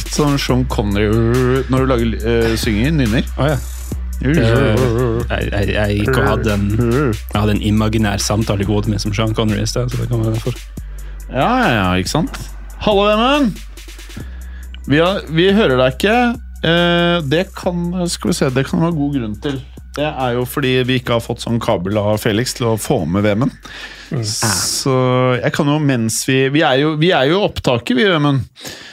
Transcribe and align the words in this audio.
litt 0.00 0.14
sånn 0.16 0.36
Sean 0.40 0.64
Connery 0.72 1.64
når 1.70 1.84
du 1.84 1.90
lager, 1.92 2.16
uh, 2.24 2.56
synger, 2.60 2.92
nynner. 2.96 3.24
Oh, 3.38 3.46
ja. 3.50 3.58
Jeg, 4.20 5.46
jeg, 5.48 5.70
jeg 5.72 5.94
gikk 6.02 6.10
og 6.20 6.26
hadde 6.28 6.52
en, 6.52 6.66
jeg 6.76 7.38
hadde 7.38 7.54
en 7.54 7.62
imaginær 7.64 8.20
samtale 8.20 8.66
i 8.66 8.68
hodet 8.68 8.92
mitt 8.92 9.00
som 9.00 9.14
Sean 9.16 9.32
Connery 9.36 9.62
i 9.64 9.70
sted. 9.70 9.88
så 9.88 10.02
det 10.02 10.10
kan 10.10 10.20
være 10.26 10.34
derfor. 10.36 10.58
Ja, 11.30 11.46
ja, 11.62 11.70
ja, 11.78 11.86
ikke 12.02 12.12
sant? 12.12 12.36
Hallo, 12.84 13.06
vennen! 13.08 13.52
Vi, 14.90 14.98
har- 15.00 15.24
vi 15.30 15.48
hører 15.56 15.78
deg 15.80 15.96
ikke. 15.96 16.16
Eh, 16.68 17.16
det 17.32 17.46
kan 17.56 17.86
skal 18.12 18.32
vi 18.32 18.36
se, 18.36 18.50
det 18.52 18.66
kan 18.68 18.82
være 18.84 18.96
god 18.98 19.14
grunn 19.16 19.36
til. 19.44 19.60
Det 19.96 20.06
er 20.06 20.34
jo 20.36 20.44
fordi 20.46 20.74
vi 20.86 20.98
ikke 21.00 21.16
har 21.16 21.24
fått 21.24 21.40
sånn 21.42 21.56
kabel 21.62 21.96
av 21.98 22.18
Felix 22.22 22.52
til 22.58 22.68
å 22.70 22.76
få 22.80 23.00
med 23.10 23.24
Vemund. 23.26 23.54
Så 24.26 24.92
jeg 25.40 25.52
kan 25.54 25.68
jo 25.70 25.78
mens 25.82 26.20
vi 26.26 26.48
Vi 26.50 26.62
er 26.66 26.80
jo, 26.82 26.92
vi 26.98 27.12
er 27.14 27.30
jo 27.30 27.38
i 27.40 27.44
opptaket, 27.48 27.96
vi, 27.98 28.04
Vemund. 28.10 28.44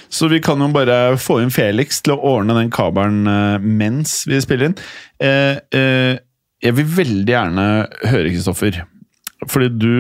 Så 0.10 0.30
vi 0.32 0.40
kan 0.44 0.62
jo 0.64 0.70
bare 0.74 1.18
få 1.20 1.42
inn 1.44 1.54
Felix 1.54 2.02
til 2.04 2.16
å 2.16 2.22
ordne 2.36 2.56
den 2.58 2.72
kabelen 2.74 3.28
eh, 3.30 3.58
mens 3.64 4.22
vi 4.30 4.40
spiller 4.44 4.72
inn. 4.72 4.78
Eh, 5.24 5.58
eh, 5.76 6.14
jeg 6.64 6.78
vil 6.80 6.94
veldig 6.98 7.34
gjerne 7.34 7.66
høre, 8.12 8.32
Kristoffer. 8.32 8.82
Fordi 9.48 9.68
du, 9.78 9.92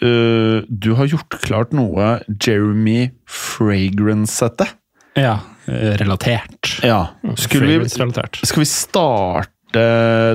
eh, 0.00 0.62
du 0.68 0.90
har 0.98 1.10
gjort 1.12 1.40
klart 1.44 1.74
noe 1.76 2.16
Jeremy 2.32 3.10
Fragrance-sette. 3.28 4.70
Ja, 5.16 5.38
relatert. 5.66 6.76
Ja. 6.84 7.16
Skulle 7.40 7.80
vi, 7.80 7.88
skal 7.88 8.62
vi 8.62 8.68
starte 8.68 9.55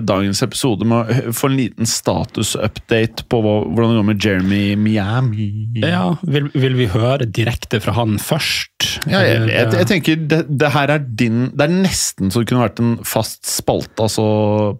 dagens 0.05 0.41
episode 0.45 0.85
med 0.87 1.09
å 1.29 1.33
få 1.35 1.49
en 1.49 1.57
liten 1.59 1.87
status-update 1.89 3.25
på 3.31 3.39
hva, 3.43 3.53
hvordan 3.67 3.91
det 3.93 3.99
går 3.99 4.07
med 4.09 4.25
Jeremy 4.25 4.61
Miami? 4.79 5.47
Ja, 5.83 6.15
vil, 6.23 6.49
vil 6.53 6.77
vi 6.79 6.87
høre 6.93 7.27
direkte 7.27 7.81
fra 7.83 7.95
han 7.97 8.17
først? 8.21 8.87
Ja, 9.09 9.21
jeg, 9.25 9.45
jeg, 9.51 9.69
jeg 9.81 9.89
tenker 9.91 10.23
det, 10.31 10.41
det 10.61 10.71
her 10.73 10.91
er 10.95 11.03
din 11.05 11.45
Det 11.55 11.65
er 11.67 11.73
nesten 11.73 12.31
så 12.33 12.41
det 12.43 12.49
kunne 12.51 12.65
vært 12.65 12.81
en 12.83 12.95
fast 13.07 13.45
spalte, 13.49 14.07
altså 14.07 14.25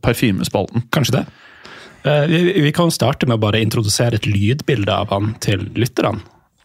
parfymespalten. 0.03 0.88
Kanskje 0.94 1.19
det. 1.19 1.24
Eh, 2.06 2.25
Vi, 2.31 2.41
vi 2.68 2.72
kan 2.75 2.91
starte 2.94 3.28
med 3.30 3.38
å 3.40 3.44
bare 3.46 3.62
introdusere 3.62 4.18
et 4.19 4.25
lydbilde 4.30 4.94
av 5.03 5.12
han 5.13 5.34
til 5.44 5.68
lytterne. 5.78 6.22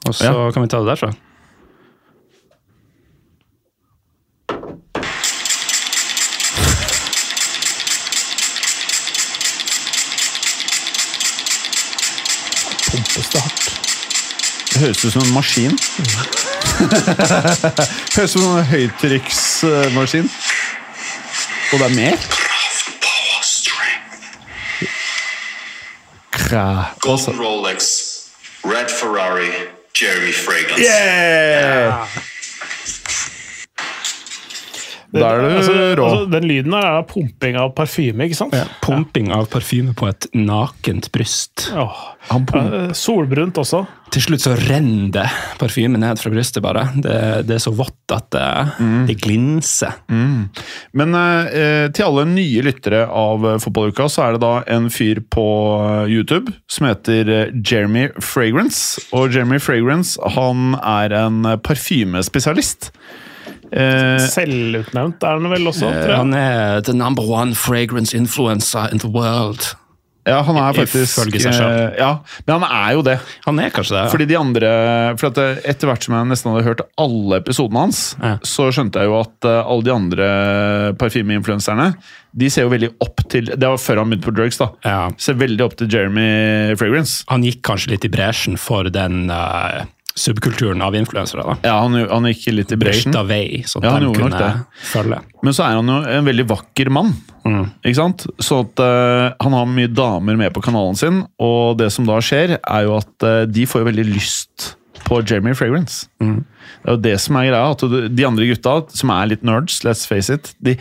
Og 0.06 0.14
så 0.14 0.30
Ja. 0.32 0.50
kan 0.54 0.62
vi 0.64 0.68
ta 0.72 0.80
det 0.84 0.92
derfra. 0.94 1.12
Det 14.76 14.84
høres 14.84 15.04
ut 15.04 15.12
som 15.12 15.22
en 15.22 15.32
maskin. 15.32 15.70
høres 18.16 18.36
ut 18.36 18.42
som 18.42 18.58
en 18.58 18.64
høytrykksmaskin. 18.64 20.30
Og 21.72 21.78
det 21.80 21.86
er 21.86 21.94
mer? 21.96 22.16
Kra. 26.30 26.84
Altså. 26.92 27.32
Golden 27.32 27.40
Rolex, 27.40 27.82
Red 28.64 28.88
Ferrari, 29.00 29.48
Jeremy 29.96 30.34
Fragrance. 30.44 30.84
Yeah! 30.84 32.04
Da 35.14 35.28
er 35.30 35.42
du 35.42 35.48
altså, 35.50 35.76
rå. 35.98 36.08
Altså, 36.08 36.30
den 36.32 36.48
lyden 36.50 36.74
her 36.76 36.88
er 36.90 37.06
pumping 37.10 37.58
av 37.60 37.72
parfyme, 37.78 38.26
ikke 38.26 38.40
sant? 38.40 38.56
Pumping 38.84 39.30
av 39.34 39.46
parfyme 39.52 39.94
på 39.96 40.08
et 40.10 40.28
nakent 40.34 41.10
bryst. 41.14 41.68
Åh. 41.76 42.02
Han 42.32 42.46
pumper. 42.46 42.88
Eh, 42.88 42.92
Solbrunt 42.96 43.58
også. 43.62 43.84
Til 44.14 44.22
slutt 44.22 44.42
så 44.44 44.52
renner 44.58 45.10
det 45.14 45.24
parfyme 45.60 45.98
ned 45.98 46.18
fra 46.20 46.30
brystet, 46.30 46.62
bare. 46.62 46.84
Det, 47.02 47.14
det 47.46 47.56
er 47.56 47.62
så 47.62 47.72
vått 47.74 48.14
at 48.14 48.28
det, 48.34 48.46
det 49.08 49.16
glinser. 49.22 49.96
Men 50.10 51.16
eh, 51.18 51.86
til 51.94 52.06
alle 52.06 52.26
nye 52.30 52.62
lyttere 52.66 53.04
av 53.06 53.46
eh, 53.46 53.58
Fotballuka, 53.62 54.06
så 54.10 54.26
er 54.26 54.36
det 54.36 54.42
da 54.44 54.52
en 54.76 54.88
fyr 54.94 55.22
på 55.34 55.46
eh, 55.78 56.14
YouTube 56.16 56.54
som 56.70 56.88
heter 56.88 57.30
eh, 57.34 57.54
Jeremy 57.66 58.08
Fragrance. 58.22 59.02
Og 59.14 59.34
Jeremy 59.34 59.58
Fragrance 59.62 60.18
han 60.36 60.78
er 60.80 61.14
en 61.18 61.42
eh, 61.46 61.58
parfymespesialist. 61.66 62.92
Eh, 63.72 64.18
Selvutnevnt 64.30 65.22
er 65.26 65.38
han 65.40 65.50
vel 65.50 65.66
også, 65.72 65.88
tror 65.90 66.12
jeg. 66.12 66.16
Han 66.22 66.34
er 66.34 66.80
the 66.86 66.92
number 66.94 67.22
one 67.26 67.54
fragrance 67.54 68.14
influencer 68.16 68.88
in 68.92 68.98
the 69.02 69.08
world. 69.08 69.74
ja, 70.26 70.40
han 70.42 70.56
er 70.58 70.72
faktisk 70.74 71.20
Ifølge 71.20 71.38
seg 71.40 71.54
selv. 71.54 71.70
eh, 71.70 71.98
Ja, 72.00 72.18
men 72.48 72.60
han 72.60 72.70
er 72.86 72.92
jo 72.96 73.02
det. 73.06 73.18
Han 73.46 73.58
er 73.62 73.70
kanskje 73.70 73.94
det. 73.94 74.00
ja. 74.04 74.10
Fordi 74.10 74.26
de 74.26 74.36
andre 74.38 74.70
For 75.18 75.28
at 75.28 75.38
eh, 75.38 75.60
Etter 75.70 75.86
hvert 75.86 76.02
som 76.02 76.14
jeg 76.16 76.26
nesten 76.32 76.50
hadde 76.52 76.64
hørt 76.66 76.80
alle 76.98 77.38
episodene 77.38 77.78
hans, 77.84 78.16
Ja. 78.22 78.32
så 78.42 78.66
skjønte 78.74 78.98
jeg 78.98 79.06
jo 79.06 79.20
at 79.20 79.44
eh, 79.46 79.62
alle 79.70 79.82
de 79.86 79.92
andre 79.94 80.28
parfymeinfluenserne 80.98 81.92
De 82.36 82.50
ser 82.50 82.66
jo 82.66 82.72
veldig 82.74 82.90
opp 83.00 83.22
til 83.30 83.46
Det 83.54 83.68
var 83.70 83.78
før 83.80 84.02
han 84.02 84.10
begynte 84.10 84.26
på 84.30 84.34
drugs. 84.36 84.58
da 84.58 84.68
Ja. 84.84 85.10
Ser 85.16 85.34
veldig 85.34 85.60
opp 85.64 85.76
til 85.76 85.88
Jeremy 85.88 86.74
Fragrance. 86.76 87.24
Han 87.28 87.42
gikk 87.46 87.62
kanskje 87.62 87.90
litt 87.94 88.04
i 88.04 88.08
bresjen 88.12 88.58
for 88.58 88.90
den 88.90 89.30
eh, 89.30 89.84
subkulturen 90.16 90.80
av 90.82 90.96
influensere. 90.96 91.44
da. 91.44 91.56
Ja, 91.68 91.74
han, 91.84 91.96
han 92.08 92.28
gikk 92.30 92.46
litt 92.54 92.72
i 92.72 92.78
bresjen. 92.80 93.12
Brøyta 93.12 93.24
vei, 93.28 93.62
sånn 93.68 93.84
Ja, 93.84 93.98
de 94.00 94.12
kunne 94.16 94.40
det. 94.40 94.52
følge. 94.88 95.20
Men 95.44 95.56
så 95.56 95.66
er 95.66 95.76
han 95.76 95.92
jo 95.92 95.98
en 96.16 96.30
veldig 96.30 96.46
vakker 96.50 96.90
mann. 96.96 97.12
Mm. 97.44 97.66
Ikke 97.84 97.98
sant? 98.00 98.24
Så 98.42 98.62
at 98.64 98.82
uh, 98.82 99.34
han 99.44 99.56
har 99.58 99.68
mye 99.70 99.92
damer 99.92 100.40
med 100.40 100.54
på 100.56 100.64
kanalen 100.64 100.96
sin, 100.98 101.20
og 101.42 101.76
det 101.80 101.92
som 101.94 102.08
da 102.08 102.16
skjer, 102.24 102.56
er 102.58 102.88
jo 102.88 102.96
at 102.96 103.28
uh, 103.28 103.44
de 103.44 103.68
får 103.68 103.84
jo 103.84 103.90
veldig 103.90 104.06
lyst 104.08 104.72
på 105.06 105.20
Jeremy 105.22 105.52
Fragrance. 105.54 106.08
Mm. 106.18 106.40
Det 106.40 106.88
er 106.90 106.96
jo 106.96 107.02
det 107.04 107.14
som 107.22 107.36
er 107.38 107.50
greia. 107.50 107.76
At 107.76 108.16
de 108.16 108.26
andre 108.26 108.48
gutta, 108.48 108.78
som 108.96 109.12
er 109.14 109.30
litt 109.30 109.44
nerds, 109.46 109.82
let's 109.86 110.06
face 110.08 110.32
it, 110.32 110.50
de, 110.64 110.74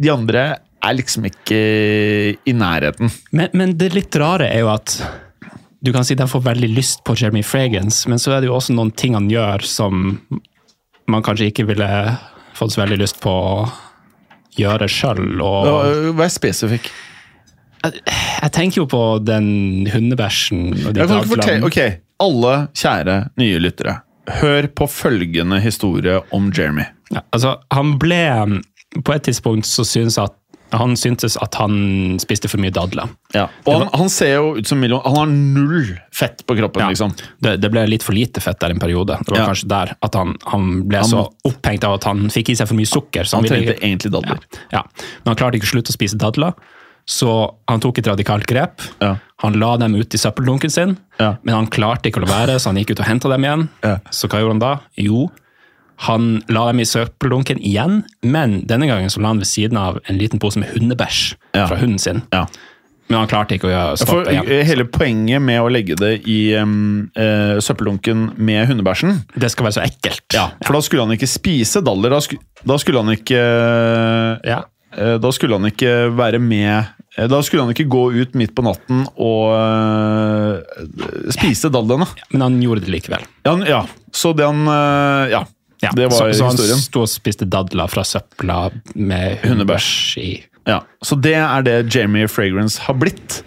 de 0.00 0.14
andre 0.14 0.46
er 0.86 0.96
liksom 0.96 1.26
ikke 1.28 1.60
i 2.46 2.54
nærheten. 2.54 3.10
Men, 3.34 3.52
men 3.56 3.74
det 3.80 3.90
litt 3.96 4.16
rare 4.20 4.48
er 4.52 4.62
jo 4.62 4.70
at 4.72 5.00
du 5.86 5.92
kan 5.94 6.04
si 6.04 6.16
de 6.18 6.26
får 6.28 6.42
veldig 6.42 6.68
lyst 6.74 7.04
på 7.06 7.14
Jeremy 7.18 7.44
Fragrance, 7.46 8.08
men 8.10 8.18
så 8.18 8.34
er 8.34 8.42
det 8.42 8.50
jo 8.50 8.56
også 8.56 8.74
noen 8.74 8.90
ting 8.98 9.14
han 9.14 9.28
gjør 9.30 9.62
som 9.66 10.16
man 11.06 11.22
kanskje 11.22 11.52
ikke 11.52 11.68
ville 11.68 11.88
fått 12.56 12.74
så 12.74 12.82
veldig 12.82 12.98
lyst 13.04 13.20
på 13.22 13.30
å 13.30 13.66
gjøre 14.56 14.88
sjøl. 14.90 15.22
Vær 16.16 16.32
spesifikk. 16.32 16.90
jeg 17.86 18.50
tenker 18.56 18.80
jo 18.80 18.86
på 18.90 19.02
den 19.22 19.86
hundebæsjen 19.92 20.72
og 20.74 20.96
de 20.96 21.04
Jeg 21.04 21.28
fortelle, 21.30 21.68
ok, 21.68 21.80
Alle 22.24 22.54
kjære 22.74 23.16
nye 23.38 23.60
lyttere, 23.62 23.98
hør 24.40 24.66
på 24.74 24.88
følgende 24.90 25.60
historie 25.62 26.18
om 26.34 26.50
Jeremy. 26.50 26.88
Ja, 27.14 27.22
altså, 27.30 27.60
han 27.70 27.92
ble 28.02 28.18
På 29.04 29.12
et 29.14 29.22
tidspunkt 29.28 29.68
så 29.68 29.84
synes 29.86 30.16
jeg 30.16 30.30
at 30.30 30.34
han 30.72 30.96
syntes 30.98 31.36
at 31.40 31.54
han 31.60 32.18
spiste 32.18 32.48
for 32.50 32.58
mye 32.58 32.72
dadler. 32.74 33.08
Ja. 33.34 33.46
Og 33.66 33.72
han, 33.80 33.88
han 33.94 34.08
ser 34.12 34.34
jo 34.34 34.54
ut 34.58 34.66
som 34.66 34.80
million. 34.80 35.00
Han 35.04 35.16
har 35.16 35.26
null 35.26 35.92
fett 36.12 36.42
på 36.46 36.56
kroppen, 36.58 36.82
Ja. 36.82 36.88
liksom. 36.90 37.14
Det, 37.40 37.56
det 37.62 37.70
ble 37.70 37.84
litt 37.86 38.02
for 38.02 38.12
lite 38.16 38.40
fett 38.42 38.58
der 38.60 38.70
en 38.74 38.80
periode. 38.82 39.18
Det 39.24 39.30
var 39.30 39.38
Ja. 39.38 39.46
kanskje 39.52 39.68
der 39.68 39.94
at 40.02 40.14
han, 40.14 40.36
han 40.44 40.82
ble 40.88 40.98
Han 40.98 41.08
så 41.10 41.26
opphengt 41.46 41.84
av 41.84 41.94
at 42.00 42.04
han 42.04 42.26
fikk 42.28 42.50
i 42.50 42.56
seg 42.58 42.66
for 42.68 42.74
mye 42.76 42.86
sukker. 42.90 43.24
Så 43.24 43.36
Han 43.36 43.44
ville 43.46 43.62
trengte 43.62 43.78
egentlig 43.86 44.12
dadler. 44.12 44.38
Ja, 44.72 44.80
ja. 44.80 44.82
Men 45.24 45.32
han 45.34 45.36
klarte 45.36 45.54
ikke 45.60 45.68
å 45.70 45.74
slutte 45.76 45.94
å 45.94 45.98
spise 45.98 46.18
dadler. 46.18 46.52
Så 47.06 47.30
han 47.70 47.78
tok 47.80 47.98
et 48.02 48.06
radikalt 48.10 48.46
grep. 48.50 48.82
Ja. 49.00 49.16
Han 49.44 49.52
la 49.60 49.76
dem 49.78 49.94
ut 49.94 50.12
i 50.14 50.18
søppeldunken 50.18 50.70
sin, 50.72 50.96
Ja. 51.20 51.36
men 51.44 51.54
han 51.54 51.66
klarte 51.68 52.10
ikke 52.10 52.18
å 52.18 52.26
la 52.26 52.32
være, 52.46 52.58
så 52.58 52.72
han 52.72 52.76
gikk 52.82 52.90
ut 52.96 53.00
og 53.00 53.06
henta 53.06 53.28
dem 53.30 53.44
igjen. 53.44 53.68
Ja. 53.84 53.98
Så 54.10 54.26
hva 54.26 54.40
gjorde 54.42 54.56
han 54.56 54.58
da? 54.64 54.80
Jo, 54.98 55.30
han 55.98 56.42
la 56.52 56.66
dem 56.68 56.80
i 56.80 56.84
søppeldunken 56.84 57.58
igjen, 57.64 58.02
men 58.22 58.60
denne 58.68 58.86
gangen 58.86 59.08
så 59.10 59.20
la 59.22 59.28
han 59.32 59.38
ved 59.40 59.48
siden 59.48 59.78
av 59.80 59.98
en 60.08 60.18
liten 60.20 60.38
pose 60.42 60.58
med 60.60 60.68
hundebæsj 60.74 61.34
Ja. 61.54 61.66
fra 61.66 61.76
hunden 61.80 61.98
sin. 61.98 62.22
Ja. 62.32 62.46
Men 63.08 63.20
han 63.20 63.28
klarte 63.30 63.54
ikke 63.54 63.70
å 63.70 63.94
stoppe 63.96 64.32
igjen. 64.32 64.44
For 64.48 64.64
Hele 64.66 64.84
poenget 64.90 65.40
med 65.40 65.60
å 65.62 65.68
legge 65.70 65.94
det 65.94 66.26
i 66.26 66.56
um, 66.58 67.06
uh, 67.16 67.54
søppeldunken 67.62 68.32
med 68.36 68.66
hundebæsjen 68.66 69.20
Det 69.38 69.48
skal 69.52 69.68
være 69.68 69.76
så 69.78 69.84
ekkelt. 69.86 70.24
ja, 70.34 70.48
For 70.66 70.74
da 70.74 70.80
skulle 70.82 71.04
han 71.06 71.14
ikke 71.14 71.28
spise 71.30 71.84
daller. 71.86 72.10
Da, 72.10 72.18
sku, 72.20 72.34
da 72.66 72.76
skulle 72.82 73.04
han 73.04 73.14
ikke 73.14 73.38
Ja. 74.44 74.64
eh, 74.96 75.18
Da 75.22 75.30
skulle 75.30 75.54
han 75.54 75.70
ikke 75.70 76.10
være 76.18 76.40
med 76.42 76.86
eh, 77.16 77.28
Da 77.30 77.40
skulle 77.46 77.62
han 77.62 77.70
ikke 77.76 77.86
gå 77.88 78.08
ut 78.18 78.34
midt 78.34 78.56
på 78.58 78.64
natten 78.66 79.06
og 79.16 79.54
eh, 79.54 81.30
spise 81.30 81.70
dallene. 81.72 82.06
Men 82.32 82.40
han 82.48 82.58
gjorde 82.62 82.84
det 82.86 82.92
likevel. 82.96 83.22
Ja, 83.46 83.54
han- 83.54 83.66
ja. 83.70 83.84
Så 84.12 84.34
det 84.36 84.46
han 84.50 84.66
eh, 84.66 85.30
Ja. 85.30 85.44
Ja, 85.82 85.90
Det 85.92 86.06
var 86.10 86.16
så, 86.16 86.30
så 86.38 86.44
han 86.48 86.56
historien. 86.56 86.78
sto 86.80 87.02
og 87.04 87.10
spiste 87.12 87.44
dadler 87.52 87.90
fra 87.92 88.04
søpla 88.06 88.70
med 88.94 89.42
hundebæsj 89.44 90.18
i. 90.22 90.30
Ja, 90.66 90.80
Så 91.04 91.18
det 91.20 91.34
er 91.38 91.62
det 91.66 91.76
Jamie 91.94 92.26
Fragrance 92.28 92.80
har 92.86 92.94
blitt. 92.98 93.42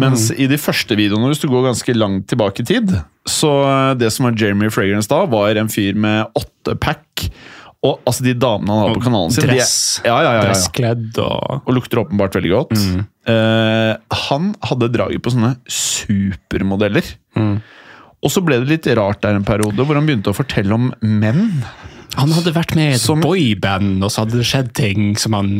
Mens 0.00 0.28
i 0.30 0.46
de 0.46 0.56
første 0.60 0.94
videoene, 0.96 1.28
hvis 1.32 1.40
du 1.42 1.48
går 1.50 1.64
ganske 1.70 1.94
langt 1.96 2.28
tilbake 2.30 2.62
i 2.62 2.66
tid, 2.68 2.92
så 3.28 3.50
det 3.98 4.10
som 4.14 4.28
var 4.28 4.36
Jeremy 4.38 4.68
Fragrance 4.72 5.08
da, 5.10 5.24
var 5.28 5.58
en 5.60 5.68
fyr 5.68 5.94
med 5.98 6.26
åtte 6.38 6.76
pack. 6.80 7.26
Og 7.82 7.98
altså 8.04 8.24
de 8.26 8.34
damene 8.36 8.70
han 8.76 8.82
har 8.84 8.94
på 8.94 9.02
kanalen 9.06 9.32
sin 9.32 9.46
Dress. 9.48 10.00
ja, 10.04 10.12
ja, 10.12 10.16
ja, 10.20 10.30
ja, 10.30 10.40
ja. 10.42 10.48
Dresskledd 10.50 11.18
og 11.24 11.62
Og 11.66 11.74
lukter 11.78 12.02
åpenbart 12.02 12.36
veldig 12.36 12.50
godt. 12.52 12.74
Eh, 13.30 13.92
han 14.28 14.50
hadde 14.68 14.90
draget 14.92 15.22
på 15.24 15.32
sånne 15.32 15.54
supermodeller. 15.64 17.06
Og 18.22 18.30
så 18.34 18.42
ble 18.44 18.58
det 18.60 18.68
litt 18.68 18.86
rart 18.98 19.22
der 19.24 19.38
en 19.38 19.46
periode, 19.48 19.80
hvor 19.86 19.96
han 19.96 20.04
begynte 20.08 20.32
å 20.32 20.36
fortelle 20.36 20.74
om 20.76 20.90
menn. 21.00 21.62
Han 22.18 22.32
hadde 22.34 22.52
vært 22.52 22.74
med 22.74 22.90
i 22.90 22.94
et 22.96 23.00
Som- 23.00 23.20
boyband, 23.22 24.02
og 24.04 24.10
så 24.10 24.24
hadde 24.24 24.36
det 24.40 24.46
skjedd 24.48 24.72
ting 24.74 25.16
som 25.16 25.32
han 25.32 25.50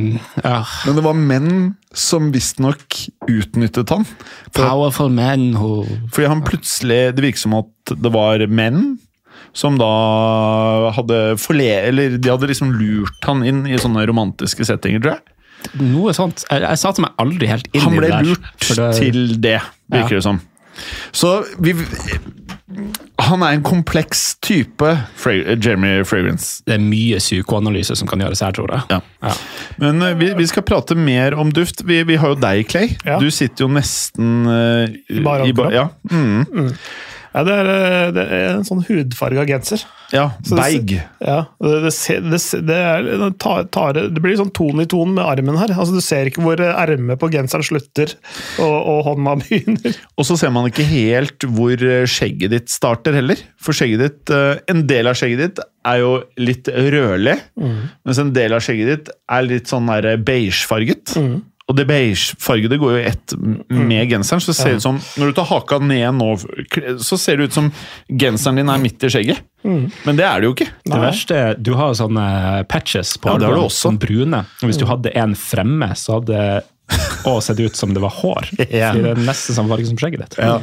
ja, 0.42 0.64
Men 0.84 0.96
det 0.98 1.04
var 1.04 1.14
menn 1.14 1.76
som 1.94 2.32
visstnok 2.34 2.96
utnyttet 3.30 3.88
han. 3.94 4.04
For 4.52 4.66
Powerful 4.66 5.08
men 5.14 5.52
who 5.54 5.84
Fordi 6.10 6.26
han 6.28 6.42
plutselig 6.42 7.14
Det 7.14 7.22
virket 7.22 7.38
som 7.44 7.54
at 7.54 7.94
det 8.02 8.12
var 8.12 8.42
menn 8.50 8.98
som 9.56 9.78
da 9.80 9.86
hadde 10.94 11.36
forle... 11.42 11.64
Eller 11.88 12.18
de 12.18 12.30
hadde 12.30 12.46
liksom 12.50 12.70
lurt 12.78 13.24
han 13.26 13.40
inn 13.46 13.64
i 13.66 13.78
sånne 13.80 14.04
romantiske 14.06 14.62
settinger, 14.68 15.00
tror 15.02 15.16
jeg. 15.16 15.80
Noe 15.80 16.12
sånt. 16.14 16.44
Jeg, 16.50 16.62
jeg 16.62 16.78
satte 16.78 17.02
meg 17.02 17.16
aldri 17.18 17.48
helt 17.50 17.66
inn 17.74 17.88
i 17.96 17.98
det 18.04 18.10
der. 18.12 18.28
lurt 18.28 18.46
for 18.62 18.78
det- 18.78 18.92
til 19.00 19.18
det, 19.42 19.56
virker 19.90 20.14
Ja. 20.18 20.20
det 20.20 20.22
som. 20.28 20.38
Så 21.12 21.32
vi 21.58 21.72
Han 23.20 23.42
er 23.42 23.56
en 23.56 23.62
kompleks 23.66 24.36
type, 24.44 24.92
Fra 25.18 25.32
Jeremy 25.34 26.04
Fragrance. 26.06 26.62
Det 26.66 26.76
er 26.76 26.82
mye 26.82 27.18
psykoanalyse 27.20 27.96
som 27.98 28.08
kan 28.10 28.22
gjøres 28.22 28.42
her, 28.44 28.54
tror 28.56 28.70
jeg. 28.74 28.86
Ja. 28.94 29.00
Ja. 29.26 29.34
Men 29.82 30.02
uh, 30.02 30.12
vi, 30.18 30.30
vi 30.38 30.46
skal 30.50 30.64
prate 30.66 30.96
mer 30.98 31.36
om 31.38 31.52
duft. 31.54 31.84
Vi, 31.86 32.00
vi 32.08 32.18
har 32.20 32.34
jo 32.34 32.40
deg, 32.40 32.64
Clay. 32.70 32.94
Ja. 33.04 33.18
Du 33.20 33.30
sitter 33.34 33.66
jo 33.66 33.70
nesten 33.74 34.46
uh, 34.46 35.22
Bare 35.26 35.48
i 35.50 35.54
bar. 35.56 35.74
Ja. 35.74 35.88
Ja, 36.10 36.16
mm, 36.16 36.72
Ja, 37.30 37.42
det, 37.46 37.54
er, 37.54 37.68
eh, 37.70 38.08
det 38.14 38.22
er 38.26 38.44
en 38.56 38.64
sånn 38.66 38.82
hudfarga 38.88 39.44
genser. 39.46 39.84
ja 40.10 40.24
Beig. 40.50 40.96
Ja, 41.22 41.44
det, 41.62 41.92
det, 41.92 42.40
det, 42.66 42.78
er, 42.78 43.10
tar, 43.38 43.98
det 44.00 44.22
blir 44.22 44.34
sånn 44.40 44.50
ton 44.56 44.82
i 44.82 44.86
ton 44.90 45.14
med 45.14 45.22
armen 45.22 45.58
her. 45.60 45.70
Altså, 45.76 45.94
du 45.94 46.02
ser 46.02 46.26
ikke 46.26 46.42
hvor 46.42 46.58
ermet 46.58 47.20
på 47.22 47.30
genseren 47.30 47.66
slutter 47.66 48.16
og, 48.62 48.74
og 48.74 49.02
hånda 49.06 49.36
begynner. 49.44 50.00
Og 50.18 50.26
så 50.26 50.38
ser 50.40 50.54
man 50.54 50.66
ikke 50.70 50.86
helt 50.90 51.46
hvor 51.54 51.76
eh, 51.78 52.02
skjegget 52.10 52.56
ditt 52.56 52.74
starter 52.74 53.14
heller. 53.20 53.38
For 53.62 53.76
skjegget 53.76 54.02
ditt, 54.06 54.34
eh, 54.34 54.58
en 54.72 54.82
del 54.90 55.10
av 55.10 55.18
skjegget 55.20 55.44
ditt 55.44 55.62
er 55.88 56.02
jo 56.02 56.10
litt 56.36 56.68
rødlig, 56.68 57.38
mens 57.56 58.18
en 58.20 58.34
del 58.36 58.52
av 58.52 58.60
skjegget 58.60 58.90
ditt 58.90 59.06
er 59.32 59.46
litt 59.46 59.70
sånn 59.70 59.86
beigefarget. 59.88 61.14
beigefarget. 61.14 61.38
Og 61.70 61.76
det 61.78 61.86
beigefargede 61.86 62.78
går 62.82 62.96
jo 62.96 62.98
i 62.98 63.06
ett 63.06 63.34
med 63.70 64.10
genseren, 64.10 64.42
så 64.42 64.50
det 64.50 64.56
ser 64.58 64.78
ut 64.80 64.82
som 64.82 64.96
Når 65.20 65.30
du 65.30 65.36
tar 65.38 65.46
haka 65.52 65.78
ned 65.78 66.16
nå, 66.18 66.32
så 66.98 67.18
ser 67.20 67.38
det 67.38 67.50
ut 67.50 67.56
som 67.60 67.68
genseren 68.10 68.58
din 68.58 68.72
er 68.72 68.82
midt 68.82 69.06
i 69.06 69.12
skjegget. 69.12 69.44
Men 69.62 70.18
det 70.18 70.26
er 70.26 70.40
det 70.42 70.48
jo 70.48 70.56
ikke. 70.56 70.66
Det 70.88 70.98
verste 71.04 71.38
er 71.38 71.60
du 71.60 71.74
har 71.78 71.94
sånne 71.98 72.26
patches 72.70 73.14
på 73.20 73.30
Ja, 73.30 73.38
det 73.38 73.46
har 73.46 73.54
du 73.54 73.60
armene, 73.60 73.70
også. 73.70 73.86
sånn 73.86 74.00
brune. 74.02 74.42
Og 74.62 74.68
hvis 74.70 74.80
du 74.80 74.86
hadde 74.90 75.14
en 75.22 75.36
fremme, 75.38 75.92
så 76.00 76.18
hadde 76.18 76.34
det 76.34 76.50
også 77.28 77.52
sett 77.52 77.60
ut 77.62 77.76
som 77.78 77.94
det 77.94 78.02
var 78.02 78.10
hår. 78.18 78.48
Yeah. 78.70 78.96
Det 78.96 79.12
er 79.14 79.20
nesten 79.22 79.54
samme 79.54 79.70
farge 79.70 79.86
som 79.86 79.98
skjegget 80.00 80.24
ditt. 80.24 80.38
Ja. 80.42 80.58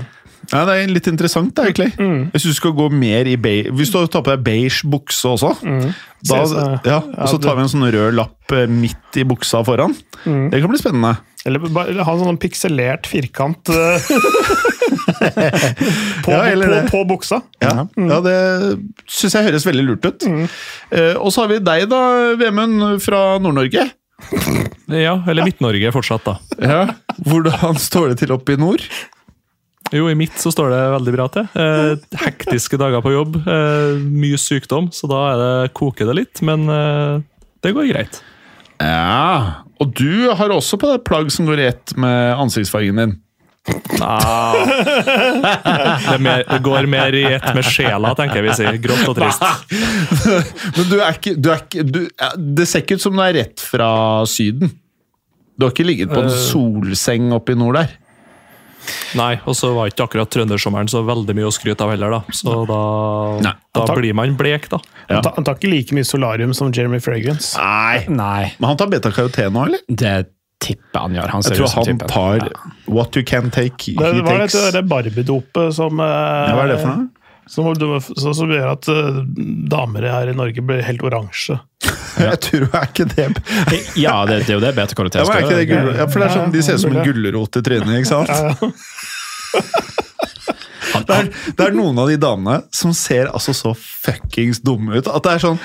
Ja, 0.52 0.62
Det 0.66 0.74
er 0.78 0.88
litt 0.94 1.08
interessant, 1.12 1.52
det, 1.58 1.64
egentlig. 1.66 1.90
Jeg 1.98 2.40
synes 2.42 2.54
du 2.56 2.60
skal 2.62 2.72
gå 2.78 2.86
mer 2.94 3.28
i 3.28 3.34
beige 3.36 3.72
Hvis 3.76 3.90
du 3.92 3.98
tar 4.08 4.22
på 4.24 4.32
deg 4.32 4.44
beige 4.46 4.86
bukse 4.88 5.28
også, 5.34 5.50
da, 5.60 5.92
ut 6.42 6.48
som- 6.50 6.80
ja, 6.86 7.00
og 7.02 7.28
så 7.28 7.42
tar 7.44 7.56
vi 7.58 7.62
en 7.66 7.74
sånn 7.74 7.90
rød 7.92 8.14
lapp 8.16 8.52
eh, 8.56 8.66
midt 8.68 9.18
i 9.20 9.24
buksa 9.28 9.64
foran. 9.68 9.96
Det 10.24 10.62
kan 10.62 10.70
bli 10.72 10.78
spennende. 10.80 11.18
Eller 11.46 11.60
bare 11.60 11.90
eller 11.94 12.04
ha 12.04 12.14
en 12.14 12.20
sånn 12.26 12.40
pikselert 12.42 13.06
firkant 13.08 13.70
eh, 13.70 14.00
på, 16.24 16.32
Ja, 16.32 16.56
på, 16.56 16.88
på 16.92 17.04
buksa. 17.08 17.42
Ja, 17.64 17.86
ja 17.96 18.20
det 18.26 18.38
syns 19.10 19.36
jeg 19.38 19.48
høres 19.50 19.66
veldig 19.68 19.86
lurt 19.88 20.08
ut. 20.10 20.26
Eh, 20.92 21.16
og 21.18 21.32
så 21.34 21.46
har 21.46 21.52
vi 21.54 21.60
deg, 21.64 21.88
da, 21.92 22.02
Vemund, 22.40 23.02
fra 23.04 23.38
Nord-Norge. 23.44 23.88
Ja, 24.90 25.18
eller 25.30 25.46
Midt-Norge 25.46 25.92
fortsatt, 25.94 26.26
da. 26.28 26.38
Ja. 26.64 26.82
Hvordan 27.28 27.78
står 27.82 28.14
det 28.14 28.20
til 28.24 28.34
oppe 28.36 28.56
i 28.56 28.60
nord? 28.60 28.84
Jo, 29.94 30.10
i 30.12 30.16
mitt 30.20 30.36
så 30.40 30.52
står 30.52 30.72
det 30.74 30.80
veldig 30.96 31.14
bra 31.16 31.28
til. 31.32 31.46
Eh, 31.56 32.18
hektiske 32.24 32.80
dager 32.80 33.04
på 33.04 33.14
jobb, 33.14 33.38
eh, 33.48 34.00
mye 34.04 34.40
sykdom, 34.42 34.90
så 34.92 35.08
da 35.12 35.22
er 35.30 35.44
det, 35.44 35.74
koker 35.78 36.10
det 36.10 36.18
litt, 36.22 36.42
men 36.48 36.68
eh, 36.72 37.22
det 37.64 37.76
går 37.78 37.92
greit. 37.94 38.20
Ja, 38.84 39.64
Og 39.80 39.94
du 39.94 40.30
har 40.34 40.50
også 40.50 40.78
på 40.82 40.90
deg 40.90 41.04
plagg 41.06 41.32
som 41.34 41.46
går 41.46 41.60
i 41.62 41.68
ett 41.70 41.94
med 41.98 42.34
ansiktsfargen 42.42 42.98
din. 42.98 43.12
Ah. 44.02 44.56
Det, 44.56 46.14
er 46.14 46.22
mer, 46.24 46.44
det 46.48 46.60
går 46.64 46.88
mer 46.90 47.14
i 47.14 47.24
ett 47.36 47.46
med 47.54 47.68
sjela, 47.68 48.14
tenker 48.18 48.40
jeg 48.40 48.46
vi 48.48 48.56
sier. 48.58 48.80
Grått 48.82 49.12
og 49.12 49.18
trist. 49.20 49.44
Men 50.78 50.90
du 50.90 50.96
er 50.98 51.18
ikke, 51.18 51.36
du 51.36 51.52
er 51.52 51.62
ikke 51.66 51.84
du, 51.84 52.00
Det 52.58 52.68
ser 52.70 52.86
ikke 52.86 52.98
ut 52.98 53.04
som 53.04 53.18
du 53.18 53.22
er 53.26 53.36
rett 53.42 53.62
fra 53.62 53.90
Syden. 54.30 54.72
Du 55.58 55.66
har 55.68 55.76
ikke 55.76 55.88
ligget 55.90 56.14
på 56.14 56.24
en 56.24 56.32
solseng 56.32 57.32
oppe 57.36 57.54
i 57.54 57.60
nord 57.60 57.78
der? 57.82 57.94
Nei, 59.16 59.40
og 59.46 59.56
så 59.58 59.74
var 59.76 59.90
ikke 59.92 60.06
akkurat 60.08 60.30
trøndersommeren 60.34 60.90
så 60.92 61.04
veldig 61.08 61.36
mye 61.38 61.48
å 61.50 61.54
skryte 61.56 61.82
av 61.86 61.92
heller, 61.96 62.12
da. 62.18 62.22
Så 62.32 62.54
da, 62.70 62.80
Nei. 63.44 63.54
da 63.74 63.86
Takk. 63.86 63.98
blir 64.00 64.14
man 64.18 64.36
blek, 64.40 64.70
da. 64.70 64.80
Ja. 65.10 65.16
Han 65.16 65.24
tar- 65.24 65.34
Han 65.36 65.44
tar 65.44 65.56
ikke 65.56 65.70
like 65.72 65.92
mye 65.96 66.06
solarium 66.06 66.54
som 66.54 66.72
Jeremy 66.72 67.00
Fragrance. 67.00 67.58
Nei. 67.58 68.06
Nei, 68.08 68.54
Men 68.60 68.68
han 68.70 68.78
tar 68.78 68.88
beta-karoten 68.88 69.52
nå, 69.54 69.66
eller? 69.68 69.80
det 69.90 70.28
tipper 70.60 71.00
han 71.00 71.14
gjør. 71.14 71.30
Han 71.30 71.44
ser 71.44 71.54
Jeg 71.54 71.58
tror 71.60 71.66
ut 71.68 71.70
som 71.72 71.84
han 71.86 71.98
typen. 72.00 72.08
tar 72.10 72.50
what 72.88 73.16
you 73.16 73.24
can 73.24 73.52
take, 73.52 73.78
Det 73.96 74.14
he 74.14 74.22
var 74.22 74.40
takes. 74.40 74.54
Det, 74.54 74.72
det 74.74 74.86
Barbie-dopet 74.90 75.74
som 75.76 76.00
eh, 76.00 76.06
Ja, 76.50 76.56
hva 76.58 76.64
er 76.64 76.68
det 76.74 76.80
for 76.82 76.88
noe? 76.88 77.10
Som, 77.48 77.70
som, 77.76 78.34
som 78.36 78.52
gjør 78.52 78.74
at 78.74 78.90
uh, 78.92 79.22
damer 79.72 80.08
her 80.12 80.32
i 80.32 80.36
Norge 80.38 80.64
blir 80.64 80.84
helt 80.86 81.04
oransje. 81.08 81.60
Jeg 82.18 82.40
tror 82.44 82.66
er 82.74 82.88
ikke 82.90 83.06
det 83.12 83.28
Ja, 84.06 84.16
det, 84.28 84.42
det 84.48 84.56
er 84.56 84.58
jo 84.58 84.64
det 84.64 84.74
ja, 84.74 84.88
ikke 84.88 85.04
det 85.54 85.68
gull, 85.70 85.92
ja, 85.94 86.08
for 86.10 86.24
det 86.24 86.26
er 86.28 86.34
sånn, 86.34 86.54
De 86.56 86.64
ser 86.66 86.80
ut 86.80 86.82
som 86.82 86.96
en 86.96 87.04
Ja, 87.04 87.06
gulrot 87.06 87.60
i 87.60 87.62
trynet, 87.68 87.94
ikke 88.00 88.10
sant? 88.10 88.34
Ja, 88.34 88.56
ja. 88.58 88.72
Det 91.08 91.14
er, 91.14 91.28
det 91.30 91.66
er 91.68 91.76
noen 91.76 92.00
av 92.02 92.10
de 92.10 92.16
damene 92.20 92.56
som 92.74 92.92
ser 92.96 93.30
altså 93.30 93.54
så 93.56 93.74
fuckings 93.78 94.60
dumme 94.66 94.98
ut. 94.98 95.08
At 95.08 95.24
det 95.28 95.36
er 95.36 95.44
sånn 95.44 95.60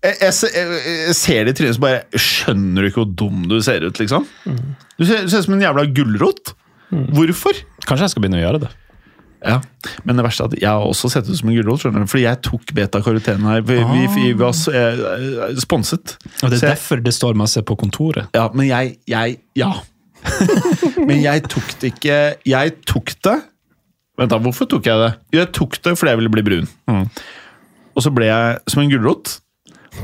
Jeg, 0.00 0.16
jeg, 0.22 0.50
jeg, 0.56 0.78
jeg 1.10 1.16
ser 1.18 1.44
det 1.44 1.52
i 1.52 1.58
trynet, 1.58 1.76
så 1.76 1.84
bare 1.84 2.22
skjønner 2.24 2.80
du 2.80 2.88
ikke 2.88 3.02
hvor 3.02 3.12
dum 3.22 3.42
du 3.50 3.58
ser 3.62 3.84
ut, 3.84 4.00
liksom. 4.00 4.24
Du 4.96 5.04
ser, 5.04 5.26
du 5.26 5.30
ser 5.30 5.42
ut 5.42 5.48
som 5.50 5.56
en 5.58 5.66
jævla 5.66 5.84
gulrot. 5.94 6.54
Hvorfor? 6.90 7.60
Kanskje 7.84 8.06
jeg 8.06 8.14
skal 8.14 8.24
begynne 8.24 8.40
å 8.40 8.44
gjøre 8.46 8.62
det. 8.64 8.70
Ja, 9.40 9.60
Men 10.04 10.16
det 10.18 10.24
verste 10.26 10.44
er 10.44 10.50
at 10.50 10.56
jeg 10.60 10.68
har 10.68 10.84
også 10.84 11.08
sett 11.08 11.28
ut 11.30 11.38
som 11.38 11.48
en 11.48 11.56
gulrot. 11.56 11.80
Fordi 11.82 12.24
jeg 12.26 12.40
tok 12.44 12.72
beta-karotenen 12.76 13.46
her. 13.48 13.62
Vi, 13.64 13.78
vi, 13.92 14.02
vi 14.18 14.32
var 14.36 14.52
eh, 14.68 15.00
eh, 15.48 15.54
sponset. 15.62 16.16
Og 16.42 16.50
det 16.50 16.58
er 16.58 16.66
jeg- 16.66 16.74
derfor 16.76 17.00
det 17.04 17.14
står 17.16 17.38
masse 17.40 17.62
på 17.64 17.76
kontoret. 17.80 18.28
Ja, 18.36 18.48
men 18.52 18.66
jeg, 18.68 18.98
jeg 19.08 19.38
Ja. 19.56 19.72
men 21.08 21.22
jeg 21.22 21.46
tok 21.48 21.70
det 21.80 21.94
ikke 21.94 22.16
Jeg 22.44 22.72
tok 22.84 23.14
det 23.24 23.38
Vent, 24.20 24.28
da, 24.34 24.36
hvorfor 24.44 24.68
tok 24.68 24.84
jeg 24.84 24.98
det? 25.00 25.12
Jo, 25.32 25.38
jeg 25.40 25.48
tok 25.56 25.78
det 25.80 25.94
fordi 25.96 26.10
jeg 26.12 26.18
ville 26.20 26.32
bli 26.34 26.42
brun. 26.44 26.66
Og 27.96 28.02
så 28.04 28.10
ble 28.12 28.26
jeg 28.28 28.58
som 28.68 28.82
en 28.82 28.90
gulrot. 28.92 29.38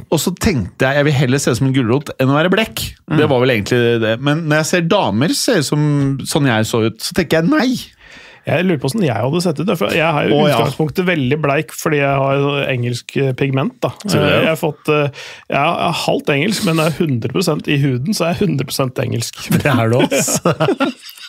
Og 0.09 0.17
så 0.23 0.33
tenkte 0.41 0.89
jeg 0.89 0.97
jeg 1.03 1.05
vil 1.11 1.15
heller 1.19 1.43
se 1.43 1.53
ut 1.53 1.59
som 1.61 1.69
en 1.69 1.75
gulrot 1.77 2.15
enn 2.17 2.33
å 2.33 2.39
være 2.39 2.49
blekk. 2.55 2.81
Det 3.13 3.29
var 3.29 3.43
vel 3.45 3.53
egentlig 3.59 4.01
det. 4.01 4.15
Men 4.25 4.47
når 4.49 4.63
jeg 4.63 4.69
ser 4.71 4.89
damer 4.89 5.35
se 5.37 5.59
ut 5.61 5.69
som 5.69 5.83
sånn 6.25 6.49
jeg 6.49 6.65
så 6.71 6.81
ut, 6.89 6.97
så 7.05 7.13
tenker 7.19 7.43
jeg 7.43 7.51
nei. 7.53 7.69
Jeg 8.47 8.67
lurer 8.67 8.79
på 8.79 8.89
hvordan 8.89 9.07
jeg 9.09 9.19
hadde 9.25 9.43
sett 9.43 9.61
ut. 9.61 9.73
For 9.81 9.97
jeg 9.97 10.07
er 10.07 10.29
i 10.31 10.37
utgangspunktet 10.37 11.03
ja. 11.03 11.09
veldig 11.11 11.39
bleik 11.43 11.75
fordi 11.75 11.99
jeg 11.99 12.23
har 12.23 12.71
engelsk 12.71 13.17
eh, 13.19 13.33
pigment. 13.39 13.75
da. 13.83 13.91
Ser 14.07 14.23
du 14.23 14.29
det? 14.29 14.37
Jeg 14.37 14.53
har 14.53 14.61
fått, 14.61 14.93
eh, 14.95 15.25
jeg 15.51 15.59
er 15.89 16.01
halvt 16.07 16.33
engelsk, 16.37 16.69
men 16.69 16.83
jeg 16.83 16.95
er 16.95 17.31
100% 17.33 17.73
i 17.75 17.81
huden, 17.83 18.15
så 18.17 18.29
er 18.29 18.37
jeg 18.37 18.53
100% 18.55 19.03
engelsk. 19.07 19.43
Det 19.57 19.73
er 19.73 19.91
det 19.91 20.03
også. 20.07 20.55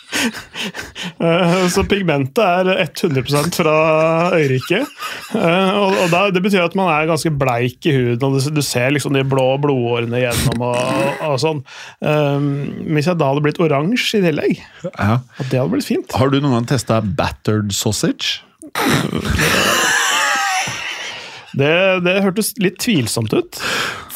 Eh, 1.18 1.64
Så 1.72 1.82
pigmentet 1.88 2.38
er 2.42 2.68
100 2.84 3.52
fra 3.54 3.74
øyeriket. 4.36 4.86
Eh, 5.34 5.78
Og, 5.78 6.14
det 6.34 6.42
betyr 6.42 6.64
at 6.64 6.74
man 6.78 6.88
er 6.92 7.06
ganske 7.10 7.30
bleik 7.38 7.86
i 7.86 7.94
huden, 7.96 8.24
og 8.24 8.54
du, 8.54 8.62
ser 8.64 8.90
liksom 8.94 9.14
de 9.16 9.24
blå 9.28 9.46
blodårene 9.62 10.22
gjennom. 10.24 10.62
og, 10.70 10.76
og, 10.78 11.22
og 11.32 11.38
sånn. 11.42 11.62
Um, 12.00 12.48
hvis 12.94 13.06
jeg 13.10 13.18
da 13.20 13.30
hadde 13.32 13.44
blitt 13.44 13.60
oransje 13.62 14.20
i 14.20 14.24
tillegg, 14.28 14.62
Ja. 14.88 15.18
at 15.38 15.50
det 15.50 15.58
hadde 15.60 15.72
blitt 15.74 15.88
fint. 15.90 16.12
Har 16.18 16.30
du 16.32 16.40
noen 16.40 16.54
gang 16.58 16.68
testa 16.70 17.00
battered 17.02 17.72
sausage? 17.76 18.40
Det, 21.58 21.70
det 22.04 22.18
hørtes 22.22 22.52
litt 22.62 22.76
tvilsomt 22.82 23.32
ut. 23.34 23.58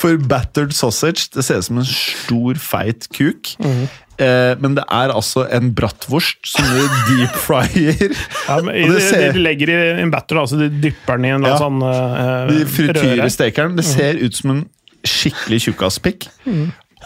For 0.03 0.19
battered 0.19 0.73
sausage 0.75 1.29
det 1.35 1.45
ser 1.47 1.61
ut 1.63 1.69
som 1.69 1.79
en 1.83 1.87
stor, 1.87 2.59
feit 2.59 3.07
kuk. 3.15 3.53
Mm. 3.63 3.85
eh, 4.19 4.53
men 4.63 4.75
det 4.79 4.83
er 4.91 5.13
altså 5.15 5.45
en 5.55 5.71
bratwurst 5.79 6.51
som 6.57 6.67
du 6.75 6.83
deep 7.13 7.37
fryer. 7.45 8.11
Ja, 8.49 8.59
men 8.67 8.75
det 8.91 8.99
de, 8.99 9.01
ser- 9.07 9.33
de 9.37 9.43
legger 9.47 9.71
i 9.73 9.79
en 10.03 10.11
batter, 10.11 10.41
altså 10.43 10.59
de 10.61 10.69
dypper 10.83 11.21
den 11.21 11.31
i 11.31 11.35
en 11.37 11.47
Ja. 11.47 11.55
sånn 11.63 11.79
uh, 11.87 12.51
De 12.51 12.65
frityrer 12.67 13.31
stekeren. 13.33 13.79
Det 13.79 13.87
ser 13.87 14.19
ut 14.23 14.35
som 14.43 14.57
en 14.57 14.65
skikkelig 15.07 15.63
tjukkaspikk. 15.69 16.29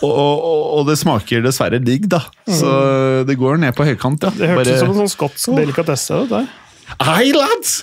Og, 0.05 0.11
og, 0.13 0.65
og 0.77 0.83
det 0.91 0.99
smaker 1.01 1.41
dessverre 1.45 1.79
digg, 1.81 2.05
da. 2.13 2.19
Så 2.45 2.69
det 3.25 3.37
går 3.41 3.57
ned 3.63 3.73
på 3.79 3.87
høykant, 3.89 4.27
ja. 4.27 4.33
Det 4.37 4.51
hørtes 4.51 4.69
Bare- 4.69 4.75
ut 4.77 4.83
som 4.85 4.91
en 4.93 4.99
sånn 5.05 5.13
skotsk 5.15 5.55
delikatesse. 5.57 6.19
Det 6.27 6.33
der. 6.35 6.51
Hei, 7.03 7.33
lads! 7.35 7.81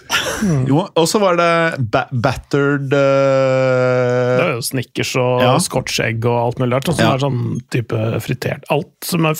Jo, 0.67 0.85
og 0.95 1.07
så 1.11 1.19
var 1.21 1.35
det 1.35 1.49
ba 1.91 2.05
battered 2.23 2.85
Det 2.93 3.01
eh, 3.03 4.43
er 4.45 4.53
jo 4.55 4.63
Snickers 4.63 5.11
og 5.19 5.43
Ja. 5.43 5.51
scotch-egg 5.61 6.23
og 6.25 6.37
alt 6.39 6.61
mulig 6.63 6.77
rart. 6.77 6.87
Som 6.95 7.03
Ja. 7.03 7.17
sånn 7.19 7.59
type 7.69 7.99
fritert. 8.23 8.63
Alt 8.71 8.93
som 9.03 9.25
er 9.27 9.35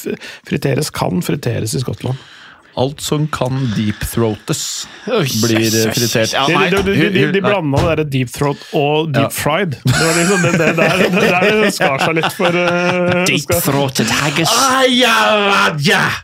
friteres, 0.45 0.91
kan 0.91 1.21
friteres 1.23 1.73
i 1.75 1.79
Skottland. 1.79 2.19
Alt 2.79 3.01
som 3.05 3.27
kan 3.29 3.59
deep-throates, 3.75 4.61
blir 5.05 5.75
fritert. 5.93 6.33
Ja, 6.33 6.45
De, 6.47 6.53
nei, 6.55 6.69
de, 6.73 6.81
de, 7.13 7.25
de, 7.35 7.41
blanda 7.43 7.77
det 7.77 7.89
derre 7.89 8.05
deep 8.15 8.31
throat 8.33 8.63
og 8.73 9.11
deep 9.13 9.27
Ja. 9.27 9.29
fried. 9.35 9.75
Det 9.83 9.93
var 9.99 10.17
liksom 10.17 10.41
det, 10.47 10.53
det 10.57 10.69
der 10.79 11.03
det 11.03 11.29
der 11.29 11.69
skar 11.75 12.01
seg 12.01 12.17
litt 12.17 12.33
for 12.33 12.49
uh, 12.49 13.23
Deepthroated 13.29 13.29
Deep-throated 13.29 14.13
haggis. 14.21 14.53
Ah, 14.57 14.83
ja, 14.89 15.15
yeah. 15.85 16.17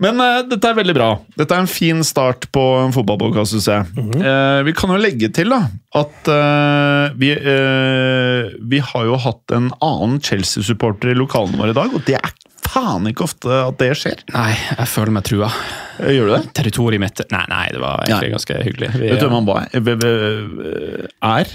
Men 0.00 0.20
uh, 0.22 0.40
dette 0.48 0.70
er 0.72 0.78
veldig 0.80 0.96
bra. 0.96 1.10
Dette 1.36 1.56
er 1.56 1.64
en 1.66 1.70
fin 1.70 2.00
start 2.06 2.48
på 2.54 2.64
en 2.80 2.94
fotballpodkast, 2.96 3.56
syns 3.58 3.68
jeg. 3.70 4.08
Eh, 4.20 4.60
vi 4.66 4.74
kan 4.76 4.92
jo 4.94 4.98
legge 5.00 5.28
til 5.36 5.52
da, 5.52 5.62
at 6.00 6.28
uh, 6.30 7.10
vi, 7.20 7.32
eh, 7.34 8.50
vi 8.70 8.80
har 8.92 9.08
jo 9.08 9.18
hatt 9.20 9.54
en 9.56 9.70
annen 9.84 10.20
Chelsea-supporter 10.24 11.12
i 11.12 11.18
lokalene 11.18 11.60
våre 11.60 11.74
i 11.74 11.78
dag, 11.80 11.92
og 11.96 12.04
det 12.08 12.16
er 12.20 12.32
faen 12.70 13.08
ikke 13.10 13.24
ofte 13.26 13.50
at 13.66 13.78
det 13.80 13.90
skjer. 13.98 14.20
Nei, 14.34 14.52
jeg 14.54 14.88
føler 14.92 15.14
meg 15.16 15.26
trua. 15.28 15.48
Eh, 16.00 16.12
Gjør 16.16 16.30
du 16.30 16.34
det? 16.36 16.42
Territoriet 16.56 17.02
mitt 17.02 17.22
Nei, 17.34 17.44
nei, 17.50 17.64
det 17.74 17.80
var 17.82 18.04
egentlig 18.06 18.30
Nei. 18.30 18.34
ganske 18.38 18.58
hyggelig. 18.66 18.90
Vi, 18.96 19.10
Vet 19.10 19.20
du 19.20 19.26
hvem 19.26 19.38
han 19.40 19.48
var? 19.50 19.68
Eh, 19.74 19.80
v- 19.80 21.08
Er 21.34 21.52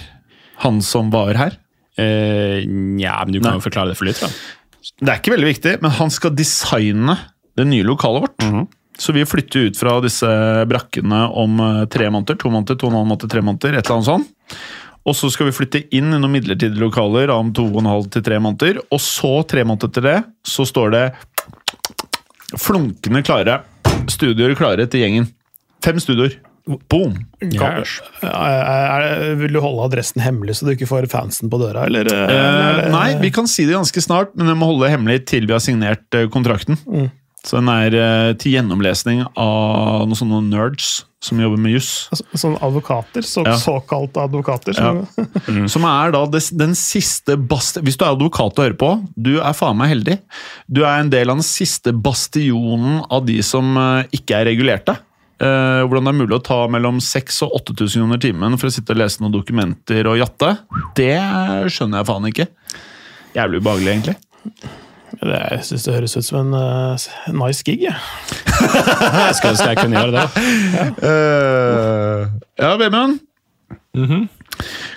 han 0.66 0.82
som 0.86 1.10
var 1.12 1.34
her? 1.40 1.58
eh, 1.98 2.64
Nja, 2.68 3.18
men 3.26 3.34
du 3.34 3.40
kan 3.40 3.52
Nei. 3.54 3.60
jo 3.60 3.66
forklare 3.70 3.94
det 3.94 3.98
for 4.00 4.06
lytterne. 4.10 4.34
Det 5.02 5.10
er 5.10 5.20
ikke 5.20 5.34
veldig 5.36 5.50
viktig, 5.54 5.82
men 5.82 5.92
han 5.92 6.10
skal 6.14 6.32
designe 6.38 7.16
det 7.58 7.66
nye 7.68 7.84
lokalet 7.88 8.22
vårt. 8.28 8.68
Så 8.98 9.12
vi 9.12 9.26
flytter 9.28 9.66
ut 9.68 9.76
fra 9.80 9.98
disse 10.04 10.28
brakkene 10.70 11.24
om 11.36 11.58
eh, 11.60 11.86
tre 11.92 12.08
måneder, 12.14 12.38
to 12.40 12.52
måneder, 12.54 12.78
to 12.80 12.88
og 12.88 12.94
en 12.94 13.00
halv 13.02 13.10
måned, 13.12 13.30
tre 13.32 13.42
måneder, 13.44 13.76
et 13.80 13.86
eller 13.90 13.98
annet 13.98 14.08
sånt. 14.12 14.30
Og 15.06 15.14
så 15.14 15.30
skal 15.30 15.46
vi 15.52 15.54
flytte 15.54 15.84
inn 15.94 16.08
i 16.10 16.18
noen 16.18 16.32
midlertidige 16.34 16.82
lokaler 16.82 17.30
om 17.30 17.52
to 17.54 17.68
og 17.70 17.82
en 17.84 17.92
halv 17.92 18.08
til 18.14 18.24
tre 18.26 18.40
måneder. 18.42 18.80
Og 18.90 19.00
så, 19.04 19.36
tre 19.48 19.62
måneder 19.68 19.92
etter 19.92 20.06
det, 20.08 20.16
så 20.50 20.66
står 20.66 20.96
det 20.96 21.04
flunkende 22.62 23.22
klare. 23.26 23.60
Studioer 24.10 24.56
klare 24.58 24.88
til 24.90 25.04
gjengen. 25.06 25.28
Fem 25.86 26.00
studioer. 26.02 26.40
Boom! 26.90 27.14
Kan- 27.54 27.84
Er, 28.26 29.04
er, 29.06 29.36
vil 29.38 29.54
du 29.54 29.60
holde 29.62 29.84
adressen 29.86 30.24
hemmelig, 30.26 30.56
så 30.58 30.66
du 30.66 30.72
ikke 30.74 30.88
får 30.90 31.06
fansen 31.12 31.52
på 31.54 31.60
døra, 31.62 31.84
eller? 31.86 32.10
eh, 32.10 32.34
Eh, 32.34 32.90
nei, 32.90 33.12
vi 33.22 33.30
kan 33.30 33.46
si 33.48 33.66
det 33.70 33.76
ganske 33.78 34.02
snart, 34.02 34.34
men 34.36 34.48
jeg 34.50 34.58
må 34.58 34.66
holde 34.72 34.88
det 34.88 34.96
hemmelig 34.98 35.20
til 35.30 35.46
vi 35.46 35.54
har 35.54 35.62
signert 35.62 36.02
kontrakten. 36.34 36.80
kontrakten. 36.82 37.12
Så 37.46 37.60
den 37.60 37.70
er 37.70 37.94
eh, 37.94 38.32
til 38.42 38.56
gjennomlesning 38.56 39.20
av 39.38 40.06
noen 40.08 40.18
sånne 40.18 40.40
nerds 40.48 41.04
som 41.26 41.40
jobber 41.42 41.58
med 41.62 41.76
juss. 41.76 41.90
Altså, 42.14 42.26
sånne 42.42 42.60
advokater, 42.66 43.26
så, 43.26 43.44
Ja. 43.46 43.56
såkalte 43.62 44.22
advokater. 44.26 44.74
Som, 44.78 45.68
Som 45.74 45.86
er 45.90 46.14
da 46.14 46.24
des, 46.30 46.52
den 46.54 46.74
siste 46.78 47.38
bast... 47.38 47.78
Hvis 47.86 47.98
du 47.98 48.06
er 48.06 48.14
advokat 48.14 48.58
og 48.58 48.66
hører 48.66 48.78
på, 48.82 48.92
du 49.18 49.36
er 49.40 49.58
faen 49.58 49.78
meg 49.78 49.94
heldig. 49.94 50.20
Du 50.70 50.84
er 50.86 51.02
en 51.02 51.10
del 51.14 51.30
av 51.34 51.40
den 51.40 51.46
siste 51.48 51.94
bastionen 51.94 53.04
av 53.10 53.26
de 53.30 53.40
som 53.46 53.74
eh, 53.78 54.16
ikke 54.20 54.42
er 54.42 54.50
regulerte. 54.52 54.98
Eh, 55.42 55.82
hvordan 55.86 56.06
det 56.08 56.14
er 56.14 56.20
mulig 56.22 56.38
å 56.38 56.44
ta 56.46 56.62
mellom 56.72 57.02
6000 57.04 57.50
og 57.50 57.58
8000 57.74 58.06
kroner 58.06 58.22
timen 58.24 58.58
for 58.62 58.70
å 58.70 58.74
sitte 58.74 58.94
og 58.96 59.02
lese 59.02 59.22
noen 59.22 59.34
dokumenter 59.36 60.08
og 60.08 60.18
jatte, 60.22 60.54
det 60.98 61.14
skjønner 61.74 62.02
jeg 62.02 62.10
faen 62.10 62.30
ikke. 62.32 62.48
Jævlig 63.36 63.62
ubehagelig, 63.62 63.94
egentlig. 63.98 64.18
Det, 65.22 65.40
jeg 65.52 65.66
syns 65.70 65.86
det 65.86 65.96
høres 65.96 66.18
ut 66.18 66.28
som 66.28 66.40
en 66.42 66.56
uh, 66.58 67.06
nice 67.36 67.64
gig. 67.66 67.86
jeg. 67.86 67.96
Skal, 69.38 69.54
ønske 69.54 69.70
jeg 69.72 69.82
kunne 69.82 70.02
gjøre 70.02 70.22
det? 70.22 70.28
Eh, 71.10 72.22
ja, 72.60 72.72
Vemund? 72.80 73.20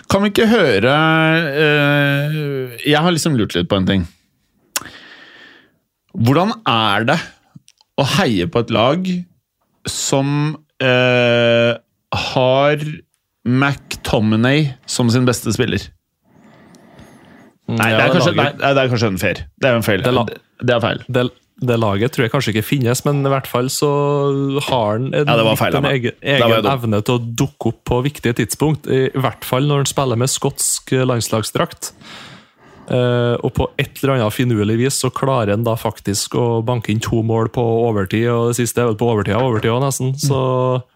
Kan 0.09 0.23
vi 0.23 0.31
ikke 0.31 0.47
høre 0.51 0.93
uh, 0.93 2.77
Jeg 2.83 3.03
har 3.03 3.15
liksom 3.15 3.37
lurt 3.39 3.55
litt 3.57 3.69
på 3.71 3.79
en 3.79 3.89
ting. 3.89 4.07
Hvordan 6.19 6.55
er 6.67 7.09
det 7.13 7.19
å 7.99 8.07
heie 8.19 8.47
på 8.51 8.63
et 8.65 8.73
lag 8.75 9.11
som 9.89 10.57
eh, 10.83 11.75
har 12.33 12.83
McTominay 13.45 14.73
som 14.87 15.11
sin 15.13 15.29
beste 15.29 15.53
spiller? 15.55 15.83
Nei, 17.69 17.91
det 17.93 18.01
er 18.07 18.15
kanskje, 18.17 18.33
nei, 18.39 18.49
det 18.57 18.81
er 18.83 18.89
kanskje 18.95 19.11
en 19.13 19.21
fair. 19.21 19.43
Det 19.61 19.69
er 19.69 19.77
en 19.77 19.85
feil. 19.85 20.03
Det 20.07 20.39
Det 20.65 20.75
er 20.75 20.81
feil. 20.81 21.03
det, 21.09 21.25
det 21.69 21.77
laget 21.79 22.13
tror 22.15 22.25
jeg 22.25 22.33
kanskje 22.33 22.53
ikke 22.55 22.65
finnes, 22.67 23.05
men 23.05 23.21
i 23.27 23.31
hvert 23.33 23.47
fall 23.51 23.69
så 23.73 23.89
har 24.69 24.97
han 24.97 25.11
en, 25.13 25.27
Ja, 25.29 25.55
feil 25.59 25.77
en 25.77 25.89
egen, 25.91 26.15
egen 26.23 26.69
evne 26.71 27.03
til 27.03 27.19
å 27.19 27.23
dukke 27.43 27.73
opp 27.73 27.81
på 27.91 28.01
viktige 28.07 28.37
tidspunkt. 28.41 28.87
I 28.87 29.11
hvert 29.15 29.45
fall 29.45 29.67
når 29.69 29.83
han 29.85 29.91
spiller 29.91 30.21
med 30.21 30.31
skotsk 30.33 30.95
landslagsdrakt. 30.97 31.93
Eh, 32.89 33.35
og 33.45 33.51
på 33.53 33.67
et 33.77 33.99
eller 34.01 34.15
annet 34.15 34.33
finurlig 34.33 34.79
vis 34.81 34.97
så 35.03 35.11
klarer 35.13 35.53
han 35.53 35.65
da 35.67 35.75
faktisk 35.77 36.39
å 36.41 36.47
banke 36.65 36.89
inn 36.93 37.03
to 37.05 37.21
mål 37.27 37.51
på 37.53 37.61
overtid, 37.85 38.25
og 38.33 38.51
det 38.51 38.59
siste 38.63 38.81
er 38.81 38.89
vel 38.91 38.97
på 39.01 39.11
overtid 39.13 39.37
av 39.37 39.45
overtid 39.51 39.75
også, 39.75 39.85
nesten. 39.85 40.15
Så, 40.23 40.39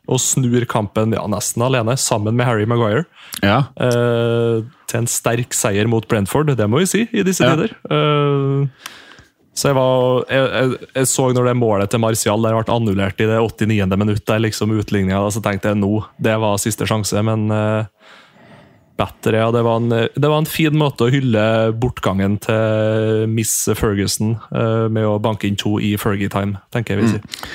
og 0.08 0.22
snur 0.22 0.64
kampen 0.70 1.12
ja, 1.12 1.26
nesten 1.28 1.66
alene, 1.66 1.98
sammen 2.00 2.38
med 2.38 2.48
Harry 2.48 2.64
Maguire. 2.70 3.04
Ja. 3.44 3.66
Eh, 3.76 4.64
til 4.88 5.02
en 5.02 5.10
sterk 5.10 5.52
seier 5.56 5.88
mot 5.90 6.08
Brentford, 6.08 6.54
det 6.56 6.68
må 6.68 6.80
vi 6.82 6.88
si, 6.90 7.04
i 7.12 7.24
disse 7.26 7.44
Ja. 7.44 7.54
tider. 7.56 7.76
Eh, 7.92 8.88
så 9.52 9.68
jeg, 9.68 9.76
var, 9.76 10.22
jeg, 10.32 10.48
jeg, 10.48 10.88
jeg 10.96 11.08
så 11.10 11.26
når 11.36 11.50
det 11.50 11.56
målet 11.60 11.90
til 11.92 12.00
Martial 12.00 12.40
der 12.40 12.56
ble 12.56 12.72
annullert 12.72 13.20
i 13.20 13.26
det 13.28 13.36
89. 13.36 13.84
minutt, 14.00 14.24
der 14.24 14.40
liksom 14.40 14.72
utligninga, 14.72 15.20
så 15.28 15.42
tenkte 15.44 15.74
jeg 15.74 15.80
nå, 15.82 16.06
det 16.16 16.38
var 16.40 16.56
siste 16.56 16.88
sjanse, 16.88 17.20
men 17.20 17.50
uh, 17.52 17.84
Batter, 18.96 19.32
ja, 19.38 19.46
det 19.54 19.62
var, 19.64 19.80
en, 19.80 19.88
det 19.88 20.28
var 20.28 20.36
en 20.42 20.48
fin 20.48 20.74
måte 20.76 21.06
å 21.06 21.12
hylle 21.12 21.42
bortgangen 21.80 22.36
til 22.44 23.24
Miss 23.32 23.54
Ferguson 23.78 24.34
eh, 24.52 24.86
med 24.92 25.06
å 25.08 25.14
banke 25.22 25.48
inn 25.48 25.56
to 25.58 25.78
i 25.80 25.94
Fergie-time, 26.00 26.60
tenker 26.74 27.00
jeg 27.00 27.00
vi 27.00 27.12
sier. 27.14 27.46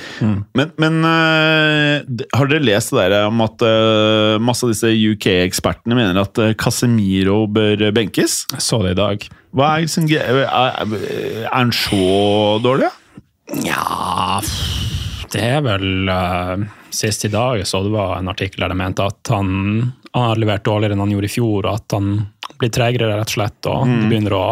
Men, 0.57 0.71
men 0.81 0.97
uh, 1.05 2.25
har 2.33 2.49
dere 2.49 2.65
lest 2.65 2.93
det 2.95 3.05
der 3.13 3.27
om 3.29 3.43
at 3.45 3.61
uh, 3.61 4.41
masse 4.41 4.65
av 4.65 4.73
disse 4.73 4.89
UK-ekspertene 4.89 5.97
mener 5.97 6.23
at 6.23 6.41
Casemiro 6.59 7.43
bør 7.45 7.85
benkes? 7.95 8.41
Jeg 8.55 8.65
så 8.65 8.81
det 8.85 8.95
i 8.95 9.01
dag. 9.01 9.27
Hva 9.53 9.75
er, 9.75 9.85
liksom, 9.85 10.09
er, 10.09 10.41
er 10.47 11.51
han 11.53 11.75
så 11.75 12.57
dårlig? 12.65 12.89
Ja 13.63 14.41
Det 15.31 15.39
er 15.39 15.61
vel 15.63 16.09
Sist 16.93 17.23
i 17.27 17.31
dag 17.31 17.61
så 17.67 17.81
det 17.85 17.93
var 17.93 18.17
en 18.17 18.31
artikkel 18.31 18.63
der 18.63 18.73
de 18.73 18.77
mente 18.79 19.05
at 19.05 19.31
han, 19.31 19.93
han 20.17 20.33
har 20.33 20.41
levert 20.41 20.65
dårligere 20.65 20.97
enn 20.97 21.03
han 21.05 21.13
gjorde 21.15 21.29
i 21.29 21.35
fjor, 21.37 21.65
og 21.65 21.73
at 21.73 21.97
han 21.97 22.13
blir 22.57 22.73
tregere, 22.73 23.11
rett 23.17 23.31
og 23.31 23.37
slett, 23.39 23.59
og 23.69 23.87
mm. 23.87 23.97
begynner 24.09 24.37
å, 24.37 24.45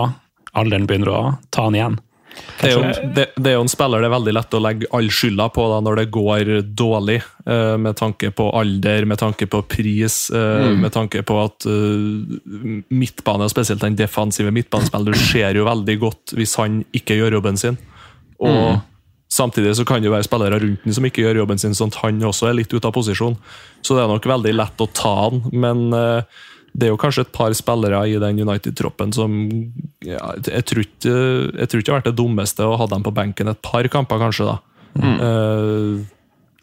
alderen 0.59 0.89
begynner 0.89 1.13
å 1.13 1.21
ta 1.53 1.67
han 1.67 1.77
igjen. 1.77 2.01
Det 2.59 2.67
er, 2.67 2.73
jo, 2.73 3.11
det, 3.15 3.23
det 3.39 3.51
er 3.51 3.55
jo 3.55 3.63
en 3.63 3.71
spiller 3.71 4.01
det 4.03 4.09
er 4.09 4.11
veldig 4.11 4.33
lett 4.35 4.55
å 4.57 4.59
legge 4.59 4.87
all 4.97 5.07
skylda 5.13 5.45
på 5.55 5.67
da, 5.71 5.77
når 5.85 5.99
det 6.01 6.05
går 6.15 6.49
dårlig, 6.77 7.19
uh, 7.47 7.75
med 7.79 7.95
tanke 7.99 8.31
på 8.35 8.49
alder, 8.59 9.07
med 9.07 9.21
tanke 9.21 9.47
på 9.51 9.61
pris, 9.71 10.17
eh, 10.35 10.71
med 10.75 10.91
tanke 10.95 11.23
på 11.27 11.37
at 11.43 11.67
uh, 11.69 12.81
midtbane, 12.91 13.47
spesielt 13.51 13.83
den 13.83 13.95
defensive 13.99 14.51
midtbanespilleren, 14.55 15.15
du 15.15 15.27
ser 15.31 15.59
jo 15.59 15.67
veldig 15.67 15.97
godt 16.01 16.35
hvis 16.35 16.57
han 16.59 16.81
ikke 16.95 17.19
gjør 17.21 17.39
jobben 17.39 17.59
sin. 17.61 17.79
Og 18.43 18.81
Samtidig 19.35 19.73
så 19.75 19.83
kan 19.87 19.99
det 19.99 20.07
jo 20.07 20.15
være 20.15 20.27
spillere 20.27 20.59
rundt 20.61 20.83
den 20.85 20.95
som 20.95 21.05
ikke 21.07 21.25
gjør 21.25 21.41
jobben 21.41 21.59
sin, 21.59 21.75
sånn 21.75 21.91
at 21.91 22.01
han 22.05 22.21
også 22.23 22.47
er 22.49 22.59
litt 22.61 22.71
ute 22.71 22.87
av 22.87 22.93
posisjon. 22.95 23.35
Så 23.83 23.97
det 23.97 24.03
er 24.05 24.11
nok 24.11 24.27
veldig 24.31 24.53
lett 24.55 24.83
å 24.83 24.87
ta 24.95 25.11
han, 25.25 25.41
men 25.51 25.89
eh, 25.95 26.43
det 26.75 26.87
er 26.87 26.93
jo 26.93 26.99
kanskje 26.99 27.25
et 27.25 27.33
par 27.35 27.51
spillere 27.55 27.99
i 28.11 28.15
den 28.21 28.39
United-troppen 28.39 29.11
som 29.15 29.33
ja, 30.03 30.21
jeg, 30.39 30.63
tror 30.69 30.83
ikke, 30.83 31.15
jeg 31.51 31.71
tror 31.71 31.83
ikke 31.83 31.93
har 31.93 31.99
vært 32.01 32.09
det 32.11 32.19
dummeste 32.19 32.67
å 32.67 32.77
ha 32.79 32.87
dem 32.91 33.03
på 33.03 33.13
benken 33.15 33.51
et 33.51 33.61
par 33.65 33.87
kamper, 33.91 34.21
kanskje. 34.23 34.47
da. 34.53 34.57
Eh, 34.95 36.05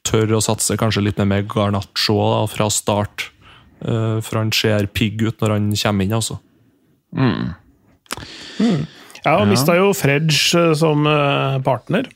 tør 0.09 0.33
å 0.39 0.43
satse 0.45 0.77
kanskje 0.81 1.05
litt 1.05 1.21
mer 1.21 1.29
med 1.31 1.53
Garnaccio 1.53 2.17
da, 2.19 2.41
fra 2.51 2.71
start. 2.73 3.29
Uh, 3.83 4.21
for 4.23 4.39
han 4.39 4.53
ser 4.55 4.87
pigg 4.95 5.19
ut 5.27 5.41
når 5.43 5.57
han 5.57 5.65
kommer 5.75 6.07
inn, 6.07 6.13
altså. 6.15 6.37
Ja, 9.23 9.41
og 9.41 9.49
mista 9.51 9.75
jo 9.75 9.89
Fredge 9.95 10.63
som 10.79 11.07
partner. 11.67 12.07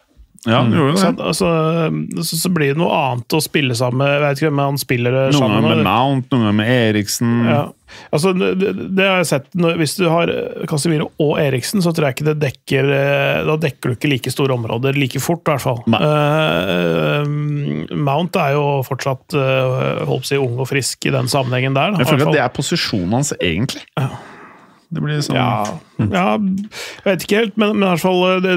Ja, 0.47 0.61
mm. 0.63 0.75
gjorde 0.79 0.99
Så, 1.03 1.13
altså, 1.27 1.49
så, 2.23 2.37
så 2.43 2.51
blir 2.55 2.75
det 2.75 2.79
noe 2.81 2.95
annet 2.95 3.35
å 3.35 3.41
spille 3.43 3.75
sammen 3.79 3.99
med. 4.05 4.13
Jeg 4.15 4.23
vet 4.25 4.39
ikke 4.41 4.51
hvem 4.53 4.63
han 4.65 4.79
spiller 4.81 5.17
Noen 5.17 5.35
sammen 5.41 5.65
med 5.67 5.77
med. 5.81 5.87
Mount, 5.89 6.31
noen 6.35 6.57
med 6.61 6.71
Eriksen. 6.71 7.33
Ja. 7.51 7.65
Altså, 8.11 8.33
det, 8.35 8.49
det- 8.61 8.75
det 8.99 9.05
har 9.07 9.21
jeg 9.23 9.29
sett. 9.31 9.47
Hvis 9.79 9.95
du 9.99 10.05
har 10.11 10.31
Casemiro 10.69 11.09
og 11.23 11.37
Eriksen, 11.43 11.83
så 11.85 11.93
tror 11.95 12.09
jeg 12.09 12.17
ikke 12.17 12.27
det 12.33 12.37
dekker 12.43 12.89
eh, 12.97 13.45
Da 13.47 13.55
dekker 13.63 13.93
du 13.93 13.95
ikke 13.97 14.11
like 14.11 14.33
store 14.35 14.57
områder 14.57 14.97
like 14.99 15.21
fort, 15.23 15.45
i 15.47 15.53
hvert 15.55 15.63
fall. 15.63 15.83
Eh, 15.87 17.27
Mount 17.97 18.37
er 18.43 18.55
jo 18.57 18.65
fortsatt 18.87 19.37
uh, 19.39 20.05
holdt 20.07 20.25
på 20.25 20.27
å 20.27 20.31
si, 20.31 20.39
ung 20.41 20.59
og 20.63 20.69
frisk 20.71 21.07
i 21.09 21.15
den 21.15 21.31
sammenhengen 21.31 21.77
der. 21.77 21.95
da, 21.95 22.03
Jeg 22.03 22.11
føler 22.13 22.31
at 22.31 22.39
det 22.39 22.45
er 22.47 22.55
posisjonen 22.57 23.19
hans, 23.21 23.33
egentlig. 23.41 23.85
Det 24.97 25.05
blir 25.05 25.21
sånn 25.25 25.37
Ja, 25.39 25.65
ja, 26.01 26.27
jeg 26.41 27.05
vet 27.07 27.25
ikke 27.27 27.39
helt, 27.43 27.55
men, 27.61 27.77
men 27.79 27.87
i 27.87 27.93
hvert 27.95 28.03
fall 28.03 28.43
det, 28.45 28.57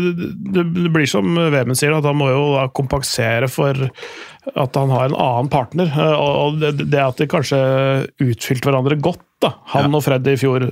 det, 0.56 0.66
det 0.76 0.90
blir 0.96 1.08
som 1.08 1.30
Vemund 1.36 1.78
sier, 1.80 1.94
at 1.96 2.08
han 2.08 2.18
må 2.20 2.28
jo 2.32 2.42
da 2.58 2.66
kompensere 2.76 3.48
for 3.52 3.76
at 4.58 4.76
han 4.80 4.90
har 4.90 5.10
en 5.12 5.16
annen 5.20 5.50
partner. 5.52 5.92
eh, 5.94 6.16
Og 6.20 6.60
det, 6.64 6.72
det 6.90 7.00
at 7.04 7.20
de 7.22 7.28
kanskje 7.30 7.60
utfylte 8.24 8.66
hverandre 8.70 8.98
godt, 9.04 9.22
da. 9.44 9.54
han 9.76 9.94
og 9.96 10.04
Freddy 10.04 10.34
i 10.36 10.40
fjor. 10.42 10.66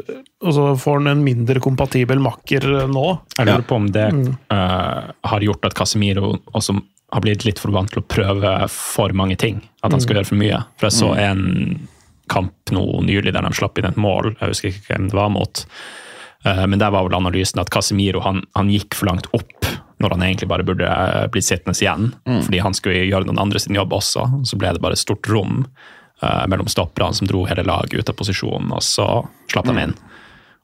Og 0.44 0.54
så 0.56 0.68
får 0.80 1.00
han 1.02 1.12
en 1.14 1.22
mindre 1.26 1.62
kompatibel 1.64 2.20
makker 2.24 2.66
nå. 2.92 3.06
Jeg 3.38 3.48
lurer 3.48 3.68
på 3.70 3.78
om 3.80 3.88
det 3.94 4.08
eh, 4.10 5.12
har 5.32 5.46
gjort 5.46 5.68
at 5.70 5.76
Casemiro 5.78 6.34
også 6.58 6.78
har 7.16 7.24
blitt 7.24 7.46
litt 7.48 7.60
for 7.64 7.72
vant 7.72 7.88
til 7.94 8.02
å 8.02 8.08
prøve 8.12 8.56
for 8.74 9.14
mange 9.16 9.38
ting. 9.40 9.62
At 9.86 9.94
han 9.96 10.02
skal 10.04 10.20
gjøre 10.20 10.32
for 10.34 10.42
mye. 10.42 10.58
For 10.80 10.90
jeg 10.90 10.98
så 10.98 11.14
en 11.24 11.46
kamp 12.32 12.74
nå 12.76 12.84
nylig 13.08 13.34
der 13.36 13.46
de 13.46 13.54
slapp 13.56 13.80
inn 13.80 13.90
et 13.90 14.00
mål, 14.00 14.34
jeg 14.40 14.54
husker 14.54 14.72
ikke 14.72 14.92
hvem 14.92 15.10
det 15.12 15.18
var 15.18 15.32
mot. 15.34 15.64
Eh, 16.46 16.64
men 16.68 16.80
der 16.80 16.94
var 16.94 17.08
vel 17.08 17.18
analysen 17.18 17.62
at 17.62 17.72
Casemiro 17.74 18.22
han, 18.26 18.44
han 18.58 18.72
gikk 18.72 18.98
for 18.98 19.10
langt 19.10 19.30
opp 19.38 19.70
når 19.98 20.14
han 20.14 20.24
egentlig 20.28 20.50
bare 20.52 20.66
burde 20.66 20.88
eh, 20.88 21.28
blitt 21.34 21.48
sittende 21.48 21.78
igjen. 21.82 22.12
Fordi 22.46 22.60
han 22.62 22.76
skulle 22.78 23.08
gjøre 23.08 23.30
noen 23.30 23.42
andre 23.48 23.62
sin 23.62 23.78
jobb 23.78 23.96
også. 23.98 24.28
Så 24.46 24.60
ble 24.60 24.76
det 24.76 24.84
bare 24.84 24.98
et 24.98 25.02
stort 25.02 25.26
rom 25.32 25.64
uh, 26.22 26.46
mellom 26.50 26.70
stopperne 26.70 27.18
som 27.18 27.30
dro 27.30 27.46
hele 27.50 27.66
laget 27.66 27.98
ut 27.98 28.12
av 28.12 28.18
posisjonen, 28.20 28.70
og 28.78 28.84
så 28.86 29.08
slapp 29.52 29.70
de 29.72 29.88
inn. 29.88 29.96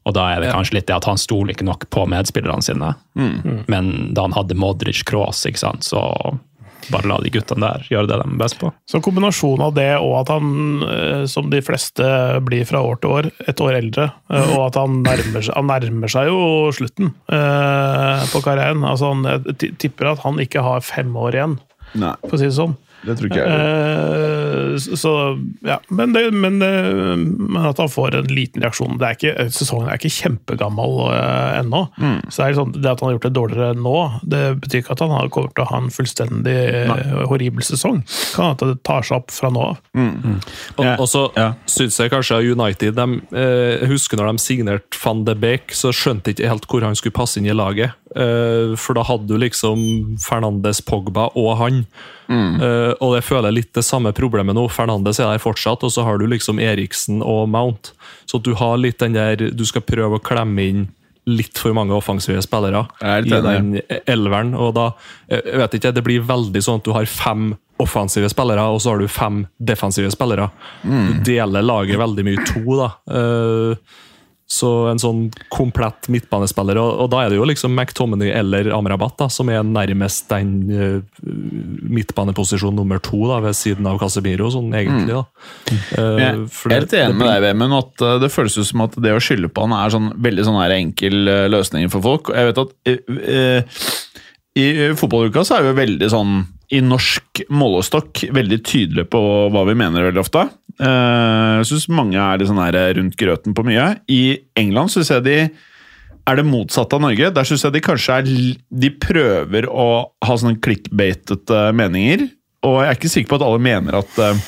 Og 0.04 0.16
da 0.18 0.28
er 0.34 0.44
det 0.44 0.52
kanskje 0.52 0.78
litt 0.78 0.90
det 0.90 0.98
at 0.98 1.08
han 1.08 1.18
stoler 1.18 1.54
ikke 1.54 1.66
nok 1.66 1.88
på 1.94 2.06
medspillerne 2.12 2.66
sine. 2.66 2.90
Men 3.72 3.94
da 4.14 4.26
han 4.28 4.36
hadde 4.36 4.58
Modric 4.60 5.06
Cross, 5.08 5.46
ikke 5.48 5.62
sant, 5.62 5.88
så 5.88 6.02
bare 6.92 7.10
la 7.10 7.18
de 7.24 7.32
guttene 7.34 7.64
der 7.64 7.88
gjøre 7.92 8.10
det 8.10 8.20
de 8.22 8.28
er 8.28 8.40
best 8.42 8.58
på. 8.62 8.72
Så 8.90 9.02
kombinasjonen 9.04 9.66
av 9.68 9.76
det 9.78 9.90
og 10.00 10.16
at 10.22 10.32
han, 10.34 10.48
eh, 10.88 11.26
som 11.32 11.50
de 11.52 11.62
fleste 11.66 12.08
blir 12.46 12.66
fra 12.70 12.84
år 12.84 13.02
til 13.04 13.16
år, 13.18 13.30
et 13.48 13.64
år 13.64 13.80
eldre, 13.80 14.10
eh, 14.30 14.56
og 14.56 14.68
at 14.68 14.80
han 14.82 15.02
nærmer 15.06 15.44
seg, 15.46 15.54
han 15.56 15.70
nærmer 15.72 16.14
seg 16.14 16.32
jo 16.32 16.40
slutten 16.76 17.14
eh, 17.32 18.26
på 18.34 18.44
karrieren. 18.46 18.86
Altså 18.88 19.14
han, 19.14 19.28
jeg 19.28 19.76
tipper 19.82 20.14
at 20.14 20.24
han 20.26 20.42
ikke 20.44 20.66
har 20.66 20.86
fem 20.86 21.14
år 21.20 21.40
igjen, 21.40 21.60
Nei, 22.00 22.16
for 22.26 22.38
å 22.38 22.42
si 22.42 22.50
det 22.50 22.58
sånn. 22.58 22.78
Det 23.06 23.18
tror 23.20 23.30
ikke 23.30 23.42
jeg. 23.44 23.48
Eh, 23.54 24.96
så- 24.96 25.40
ja, 25.62 25.78
men, 25.90 26.14
det, 26.14 26.32
men, 26.34 26.62
eh, 26.62 27.16
men 27.18 27.66
at 27.66 27.78
han 27.78 27.88
får 27.92 28.16
en 28.16 28.28
liten 28.32 28.62
reaksjon 28.64 28.98
det 28.98 29.08
er 29.08 29.16
ikke, 29.18 29.46
Sesongen 29.54 29.90
er 29.92 29.98
ikke 30.00 30.12
kjempegammel 30.14 30.96
eh, 31.14 31.60
ennå. 31.62 31.84
Så 32.30 32.38
det, 32.42 32.48
er 32.48 32.58
sånn, 32.60 32.72
det 32.76 32.90
at 32.92 33.00
han 33.04 33.10
har 33.10 33.18
gjort 33.18 33.28
det 33.28 33.34
dårligere 33.38 33.76
nå, 33.78 33.96
det 34.26 34.44
betyr 34.64 34.82
ikke 34.84 34.92
at 34.96 35.00
han 35.06 35.10
har- 35.16 35.30
kommer 35.34 35.54
til 35.54 35.64
å 35.66 35.70
ha 35.70 35.78
en 35.84 35.90
fullstendig 35.94 36.58
eh, 36.88 37.26
horribel 37.30 37.62
sesong. 37.66 38.04
Kan 38.36 38.52
at 38.54 38.64
det 38.64 38.84
tar 38.84 39.02
seg 39.06 39.18
opp 39.22 39.32
fra 39.32 39.50
nå 39.50 39.62
av. 39.72 39.78
Og, 39.94 40.86
Mm. 40.86 41.00
og 41.00 41.08
så 41.08 41.32
Ja. 41.38 41.54
syns 41.68 41.98
jeg 41.98 42.12
kanskje 42.12 42.38
at 42.38 42.44
United 42.58 42.96
de, 42.96 43.22
eh, 43.38 43.88
husker 43.88 44.18
når 44.18 44.32
de 44.34 44.38
signerte 44.44 44.98
van 45.04 45.24
de 45.24 45.36
Beek, 45.36 45.68
så 45.72 45.92
skjønte 45.94 46.26
jeg 46.28 46.36
ikke 46.38 46.50
helt 46.50 46.68
hvor 46.68 46.82
han 46.84 46.96
skulle 46.96 47.14
passe 47.14 47.38
inn 47.38 47.46
i 47.46 47.54
laget. 47.54 47.94
Eh, 48.16 48.76
for 48.76 48.94
da 48.94 49.04
hadde 49.04 49.28
du 49.28 49.38
liksom 49.38 50.18
Fernandes, 50.22 50.82
Pogba 50.82 51.30
og 51.36 51.58
han. 51.58 51.86
Eh, 52.30 52.93
og 53.00 53.16
jeg 53.18 53.26
føler 53.28 53.56
litt 53.56 53.72
det 53.76 53.86
samme 53.86 54.14
problemet 54.16 54.58
nå. 54.58 54.66
Fernandes 54.72 55.22
er 55.22 55.32
der 55.32 55.44
fortsatt, 55.44 55.86
og 55.86 55.94
så 55.94 56.06
har 56.08 56.20
du 56.20 56.28
liksom 56.30 56.62
Eriksen 56.62 57.24
og 57.24 57.48
Mount. 57.54 57.94
Så 58.30 58.42
du 58.44 58.54
har 58.60 58.78
litt 58.82 59.00
den 59.02 59.16
der 59.18 59.50
Du 59.54 59.66
skal 59.66 59.86
prøve 59.86 60.20
å 60.20 60.24
klemme 60.24 60.68
inn 60.68 60.86
litt 61.30 61.56
for 61.56 61.72
mange 61.76 61.96
offensive 61.96 62.42
spillere 62.44 62.82
er 63.00 63.24
i 63.24 63.30
den 63.32 63.78
elveren. 64.12 64.54
Og 64.60 64.74
da, 64.76 64.90
jeg 65.32 65.60
vet 65.62 65.78
ikke, 65.78 65.94
det 65.96 66.04
blir 66.04 66.26
veldig 66.28 66.64
sånn 66.64 66.82
at 66.82 66.88
du 66.88 66.92
har 66.96 67.08
fem 67.08 67.54
offensive 67.84 68.30
spillere, 68.32 68.64
og 68.70 68.82
så 68.84 68.94
har 68.94 69.02
du 69.02 69.12
fem 69.12 69.44
defensive 69.58 70.12
spillere. 70.14 70.50
Du 70.84 71.24
deler 71.26 71.66
laget 71.66 72.00
veldig 72.00 72.26
mye 72.28 72.40
i 72.40 72.48
to, 72.48 72.64
da. 72.80 72.90
Eh, 73.20 73.96
Så 74.54 74.70
en 74.92 75.00
sånn 75.02 75.22
komplett 75.54 76.06
midtbanespiller, 76.14 76.78
og, 76.78 76.92
og 77.06 77.08
da 77.14 77.24
er 77.24 77.32
det 77.32 77.40
jo 77.40 77.48
liksom 77.50 77.74
McTominay 77.74 78.30
eller 78.38 78.70
Amrabat 78.76 79.16
da, 79.24 79.28
som 79.34 79.50
er 79.50 79.64
nærmest 79.66 80.28
den 80.30 80.52
uh, 80.70 81.24
midtbaneposisjon 81.90 82.76
nummer 82.78 83.02
to 83.02 83.24
da, 83.32 83.40
ved 83.48 83.58
siden 83.58 83.88
av 83.90 83.98
Casemiro, 84.02 84.52
sånn 84.54 84.70
egentlig. 84.78 85.18
da. 85.18 85.24
Uh, 85.98 86.20
Jeg 86.20 86.28
er 86.30 86.76
helt 86.76 86.96
enig 87.00 87.18
med 87.18 87.28
deg, 87.32 87.42
Vemund, 87.48 87.78
at 87.80 88.06
uh, 88.06 88.16
det 88.22 88.30
føles 88.34 88.60
ut 88.60 88.70
som 88.70 88.86
at 88.86 88.98
det 89.02 89.16
å 89.16 89.22
skylde 89.24 89.50
på 89.50 89.66
han 89.66 89.74
er 89.80 89.96
sånn 89.96 90.12
veldig 90.22 90.46
sånn 90.46 90.62
her 90.62 90.76
enkel 90.78 91.20
løsning 91.50 91.90
for 91.94 92.06
folk. 92.06 92.30
Og 92.30 92.38
Jeg 92.38 92.52
vet 92.52 92.64
at 92.64 92.76
uh, 92.94 93.88
i 94.54 94.68
fotballuka 95.00 95.42
så 95.48 95.58
er 95.58 95.72
vi 95.72 95.80
veldig 95.82 96.12
sånn 96.14 96.44
i 96.74 96.82
norsk 96.84 97.44
målestokk 97.54 98.26
veldig 98.34 98.60
tydelige 98.66 99.10
på 99.14 99.22
hva 99.54 99.66
vi 99.70 99.76
mener 99.78 100.08
veldig 100.08 100.24
ofte. 100.24 100.48
Uh, 100.82 101.60
jeg 101.62 101.70
syns 101.70 101.90
mange 101.94 102.18
er 102.18 102.40
litt 102.42 102.50
sånn 102.50 102.62
her 102.62 102.78
rundt 102.98 103.18
grøten 103.20 103.56
på 103.56 103.66
mye. 103.68 103.92
I 104.10 104.24
England 104.60 104.94
syns 104.94 105.14
jeg 105.14 105.26
de 105.28 105.38
er 106.24 106.40
det 106.40 106.48
motsatte 106.48 106.98
av 106.98 107.04
Norge. 107.04 107.30
Der 107.36 107.48
syns 107.48 107.66
jeg 107.66 107.76
de 107.76 107.84
kanskje 107.84 108.18
er 108.22 108.32
De 108.84 108.90
prøver 108.96 109.68
å 109.70 109.88
ha 110.24 110.40
sånne 110.40 110.62
klikkbeitete 110.64 111.68
meninger. 111.76 112.26
Og 112.64 112.80
jeg 112.80 112.90
er 112.90 113.00
ikke 113.00 113.12
sikker 113.12 113.34
på 113.34 113.42
at 113.42 113.48
alle 113.48 113.64
mener 113.64 114.00
at 114.00 114.20
uh, 114.24 114.44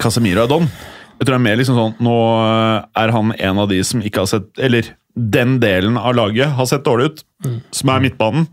Casemiro 0.00 0.44
er 0.44 0.50
don. 0.50 0.68
Jeg 1.14 1.28
tror 1.28 1.36
det 1.36 1.40
er 1.40 1.46
mer 1.46 1.58
liksom 1.60 1.76
sånn 1.78 1.92
Nå 2.02 2.14
eh, 2.42 2.86
er 3.04 3.12
han 3.14 3.28
en 3.32 3.58
av 3.62 3.68
de 3.70 3.76
som 3.86 4.00
ikke 4.02 4.24
har 4.24 4.30
sett 4.32 4.58
Eller 4.58 4.88
den 5.14 5.60
delen 5.62 5.94
av 5.94 6.16
laget 6.18 6.56
har 6.58 6.66
sett 6.66 6.82
dårlig 6.82 7.04
ut, 7.06 7.20
som 7.70 7.92
er 7.94 8.00
midtbanen. 8.02 8.48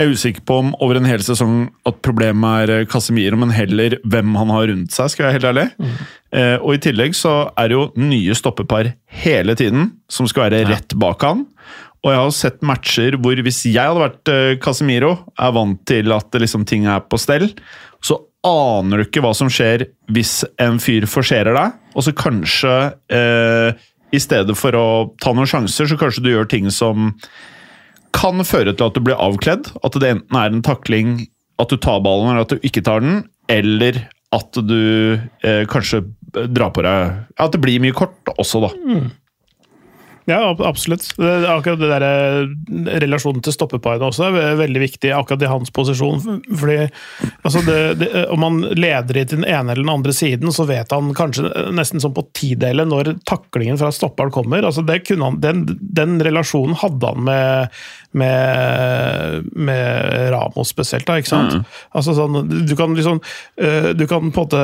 Jeg 0.00 0.08
er 0.08 0.16
usikker 0.16 0.44
på 0.48 0.54
om 0.62 0.70
over 0.80 0.96
en 0.96 1.04
hel 1.04 1.20
sesong 1.20 1.66
at 1.84 1.98
problemet 2.00 2.62
er 2.62 2.70
eh, 2.72 2.86
Casemiro, 2.88 3.36
men 3.36 3.50
heller 3.52 3.98
hvem 4.08 4.32
han 4.38 4.52
har 4.54 4.70
rundt 4.70 4.94
seg, 4.96 5.10
skal 5.12 5.26
jeg 5.26 5.28
være 5.28 5.36
helt 5.36 5.48
ærlig. 5.50 5.90
Eh, 6.32 6.54
og 6.56 6.72
i 6.72 6.80
tillegg 6.86 7.12
så 7.18 7.34
er 7.52 7.68
det 7.68 7.76
jo 7.76 7.82
nye 8.00 8.36
stoppepar 8.38 8.94
hele 9.20 9.56
tiden, 9.60 9.90
som 10.08 10.24
skal 10.30 10.46
være 10.46 10.62
rett 10.70 10.96
bak 10.96 11.28
han. 11.28 11.44
Og 12.00 12.14
jeg 12.14 12.20
har 12.22 12.32
sett 12.32 12.64
matcher 12.64 13.18
hvor 13.20 13.44
hvis 13.44 13.60
jeg 13.68 13.76
hadde 13.76 14.06
vært 14.06 14.32
eh, 14.32 14.56
Casemiro, 14.64 15.12
er 15.36 15.54
vant 15.58 15.84
til 15.92 16.16
at 16.16 16.40
liksom 16.46 16.64
ting 16.64 16.88
er 16.88 17.04
på 17.04 17.20
stell, 17.20 17.50
så 18.00 18.22
aner 18.48 19.02
du 19.02 19.04
ikke 19.04 19.20
hva 19.20 19.36
som 19.36 19.52
skjer 19.52 19.84
hvis 20.16 20.38
en 20.64 20.80
fyr 20.80 21.04
forserer 21.12 21.52
deg, 21.52 21.76
og 21.92 22.08
så 22.08 22.16
kanskje 22.16 22.76
eh, 23.12 23.88
i 24.16 24.24
stedet 24.24 24.56
for 24.56 24.80
å 24.80 24.88
ta 25.20 25.36
noen 25.36 25.52
sjanser, 25.52 25.92
så 25.92 26.00
kanskje 26.00 26.24
du 26.24 26.32
gjør 26.32 26.48
ting 26.48 26.72
som 26.72 27.12
kan 28.16 28.44
føre 28.46 28.74
til 28.74 28.88
at 28.88 28.96
du 28.96 29.04
blir 29.04 29.20
avkledd. 29.20 29.72
At 29.86 29.98
det 30.00 30.14
enten 30.16 30.40
er 30.40 30.50
en 30.50 30.64
takling, 30.66 31.14
at 31.60 31.72
du 31.72 31.78
tar 31.80 32.02
ballen, 32.04 32.32
eller 32.32 32.46
at 32.46 32.54
du 32.54 32.66
ikke 32.66 32.84
tar 32.86 33.04
den, 33.04 33.22
eller 33.50 34.04
at 34.34 34.60
du 34.62 35.18
eh, 35.42 35.64
kanskje 35.70 36.04
drar 36.30 36.70
på 36.70 36.84
deg 36.86 37.40
At 37.42 37.50
det 37.50 37.58
blir 37.64 37.82
mye 37.82 37.96
kort 37.96 38.30
også, 38.38 38.62
da. 38.62 38.70
Ja, 40.30 40.56
absolutt. 40.58 41.08
Akkurat 41.48 41.80
det 41.80 41.88
der, 41.88 42.04
eh, 42.06 42.98
Relasjonen 43.02 43.42
til 43.42 43.54
stoppeparene 43.54 44.10
også 44.10 44.28
er 44.28 44.58
veldig 44.60 44.82
viktig, 44.84 45.10
akkurat 45.16 45.42
i 45.42 45.50
hans 45.50 45.72
posisjon. 45.74 46.20
Fordi 46.60 46.78
altså 47.42 47.62
det, 47.66 47.78
det, 47.98 48.10
Om 48.30 48.42
han 48.46 48.60
leder 48.76 49.16
i 49.16 49.24
til 49.24 49.40
den 49.40 49.48
ene 49.48 49.72
eller 49.72 49.82
den 49.82 49.94
andre 49.94 50.14
siden, 50.14 50.52
så 50.52 50.68
vet 50.68 50.92
han 50.92 51.14
kanskje 51.16 51.50
nesten 51.74 52.02
som 52.02 52.14
på 52.14 52.26
tideler 52.36 52.86
når 52.86 53.16
taklingen 53.24 53.80
fra 53.80 53.90
stopperen 53.92 54.30
kommer. 54.30 54.62
altså 54.62 54.82
det 54.86 55.02
kunne 55.08 55.24
han, 55.24 55.40
den, 55.40 55.64
den 55.80 56.20
relasjonen 56.22 56.78
hadde 56.78 57.06
han 57.06 57.24
med, 57.26 57.80
med, 58.12 59.44
med 59.54 60.30
Ramos 60.32 60.72
spesielt, 60.72 61.06
da, 61.06 61.14
ikke 61.20 61.30
sant? 61.30 61.54
Mm. 61.60 61.64
Altså 61.94 62.14
sånn, 62.16 62.40
du 62.66 62.72
kan 62.78 62.90
liksom 62.96 63.20
eh, 63.62 63.90
Du 63.94 64.02
kan 64.10 64.32
på 64.34 64.42
en 64.42 64.44
måte 64.44 64.62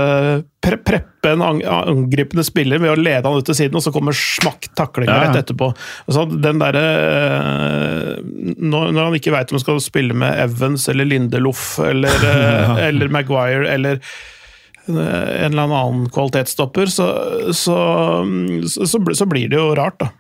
pre 0.66 0.78
preppe 0.82 1.30
en 1.36 1.42
angripende 1.46 2.42
spiller 2.46 2.78
ved 2.82 2.90
å 2.92 2.98
lede 2.98 3.22
han 3.26 3.38
ut 3.38 3.46
til 3.46 3.54
siden, 3.58 3.78
og 3.78 3.82
så 3.86 3.92
kommer 3.94 4.14
smakk 4.18 4.66
taklinga 4.78 5.14
Ja, 5.14 5.24
rett 5.28 5.40
etterpå. 5.44 5.68
Altså, 6.08 6.24
den 6.42 6.58
derre 6.62 6.84
eh, 6.90 8.14
når, 8.58 8.90
når 8.94 9.02
han 9.08 9.18
ikke 9.18 9.34
veit 9.34 9.50
om 9.52 9.58
han 9.60 9.64
skal 9.66 9.82
spille 9.84 10.14
med 10.18 10.38
Evans 10.42 10.88
eller 10.92 11.06
Lindelof 11.08 11.76
eller, 11.86 12.26
ja. 12.26 12.76
eller 12.88 13.10
Maguire 13.14 13.66
eller 13.74 14.00
eh, 14.02 14.94
en 14.96 15.52
eller 15.52 15.64
annen 15.66 16.06
kvalitetsstopper, 16.14 16.90
så, 16.92 17.08
så, 17.54 17.76
så, 18.70 18.86
så, 18.86 19.02
blir- 19.02 19.18
så 19.18 19.26
blir 19.30 19.50
det 19.54 19.58
jo 19.62 19.70
rart, 19.78 19.98
da. 20.02 20.10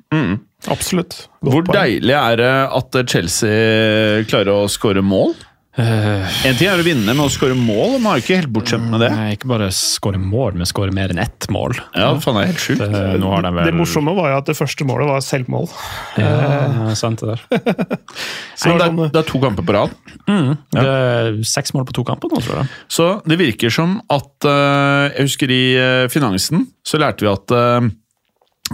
Absolutt. 0.72 1.26
Godt 1.40 1.46
Mm. 1.46 1.52
Hvor 1.52 1.66
poeng. 1.68 1.76
deilig 1.78 2.14
er 2.18 2.36
det 2.40 2.54
at 2.80 2.96
Chelsea 3.12 4.24
klarer 4.26 4.50
å 4.50 4.64
skåre 4.72 5.02
mål? 5.04 5.34
En 5.76 6.54
ting 6.56 6.70
er 6.70 6.80
å 6.80 6.84
vinne, 6.86 7.04
men 7.04 7.20
å 7.20 7.28
skåre 7.28 7.52
mål 7.52 7.98
Man 8.00 8.14
er 8.16 8.22
ikke 8.22 8.38
helt 8.38 8.48
bortskjemt 8.48 8.86
med 8.88 9.02
det. 9.04 9.10
Nei, 9.12 9.34
ikke 9.36 9.50
bare 9.50 9.66
skåre 9.76 10.16
mål, 10.16 10.54
men 10.56 10.64
skåre 10.64 10.88
mer 10.96 11.12
enn 11.12 11.20
ett 11.20 11.44
mål. 11.52 11.74
Ja, 11.92 12.14
faen, 12.16 12.38
det 12.38 12.44
er 12.46 12.48
helt 12.48 12.62
sjukt. 12.64 12.80
Det, 12.80 13.02
de 13.20 13.50
vel 13.58 13.68
Det 13.68 13.74
morsomme 13.76 14.14
var 14.16 14.30
jo 14.32 14.38
at 14.38 14.48
det 14.48 14.56
første 14.56 14.86
målet 14.88 15.10
var 15.10 15.20
selvmål. 15.20 15.68
Ja, 16.16 16.94
sant 16.96 17.20
det 17.20 17.34
der. 17.34 17.44
Så 18.56 18.72
det, 18.72 18.78
det 18.78 18.86
er, 18.86 18.88
sånn- 18.88 19.12
det 19.12 19.20
er 19.20 19.28
to 19.28 19.42
kamper 19.42 19.68
på 19.68 19.76
rad. 19.76 19.92
Det 20.24 20.86
er 20.86 21.30
seks 21.44 21.74
mål 21.76 21.84
på 21.90 21.98
to 22.00 22.06
kamper 22.08 22.32
nå, 22.32 22.40
tror 22.40 22.62
jeg. 22.62 22.72
Så 22.96 23.10
det 23.28 23.36
virker 23.44 23.76
som 23.76 23.98
at 24.08 24.48
uh, 24.48 25.12
Jeg 25.12 25.28
husker 25.28 25.52
i 25.52 25.60
eh, 25.76 26.08
Finansen 26.08 26.64
så 26.86 26.96
lærte 27.04 27.20
vi 27.26 27.28
at 27.34 27.52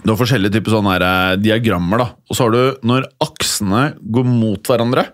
det 0.00 0.09
var 0.09 0.18
forskjellige 0.18 0.57
typer 0.57 0.72
sånne 0.72 0.94
her, 0.94 1.05
eh, 1.07 1.40
diagrammer. 1.42 1.98
da. 1.98 2.07
Og 2.28 2.37
så 2.37 2.46
har 2.46 2.55
du 2.55 2.87
når 2.88 3.09
aksene 3.20 3.83
går 4.00 4.24
mot 4.24 4.62
hverandre. 4.62 5.07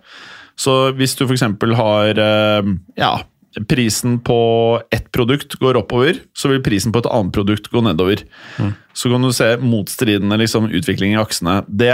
Så 0.59 0.93
hvis 0.95 1.17
du 1.19 1.25
f.eks. 1.27 1.43
har 1.79 2.19
eh, 2.19 2.71
ja, 2.99 3.13
prisen 3.69 4.19
på 4.21 4.39
ett 4.91 5.11
produkt 5.13 5.59
går 5.59 5.81
oppover, 5.83 6.23
så 6.35 6.51
vil 6.53 6.63
prisen 6.63 6.93
på 6.95 7.03
et 7.03 7.11
annet 7.11 7.35
produkt 7.35 7.71
gå 7.71 7.83
nedover. 7.83 8.23
Så 8.95 9.11
kan 9.11 9.23
du 9.23 9.33
se 9.35 9.57
motstridende 9.63 10.39
liksom, 10.39 10.71
utvikling 10.71 11.15
i 11.15 11.21
aksene. 11.21 11.61
Det, 11.69 11.91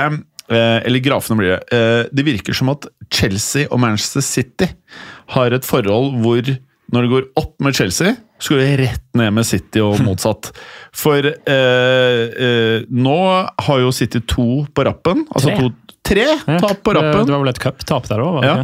eh, 0.50 0.78
eller 0.84 1.04
grafene 1.04 1.40
blir 1.40 1.56
det. 1.56 2.10
Det 2.12 2.24
virker 2.24 2.56
som 2.56 2.72
at 2.72 2.88
Chelsea 3.10 3.68
og 3.70 3.80
Manchester 3.80 4.24
City 4.24 4.68
har 5.32 5.52
et 5.52 5.64
forhold 5.64 6.20
hvor 6.20 6.44
når 6.92 7.02
det 7.02 7.10
går 7.10 7.28
opp 7.40 7.54
med 7.64 7.76
Chelsea, 7.76 8.12
det 8.52 8.76
rett 8.82 9.04
ned 9.16 9.32
med 9.32 9.46
City 9.48 9.80
og 9.80 10.00
motsatt. 10.04 10.50
For 10.92 11.24
eh, 11.24 12.22
eh, 12.46 12.84
nå 12.92 13.16
har 13.66 13.78
jo 13.80 13.90
City 13.96 14.20
to 14.20 14.66
på 14.74 14.84
rappen. 14.84 15.24
Altså 15.32 15.48
Tre. 15.54 15.56
to, 15.60 15.96
tre 16.04 16.26
tap 16.60 16.82
på 16.84 16.92
rappen. 16.94 17.24
det 17.24 17.32
var 17.32 17.40
vel 17.46 17.48
et 17.54 17.62
cuptap 17.62 18.08
der 18.10 18.20
òg? 18.20 18.44
Ja. 18.44 18.56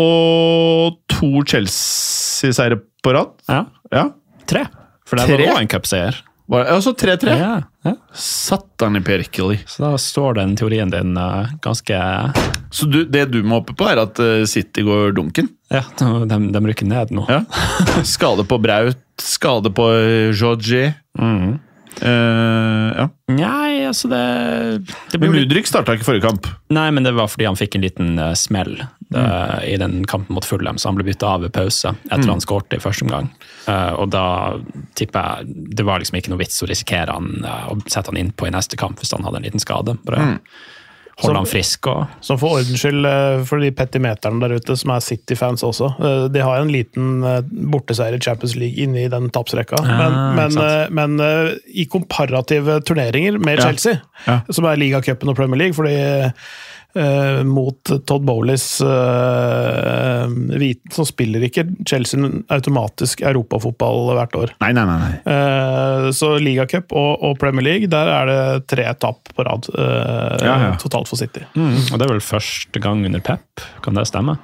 Og 0.00 0.98
to 1.12 1.30
Chelsea-seire 1.46 2.80
på 3.04 3.12
rad. 3.16 3.32
ja. 3.48 3.64
Ja. 3.92 4.08
Tre. 4.46 4.64
For 5.06 5.16
det 5.18 5.26
Tre? 5.26 5.36
var 5.46 5.56
òg 5.56 5.60
en 5.62 5.68
cupseier. 5.70 6.16
Det- 6.50 6.66
Altså 6.66 6.92
3-3. 6.98 7.38
Ja, 7.38 7.62
ja. 7.86 7.94
Satan 8.12 8.98
i 8.98 9.00
Perkele. 9.04 9.58
Så 9.66 9.82
da 9.84 9.94
står 9.98 10.36
den 10.40 10.56
teorien 10.58 10.90
din 10.92 11.16
uh, 11.16 11.48
ganske 11.64 12.00
Så 12.70 12.86
du, 12.86 13.04
det 13.08 13.24
du 13.32 13.40
må 13.42 13.62
håpe 13.62 13.76
på, 13.78 13.88
er 13.88 14.02
at 14.02 14.20
uh, 14.20 14.44
City 14.48 14.84
går 14.86 15.16
dunken? 15.16 15.48
Ja, 15.72 15.84
de, 15.98 16.38
de 16.52 16.62
rykker 16.66 16.88
ned 16.90 17.14
nå. 17.14 17.24
Ja. 17.30 17.44
Skade 18.14 18.44
på 18.44 18.58
Braut, 18.60 19.00
skade 19.20 19.72
på 19.72 19.86
Georgie. 20.32 20.94
Mm. 21.18 21.58
Uh, 22.00 22.90
ja. 22.96 23.06
Nei, 23.34 23.84
altså 23.84 24.08
det, 24.08 24.20
det 25.10 25.18
Men 25.20 25.34
Mudrik 25.34 25.68
starta 25.68 25.96
ikke 25.96 26.06
forrige 26.06 26.24
kamp. 26.28 26.48
Nei, 26.72 26.88
men 26.94 27.04
det 27.04 27.12
var 27.16 27.28
fordi 27.30 27.48
han 27.48 27.58
fikk 27.58 27.76
en 27.76 27.84
liten 27.84 28.14
eh, 28.18 28.32
smell 28.38 28.78
eh, 29.14 29.74
i 29.74 29.76
den 29.80 30.04
kampen 30.06 30.34
mot 30.34 30.44
Fulham, 30.44 30.78
så 30.78 30.88
han 30.90 30.98
ble 30.98 31.04
bytta 31.10 31.26
av 31.36 31.42
ved 31.46 31.52
pause 31.56 31.94
etter 32.10 32.28
han 32.30 32.40
skårte 32.44 32.76
i 32.78 32.82
første 32.82 33.04
omgang. 33.06 33.30
Eh, 33.66 33.92
og 34.00 34.10
da 34.14 34.24
tipper 34.98 35.20
jeg 35.44 35.54
det 35.78 35.86
var 35.88 35.98
liksom 36.02 36.18
ikke 36.20 36.32
noe 36.34 36.42
vits 36.42 36.62
å 36.62 36.68
risikere 36.70 37.14
han 37.16 37.44
eh, 37.44 37.70
å 37.72 37.78
sette 37.86 38.10
han 38.12 38.20
inn 38.20 38.32
på 38.32 38.46
i 38.48 38.54
neste 38.54 38.76
kamp 38.80 39.00
hvis 39.02 39.12
han 39.16 39.24
hadde 39.26 39.42
en 39.42 39.48
liten 39.50 39.62
skade. 39.62 39.96
Bare 40.06 40.36
holde 41.20 41.36
han 41.42 41.48
frisk 41.50 41.84
og 41.90 42.06
Så 42.24 42.32
for 42.40 42.56
ordens 42.56 42.80
skyld, 42.80 43.04
for 43.44 43.60
de 43.60 43.68
petimeterne 43.76 44.40
der 44.40 44.54
ute 44.56 44.72
som 44.80 44.94
er 44.94 45.02
City-fans 45.04 45.60
også, 45.66 45.90
de 46.32 46.40
har 46.40 46.62
en 46.62 46.70
liten 46.72 47.20
borteseier 47.74 48.16
i 48.16 48.20
Champions 48.24 48.54
League 48.56 48.80
inne 48.80 49.02
i 49.04 49.10
den 49.12 49.28
tapsrekka. 49.34 49.82
Ja, 49.84 49.98
Men, 50.00 50.56
men, 50.56 50.96
men 50.96 51.20
eh, 51.26 51.50
i 51.82 51.84
komparative 51.92 52.78
turneringer 52.88 53.36
med 53.36 53.60
Ja. 53.60 53.66
Chelsea, 53.68 53.98
Ja. 54.24 54.38
som 54.48 54.64
er 54.70 54.80
ligacupen 54.80 55.28
og 55.28 55.36
Premier 55.36 55.60
League, 55.66 55.76
fordi 55.76 55.92
eh, 56.98 57.40
mot 57.46 57.92
Todd 58.06 58.24
Bowles 58.26 58.64
eh, 58.84 60.24
viten 60.60 60.92
så 60.94 61.04
spiller 61.08 61.44
ikke 61.46 61.64
Chelsea 61.88 62.20
automatisk 62.52 63.22
europafotball 63.26 64.12
hvert 64.18 64.36
år. 64.40 64.52
Nei, 64.64 64.72
nei, 64.76 64.84
nei. 64.90 65.12
Eh, 65.24 66.08
Så 66.16 66.32
ligacup 66.42 66.92
og, 66.96 67.22
og 67.26 67.38
Premier 67.40 67.66
League, 67.66 67.90
der 67.92 68.10
er 68.14 68.30
det 68.30 68.40
tre 68.72 68.86
tap 69.00 69.30
på 69.36 69.46
rad 69.46 69.68
eh, 69.74 70.46
Ja, 70.46 70.54
ja. 70.66 70.70
totalt 70.80 71.08
for 71.10 71.20
City. 71.20 71.44
Og 71.56 71.96
det 71.96 72.06
er 72.06 72.12
vel 72.14 72.24
første 72.24 72.82
gang 72.82 73.04
under 73.06 73.22
Pep, 73.24 73.64
kan 73.84 73.94
det 73.98 74.06
stemme? 74.10 74.38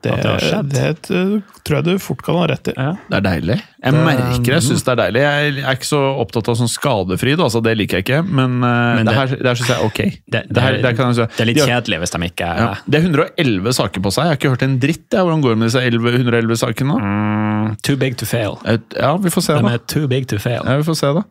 Det, 0.00 0.12
At 0.14 0.22
det 0.24 0.30
har 0.30 0.40
skjedd? 0.40 0.68
det 0.72 1.10
eh, 1.12 1.32
tror 1.66 1.76
jeg 1.76 1.84
du 1.84 1.98
fort 2.00 2.22
kan 2.24 2.36
ha 2.40 2.46
rett 2.48 2.68
i. 2.70 2.72
Ja. 2.72 2.94
Det 3.10 3.16
er 3.18 3.24
deilig. 3.26 3.56
Jeg 3.84 3.92
merker 3.98 4.54
jeg 4.54 4.64
syns 4.64 4.84
det 4.86 4.92
er 4.94 4.98
deilig. 5.02 5.20
Jeg 5.26 5.50
er 5.60 5.76
ikke 5.76 5.88
så 5.90 6.00
opptatt 6.22 6.48
av 6.48 6.56
sånn 6.56 6.70
skadefryd, 6.72 7.42
altså 7.44 7.60
det 7.64 7.74
liker 7.76 8.00
jeg 8.00 8.06
ikke, 8.06 8.20
men, 8.24 8.54
eh, 8.64 8.94
Men 8.96 9.04
det, 9.04 9.10
det- 9.10 9.18
her, 9.18 9.26
det 9.36 9.46
her 9.50 9.58
syns 9.60 9.68
jeg 9.68 9.76
er 9.76 9.84
ok. 9.90 10.00
Det, 10.32 10.42
Det 10.48 10.62
her- 10.64 10.78
det 10.86 10.92
kan 10.96 11.12
jeg 11.12 11.16
si. 11.20 11.26
det 11.36 11.44
er 11.44 11.50
litt 11.50 11.60
De 11.60 11.66
kjedelig 11.68 11.98
hvis 12.00 12.14
de 12.16 12.20
ikke 12.30 12.48
Ja. 12.62 12.70
Det 12.88 13.00
er 13.02 13.04
111 13.10 13.72
saker 13.76 14.00
på 14.08 14.12
seg. 14.16 14.24
Jeg 14.24 14.30
har 14.32 14.38
ikke 14.40 14.52
hørt 14.54 14.62
en 14.70 14.78
dritt. 14.80 15.04
Jeg. 15.12 15.20
Hvordan 15.20 15.42
går 15.44 15.50
det 15.50 15.58
med 15.58 15.68
disse 15.68 15.82
11, 15.84 16.14
111 16.16 16.56
sakene? 16.64 16.96
mm, 17.00 17.76
Too 17.82 17.96
big 17.96 18.16
to 18.16 18.24
fail. 18.26 18.56
Ja, 18.96 19.16
vi 19.20 19.28
får 19.28 19.42
se, 19.44 19.52
De 19.60 19.62
da. 19.68 19.74
er 19.76 19.84
too 19.86 20.06
big 20.08 20.26
to 20.32 20.38
fail. 20.38 20.62
Ja, 20.64 20.76
vi 20.80 20.82
får 20.88 20.96
se, 20.96 21.12
da. 21.12 21.22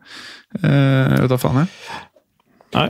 Uh, 0.62 1.20
vet 1.22 1.28
da 1.34 1.36
faen, 1.42 1.58
jeg. 1.66 1.68
Nei. 2.74 2.88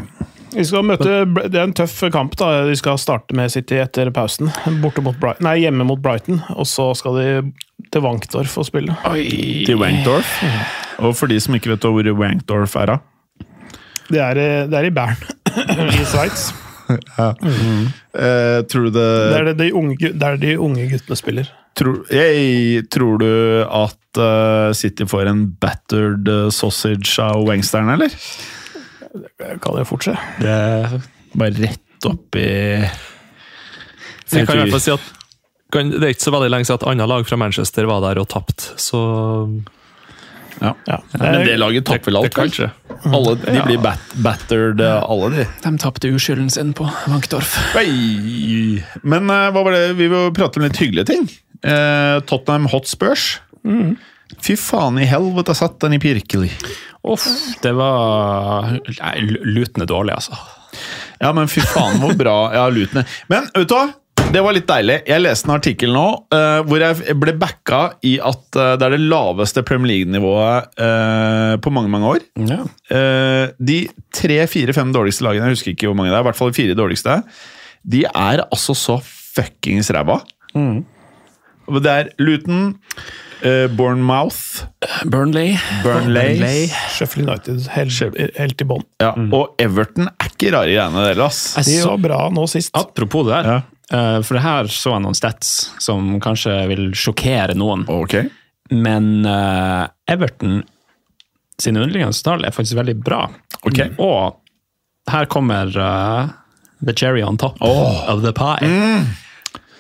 Vi 0.51 0.65
skal 0.67 0.83
møte, 0.87 1.23
det 1.47 1.55
er 1.55 1.67
en 1.69 1.75
tøff 1.77 2.01
kamp. 2.13 2.35
da. 2.41 2.65
De 2.67 2.77
skal 2.79 2.99
starte 2.99 3.37
med 3.39 3.53
City 3.55 3.79
etter 3.79 4.11
pausen. 4.15 4.51
Borte 4.83 5.05
mot 5.05 5.19
Brighton, 5.21 5.47
nei, 5.47 5.61
hjemme 5.63 5.87
mot 5.87 6.01
Brighton. 6.03 6.41
Og 6.57 6.67
så 6.67 6.91
skal 6.99 7.21
de 7.21 7.29
til 7.93 8.05
Wankdorf 8.05 8.57
og 8.59 8.67
spille. 8.69 8.97
Til 9.67 9.79
Wankdorf. 9.81 10.41
Og 11.01 11.15
for 11.17 11.31
de 11.31 11.39
som 11.41 11.55
ikke 11.57 11.75
vet 11.75 11.87
hvor 11.87 12.11
Wankdorf 12.19 12.77
er, 12.83 12.97
da. 12.97 13.47
Det 14.11 14.19
er, 14.19 14.43
det 14.67 14.75
er 14.75 14.89
i 14.89 14.95
Bern 14.95 15.17
i 15.95 16.05
Sveits. 16.09 16.51
Eh, 18.11 18.65
tror 18.67 18.89
du 18.89 18.91
det, 18.91 19.03
Det 19.31 19.37
er 19.39 19.45
det 19.53 19.59
de 19.61 19.67
unge, 19.79 20.09
det 20.19 20.31
de 20.43 20.57
unge 20.59 20.89
guttene 20.91 21.17
spiller. 21.17 21.51
tror, 21.79 22.01
jeg, 22.11 22.83
tror 22.91 23.21
du 23.23 23.29
at 23.63 24.19
uh, 24.19 24.73
City 24.75 25.07
får 25.07 25.31
en 25.31 25.45
battered 25.63 26.27
eh, 26.27 26.49
sausage 26.51 27.15
av 27.23 27.45
Wangsteren, 27.47 27.93
eller? 27.95 28.11
Jeg 29.11 29.59
kan 29.63 29.79
jo 29.81 29.87
fort 29.89 30.07
skje. 30.07 30.17
Det, 30.41 31.01
Bare 31.39 31.55
rett 31.57 32.07
opp 32.09 32.37
i 32.39 32.51
Jeg 34.31 34.47
kan 34.47 34.57
i 34.57 34.63
hvert 34.63 34.77
fall 34.77 34.85
si 34.85 34.95
at 34.95 35.09
kan, 35.71 35.91
Det 35.93 36.03
er 36.03 36.15
ikke 36.15 36.27
så 36.27 36.33
veldig 36.35 36.51
lenge 36.51 36.67
siden 36.67 36.81
at 36.81 36.89
andre 36.91 37.07
lag 37.11 37.27
fra 37.29 37.39
Manchester 37.39 37.87
var 37.91 38.03
der 38.03 38.23
og 38.23 38.31
tapte, 38.33 38.75
så 38.81 39.01
Ja. 40.61 40.75
Ja. 40.87 40.99
Men 41.15 41.47
det 41.47 41.57
laget 41.57 41.87
tapper 41.89 42.11
vel 42.11 42.19
alt, 42.21 42.35
kanskje? 42.35 42.71
Alle, 43.07 43.37
de 43.41 43.61
blir 43.65 43.79
bat 43.81 44.11
battered, 44.21 44.81
eh, 44.85 45.05
alle 45.09 45.31
de. 45.33 45.45
de 45.65 45.71
tapte 45.81 46.11
uskylden 46.11 46.51
sin 46.53 46.75
på 46.77 46.85
Wankdorf. 47.09 47.55
Men 49.03 49.31
uh, 49.31 49.49
hva 49.55 49.63
var 49.65 49.73
det? 49.73 49.95
vi 49.97 50.11
vil 50.13 50.35
prate 50.37 50.61
om 50.61 50.67
litt 50.67 50.77
hyggelige 50.83 51.09
ting. 51.09 51.31
Uh, 51.65 52.21
Tottenham 52.29 52.69
Hotspurs. 52.69 53.39
Fy 54.39 54.55
faen 54.61 55.01
i 55.03 55.09
helvete, 55.11 55.57
satt 55.59 55.81
den 55.83 55.97
i 55.97 56.01
Pirkeli. 56.03 56.51
Uff, 57.11 57.27
det 57.65 57.73
var 57.75 58.71
nei, 58.77 59.15
lutende 59.27 59.89
dårlig, 59.89 60.15
altså. 60.21 60.37
Ja, 61.21 61.33
men 61.37 61.51
fy 61.51 61.65
faen 61.65 61.99
hvor 62.03 62.15
bra 62.19 62.37
ja, 62.55 62.69
Luton 62.73 63.03
er. 63.03 63.17
Men 63.33 63.49
vet 63.57 63.69
du 63.69 63.75
hva? 63.75 63.89
Det 64.31 64.43
var 64.45 64.55
litt 64.55 64.69
deilig. 64.69 65.01
Jeg 65.11 65.23
leste 65.25 65.49
en 65.49 65.57
artikkel 65.57 65.91
nå 65.91 66.05
uh, 66.31 66.61
hvor 66.69 66.79
jeg 66.79 67.17
ble 67.19 67.33
backa 67.41 67.81
i 68.07 68.13
at 68.23 68.45
uh, 68.55 68.77
det 68.79 68.87
er 68.87 68.95
det 68.95 69.01
laveste 69.11 69.65
Premier 69.67 69.91
League-nivået 69.91 70.69
uh, 70.79 71.55
på 71.59 71.73
mange, 71.75 71.91
mange 71.91 72.13
år. 72.13 72.21
Ja. 72.47 72.61
De 73.59 73.79
tre, 74.15 74.37
fire, 74.53 74.77
fem 74.77 74.93
dårligste 74.95 75.27
lagene, 75.27 75.49
jeg 75.49 75.59
husker 75.59 75.75
ikke 75.75 75.91
hvor 75.91 75.99
mange 75.99 76.13
det 76.13 76.21
er, 76.21 76.23
i 76.23 76.29
hvert 76.29 76.39
fall 76.39 76.53
de 76.53 76.61
fire 76.61 76.79
dårligste, 76.79 77.17
de 77.91 78.05
er 78.07 78.45
altså 78.47 78.77
så 78.79 79.01
fuckings 79.03 79.91
ræva. 79.97 80.21
Mm. 80.55 80.85
Det 81.81 81.91
er 81.97 82.15
Luton, 82.23 82.73
eh, 83.43 83.67
Bournemouth, 83.73 84.65
Burnley. 85.05 85.55
Burnley, 85.85 86.67
Sheffield 86.95 87.29
United 87.29 87.67
helt, 87.75 88.17
helt 88.39 88.61
i 88.65 88.67
bånn. 88.69 88.85
ja, 89.03 89.13
og 89.37 89.55
Everton 89.63 90.09
er 90.11 90.31
ikke 90.33 90.53
rare 90.55 90.73
greiene 90.73 91.05
der, 91.11 91.23
ass. 91.27 91.55
De 91.65 91.79
så, 91.83 91.97
bra 92.01 92.27
nå 92.33 92.47
sist. 92.51 92.71
apropos 92.77 93.27
det 93.29 93.39
der, 93.41 93.51
Ja. 93.51 93.61
uh, 94.17 94.23
for 94.23 94.35
det 94.39 94.43
her 94.45 94.65
så 94.73 94.95
jeg 94.97 95.05
noen 95.07 95.19
stats 95.19 95.71
som 95.83 96.19
kanskje 96.21 96.55
vil 96.71 96.91
sjokkere 96.97 97.55
noen. 97.59 97.87
Okay. 97.89 98.29
Men 98.71 99.25
uh, 99.27 99.89
Everton 100.09 100.63
sine 101.61 101.81
underliggende 101.83 102.17
tall 102.25 102.45
er 102.47 102.55
faktisk 102.57 102.79
veldig 102.79 102.95
bra. 103.05 103.25
Ok. 103.67 103.83
Og 104.01 104.39
her 105.11 105.27
kommer 105.27 105.69
The 106.81 106.95
cherry 106.97 107.21
on 107.23 107.37
top 107.37 107.59
of 107.61 108.23
the 108.23 108.33
pie. 108.33 108.65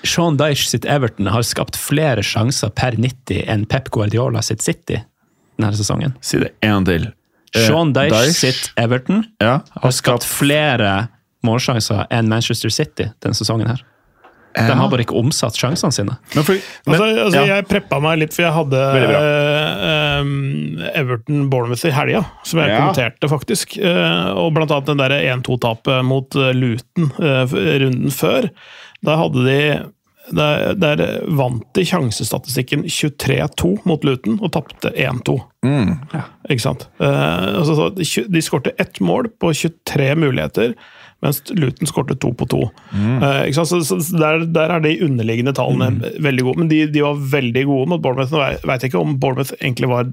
Sean 0.03 0.37
Dyche 0.41 0.67
sitt 0.69 0.85
Everton 0.89 1.27
har 1.31 1.43
skapt 1.47 1.77
flere 1.77 2.23
sjanser 2.25 2.73
per 2.77 2.97
90 2.97 3.45
enn 3.51 3.67
Pep 3.69 3.91
Guardiola 3.95 4.43
sitt 4.43 4.63
City 4.65 5.03
denne 5.61 5.77
sesongen. 5.77 6.15
Si 6.25 6.39
det 6.41 6.55
en 6.65 6.87
til. 6.89 7.11
Eh, 7.55 7.67
Sean 7.67 7.93
Dyche, 7.93 8.15
Dyche, 8.17 8.33
sitt 8.39 8.73
Everton 8.81 9.25
ja, 9.43 9.59
har 9.83 9.93
skapt 9.93 10.25
flere 10.25 11.09
målsjanser 11.45 12.07
enn 12.13 12.29
Manchester 12.33 12.73
City 12.73 13.11
denne 13.21 13.37
sesongen. 13.37 13.69
her. 13.69 13.85
De 14.57 14.75
har 14.75 14.89
bare 14.91 15.05
ikke 15.05 15.15
omsatt 15.15 15.55
sjansene 15.55 15.95
sine. 15.95 16.17
Men 16.35 16.43
for, 16.47 16.57
men, 16.89 16.95
Altså, 16.97 17.05
altså, 17.23 17.39
ja. 17.39 17.57
Jeg 17.61 17.67
preppa 17.71 18.01
meg 18.03 18.19
litt, 18.19 18.35
for 18.35 18.43
jeg 18.43 18.51
hadde 18.57 18.81
uh, 18.81 20.23
um, 20.25 20.81
Everton-Bournemouth 20.91 21.87
i 21.87 21.93
helga, 21.95 22.25
som 22.43 22.59
jeg 22.59 22.73
Ja. 22.73 22.81
kommenterte, 22.81 23.31
faktisk. 23.31 23.77
Uh, 23.79 24.35
og 24.43 24.51
blant 24.57 24.75
annet 24.75 24.91
den 24.91 25.03
der 25.05 25.15
1-2-tapet 25.37 26.03
mot 26.05 26.35
Luton 26.35 27.13
uh, 27.21 27.47
runden 27.85 28.11
før. 28.11 28.51
Da 29.07 29.17
hadde 29.21 29.47
de 29.47 29.63
der, 30.31 30.75
der 30.79 31.01
vant 31.35 31.65
de 31.75 31.85
sjansestatistikken 31.87 32.85
23-2 32.87 33.73
mot 33.89 34.05
Luton 34.07 34.39
og 34.39 34.53
tapte 34.55 34.93
1-2. 34.95 35.37
Mm. 35.67 35.97
Ikke 36.51 36.63
sant? 36.63 36.87
Uh, 37.01 37.61
altså, 37.61 37.91
de 37.97 38.07
de 38.31 38.43
skårte 38.45 38.75
ett 38.79 39.01
mål 39.03 39.31
på 39.41 39.53
23 39.57 40.13
muligheter, 40.21 40.75
mens 41.25 41.43
Luton 41.53 41.89
skårte 41.91 42.17
to 42.21 42.31
på 42.33 42.47
to. 42.49 42.63
Eh, 42.97 43.43
ikke 43.51 43.59
sant? 43.59 43.69
Så, 43.69 43.99
så, 44.01 44.17
der, 44.17 44.47
der 44.49 44.73
er 44.73 44.81
de 44.81 44.95
underliggende 45.05 45.53
tallene 45.53 46.13
veldig 46.17 46.47
gode. 46.47 46.63
Men 46.63 46.71
de, 46.71 46.79
de 46.89 47.03
var 47.05 47.19
veldig 47.35 47.65
gode 47.69 47.91
mot 47.93 48.01
Bournemouth. 48.01 48.33
Nå 48.33 48.71
veit 48.71 48.87
jeg 48.87 48.89
ikke 48.89 49.03
om 49.03 49.19
Bournemouth 49.21 49.53
egentlig 49.59 49.91
var 49.91 50.09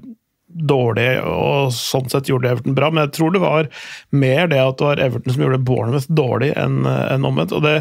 dårlig 0.48 1.20
og 1.28 1.72
sånn 1.76 2.08
sett 2.08 2.30
gjorde 2.30 2.48
Everton 2.50 2.76
bra, 2.76 2.88
men 2.90 3.04
jeg 3.04 3.14
tror 3.18 3.34
det 3.34 3.42
var 3.42 3.68
mer 4.16 4.48
det 4.48 4.60
at 4.62 4.78
det 4.80 4.86
var 4.86 5.02
Everton 5.04 5.34
som 5.34 5.44
gjorde 5.44 5.60
Bournemouth 5.68 6.08
dårlig 6.08 6.50
enn 6.56 6.80
en 6.88 7.28
omvendt. 7.28 7.52
og 7.52 7.66
det, 7.66 7.74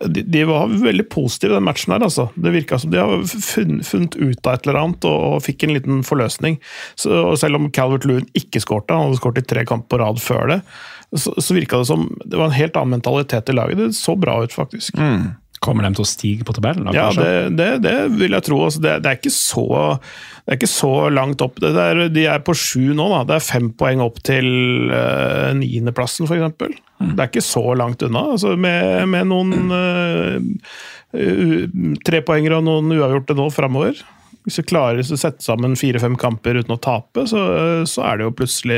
de, 0.00 0.24
de 0.24 0.44
var 0.48 0.72
veldig 0.72 1.06
positive 1.12 1.54
den 1.58 1.66
matchen 1.68 1.92
her, 1.92 2.04
altså. 2.06 2.28
Det 2.34 2.54
virka 2.54 2.80
som 2.80 2.92
de 2.94 3.02
har 3.02 3.24
funnet, 3.28 3.86
funnet 3.86 4.16
ut 4.16 4.46
av 4.46 4.56
et 4.56 4.66
eller 4.66 4.80
annet 4.80 5.08
og, 5.08 5.22
og 5.36 5.44
fikk 5.44 5.66
en 5.66 5.76
liten 5.76 6.02
forløsning. 6.06 6.60
Så, 6.96 7.12
og 7.12 7.36
selv 7.42 7.60
om 7.60 7.70
Calvert 7.76 8.08
Loon 8.08 8.28
ikke 8.38 8.64
skårte, 8.64 8.96
han 8.96 9.10
hadde 9.10 9.20
skåret 9.20 9.44
i 9.44 9.48
tre 9.52 9.66
kamper 9.68 9.92
på 9.92 10.02
rad 10.02 10.22
før 10.22 10.54
det, 10.54 10.60
så, 11.14 11.34
så 11.38 11.54
virka 11.54 11.78
det 11.78 11.86
som 11.86 12.08
det 12.24 12.38
var 12.38 12.48
en 12.48 12.56
helt 12.56 12.76
annen 12.76 12.96
mentalitet 12.96 13.52
i 13.52 13.56
laget. 13.56 13.78
Det 13.78 13.92
så 13.96 14.16
bra 14.18 14.40
ut, 14.42 14.54
faktisk. 14.56 14.96
Kommer 15.62 15.86
de 15.86 15.92
til 15.96 16.04
å 16.04 16.08
stige 16.08 16.46
på 16.46 16.54
tabellen? 16.56 16.88
da, 16.88 16.94
Ja, 16.96 17.06
det, 17.14 17.56
det, 17.58 17.68
det 17.84 17.94
vil 18.16 18.36
jeg 18.36 18.46
tro. 18.48 18.58
Altså, 18.66 18.82
det, 18.84 18.96
det, 19.04 19.12
er 19.12 19.20
ikke 19.20 19.34
så, 19.34 19.66
det 20.44 20.54
er 20.54 20.58
ikke 20.60 20.72
så 20.72 20.92
langt 21.12 21.44
opp. 21.44 21.60
Det 21.62 21.70
er, 21.72 22.02
de 22.12 22.26
er 22.32 22.44
på 22.46 22.56
sju 22.56 22.92
nå. 22.96 23.08
Da. 23.12 23.22
Det 23.30 23.38
er 23.38 23.46
fem 23.46 23.70
poeng 23.78 24.02
opp 24.04 24.20
til 24.26 24.46
uh, 24.92 25.52
niendeplassen, 25.56 26.28
f.eks. 26.28 26.58
Det 27.00 27.16
er 27.16 27.30
ikke 27.30 27.44
så 27.44 27.64
langt 27.78 28.04
unna. 28.06 28.26
Altså, 28.36 28.56
med, 28.60 29.06
med 29.12 29.30
noen 29.32 29.52
uh, 29.72 30.36
trepoengere 32.06 32.60
og 32.60 32.68
noen 32.68 32.98
uavgjorte 32.98 33.36
nå 33.38 33.48
framover. 33.54 34.04
Hvis 34.46 34.60
du 34.60 34.62
klarer 34.62 35.02
å 35.02 35.18
sette 35.18 35.42
sammen 35.42 35.74
fire-fem 35.76 36.14
kamper 36.16 36.60
uten 36.62 36.74
å 36.76 36.80
tape, 36.80 37.26
så, 37.26 37.40
så 37.90 38.04
er 38.06 38.16
det 38.20 38.28
jo 38.28 38.34
plutselig 38.38 38.76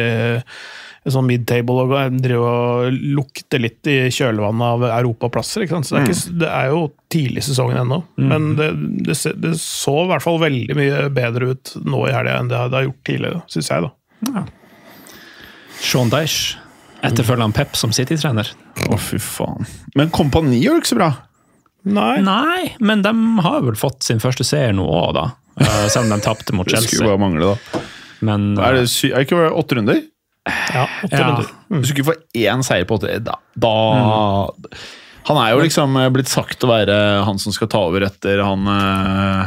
en 1.06 1.12
sånn 1.14 1.26
mid-table 1.28 1.84
og 1.84 1.92
drive 2.20 2.48
og 2.48 2.96
lukte 3.16 3.60
litt 3.60 3.86
i 3.88 3.98
kjølvannet 4.12 4.64
av 4.66 4.82
europaplasser. 4.88 5.62
ikke 5.64 5.76
sant? 5.78 5.88
Så 5.88 5.94
det 5.96 6.00
er, 6.02 6.08
ikke, 6.10 6.38
det 6.42 6.48
er 6.56 6.70
jo 6.72 6.80
tidlig 7.12 7.42
i 7.44 7.46
sesongen 7.50 7.78
ennå, 7.84 8.00
men 8.18 8.48
det, 8.58 8.70
det, 9.06 9.16
det 9.44 9.52
så 9.62 9.94
i 10.02 10.08
hvert 10.10 10.24
fall 10.24 10.40
veldig 10.42 10.76
mye 10.76 11.04
bedre 11.16 11.52
ut 11.54 11.74
nå 11.84 12.02
i 12.08 12.12
helga 12.16 12.38
enn 12.40 12.50
det 12.50 12.58
har- 12.58 12.72
det 12.72 12.80
har 12.80 12.88
gjort 12.88 13.04
tidligere, 13.12 13.42
syns 13.52 13.70
jeg. 13.72 13.86
da. 13.86 14.44
Sean 15.78 16.10
Dyche, 16.10 16.58
etterfølgeren 17.06 17.54
Pep 17.54 17.76
som 17.78 17.92
City-trener. 17.94 18.50
Å, 18.90 18.98
fy 18.98 19.20
faen. 19.22 19.68
Men 19.96 20.10
Kompani 20.10 20.58
gjør 20.60 20.78
det 20.80 20.82
ikke 20.86 20.94
så 20.96 20.98
bra. 21.00 21.10
Nei, 21.88 22.16
Nei, 22.26 22.72
men 22.82 23.04
de 23.06 23.12
har 23.46 23.62
vel 23.64 23.78
fått 23.78 24.02
sin 24.04 24.18
første 24.20 24.44
seier 24.44 24.74
nå 24.76 24.84
òg, 24.90 25.12
da. 25.16 25.28
Eh, 25.60 25.88
Selv 25.90 26.04
om 26.06 26.12
de 26.14 26.20
tapte 26.24 26.54
mot 26.54 26.66
Det 26.68 26.78
skulle 26.82 26.88
Chelsea. 26.88 27.06
bare 27.08 27.18
mangle, 27.18 27.54
da. 27.54 27.80
Men 28.20 28.58
Er 28.58 28.72
det 28.80 28.88
sy 28.90 29.10
er 29.12 29.18
det 29.22 29.28
ikke 29.28 29.50
åtte 29.54 29.76
runder? 29.78 30.02
ja, 30.74 30.86
åtte 31.04 31.18
Ja. 31.18 31.26
runder. 31.28 31.50
Hvis 31.70 31.88
du 31.92 31.94
ikke 31.94 32.08
får 32.12 32.20
én 32.34 32.62
seier 32.64 32.84
på 32.88 32.98
åtte, 32.98 33.18
da, 33.22 33.34
da 33.58 33.72
Han 35.28 35.36
er 35.36 35.50
jo 35.52 35.60
liksom 35.60 35.96
eh, 36.00 36.08
blitt 36.10 36.28
sagt 36.28 36.64
å 36.64 36.70
være 36.70 37.24
han 37.24 37.38
som 37.38 37.52
skal 37.52 37.68
ta 37.68 37.78
over 37.84 38.00
etter 38.06 38.40
han 38.42 38.66
uh, 38.66 39.46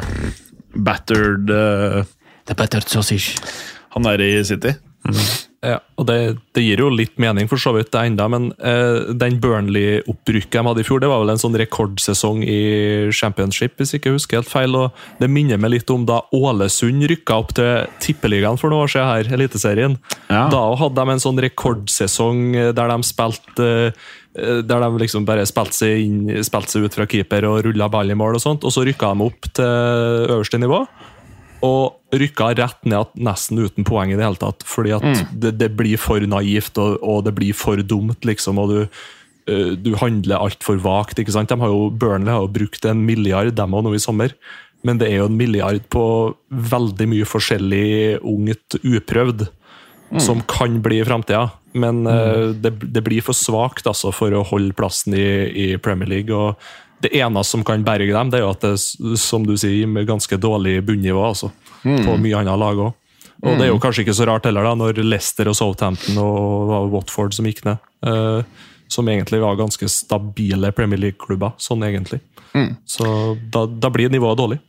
battered 0.75 1.49
uh, 1.49 2.03
er 2.47 2.55
better 2.55 2.81
sausage. 2.85 3.39
Han 3.95 4.03
der 4.03 4.21
i 4.21 4.43
City. 4.43 4.75
Ja, 5.61 5.77
og 6.01 6.07
det, 6.09 6.15
det 6.57 6.63
gir 6.65 6.81
jo 6.81 6.87
litt 6.89 7.19
mening 7.21 7.45
for 7.45 7.61
så 7.61 7.69
vidt 7.75 7.91
det 7.93 8.01
enda, 8.09 8.25
men 8.33 8.47
eh, 8.65 9.11
den 9.13 9.35
Burnley-opprykket 9.43 10.55
de 10.57 10.63
hadde 10.65 10.81
i 10.81 10.87
fjor, 10.87 11.03
det 11.03 11.11
var 11.11 11.21
vel 11.21 11.33
en 11.35 11.41
sånn 11.41 11.57
rekordsesong 11.61 12.41
i 12.41 12.61
championship, 13.13 13.75
hvis 13.77 13.93
jeg 13.93 14.01
ikke 14.01 14.15
husker 14.15 14.39
helt 14.39 14.49
feil. 14.49 14.73
og 14.79 14.97
Det 15.21 15.29
minner 15.29 15.61
meg 15.61 15.75
litt 15.75 15.93
om 15.93 16.07
da 16.09 16.17
Ålesund 16.33 17.05
rykka 17.11 17.37
opp 17.43 17.53
til 17.59 17.85
Tippeligaen 18.01 18.57
for 18.57 18.73
noen 18.73 18.87
år 18.87 18.95
siden 18.95 19.11
her, 19.11 19.31
Eliteserien. 19.37 19.99
Ja. 20.31 20.47
Da 20.49 20.63
hadde 20.81 20.97
de 20.97 21.13
en 21.13 21.23
sånn 21.27 21.43
rekordsesong 21.45 22.43
eh, 22.55 22.73
der 22.73 22.95
de 22.95 22.99
spilte 23.05 23.69
eh, 23.69 24.59
der 24.65 24.81
de 24.87 24.91
liksom 25.05 25.29
bare 25.29 25.45
spilte 25.45 25.77
seg, 25.77 26.01
inn, 26.07 26.41
spilte 26.47 26.73
seg 26.73 26.89
ut 26.89 26.97
fra 26.97 27.05
keeper 27.05 27.45
og 27.51 27.61
rulla 27.67 27.91
ball 27.91 28.09
i 28.09 28.17
mål, 28.17 28.41
og 28.41 28.47
sånt, 28.49 28.65
og 28.65 28.73
så 28.73 28.81
rykka 28.87 29.13
de 29.13 29.29
opp 29.29 29.53
til 29.61 30.31
øverste 30.39 30.57
nivå. 30.57 30.87
Og 31.69 32.00
rykka 32.11 32.51
rett 32.59 32.85
ned 32.85 32.99
at 32.99 33.15
nesten 33.15 33.61
uten 33.61 33.87
poeng 33.87 34.11
i 34.11 34.17
det 34.19 34.25
hele 34.25 34.39
tatt. 34.39 34.65
Fordi 34.67 34.95
at 34.97 35.07
det, 35.31 35.55
det 35.61 35.71
blir 35.77 35.99
for 36.01 36.23
naivt, 36.23 36.77
og, 36.81 36.99
og 37.01 37.23
det 37.27 37.35
blir 37.37 37.55
for 37.57 37.81
dumt, 37.83 38.19
liksom. 38.27 38.59
Og 38.61 38.73
du, 38.73 38.81
uh, 39.51 39.71
du 39.77 39.93
handler 40.01 40.41
altfor 40.41 40.81
vagt. 40.83 41.21
ikke 41.21 41.35
sant? 41.35 41.51
De 41.51 41.59
har 41.61 41.71
jo, 41.71 41.87
Burnley 41.89 42.33
har 42.33 42.43
jo 42.45 42.51
brukt 42.59 42.85
en 42.89 43.05
milliard 43.07 43.55
dem 43.57 43.77
òg, 43.77 43.87
nå 43.87 43.95
i 43.95 44.03
sommer. 44.03 44.35
Men 44.87 44.97
det 44.97 45.11
er 45.11 45.21
jo 45.21 45.29
en 45.29 45.37
milliard 45.37 45.83
på 45.93 46.03
veldig 46.49 47.09
mye 47.11 47.25
forskjellig 47.29 48.21
ungt 48.25 48.79
uprøvd. 48.81 49.47
Som 50.19 50.41
kan 50.43 50.81
bli 50.83 50.97
i 50.99 51.07
framtida. 51.07 51.45
Men 51.71 52.03
uh, 52.03 52.51
det, 52.51 52.73
det 52.83 53.03
blir 53.05 53.23
for 53.23 53.37
svakt 53.37 53.87
altså, 53.87 54.11
for 54.11 54.33
å 54.35 54.43
holde 54.49 54.75
plassen 54.75 55.15
i, 55.15 55.27
i 55.47 55.67
Premier 55.79 56.17
League. 56.17 56.35
og 56.35 56.59
det 57.01 57.15
eneste 57.17 57.55
som 57.55 57.63
kan 57.65 57.81
berge 57.81 58.13
dem, 58.13 58.29
det 58.29 58.39
er 58.39 58.43
jo 58.43 58.51
at 58.53 58.65
det 58.65 59.17
som 59.17 59.45
du 59.45 59.55
sier, 59.57 59.87
med 59.89 60.05
ganske 60.09 60.37
dårlig 60.37 60.81
bunnivå. 60.85 61.23
Altså, 61.31 61.49
På 61.83 62.17
mye 62.21 62.41
annet 62.41 62.59
lag 62.61 62.81
òg. 62.87 62.97
Og 63.41 63.55
det 63.57 63.65
er 63.65 63.71
jo 63.71 63.79
kanskje 63.81 64.03
ikke 64.03 64.13
så 64.13 64.27
rart 64.29 64.45
heller, 64.45 64.67
da, 64.67 64.75
når 64.77 64.99
Leicester 65.01 65.49
og 65.49 65.55
Southampton 65.57 66.19
og 66.21 66.91
Watford 66.93 67.33
som 67.33 67.47
gikk 67.49 67.63
ned. 67.65 67.81
Uh, 68.05 68.43
som 68.91 69.07
egentlig 69.09 69.39
var 69.41 69.57
ganske 69.57 69.87
stabile 69.89 70.69
Premier 70.75 70.99
League-klubber, 70.99 71.55
sånn 71.61 71.85
egentlig. 71.87 72.19
Så 72.85 73.05
da, 73.53 73.65
da 73.65 73.89
blir 73.89 74.11
nivået 74.11 74.37
dårlig. 74.37 74.59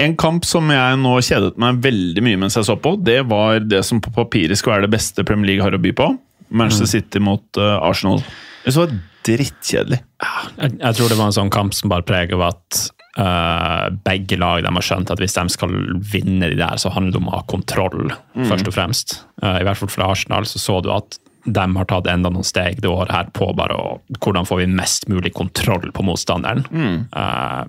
En 0.00 0.16
kamp 0.16 0.46
som 0.48 0.68
jeg 0.72 0.98
nå 1.00 1.12
kjedet 1.24 1.58
meg 1.60 1.80
veldig 1.84 2.24
mye 2.24 2.40
mens 2.40 2.56
jeg 2.56 2.68
så 2.68 2.76
på, 2.80 2.94
det 3.04 3.22
var 3.28 3.60
det 3.64 3.82
som 3.88 4.00
på 4.00 4.12
papiret 4.14 4.60
skal 4.60 4.76
være 4.76 4.86
det 4.86 4.94
beste 4.94 5.24
Premier 5.28 5.52
League 5.52 5.64
har 5.64 5.76
å 5.76 5.80
by 5.80 5.92
på. 5.96 6.10
Manchester 6.50 6.88
City 6.88 7.20
mot 7.22 7.60
uh, 7.60 7.78
Arsenal. 7.84 8.22
Det 8.64 8.76
var 8.76 8.94
drittkjedelig. 9.26 10.00
Jeg, 10.60 10.72
jeg 10.80 10.96
tror 10.96 11.12
det 11.12 11.18
var 11.20 11.28
en 11.28 11.36
sånn 11.36 11.52
kamp 11.52 11.76
som 11.76 11.92
bare 11.92 12.06
preger 12.06 12.38
av 12.38 12.48
at 12.50 12.80
eh, 13.18 13.86
begge 14.06 14.38
lag 14.40 14.62
de 14.64 14.74
har 14.76 14.86
skjønt 14.86 15.10
at 15.10 15.22
hvis 15.22 15.34
de 15.38 15.46
skal 15.52 15.74
vinne 16.12 16.52
de 16.52 16.60
der, 16.60 16.78
så 16.80 16.92
handler 16.94 17.16
det 17.16 17.22
om 17.22 17.32
å 17.32 17.38
ha 17.38 17.42
kontroll, 17.50 18.14
først 18.36 18.70
og 18.70 18.76
fremst. 18.76 19.18
Uh, 19.42 19.58
I 19.60 19.66
hvert 19.66 19.80
fall 19.80 19.92
fra 19.92 20.10
Arsenal 20.12 20.48
så 20.48 20.62
så 20.62 20.78
du 20.84 20.92
at 20.94 21.18
de 21.44 21.76
har 21.76 21.88
tatt 21.88 22.08
enda 22.10 22.30
noen 22.32 22.46
steg 22.46 22.82
det 22.82 22.90
året 22.90 23.12
her 23.14 23.30
på 23.36 23.48
bare 23.56 23.76
å, 23.76 23.94
hvordan 24.20 24.48
får 24.48 24.60
vi 24.62 24.66
mest 24.74 25.08
mulig 25.08 25.32
kontroll 25.36 25.88
på 25.94 26.04
motstanderen. 26.04 26.66
Eh, 27.16 27.62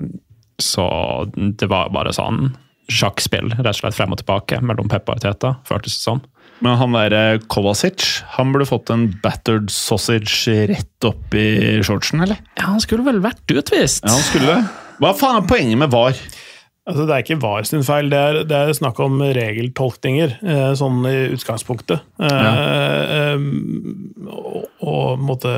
så 0.61 0.87
det 1.33 1.69
var 1.71 1.93
bare 1.95 2.13
sånn 2.13 2.51
sjakkspill, 2.91 3.53
rett 3.55 3.71
og 3.71 3.79
slett 3.79 3.95
frem 3.95 4.11
og 4.11 4.19
tilbake 4.19 4.59
mellom 4.65 4.91
Pep 4.91 5.07
og 5.07 5.15
Arteta, 5.15 5.55
føltes 5.67 5.95
det 5.95 6.03
som. 6.03 6.21
Men 6.61 6.77
han 6.77 6.93
der 7.09 7.39
Kovacic 7.49 8.21
han 8.35 8.51
burde 8.53 8.67
fått 8.69 8.91
en 8.93 9.07
battered 9.23 9.71
sausage 9.73 10.53
rett 10.69 11.07
opp 11.07 11.33
i 11.33 11.79
shortsen, 11.81 12.21
eller? 12.21 12.41
Ja, 12.59 12.67
han 12.73 12.83
skulle 12.83 13.07
vel 13.07 13.21
vært 13.23 13.49
utvist? 13.49 14.03
Ja, 14.05 14.13
han 14.13 14.27
skulle 14.27 14.59
det. 14.59 14.59
Hva 15.01 15.15
faen 15.17 15.39
er 15.39 15.49
poenget 15.49 15.79
med 15.81 15.89
VAR? 15.89 16.17
Altså, 16.89 17.05
det 17.05 17.13
er 17.13 17.23
ikke 17.23 17.39
VAR 17.41 17.65
sin 17.65 17.83
feil, 17.85 18.09
det 18.11 18.19
er, 18.19 18.39
det 18.49 18.57
er 18.57 18.73
snakk 18.77 18.99
om 19.01 19.19
regeltolkninger, 19.21 20.35
eh, 20.41 20.71
sånn 20.77 20.99
i 21.09 21.15
utgangspunktet. 21.33 22.03
Eh, 22.21 23.13
eh, 23.17 23.45
og, 24.29 24.67
og 24.85 25.21
måtte, 25.21 25.53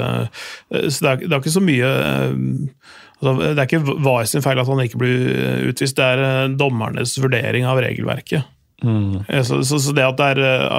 eh, 0.72 0.88
så 0.88 1.06
det 1.06 1.12
er, 1.12 1.24
det 1.26 1.32
er 1.32 1.40
ikke 1.42 1.56
så 1.56 1.64
mye 1.64 1.90
altså, 1.92 3.34
Det 3.40 3.54
er 3.54 3.68
ikke 3.68 3.98
VAR 4.04 4.28
sin 4.32 4.44
feil 4.46 4.64
at 4.64 4.72
han 4.72 4.84
ikke 4.84 5.02
blir 5.04 5.72
utvist, 5.72 6.00
det 6.00 6.08
er 6.08 6.56
dommernes 6.60 7.16
vurdering 7.20 7.68
av 7.68 7.84
regelverket. 7.84 8.48
Mm. 8.84 9.24
Så, 9.48 9.62
så, 9.64 9.80
så 9.80 9.96
det 9.96 10.04
at 10.04 10.20
det, 10.20 10.32
er, 10.36 10.72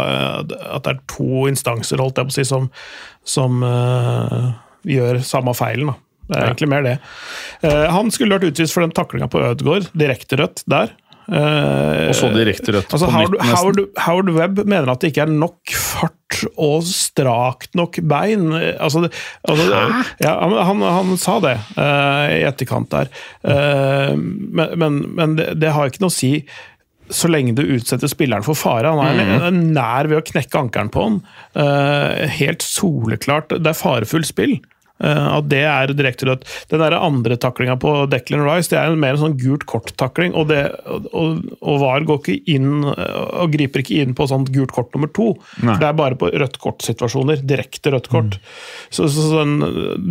at 0.44 0.84
det 0.84 0.92
er 0.92 1.04
to 1.08 1.46
instanser 1.48 2.00
holdt 2.04 2.20
jeg 2.20 2.28
på 2.28 2.34
å 2.34 2.36
si, 2.36 2.44
som, 2.48 2.68
som 3.24 3.64
uh, 3.64 4.52
gjør 4.84 5.22
samme 5.24 5.56
feilen, 5.56 5.88
da. 5.88 6.03
Det 6.28 6.36
er 6.38 6.46
egentlig 6.48 6.70
mer 6.72 6.84
det. 6.86 6.98
Eh, 7.62 7.86
han 7.92 8.10
skulle 8.14 8.38
vært 8.38 8.48
utvist 8.52 8.72
for 8.76 8.84
den 8.86 8.94
taklinga 8.96 9.28
på 9.32 9.42
Ødegaard, 9.44 9.90
direkte 9.92 10.38
rødt 10.40 10.62
der. 10.70 10.94
Eh, 11.24 12.08
Og 12.10 12.16
så 12.18 12.28
direkte 12.34 12.74
rødt 12.74 12.90
Altså, 12.92 13.06
på 13.08 13.12
Howard, 13.14 13.36
nytt. 13.38 13.54
Howard, 13.54 13.78
Howard 14.06 14.32
Webb 14.36 14.58
mener 14.68 14.90
at 14.92 15.00
det 15.00 15.12
ikke 15.12 15.24
er 15.24 15.32
nok 15.32 15.72
fart 15.72 16.12
og 16.60 16.82
strakt 16.88 17.76
nok 17.78 18.00
bein. 18.10 18.50
Altså, 18.56 19.06
altså, 19.48 19.80
ja, 20.20 20.32
han, 20.34 20.56
han, 20.68 20.82
han 20.82 21.16
sa 21.20 21.38
det 21.44 21.54
uh, 21.78 22.26
i 22.34 22.42
etterkant 22.48 22.90
der. 22.92 23.08
uh, 23.46 24.12
men 24.18 24.74
men, 24.80 24.98
men 25.14 25.36
det, 25.38 25.52
det 25.62 25.72
har 25.72 25.88
ikke 25.88 26.02
noe 26.04 26.12
å 26.12 26.16
si 26.18 26.34
så 27.12 27.28
lenge 27.28 27.52
du 27.56 27.62
utsetter 27.62 28.08
spilleren 28.08 28.44
for 28.44 28.56
fare. 28.56 28.88
Han 28.88 29.20
er 29.20 29.52
nær 29.52 30.08
ved 30.08 30.18
å 30.22 30.24
knekke 30.24 30.60
ankelen 30.60 30.88
på 30.92 31.02
han. 31.04 31.18
Uh, 31.52 32.24
helt 32.40 32.64
soleklart. 32.64 33.52
Det 33.60 33.70
er 33.70 33.76
farefullt 33.76 34.28
spill. 34.28 34.56
Eh, 35.04 35.26
at 35.36 35.48
det 35.52 35.62
er 35.68 35.92
direkte 35.96 36.26
rødt. 36.30 36.44
Den 36.70 36.80
der 36.80 36.96
andre 36.96 37.36
taklinga 37.40 37.76
på 37.82 37.92
Declan 38.10 38.44
Rice 38.46 38.70
det 38.72 38.78
er 38.80 38.92
en 38.94 39.00
mer 39.02 39.14
en 39.18 39.22
sånn 39.26 39.36
gult 39.40 39.66
kort-takling. 39.70 40.32
Og, 40.34 40.48
det- 40.48 40.72
og, 41.12 41.42
og 41.60 41.80
VAR 41.82 42.06
går 42.08 42.20
ikke 42.22 42.38
inn 42.56 42.84
eh, 42.88 43.18
og 43.44 43.52
griper 43.52 43.82
ikke 43.84 44.00
inn 44.02 44.14
på 44.16 44.26
sånt 44.30 44.50
gult 44.54 44.72
kort 44.72 44.94
nummer 44.96 45.10
to. 45.12 45.32
Nei. 45.60 45.74
For 45.74 45.82
Det 45.84 45.88
er 45.90 45.98
bare 46.00 46.18
på 46.20 46.30
rødt 46.32 46.58
kort-situasjoner. 46.62 47.42
Direkte 47.44 47.92
rødt 47.94 48.08
kort. 48.12 48.38
Så, 48.90 49.08
så, 49.12 49.28
så 49.28 49.42
den, 49.44 49.58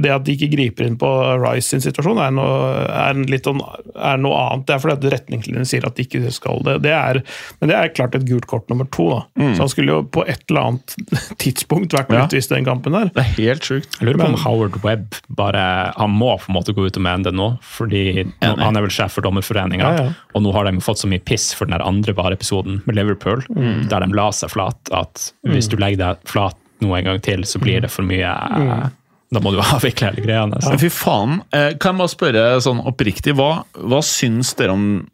det 0.04 0.14
at 0.14 0.26
de 0.28 0.36
ikke 0.38 0.52
griper 0.54 0.88
inn 0.88 0.98
på 1.02 1.10
Rice 1.44 1.74
sin 1.74 1.82
situasjon, 1.84 2.20
er 2.22 2.34
noe, 2.36 2.54
er 2.86 3.14
en 3.16 3.26
litt, 3.32 3.48
sånn- 3.50 3.64
er 3.96 4.22
noe 4.22 4.38
annet. 4.46 4.68
Det 4.70 4.76
er 4.78 4.84
fordi 4.84 4.98
at 5.00 5.10
retningslinjene 5.18 5.68
sier 5.70 5.88
at 5.90 5.98
de 5.98 6.06
ikke 6.06 6.32
skal 6.36 6.62
det. 6.68 6.78
det 6.86 6.94
er, 6.94 7.22
men 7.62 7.72
det 7.72 7.78
er 7.80 7.92
klart 7.96 8.16
et 8.20 8.28
gult 8.30 8.46
kort 8.52 8.70
nummer 8.72 8.86
to. 8.94 9.10
Da. 9.14 9.22
Så 9.56 9.64
han 9.66 9.72
skulle 9.74 9.96
jo 9.96 10.04
på 10.14 10.26
et 10.30 10.44
eller 10.52 10.70
annet 10.70 10.96
tidspunkt 11.44 11.96
vært 11.96 12.12
Ja. 12.14 12.26
utvist 12.28 12.52
i 12.52 12.58
den 12.60 12.68
kampen 12.68 12.94
der. 12.96 13.10
Det 13.16 13.24
er 13.24 13.32
helt 13.40 13.64
sjukt. 13.68 13.98
Jeg 14.00 14.08
lurer 14.10 14.20
på 14.20 14.26
Men- 14.28 14.36
om 14.38 14.44
Howard 14.44 14.78
Webb 14.84 15.16
bare 15.30 15.94
Han 15.98 16.12
må 16.12 16.34
på 16.40 16.50
en 16.52 16.56
måte 16.58 16.74
gå 16.76 16.86
ut 16.88 16.98
og 17.00 17.04
mene 17.06 17.24
det 17.24 17.34
nå, 17.34 17.48
fordi 17.64 18.24
nå, 18.26 18.52
han 18.60 18.76
er 18.78 18.82
vel 18.86 18.94
sjef 18.94 19.16
for 19.18 19.22
Dommerforeninga, 19.26 19.84
Ja, 19.98 20.04
ja. 20.04 20.14
og 20.36 20.44
nå 20.46 20.52
har 20.56 20.66
de 20.70 20.80
fått 20.84 21.00
så 21.04 21.08
mye 21.12 21.24
piss 21.24 21.52
for 21.58 21.66
den 21.70 21.80
andre 21.82 22.14
VAR-episoden 22.18 22.82
med 22.86 22.96
Liverpool, 23.00 23.44
Mm. 23.54 23.88
der 23.90 24.00
de 24.06 24.14
la 24.14 24.30
seg 24.32 24.52
flat, 24.52 24.78
at 24.92 25.32
hvis 25.48 25.70
du 25.70 25.78
legger 25.78 25.98
deg 26.04 26.18
flat 26.30 26.56
nå 26.82 26.92
en 26.98 27.04
gang 27.06 27.22
til, 27.24 27.44
så 27.48 27.60
blir 27.64 27.82
det 27.82 27.92
for 27.92 28.04
mye 28.04 28.34
Mm. 28.54 28.92
Da 29.34 29.40
må 29.42 29.50
du 29.52 29.58
avvikle 29.64 30.12
hele 30.12 30.22
greia. 30.22 30.44
Ja. 30.62 30.78
Fy 30.78 30.90
faen, 30.94 31.40
eh, 31.52 31.74
kan 31.82 31.96
jeg 31.96 32.04
bare 32.04 32.12
spørre 32.14 32.44
sånn 32.62 32.84
oppriktig, 32.86 33.34
hva, 33.34 33.64
hva 33.74 34.02
syns 34.06 34.54
dere 34.60 34.76
om 34.76 35.08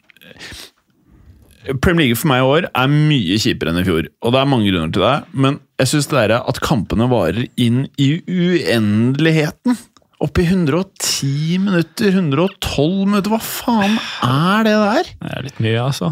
Premier 1.82 2.08
League 2.10 2.18
for 2.18 2.28
meg 2.32 2.42
i 2.42 2.48
år 2.50 2.68
er 2.74 2.88
mye 2.92 3.38
kjipere 3.42 3.70
enn 3.74 3.82
i 3.82 3.86
fjor, 3.88 4.08
og 4.26 4.34
det 4.34 4.40
er 4.42 4.50
mange 4.50 4.72
grunner 4.72 4.92
til 4.96 5.04
det. 5.06 5.14
Men 5.34 5.60
jeg 5.80 5.92
syns 5.92 6.08
det 6.10 6.18
der 6.30 6.34
at 6.42 6.60
kampene 6.66 7.08
varer 7.12 7.46
inn 7.62 7.84
i 8.02 8.10
uendeligheten. 8.26 9.78
Opp 10.20 10.40
i 10.42 10.44
110 10.50 11.60
minutter, 11.64 12.10
112 12.12 13.06
minutter, 13.08 13.32
hva 13.32 13.40
faen 13.40 13.96
er 14.26 14.66
det 14.68 14.74
der? 14.82 15.14
Det 15.22 15.32
er 15.38 15.46
litt 15.48 15.62
mye, 15.64 15.78
altså. 15.86 16.10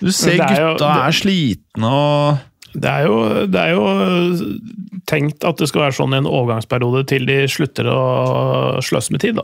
Du 0.00 0.10
ser 0.10 0.34
er 0.34 0.40
gutta 0.42 0.64
jo- 0.64 0.74
det- 0.80 1.04
er 1.04 1.12
slitne 1.20 1.92
og 1.92 2.38
Det 2.74 2.90
er, 2.90 3.04
jo, 3.06 3.46
det 3.46 3.54
er 3.54 3.70
jo 3.70 4.58
tenkt 5.06 5.44
at 5.46 5.56
det 5.60 5.68
skal 5.68 5.82
være 5.84 5.94
sånn 5.94 6.12
i 6.12 6.16
en 6.18 6.26
overgangsperiode 6.26 7.04
til 7.06 7.24
de 7.24 7.36
slutter 7.46 7.86
å 7.86 8.80
sløse 8.82 9.12
med 9.14 9.20
tid. 9.22 9.36
Da. 9.36 9.42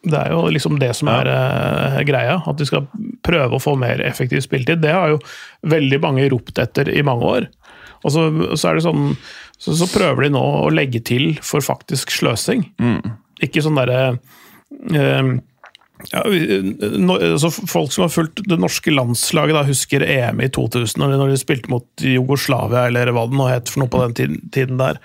Det 0.00 0.16
er 0.16 0.32
jo 0.32 0.46
liksom 0.48 0.78
det 0.80 0.94
som 0.96 1.10
er 1.12 1.28
eh, 1.28 2.00
greia, 2.08 2.38
at 2.48 2.56
de 2.60 2.66
skal 2.68 2.86
prøve 3.26 3.58
å 3.58 3.62
få 3.62 3.74
mer 3.80 4.00
effektiv 4.06 4.40
spilletid. 4.44 4.80
Det 4.80 4.94
har 4.96 5.12
jo 5.12 5.20
veldig 5.68 6.00
mange 6.00 6.28
ropt 6.32 6.60
etter 6.62 6.88
i 6.92 7.04
mange 7.04 7.28
år. 7.28 7.48
Og 8.00 8.14
så, 8.14 8.26
så 8.56 8.70
er 8.70 8.78
det 8.78 8.86
sånn 8.86 9.12
så, 9.60 9.74
så 9.76 9.90
prøver 9.92 10.24
de 10.24 10.32
nå 10.32 10.40
å 10.40 10.72
legge 10.72 11.02
til 11.04 11.34
for 11.44 11.60
faktisk 11.64 12.14
sløsing. 12.14 12.64
Ikke 13.44 13.60
sånn 13.64 13.76
derre 13.76 14.00
eh, 14.08 15.34
ja, 16.08 16.22
no, 16.96 17.18
altså 17.18 17.50
folk 17.52 17.92
som 17.92 18.06
har 18.06 18.12
fulgt 18.12 18.40
det 18.48 18.56
norske 18.60 18.92
landslaget, 18.94 19.56
da, 19.56 19.64
husker 19.68 20.04
EM 20.06 20.40
i 20.40 20.48
2000, 20.52 21.04
når 21.04 21.34
de, 21.34 21.38
spilte 21.40 21.72
mot 21.72 22.04
Jugoslavia, 22.04 22.86
eller 22.88 23.12
hva 23.12 23.26
det 23.28 23.36
nå 23.36 23.48
het 23.50 23.72
for 23.72 23.84
noe 23.84 23.92
på 23.92 24.00
den 24.06 24.16
tiden, 24.16 24.38
tiden 24.54 24.80
der. 24.80 25.00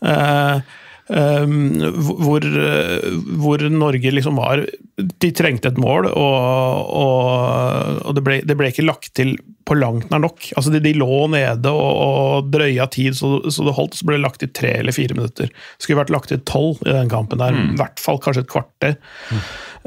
Eh, 0.00 0.54
eh, 0.56 0.76
hvor, 1.08 2.44
eh, 2.44 3.06
hvor 3.40 3.62
Norge 3.72 4.10
liksom 4.12 4.36
var 4.36 4.60
De 4.98 5.30
trengte 5.32 5.70
et 5.70 5.78
mål, 5.80 6.10
og, 6.10 6.90
og, 7.00 8.02
og 8.04 8.16
det, 8.18 8.24
ble, 8.26 8.40
det 8.44 8.56
ble 8.58 8.68
ikke 8.72 8.84
lagt 8.84 9.14
til 9.16 9.38
på 9.68 9.76
langt 9.76 10.10
nær 10.12 10.22
nok. 10.24 10.50
Altså 10.56 10.72
de, 10.72 10.82
de 10.84 10.94
lå 10.96 11.26
nede 11.32 11.72
og, 11.72 11.88
og 12.02 12.50
drøya 12.52 12.88
tid, 12.92 13.16
så, 13.16 13.38
så 13.52 13.64
det 13.66 13.76
holdt. 13.76 13.96
Så 13.98 14.08
ble 14.08 14.18
det 14.18 14.24
lagt 14.24 14.42
til 14.42 14.52
tre 14.52 14.74
eller 14.80 14.96
fire 14.96 15.16
minutter. 15.16 15.52
Det 15.52 15.84
skulle 15.84 16.00
vært 16.00 16.12
lagt 16.12 16.32
til 16.32 16.40
tolv 16.48 16.80
i 16.84 16.94
den 16.94 17.12
kampen 17.12 17.40
der. 17.40 17.56
I 17.56 17.76
hvert 17.80 18.00
fall 18.02 18.20
kanskje 18.24 18.44
et 18.46 18.52
kvarter. 18.52 18.96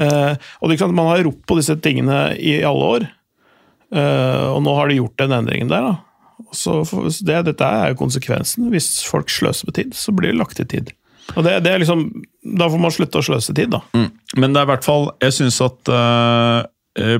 Eh, 0.01 0.33
og 0.61 0.71
det 0.71 0.77
er 0.79 0.93
Man 0.95 1.09
har 1.11 1.25
ropt 1.27 1.43
på 1.49 1.57
disse 1.59 1.75
tingene 1.83 2.31
i 2.39 2.61
alle 2.65 2.93
år, 2.95 3.09
uh, 3.93 4.55
og 4.55 4.61
nå 4.63 4.73
har 4.77 4.89
de 4.89 5.01
gjort 5.01 5.19
den 5.19 5.35
endringen 5.35 5.69
der. 5.69 5.89
da. 5.89 6.47
Så 6.55 6.81
det, 7.25 7.43
dette 7.49 7.67
er 7.67 7.91
jo 7.91 7.99
konsekvensen. 7.99 8.71
Hvis 8.73 9.03
folk 9.07 9.29
sløser 9.29 9.69
med 9.69 9.77
tid, 9.77 9.93
så 9.97 10.13
blir 10.15 10.31
det 10.31 10.39
lagt 10.39 10.57
til 10.57 10.69
tid. 10.71 10.93
Og 11.35 11.43
det, 11.45 11.57
det 11.65 11.71
er 11.73 11.81
liksom, 11.83 12.05
Da 12.57 12.67
får 12.71 12.79
man 12.81 12.91
slutte 12.95 13.19
å 13.21 13.25
sløse 13.25 13.53
tid, 13.57 13.69
da. 13.73 13.79
Men 14.37 14.53
det 14.53 14.61
er 14.61 14.65
i 14.67 14.71
hvert 14.71 14.85
fall 14.87 15.09
Jeg 15.21 15.35
syns 15.37 15.59
at 15.65 15.91
uh, 15.93 16.63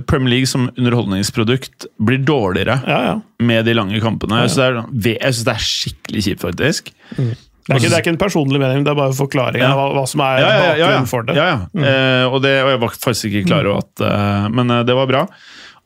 Premier 0.10 0.34
League 0.38 0.50
som 0.52 0.66
underholdningsprodukt 0.78 1.86
blir 2.04 2.20
dårligere 2.28 2.80
Ja, 2.88 2.98
ja. 3.10 3.14
med 3.40 3.66
de 3.70 3.76
lange 3.78 4.02
kampene. 4.04 4.42
Jeg 4.44 4.52
syns 4.56 4.90
det, 4.92 5.16
er- 5.22 5.32
det 5.46 5.54
er 5.56 5.64
skikkelig 5.64 6.24
kjipt, 6.28 6.42
faktisk. 6.44 6.92
Det 7.16 7.76
er, 7.76 7.78
ikke, 7.78 7.88
det 7.92 7.94
er 7.96 8.02
ikke 8.04 8.12
en 8.16 8.20
personlig 8.20 8.60
mening, 8.60 8.84
det 8.84 8.92
er 8.92 8.98
bare 8.98 9.14
forklaringen 9.16 9.62
Ja. 9.64 9.72
av 9.72 9.80
hva, 9.80 9.88
hva 10.02 10.06
som 10.10 10.24
er 10.26 10.40
Ja, 10.42 10.48
ja, 10.50 10.52
ja, 10.52 10.62
ja, 10.66 10.86
bakgrunnen 10.90 11.08
for 11.12 11.24
det. 11.28 11.36
ja, 11.38 11.46
ja. 11.54 11.86
Eh, 11.92 12.26
og, 12.34 12.40
det, 12.44 12.56
og 12.66 12.72
jeg 12.74 12.80
var 12.82 12.96
faktisk 13.06 13.26
ikke 13.30 13.44
klar 13.52 13.70
over 13.70 13.84
at 13.86 14.02
eh, 14.08 14.48
Men 14.50 14.74
det 14.88 14.96
var 14.98 15.08
bra. 15.08 15.22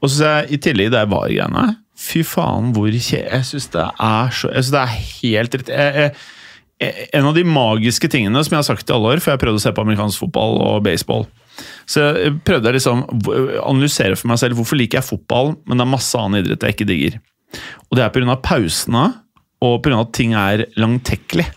Og 0.01 0.09
så 0.09 0.15
synes 0.15 0.25
jeg 0.25 0.55
i 0.57 0.61
tillegg 0.69 0.91
det 0.95 1.03
VAR-greiene 1.11 1.65
Fy 1.95 2.23
faen, 2.27 2.73
hvor 2.75 2.89
kje... 2.91 3.21
Jeg 3.23 3.45
syns 3.47 3.69
det 3.71 3.83
er 3.85 4.33
så 4.35 4.49
Jeg 4.51 4.65
synes 4.65 4.71
det 4.73 4.81
er 4.81 4.95
helt 5.21 5.53
rett. 5.55 5.69
Jeg, 5.71 5.93
jeg, 5.95 6.15
en 6.83 7.27
av 7.29 7.35
de 7.37 7.45
magiske 7.47 8.09
tingene 8.11 8.41
som 8.43 8.51
jeg 8.51 8.59
har 8.59 8.67
sagt 8.67 8.89
i 8.89 8.93
alle 8.95 9.13
år, 9.13 9.21
for 9.23 9.31
jeg 9.31 9.41
prøvde 9.41 9.61
å 9.61 9.63
se 9.63 9.71
på 9.71 9.83
amerikansk 9.85 10.25
fotball 10.25 10.57
og 10.59 10.81
baseball 10.83 11.23
Så 11.87 12.03
jeg 12.03 12.33
prøvde 12.43 12.67
jeg 12.67 12.79
liksom 12.81 13.05
å 13.05 13.35
analysere 13.69 14.17
for 14.19 14.27
meg 14.31 14.41
selv 14.41 14.59
hvorfor 14.59 14.79
liker 14.79 14.99
jeg 14.99 15.07
fotball, 15.07 15.53
men 15.63 15.79
det 15.79 15.85
er 15.85 15.93
masse 15.93 16.19
annen 16.19 16.43
idrett 16.43 16.65
jeg 16.67 16.75
ikke 16.75 16.89
digger. 16.89 17.19
Og 17.87 17.95
det 17.95 18.03
er 18.03 18.11
pga. 18.11 18.35
pausene 18.43 19.05
og 19.63 19.77
pga. 19.85 20.01
at 20.01 20.13
ting 20.17 20.35
er 20.35 20.65
langtekkelig. 20.75 21.47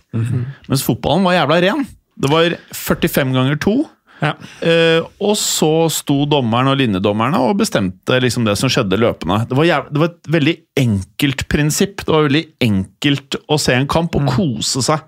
Mens 0.70 0.86
fotballen 0.86 1.26
var 1.26 1.34
jævla 1.40 1.60
ren. 1.66 1.86
Det 2.18 2.30
var 2.30 2.54
45 2.74 3.34
ganger 3.34 3.58
2. 3.62 3.74
Ja. 4.18 4.32
Uh, 4.62 5.06
og 5.22 5.36
så 5.38 5.70
sto 5.92 6.24
dommeren 6.30 6.72
og 6.72 6.78
linjedommerne 6.80 7.38
og 7.44 7.58
bestemte 7.60 8.18
liksom 8.22 8.46
det 8.48 8.56
som 8.58 8.70
skjedde 8.72 8.98
løpende. 8.98 9.44
Det 9.48 9.58
var, 9.58 9.88
det 9.88 10.02
var 10.02 10.10
et 10.10 10.30
veldig 10.38 10.54
enkelt 10.82 11.44
prinsipp. 11.50 12.02
Det 12.02 12.14
var 12.14 12.26
veldig 12.26 12.44
enkelt 12.66 13.38
å 13.46 13.60
se 13.62 13.76
en 13.78 13.90
kamp 13.90 14.18
og 14.18 14.30
kose 14.34 14.82
seg. 14.84 15.04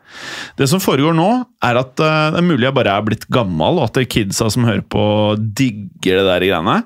Det 0.58 0.70
som 0.70 0.82
foregår 0.82 1.16
nå, 1.18 1.30
er 1.66 1.80
at 1.82 1.94
uh, 1.98 2.30
det 2.34 2.42
er 2.42 2.46
mulig 2.46 2.68
jeg 2.68 2.78
bare 2.78 2.96
er 2.96 3.06
blitt 3.06 3.26
gammel, 3.32 3.80
og 3.80 3.88
at 3.88 3.98
det 3.98 4.06
er 4.06 4.12
kidsa 4.16 4.50
som 4.52 4.68
hører 4.68 4.86
på, 4.86 5.06
digger 5.38 6.20
det 6.20 6.28
der 6.30 6.46
greiene. 6.46 6.82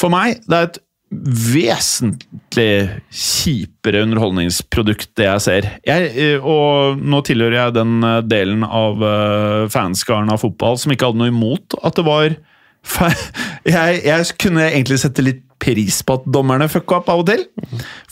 For 0.00 0.12
meg 0.12 0.42
det 0.50 0.58
er 0.58 0.68
et 0.68 0.82
vesentlig 1.54 3.02
kjipere 3.10 4.02
underholdningsprodukt, 4.06 5.12
det 5.18 5.28
jeg 5.28 5.44
ser. 5.44 5.68
Jeg, 5.86 6.10
eh, 6.14 6.44
og 6.44 7.00
nå 7.00 7.20
tilhører 7.26 7.58
jeg 7.58 7.76
den 7.78 7.98
eh, 8.04 8.20
delen 8.26 8.66
av 8.66 9.04
eh, 9.04 9.66
fanskaren 9.72 10.32
av 10.32 10.42
fotball 10.42 10.78
som 10.80 10.94
ikke 10.94 11.10
hadde 11.10 11.22
noe 11.22 11.32
imot 11.32 11.78
at 11.82 11.96
det 11.98 12.06
var 12.06 12.34
jeg, 13.64 14.00
jeg 14.04 14.34
kunne 14.40 14.66
egentlig 14.66 14.98
sette 15.00 15.24
litt 15.24 15.40
pris 15.64 16.02
på 16.04 16.18
at 16.18 16.26
dommerne 16.28 16.68
fucka 16.68 16.98
opp 16.98 17.08
av 17.12 17.22
og 17.22 17.30
til. 17.30 17.46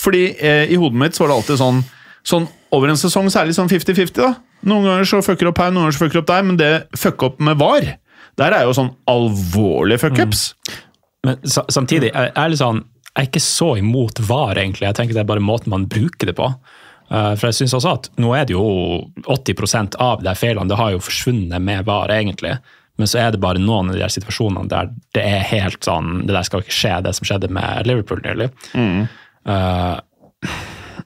Fordi 0.00 0.22
eh, 0.38 0.72
i 0.72 0.78
hodet 0.80 1.00
mitt 1.02 1.18
så 1.18 1.24
var 1.24 1.32
det 1.32 1.40
alltid 1.42 1.60
sånn 1.64 1.82
Sånn 2.22 2.44
over 2.70 2.86
en 2.86 2.94
sesong 2.94 3.26
litt 3.26 3.56
sånn 3.56 3.66
50-50. 3.66 4.12
da. 4.14 4.28
Noen 4.70 4.84
ganger 4.86 5.08
så 5.10 5.18
fucker 5.26 5.48
opp 5.50 5.58
her, 5.58 5.72
noen 5.74 5.88
ganger 5.88 5.96
så 5.96 6.04
fucker 6.04 6.20
opp 6.20 6.28
der, 6.28 6.44
men 6.46 6.58
det 6.60 6.68
fucke 6.94 7.26
opp 7.26 7.40
med 7.42 7.58
VAR, 7.58 7.88
der 8.38 8.54
er 8.54 8.68
jo 8.68 8.76
sånn 8.78 8.92
alvorlige 9.10 10.04
fuckups. 10.04 10.44
Men 11.26 11.38
samtidig, 11.46 12.10
jeg 12.10 12.32
er 12.34 12.56
sånn 12.58 12.82
Jeg 13.12 13.20
er 13.20 13.28
ikke 13.28 13.44
så 13.44 13.74
imot 13.76 14.22
VAR, 14.24 14.56
egentlig. 14.56 14.86
Jeg 14.88 14.96
tenker 14.96 15.14
det 15.14 15.22
er 15.22 15.28
bare 15.28 15.44
måten 15.44 15.70
man 15.70 15.84
bruker 15.90 16.30
det 16.30 16.34
på. 16.38 16.46
Eh, 17.12 17.32
for 17.36 17.50
jeg 17.50 17.58
synes 17.58 17.74
også 17.76 17.90
at 17.98 18.06
Nå 18.22 18.30
er 18.36 18.46
det 18.48 18.54
jo 18.56 18.64
80% 19.26 19.98
av 20.00 20.22
de 20.24 20.32
feilene 20.38 20.70
det 20.70 20.78
har 20.80 20.94
jo 20.94 21.02
forsvunnet 21.04 21.60
med 21.60 21.84
VAR, 21.88 22.12
egentlig. 22.14 22.56
Men 23.00 23.08
så 23.08 23.20
er 23.20 23.34
det 23.34 23.42
bare 23.42 23.60
noen 23.60 23.90
av 23.90 23.96
de 23.96 24.02
der 24.04 24.12
situasjonene 24.12 24.70
der 24.70 24.92
det 25.16 25.24
er 25.24 25.44
helt 25.48 25.80
sånn 25.84 26.24
Det 26.26 26.34
der 26.34 26.46
skal 26.48 26.64
ikke 26.64 26.76
skje, 26.76 26.94
det 27.04 27.14
som 27.16 27.28
skjedde 27.28 27.52
med 27.52 27.88
Liverpool 27.88 28.24
nylig. 28.24 28.48
Eh, 28.72 29.98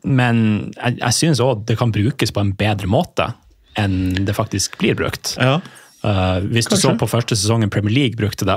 men 0.06 0.38
jeg, 0.76 0.98
jeg 1.00 1.16
synes 1.16 1.42
òg 1.42 1.66
det 1.66 1.78
kan 1.80 1.94
brukes 1.94 2.32
på 2.32 2.42
en 2.42 2.54
bedre 2.56 2.90
måte 2.90 3.32
enn 3.76 4.26
det 4.26 4.34
faktisk 4.36 4.78
blir 4.80 4.96
brukt. 4.96 5.34
Ja. 5.40 5.58
Uh, 6.06 6.38
hvis 6.52 6.68
du 6.70 6.76
så 6.78 6.94
på 6.96 7.08
første 7.10 7.36
sesongen 7.36 7.72
Premier 7.72 7.92
League 7.92 8.16
brukte 8.16 8.46
det, 8.48 8.56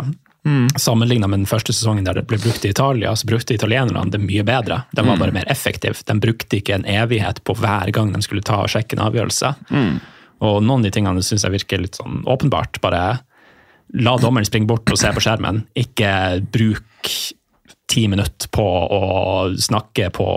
sammenligna 0.79 1.27
med 1.27 1.41
den 1.41 1.49
første 1.49 1.73
sesongen 1.75 2.05
der 2.07 2.19
det 2.19 2.27
ble 2.29 2.39
brukt 2.41 2.65
i 2.65 2.71
Italia, 2.71 3.11
så 3.15 3.27
brukte 3.27 3.53
italienerne 3.53 4.11
det 4.11 4.21
mye 4.23 4.45
bedre. 4.47 4.83
De 4.95 5.03
var 5.05 5.19
bare 5.19 5.35
mer 5.35 5.49
effektive. 5.51 5.99
De 6.05 6.15
brukte 6.19 6.59
ikke 6.59 6.77
en 6.77 6.87
evighet 6.87 7.43
på 7.43 7.55
hver 7.59 7.91
gang 7.95 8.13
de 8.13 8.21
skulle 8.25 8.45
ta 8.45 8.61
og 8.63 8.71
sjekke 8.71 8.97
en 8.97 9.05
avgjørelse. 9.09 9.53
Og 10.39 10.61
noen 10.63 10.79
av 10.79 10.87
de 10.87 10.93
tingene 10.95 11.23
syns 11.25 11.43
jeg 11.43 11.55
virker 11.57 11.83
litt 11.83 11.99
sånn 11.99 12.23
åpenbart. 12.29 12.79
Bare 12.83 13.19
la 13.99 14.15
dommeren 14.21 14.47
springe 14.47 14.69
bort 14.69 14.89
og 14.91 14.99
se 15.01 15.11
på 15.11 15.23
skjermen. 15.25 15.65
Ikke 15.79 16.11
bruk 16.53 17.11
ti 17.89 18.05
minutter 18.07 18.51
på 18.53 18.63
å 18.63 19.01
snakke 19.57 20.11
på 20.13 20.27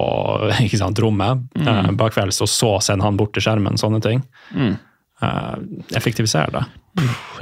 sant, 0.73 1.03
rommet 1.05 1.43
mm. 1.59 1.93
bakvelds, 2.01 2.41
og 2.41 2.49
så 2.49 2.71
sende 2.85 3.05
han 3.05 3.19
bort 3.21 3.35
til 3.37 3.45
skjermen. 3.45 3.77
Sånne 3.81 4.01
ting. 4.05 4.25
Eh, 4.57 4.73
effektivisere 5.97 6.53
det. 6.55 6.65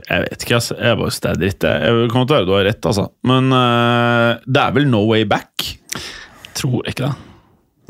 Jeg 0.07 0.25
vet 0.27 0.45
ikke, 0.45 0.59
altså. 0.61 0.77
Jeg 0.79 0.99
bare 1.01 1.11
synes 1.11 1.25
det 1.25 1.31
er 1.31 1.41
dritt. 1.41 1.67
jeg. 1.67 2.11
Kommer 2.13 2.29
til 2.29 2.37
å 2.37 2.39
høre 2.39 2.49
du 2.49 2.55
har 2.55 2.69
rett, 2.69 2.87
altså. 2.87 3.09
Men 3.27 3.51
uh, 3.55 4.39
det 4.47 4.63
er 4.63 4.77
vel 4.77 4.87
no 4.91 5.03
way 5.09 5.27
back? 5.29 5.67
Tror 6.59 6.87
ikke 6.91 7.09
det. 7.09 7.15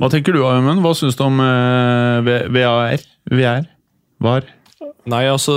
Hva 0.01 0.09
tenker 0.13 0.33
du, 0.33 0.41
Amund? 0.49 0.81
Hva 0.85 0.95
syns 0.97 1.19
du 1.19 1.27
om 1.27 1.43
uh, 1.45 2.25
VAR? 2.25 3.05
VR? 3.29 3.69
VAR? 4.25 4.49
Nei, 5.11 5.25
altså 5.31 5.55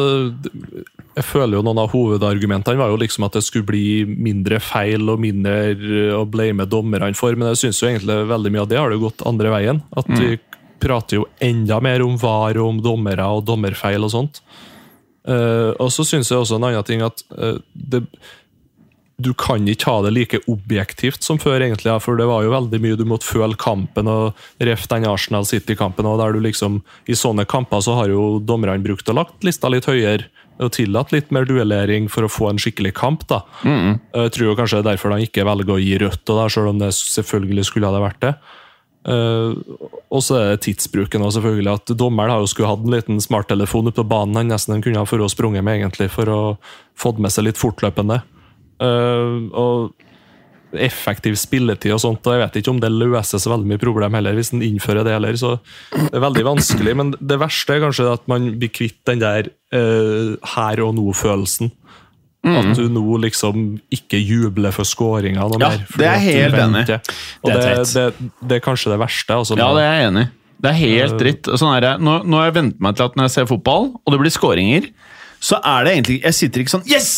Jeg 1.14 1.26
føler 1.28 1.58
jo 1.58 1.64
noen 1.66 1.82
av 1.82 1.92
hovedargumentene 1.92 2.80
var 2.80 2.92
jo 2.92 3.00
liksom 3.00 3.28
at 3.28 3.36
det 3.38 3.44
skulle 3.46 3.68
bli 3.68 4.04
mindre 4.08 4.60
feil 4.64 5.12
og 5.12 5.22
mindre 5.22 5.58
eh, 5.76 6.14
å 6.16 6.24
blame 6.26 6.66
dommerne 6.70 7.12
for, 7.18 7.36
men 7.38 7.52
jeg 7.52 7.66
syns 7.66 7.82
jo 7.84 7.90
egentlig 7.90 8.18
veldig 8.32 8.54
mye 8.54 8.64
av 8.64 8.72
det 8.72 8.80
har 8.80 8.92
det 8.92 9.02
gått 9.04 9.26
andre 9.30 9.52
veien. 9.54 9.84
At 10.00 10.10
vi 10.10 10.34
prater 10.84 11.22
jo 11.22 11.28
enda 11.44 11.80
mer 11.84 12.04
om 12.06 12.20
VAR 12.20 12.60
og 12.60 12.76
om 12.76 12.84
dommere 12.84 13.26
og 13.38 13.46
dommerfeil 13.48 14.04
og 14.04 14.14
sånt. 14.14 14.44
Uh, 15.24 15.72
og 15.80 15.88
så 15.96 16.04
syns 16.04 16.32
jeg 16.32 16.42
også 16.42 16.58
en 16.60 16.68
annen 16.68 16.88
ting 16.88 17.04
at 17.06 17.24
uh, 17.40 17.56
det 17.74 18.04
du 19.24 19.30
kan 19.38 19.66
ikke 19.70 19.88
ha 19.88 20.02
det 20.04 20.12
like 20.16 20.40
objektivt 20.52 21.24
som 21.24 21.38
før, 21.40 21.62
egentlig, 21.62 21.88
ja, 21.92 22.00
for 22.02 22.18
det 22.20 22.26
var 22.28 22.44
jo 22.44 22.54
veldig 22.54 22.80
mye 22.82 22.98
du 23.00 23.06
måtte 23.08 23.30
føle 23.30 23.56
kampen, 23.60 24.10
og 24.10 24.40
ref 24.64 24.88
den 24.92 25.06
Arsenal 25.08 25.46
City-kampen, 25.48 26.08
og 26.10 26.18
der 26.20 26.34
du 26.34 26.42
liksom 26.44 26.82
I 27.08 27.18
sånne 27.18 27.46
kamper 27.50 27.84
så 27.86 27.98
har 28.00 28.12
jo 28.12 28.40
dommerne 28.44 28.82
brukt 28.84 29.10
og 29.14 29.20
lagt 29.22 29.46
lista 29.46 29.72
litt 29.72 29.88
høyere 29.90 30.28
og 30.62 30.74
tillatt 30.76 31.14
litt 31.14 31.32
mer 31.34 31.48
duellering 31.50 32.10
for 32.14 32.26
å 32.26 32.32
få 32.32 32.52
en 32.52 32.60
skikkelig 32.62 32.94
kamp. 32.98 33.24
da. 33.30 33.42
Jeg 33.66 34.34
tror 34.36 34.48
jo 34.52 34.58
kanskje 34.58 34.82
det 34.82 34.84
er 34.84 34.90
derfor 34.92 35.14
de 35.14 35.26
ikke 35.26 35.48
velger 35.48 35.74
å 35.74 35.82
gi 35.82 35.96
rødt, 36.04 36.24
og 36.28 36.42
da, 36.42 36.50
selv 36.54 36.74
om 36.74 36.82
det 36.82 36.92
selvfølgelig 36.98 37.66
skulle 37.70 37.90
ha 37.90 37.96
det 37.96 38.04
vært 38.04 38.22
det. 38.22 38.34
Eh, 39.04 39.56
og 40.14 40.22
så 40.24 40.38
er 40.39 40.54
det 40.54 40.64
tidsbruken. 40.68 41.24
Også, 41.24 41.39
selvfølgelig 41.39 41.74
at 41.74 41.95
Dommeren 41.99 42.34
har 42.34 42.43
jo 42.43 42.51
skulle 42.51 42.72
hatt 42.72 42.86
en 42.86 42.95
liten 42.95 43.24
smarttelefon 43.24 43.91
på 43.91 44.08
banen 44.08 44.39
han 44.39 44.54
nesten 44.54 44.84
kunne 44.84 45.01
ha 45.01 45.10
for 45.10 45.24
å 45.24 45.32
sprunget 45.32 45.66
med 45.66 45.82
egentlig, 45.82 46.12
for 46.14 46.32
å 46.32 46.41
fått 46.99 47.20
med 47.24 47.34
seg 47.34 47.49
litt 47.49 47.62
fortløpende. 47.62 48.22
Uh, 48.84 49.49
og 49.54 49.93
effektiv 50.74 51.36
spilletid 51.38 51.93
og 51.93 52.01
sånt, 52.01 52.26
og 52.26 52.34
jeg 52.34 52.41
vet 52.41 52.56
ikke 52.60 52.72
om 52.72 52.80
det 52.82 52.89
løser 52.89 53.38
så 53.41 53.51
veldig 53.51 53.70
mye 53.70 53.82
problem 53.82 54.16
heller, 54.18 54.34
hvis 54.34 54.49
en 54.56 54.64
innfører 54.66 55.06
det 55.06 55.14
heller. 55.14 55.38
Så 55.38 55.51
det 55.91 56.16
er 56.18 56.24
veldig 56.24 56.45
vanskelig. 56.47 56.95
Men 56.97 57.14
det 57.20 57.38
verste 57.41 57.76
er 57.76 57.84
kanskje 57.84 58.10
at 58.10 58.26
man 58.32 58.49
blir 58.58 58.74
kvitt 58.74 58.99
den 59.10 59.22
der 59.22 59.51
uh, 59.76 60.34
her 60.56 60.84
og 60.86 60.95
nå-følelsen. 60.97 61.74
At 62.44 62.74
du 62.76 62.89
nå 62.91 63.04
liksom 63.24 63.78
ikke 63.94 64.20
jubler 64.20 64.74
for 64.76 64.84
skåringa 64.84 65.46
noe 65.48 65.60
Ja, 65.62 65.70
mer. 65.72 65.84
det 65.96 66.08
er 66.10 66.18
helt 66.20 66.58
enig. 66.60 66.82
Og 67.41 67.52
Det 67.52 67.54
det, 67.56 67.68
er 67.70 67.76
det, 67.78 67.86
teit. 67.94 68.32
det, 68.50 68.58
er 68.58 68.64
kanskje 68.66 68.91
det 68.91 69.00
verste. 69.00 69.38
Altså, 69.38 69.56
Ja, 69.58 69.70
det 69.78 69.84
er 69.88 69.94
jeg 70.02 70.08
enig. 70.12 70.26
Det 70.64 70.70
er 70.72 70.78
helt 70.80 71.16
dritt. 71.20 71.48
Sånn 71.60 71.72
er 71.76 71.82
det. 71.82 71.94
Nå, 72.04 72.18
nå 72.28 72.38
har 72.39 72.50
jeg 72.52 72.56
vent 72.58 72.82
meg 72.84 72.96
til 73.00 73.06
at 73.08 73.16
når 73.16 73.30
jeg 73.30 73.34
ser 73.38 73.48
fotball, 73.48 73.89
og 74.04 74.12
det 74.12 74.20
blir 74.20 74.32
skåringer, 74.36 74.89
så 75.44 75.60
er 75.64 75.84
det 75.88 75.94
egentlig 75.98 76.20
Jeg 76.24 76.34
sitter 76.38 76.62
ikke 76.64 76.72
sånn 76.78 76.86
Yes! 76.88 77.10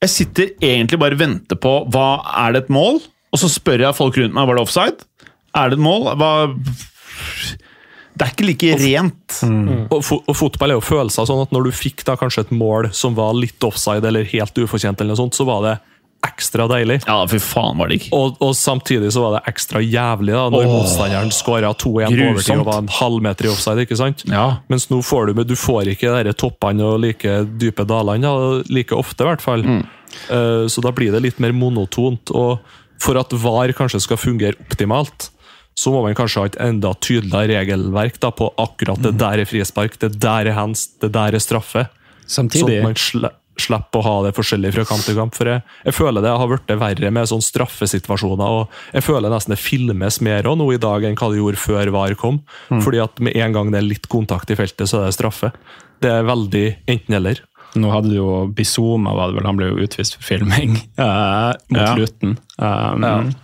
Jeg 0.00 0.08
sitter 0.08 0.52
egentlig 0.64 0.98
bare 1.00 1.12
og 1.12 1.20
venter 1.20 1.58
på 1.60 1.72
hva 1.92 2.06
Er 2.46 2.52
det 2.56 2.62
et 2.64 2.70
mål? 2.72 3.02
Og 3.32 3.38
så 3.42 3.50
spør 3.52 3.84
jeg 3.84 3.96
folk 3.98 4.16
rundt 4.16 4.32
meg 4.34 4.46
var 4.48 4.56
det 4.56 4.62
offside. 4.64 5.04
Er 5.54 5.68
det 5.72 5.76
et 5.76 5.84
mål? 5.84 6.08
Hva 6.16 6.30
Det 8.14 8.26
er 8.26 8.32
ikke 8.34 8.48
like 8.48 8.72
rent. 8.80 9.36
Og, 9.92 10.00
fo 10.04 10.18
og 10.24 10.36
fotball 10.36 10.74
er 10.74 10.80
jo 10.80 10.82
følelser, 10.84 11.28
sånn 11.28 11.44
at 11.44 11.54
når 11.54 11.68
du 11.68 11.76
fikk 11.76 12.02
da 12.08 12.16
kanskje 12.20 12.46
et 12.48 12.50
mål 12.54 12.90
som 12.96 13.14
var 13.18 13.36
litt 13.38 13.62
offside 13.64 14.04
eller 14.06 14.26
helt 14.32 14.58
ufortjent, 14.58 15.00
eller 15.00 15.14
noe 15.14 15.22
sånt, 15.22 15.38
så 15.38 15.46
var 15.48 15.62
det 15.66 15.76
ekstra 16.26 16.66
deilig. 16.68 16.98
Ja, 17.06 17.22
for 17.30 17.40
faen, 17.40 17.78
var 17.80 17.88
det 17.88 18.00
ikke. 18.00 18.10
Og, 18.16 18.34
og 18.44 18.52
samtidig 18.58 19.12
så 19.14 19.22
var 19.24 19.38
det 19.38 19.40
ekstra 19.54 19.80
jævlig 19.80 20.34
da, 20.34 20.42
når 20.52 20.66
Åh. 20.66 20.74
motstanderen 20.74 21.32
skåra 21.32 21.70
2-1 21.72 22.12
på 22.12 22.26
overtid 22.26 22.58
og 22.58 22.68
var 22.68 22.82
en 22.82 22.92
halvmeter 22.92 23.48
i 23.48 23.52
offside. 23.52 23.86
ikke 23.86 23.98
sant? 24.00 24.26
Ja. 24.28 24.44
Mens 24.72 24.90
nå 24.92 25.00
får 25.06 25.30
du 25.30 25.38
med, 25.40 25.48
du 25.48 25.56
får 25.56 25.94
ikke 25.94 26.18
de 26.26 26.34
toppene 26.36 26.84
og 26.84 27.00
like 27.06 27.38
dype 27.62 27.86
dalene 27.88 28.28
da, 28.28 28.60
like 28.68 28.96
ofte, 28.96 29.24
i 29.24 29.30
hvert 29.30 29.44
fall. 29.44 29.64
Eh, 29.64 30.66
så 30.68 30.84
da 30.84 30.92
blir 30.92 31.14
det 31.14 31.24
litt 31.24 31.40
mer 31.40 31.56
monotont. 31.56 32.34
Og 32.36 32.58
for 33.00 33.16
at 33.20 33.32
VAR 33.32 33.72
kanskje 33.76 34.02
skal 34.04 34.20
fungere 34.20 34.60
optimalt, 34.68 35.30
så 35.80 35.92
må 35.94 36.02
man 36.04 36.16
kanskje 36.18 36.42
ha 36.42 36.48
et 36.50 36.58
enda 36.60 36.92
tydeligere 37.00 37.54
regelverk 37.62 38.18
da, 38.20 38.30
på 38.36 38.50
akkurat 38.60 39.00
det 39.00 39.14
der 39.20 39.40
er 39.42 39.48
frispark, 39.48 39.96
det 40.02 40.12
der 40.20 40.50
er 40.52 40.58
hands, 40.58 40.88
det 41.00 41.12
der 41.16 41.36
er 41.38 41.42
straffe. 41.42 41.86
Sånn 42.26 42.50
Samtidig 42.50 42.80
at 42.82 42.84
man 42.90 42.98
sle 43.00 43.30
slipper 43.60 44.00
å 44.00 44.04
ha 44.06 44.12
det 44.24 44.30
forskjellig 44.32 44.70
fra 44.72 44.84
kamp 44.88 45.02
til 45.04 45.16
kamp. 45.18 45.34
For 45.36 45.48
jeg, 45.50 45.60
jeg 45.84 45.92
føler 45.92 46.24
det 46.24 46.30
har 46.32 46.48
blitt 46.48 46.70
verre 46.80 47.10
med 47.12 47.28
sånne 47.28 47.44
straffesituasjoner. 47.44 48.54
og 48.62 48.94
Jeg 48.96 49.04
føler 49.04 49.32
nesten 49.32 49.52
det 49.52 49.60
filmes 49.60 50.20
mer 50.24 50.48
også 50.48 50.60
nå 50.62 50.68
i 50.72 50.78
dag 50.80 51.04
enn 51.04 51.18
hva 51.20 51.28
det 51.32 51.40
gjorde 51.42 51.60
før 51.60 51.90
VAR 51.92 52.14
kom. 52.20 52.38
Fordi 52.70 53.02
at 53.04 53.20
med 53.20 53.36
en 53.36 53.52
gang 53.58 53.72
det 53.74 53.82
er 53.82 53.88
litt 53.90 54.08
kontakt 54.12 54.48
i 54.52 54.56
feltet, 54.56 54.88
så 54.88 55.02
er 55.02 55.10
det 55.10 55.16
straffe. 55.18 55.52
Det 56.00 56.08
er 56.08 56.24
veldig 56.28 56.64
enten-eller. 56.88 57.42
Nå 57.76 57.92
hadde 57.92 58.10
du 58.10 58.16
jo 58.16 58.30
Bizuma, 58.56 59.12
var 59.14 59.30
det 59.30 59.36
vel, 59.38 59.46
han 59.46 59.60
ble 59.60 59.68
jo 59.74 59.84
utvist 59.84 60.16
for 60.16 60.24
filming 60.26 60.78
eh, 61.04 61.52
mot 61.68 61.82
Ja. 61.84 61.92
slutten. 61.94 62.38
Um, 62.56 63.34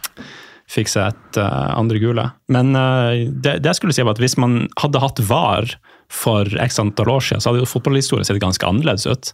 Fikk 0.70 0.90
seg 0.90 1.12
et 1.14 1.38
uh, 1.38 1.74
andre 1.78 2.00
gule. 2.02 2.24
Men 2.52 2.72
uh, 2.74 3.14
det, 3.30 3.58
det 3.62 3.70
jeg 3.70 3.80
skulle 3.80 3.94
si 3.94 4.06
var 4.06 4.16
at 4.16 4.22
hvis 4.22 4.38
man 4.40 4.64
hadde 4.80 5.02
hatt 5.02 5.22
VAR 5.28 5.76
for 6.12 6.50
x 6.62 6.80
antall 6.82 7.12
år 7.16 7.28
siden, 7.28 7.42
så 7.42 7.52
hadde 7.52 7.62
jo 7.62 7.70
fotballhistorien 7.70 8.26
sett 8.26 8.42
ganske 8.42 8.66
annerledes 8.66 9.06
ut. 9.06 9.30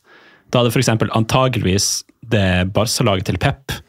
Da 0.52 0.60
hadde 0.60 0.74
f.eks. 0.74 0.92
antageligvis 0.92 1.88
det 2.32 2.72
Barca-laget 2.76 3.30
til 3.30 3.40
Pep 3.40 3.80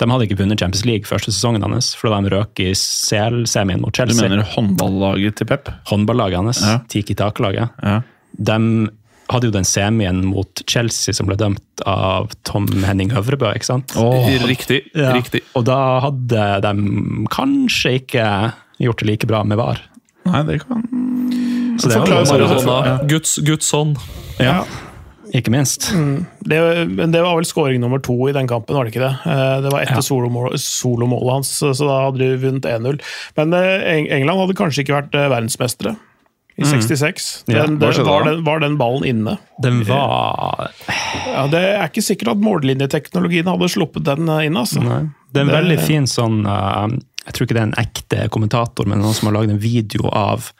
de 0.00 0.08
hadde 0.08 0.26
ikke 0.26 0.38
vunnet 0.40 0.60
Champions 0.60 0.86
League 0.88 1.08
første 1.08 1.32
sesongen 1.34 1.64
hans, 1.66 1.92
for 1.98 2.12
da 2.12 2.20
de 2.24 2.32
røk 2.32 2.62
i 2.62 2.70
CL-semien 2.78 3.82
mot 3.82 3.92
Chelsea. 3.96 4.16
Du 4.16 4.24
mener 4.24 4.46
håndballaget 4.54 5.36
til 5.40 5.50
Pep? 5.50 5.68
Håndballaget 5.90 6.40
hans, 6.40 6.62
Ja. 6.64 6.78
Tiki 6.88 7.16
Taka-laget. 7.18 7.68
Ja. 7.84 8.00
De 8.32 8.56
hadde 9.30 9.48
jo 9.48 9.54
den 9.54 9.64
semien 9.68 10.24
mot 10.26 10.62
Chelsea 10.66 11.14
som 11.16 11.26
ble 11.30 11.36
dømt 11.40 11.84
av 11.86 12.30
Tom 12.44 12.66
Henning 12.84 13.12
Øvrebø, 13.16 13.52
ikke 13.54 13.68
sant? 13.68 13.94
Riktig. 14.46 14.82
Ja. 14.94 15.12
riktig. 15.16 15.42
Og 15.54 15.64
da 15.68 15.78
hadde 16.06 16.44
de 16.64 16.74
kanskje 17.32 17.96
ikke 18.02 18.26
gjort 18.80 19.02
det 19.02 19.06
like 19.10 19.26
bra 19.30 19.42
med 19.44 19.58
VAR. 19.60 19.80
Nei, 20.26 20.42
det 20.48 20.60
kan 20.66 20.82
Så 21.80 21.88
det 21.88 21.98
var 21.98 22.06
bare 22.28 22.64
bare- 22.66 22.86
Ja. 22.86 22.96
Guds, 23.08 23.38
Guds 23.38 23.70
hånd. 23.72 23.96
Ja, 24.38 24.64
ikke 25.32 25.50
minst. 25.50 25.88
Det, 26.42 26.88
men 26.90 27.10
det 27.12 27.22
var 27.22 27.36
vel 27.36 27.44
scoring 27.44 27.80
nummer 27.80 27.98
to 28.02 28.16
i 28.28 28.32
den 28.32 28.46
kampen, 28.48 28.74
var 28.76 28.84
det 28.84 28.92
ikke 28.92 29.06
det? 29.06 29.16
Eh, 29.30 29.60
Det 29.62 29.72
var 29.72 29.80
etter 29.82 29.94
Ja. 29.94 30.00
solomålet 30.02 30.58
solo 30.60 31.06
hans, 31.30 31.48
så 31.48 31.70
så 31.74 31.86
da 31.86 32.10
hadde 32.10 32.18
de 32.18 32.36
vunnet 32.36 32.66
1-0. 32.66 33.00
Men 33.36 33.54
eh, 33.54 34.04
England 34.10 34.38
hadde 34.40 34.54
kanskje 34.58 34.84
ikke 34.84 34.98
vært 35.02 35.14
eh, 35.14 35.28
verdensmestere 35.30 35.96
i 36.60 36.68
66. 36.68 37.28
Ja, 37.48 37.64
Den, 37.66 37.78
ja, 37.80 37.90
det, 37.96 38.04
var, 38.06 38.24
den, 38.28 38.42
var 38.44 38.60
den 38.60 38.76
ballen 38.80 39.04
inne? 39.08 39.36
Den 39.64 39.82
var 39.88 40.70
Ja, 41.26 41.46
Det 41.50 41.60
er 41.74 41.86
ikke 41.88 42.04
sikkert 42.04 42.34
at 42.34 42.42
mållinjeteknologien 42.44 43.48
hadde 43.48 43.68
sluppet 43.72 44.04
den 44.04 44.28
eh, 44.28 44.46
inn. 44.50 44.58
altså. 44.60 44.82
Nei. 44.84 45.00
Det 45.32 45.40
er 45.40 45.46
en 45.46 45.52
Det- 45.52 45.56
veldig 45.62 45.78
fin 45.86 46.06
sånn 46.10 46.40
uh, 46.44 46.88
Jeg 47.26 47.32
tror 47.36 47.46
ikke 47.46 47.56
det 47.56 47.62
er 47.62 47.68
en 47.70 47.80
ekte 47.80 48.28
kommentator, 48.34 48.86
men 48.90 49.00
noen 49.00 49.14
som 49.14 49.28
har 49.30 49.38
lagd 49.40 49.50
en 49.54 49.62
video 49.62 50.08
av 50.12 50.50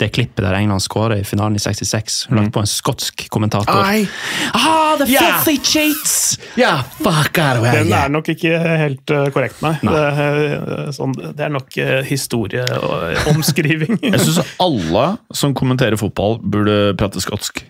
det 0.00 0.08
klippet 0.14 0.42
der 0.44 0.56
England 0.58 0.82
skårer 0.82 1.20
i 1.22 1.24
finalen 1.26 1.56
i 1.58 1.62
66. 1.62 2.16
Lagt 2.34 2.52
på 2.54 2.62
en 2.62 2.70
skotsk 2.70 3.26
kommentator. 3.32 3.80
I, 3.94 4.06
Ah, 4.54 4.96
the 4.98 5.06
yeah. 5.10 5.42
filthy 5.42 5.58
cheats! 5.62 6.38
Yeah, 6.56 6.82
fuck 6.98 7.38
out 7.38 7.58
of 7.60 7.66
Den 7.66 7.92
er 7.92 8.08
nok 8.12 8.28
ikke 8.28 8.58
helt 8.58 9.10
eh, 9.10 9.28
korrekt, 9.34 9.60
nei. 9.64 9.74
Det, 9.82 10.02
eh, 10.24 10.90
sånn, 10.94 11.14
det 11.14 11.46
er 11.46 11.52
nok 11.54 11.78
uh, 11.78 12.00
historieomskriving. 12.06 13.98
Jeg 14.14 14.20
syns 14.22 14.42
alle 14.62 15.06
som 15.34 15.54
kommenterer 15.56 15.98
fotball, 16.00 16.38
burde 16.42 16.94
prate 16.98 17.22
skotsk. 17.22 17.64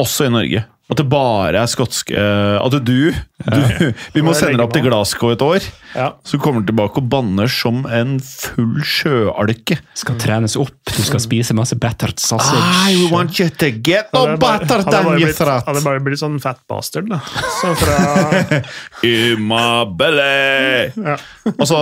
Også 0.00 0.28
i 0.28 0.32
Norge. 0.32 0.64
At 0.90 0.98
det 0.98 1.06
bare 1.08 1.60
er 1.62 1.68
skotske 1.70 2.18
At 2.18 2.74
du, 2.84 3.12
du 3.14 3.60
Vi 4.12 4.22
må 4.24 4.34
sende 4.34 4.58
deg 4.58 4.64
opp 4.64 4.74
til 4.74 4.82
Glasgow 4.84 5.30
et 5.32 5.44
år, 5.44 5.66
ja. 5.94 6.08
så 6.26 6.40
kommer 6.42 6.62
du 6.62 6.72
tilbake 6.72 7.00
og 7.00 7.08
banner 7.12 7.50
som 7.50 7.84
en 7.86 8.16
full 8.22 8.82
sjøalke. 8.86 9.78
Skal 9.98 10.18
trenes 10.20 10.56
opp, 10.60 10.74
du 10.90 11.02
skal 11.06 11.22
spise 11.22 11.56
masse 11.56 11.78
battered 11.80 12.20
sausage. 12.22 12.60
I 12.90 13.08
want 13.12 13.38
you 13.40 13.48
to 13.62 13.70
get 13.72 14.12
no 14.14 14.26
hadde 14.34 14.66
than 14.90 15.20
you 15.20 15.32
thought. 15.32 15.66
Hadde 15.68 15.84
bare 15.86 16.02
blitt 16.04 16.20
sånn 16.22 16.38
fat 16.42 16.60
bastard, 16.70 17.08
da. 17.12 17.20
Så 17.60 17.74
fra 17.78 17.98
In 19.12 19.46
my 19.48 19.84
belly! 19.98 20.90
Ja. 20.96 21.16
Og 21.56 21.66
så 21.68 21.78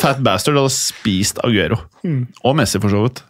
Fat 0.00 0.20
Bastard 0.24 0.58
hadde 0.58 0.72
spist 0.74 1.40
Aguero. 1.44 1.80
Og 2.44 2.56
Messi, 2.58 2.80
for 2.82 2.92
så 2.92 3.06
vidt. 3.06 3.24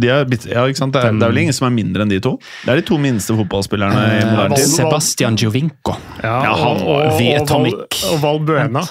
De 0.00 0.08
er, 0.08 0.24
ja, 0.48 0.64
ikke 0.64 0.80
sant? 0.80 0.94
Det, 0.94 1.02
er, 1.04 1.12
det 1.12 1.26
er 1.26 1.32
vel 1.34 1.42
ingen 1.42 1.56
som 1.56 1.66
er 1.68 1.74
mindre 1.74 2.06
enn 2.06 2.12
de 2.12 2.20
to? 2.24 2.38
Det 2.64 2.72
er 2.72 2.80
de 2.80 2.86
to 2.88 2.96
minste 3.00 3.36
fotballspillerne 3.36 4.06
i 4.16 4.22
moderne 4.24 4.56
tid. 4.56 4.70
Sebastian 4.72 5.36
Giovinco. 5.36 5.98
Ja, 6.22 6.38
Ja, 6.48 6.56
han 6.56 6.80
og, 6.80 6.96
og, 6.96 7.12
og, 7.12 7.20
Val, 7.20 7.48
Buena 7.52 7.86
og 8.08 8.22
Valbuena. 8.24 8.84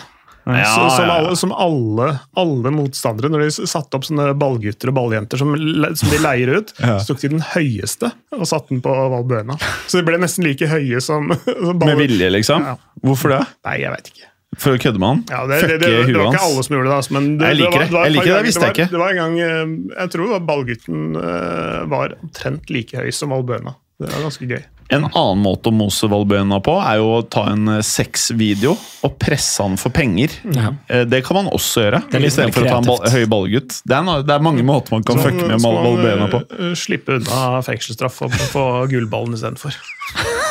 Ja, 0.46 0.66
Så, 0.66 0.90
som 0.90 1.06
ja, 1.06 1.08
ja. 1.08 1.18
alle, 1.20 1.36
som 1.38 1.52
alle, 1.54 2.08
alle 2.38 2.72
motstandere, 2.74 3.30
når 3.30 3.44
de 3.46 3.68
satte 3.70 3.98
opp 3.98 4.08
sånne 4.08 4.32
ballgutter 4.42 4.90
og 4.90 4.98
balljenter 4.98 5.38
som, 5.42 5.54
som 5.54 6.10
de 6.10 6.22
leier 6.22 6.54
ut, 6.58 6.74
så 6.82 7.12
tok 7.12 7.22
de 7.22 7.32
den 7.36 7.46
høyeste 7.54 8.10
og 8.34 8.48
satte 8.50 8.74
den 8.74 8.82
på 8.86 8.96
Valbuena. 9.14 9.58
Så 9.86 10.02
de 10.02 10.08
ble 10.10 10.18
nesten 10.22 10.48
like 10.48 10.70
høye 10.70 11.02
som, 11.04 11.30
som. 11.46 11.78
Med 11.82 12.02
vilje, 12.02 12.32
liksom? 12.34 12.66
Ja. 12.74 12.76
Hvorfor 13.06 13.36
det? 13.36 13.44
Nei, 13.70 13.78
jeg 13.84 13.94
veit 13.94 14.14
ikke. 14.14 14.31
For 14.60 14.76
å 14.76 14.80
kødde 14.84 15.00
med 15.00 15.08
han. 15.08 15.20
Ja, 15.32 15.46
det, 15.48 15.62
det, 15.62 15.68
det, 15.68 15.78
det, 15.80 16.00
det, 16.12 16.18
var 16.20 16.34
ikke 16.34 16.44
alle 16.44 16.64
som 16.68 16.76
gjorde 16.76 16.90
det, 16.90 16.96
altså, 16.98 17.14
men 17.16 17.28
det, 17.40 17.52
Jeg 17.54 17.60
liker 17.62 17.72
var, 17.72 17.86
det. 17.86 17.96
var 17.96 18.04
Jeg 18.10 18.16
liker 18.18 18.32
det, 18.32 18.42
visste 18.50 18.66
jeg 18.68 18.76
ikke. 18.76 18.88
Det 18.92 19.00
var 19.00 19.14
en 19.14 19.22
gang 19.22 19.38
eh, 19.46 19.62
Jeg 19.96 20.12
tror 20.12 20.26
det 20.26 20.34
var 20.34 20.44
ballgutten 20.50 21.06
eh, 21.22 21.78
var 21.94 22.16
omtrent 22.20 22.74
like 22.76 23.00
høy 23.00 23.16
som 23.16 23.36
Albøna. 23.36 23.78
Det 24.02 24.12
var 24.12 24.26
ganske 24.28 24.50
gøy. 24.50 24.66
En 24.92 25.06
annen 25.08 25.42
måte 25.44 25.72
å 25.72 25.76
mose 25.76 26.08
Valbuena 26.12 26.60
på, 26.64 26.74
er 26.84 26.98
jo 27.00 27.12
å 27.18 27.22
ta 27.32 27.46
en 27.54 27.68
eh, 27.78 27.82
sexvideo 27.86 28.74
og 29.08 29.16
presse 29.22 29.64
han 29.64 29.78
for 29.80 29.90
penger. 29.96 30.34
Ja. 30.52 30.74
Eh, 30.92 31.06
Det 31.10 31.24
kan 31.26 31.40
man 31.40 31.48
også 31.54 31.86
gjøre, 31.88 32.02
istedenfor 32.20 32.66
å 32.66 32.70
ta 32.70 32.78
en 32.82 32.90
ball, 32.90 33.06
høy 33.14 33.26
ballgutt. 33.32 33.80
Det 33.88 33.96
er, 33.98 34.04
no- 34.04 34.20
det 34.22 34.36
er 34.36 34.44
mange 34.44 34.66
måter 34.68 34.92
man 34.98 35.04
kan 35.08 35.18
fucke 35.24 35.48
med 35.48 35.60
Så 35.64 35.72
Val- 35.72 35.84
Valbuena 35.88 36.28
på. 36.34 36.44
eh, 36.60 36.76
slippe 36.76 37.18
unna 37.22 37.62
fengselsstraff 37.66 38.22
og 38.28 38.36
få 38.52 38.66
gullballen 38.92 39.34
istedenfor. 39.40 39.80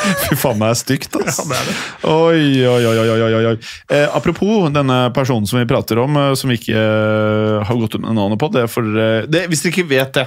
Fy 0.01 0.35
faen, 0.41 0.57
det 0.57 0.67
er 0.73 0.77
stygt, 0.79 1.15
ass. 1.21 1.37
Ja, 1.37 1.45
det 1.51 1.57
er 1.59 1.67
det. 1.69 1.75
Oi, 2.09 2.65
oi, 2.65 2.85
oi, 2.89 3.25
oi, 3.29 3.45
oi. 3.51 3.57
Eh, 3.93 4.07
apropos 4.17 4.71
denne 4.73 5.11
personen 5.13 5.45
som 5.45 5.59
vi 5.61 5.67
prater 5.69 5.99
om, 6.01 6.17
som 6.35 6.49
vi 6.49 6.57
ikke 6.57 6.73
eh, 6.81 7.61
har 7.69 7.77
gått 7.83 7.99
ut 7.99 8.01
med 8.01 8.17
navnet 8.17 8.41
på. 8.41 8.49
Det 8.55 8.63
er 8.65 8.71
for, 8.71 8.87
eh, 8.97 9.27
det, 9.29 9.43
hvis 9.51 9.61
dere 9.61 9.75
ikke 9.75 9.89
vet 9.91 10.17
det, 10.17 10.25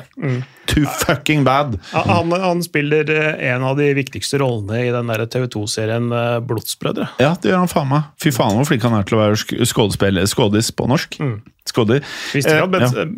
too 0.71 0.87
fucking 1.03 1.43
bad. 1.45 1.75
Han, 1.93 2.31
han 2.41 2.63
spiller 2.65 3.11
en 3.35 3.67
av 3.67 3.77
de 3.83 3.91
viktigste 4.05 4.39
rollene 4.43 4.85
i 4.87 4.93
den 4.95 5.11
der 5.11 5.25
TV 5.33 5.49
2-serien 5.57 6.07
eh, 6.15 6.37
Blodsbrødre. 6.47 7.09
Ja, 7.23 7.33
det 7.41 7.51
gjør 7.51 7.65
han 7.65 7.73
faen 7.73 7.91
meg. 7.91 8.13
Fy 8.23 8.31
faen 8.35 8.55
hvor 8.59 8.69
flink 8.69 8.85
han 8.87 8.95
er 8.99 9.09
til 9.09 9.19
å 9.19 9.25
være 9.25 9.67
skådespiller, 9.73 10.29
skådis 10.31 10.71
på 10.77 10.87
norsk. 10.91 11.19
Skådis. 11.65 12.05
Visste 12.37 12.53
ikke 12.53 12.81
at 12.85 12.99
eh, 13.01 13.09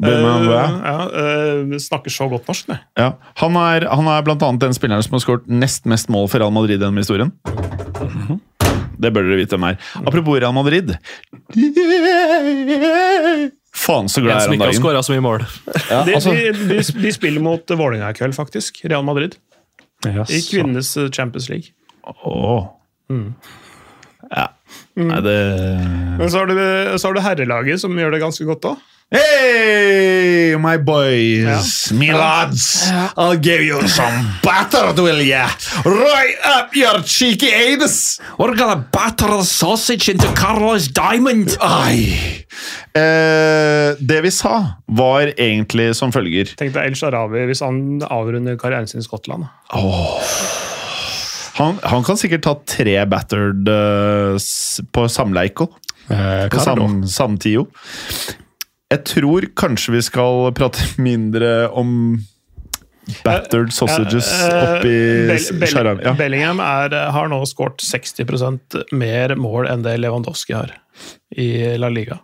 ja, 0.00 0.96
eh, 1.20 1.76
snakker 1.84 2.12
så 2.14 2.28
godt 2.32 2.48
norsk, 2.48 2.70
nei. 2.72 2.80
Ja. 2.98 3.10
Han 3.42 3.58
er, 3.60 3.86
han 3.92 4.08
er 4.08 4.24
blant 4.26 4.42
annet 4.46 4.64
den 4.64 4.76
spilleren 4.76 5.04
som 5.04 5.18
har 5.18 5.24
skåret 5.26 5.46
nest 5.52 5.84
mest 5.90 6.08
mål 6.12 6.30
for 6.32 6.40
Real 6.42 6.54
Madrid 6.54 6.80
gjennom 6.80 7.00
historien. 7.02 7.34
Det 8.94 9.10
bør 9.12 9.26
dere 9.26 9.40
vite 9.42 9.56
hvem 9.58 9.68
er. 9.72 9.78
Apropos 10.06 10.38
Real 10.40 10.54
Madrid. 10.56 10.94
Faen, 13.74 14.08
så 14.08 14.20
En 14.20 14.26
glad 14.28 14.44
som 14.44 14.52
jeg 14.54 14.54
er 14.54 14.54
ikke 14.54 14.54
om 14.54 14.60
har 14.60 14.70
dagen. 14.70 14.80
skåra 14.80 15.02
så 15.02 15.12
mye 15.16 15.24
mål. 15.24 15.42
Ja, 15.90 16.04
altså, 16.06 16.30
de, 16.32 16.52
de, 16.70 16.78
de 17.02 17.12
spiller 17.12 17.42
mot 17.42 17.74
Vålerenga 17.74 18.12
i 18.14 18.16
kveld, 18.16 18.36
faktisk. 18.36 18.78
Real 18.86 19.04
Madrid. 19.06 19.34
Ja, 20.04 20.24
I 20.28 20.40
kvinnenes 20.44 20.96
eh, 20.96 21.10
Champions 21.10 21.48
League. 21.48 21.74
åh. 22.04 22.66
Ja. 24.30 24.48
Nei, 24.98 25.20
det 25.20 25.36
Men 26.18 26.30
så 26.30 26.38
har 26.42 26.46
du, 26.50 26.56
så 26.98 27.08
har 27.08 27.14
du 27.14 27.20
herrelaget, 27.24 27.80
som 27.82 27.96
gjør 27.98 28.14
det 28.14 28.20
ganske 28.22 28.46
godt 28.48 28.68
òg. 28.72 28.82
Hey, 29.14 30.56
my 30.58 30.74
boys, 30.76 31.92
me 31.92 32.10
lads, 32.12 32.90
I'll 33.16 33.38
give 33.38 33.62
you 33.62 33.86
some 33.86 34.26
batter, 34.42 34.90
will 35.00 35.22
ya? 35.22 35.46
Right 35.86 36.34
up 36.42 36.74
your 36.74 36.98
cheeky 37.06 37.46
anus! 37.54 38.18
We're 38.40 38.56
gonna 38.56 38.82
batter 38.90 39.28
the 39.30 39.44
sausage 39.44 40.08
into 40.10 40.26
Carlos 40.34 40.88
Diamond! 40.88 41.54
Ai. 41.62 42.42
Eh, 42.90 43.94
det 44.02 44.20
vi 44.26 44.34
sa, 44.34 44.82
var 44.90 45.30
egentlig 45.38 45.92
som 45.94 46.10
følger. 46.10 46.50
Tenk 46.58 46.74
deg 46.74 46.90
El 46.90 46.98
Sharawi 46.98 47.46
hvis 47.46 47.62
han 47.62 48.02
avrunder 48.10 48.58
karrieren 48.58 48.90
sin 48.90 48.98
i 48.98 49.06
Skottland. 49.06 49.46
Han, 51.54 51.78
han 51.86 52.02
kan 52.02 52.18
sikkert 52.18 52.48
ta 52.50 52.58
tre 52.66 52.98
battered 53.06 53.70
uh, 53.70 54.34
på 54.90 55.06
samleiko. 55.06 55.70
Eh, 56.10 56.48
På 56.50 56.60
sam, 56.60 57.04
samtio. 57.06 57.68
Jeg 58.92 59.04
tror 59.08 59.46
kanskje 59.58 59.94
vi 59.96 60.02
skal 60.04 60.50
prate 60.56 60.84
mindre 61.02 61.68
om 61.72 62.18
battered 63.24 63.72
sausages 63.74 64.28
oppi 64.48 64.92
Bell, 65.28 65.48
Bell, 65.60 66.00
Ja. 66.04 66.12
Bellingham 66.16 66.60
er, 66.60 66.94
eh, 66.94 67.10
har 67.12 67.28
nå 67.28 67.40
skåret 67.48 67.82
60% 67.84 68.78
mer 68.92 69.34
mål 69.36 69.68
enn 69.68 69.82
det 69.84 69.98
Lewandowski 70.00 70.54
har 70.56 70.70
i 71.36 71.76
La 71.76 71.88
Liga. 71.88 72.20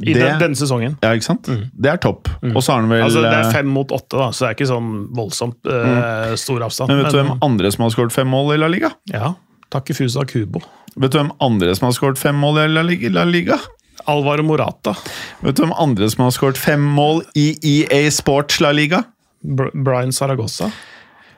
I 0.00 0.14
Det- 0.14 0.20
den, 0.22 0.38
denne 0.40 0.56
sesongen. 0.56 0.96
ja, 1.02 1.10
ikke 1.12 1.24
sant? 1.24 1.44
Det 1.44 1.90
er 1.90 1.96
topp. 1.98 2.28
Og 2.42 2.62
så 2.62 2.72
har 2.72 2.80
han 2.80 2.88
vel 2.88 3.02
Altså, 3.04 3.20
det 3.20 3.32
er 3.34 3.44
eh, 3.48 3.52
fem 3.52 3.66
mot 3.66 3.88
åtte, 3.88 4.16
da, 4.16 4.30
så 4.30 4.46
det 4.46 4.48
er 4.48 4.64
ikke 4.64 4.70
sånn 4.72 5.08
voldsomt 5.14 5.66
eh, 5.66 6.34
stor 6.36 6.60
avstand. 6.60 6.88
Men 6.88 7.02
vet 7.02 7.12
du 7.12 7.18
hvem 7.22 7.38
andre 7.42 7.70
som 7.72 7.82
har 7.84 7.90
skåret 7.90 8.12
fem 8.12 8.26
mål 8.28 8.54
i 8.54 8.56
La 8.58 8.66
Liga? 8.68 8.92
Ja, 9.12 9.34
Takifusa 9.70 10.24
Kubo. 10.26 10.60
Vet 10.96 11.10
du 11.10 11.18
hvem 11.18 11.32
andre 11.40 11.74
som 11.76 11.86
har 11.88 11.92
skåret 11.92 12.16
fem 12.16 12.34
mål 12.36 12.58
i 12.64 12.68
La 12.72 13.24
Liga? 13.24 13.58
Alvaro 14.10 14.42
Morata. 14.46 14.94
Vet 15.42 15.56
du 15.56 15.62
hvem 15.64 15.74
andre 15.80 16.08
som 16.12 16.24
har 16.26 16.34
skåret 16.36 16.58
fem 16.60 16.80
mål 16.96 17.22
i 17.36 17.46
EA 17.64 18.10
Sports 18.12 18.60
La 18.60 18.72
Liga? 18.76 19.02
Br 19.44 19.70
Brian 19.74 20.12
Saragossa. 20.12 20.70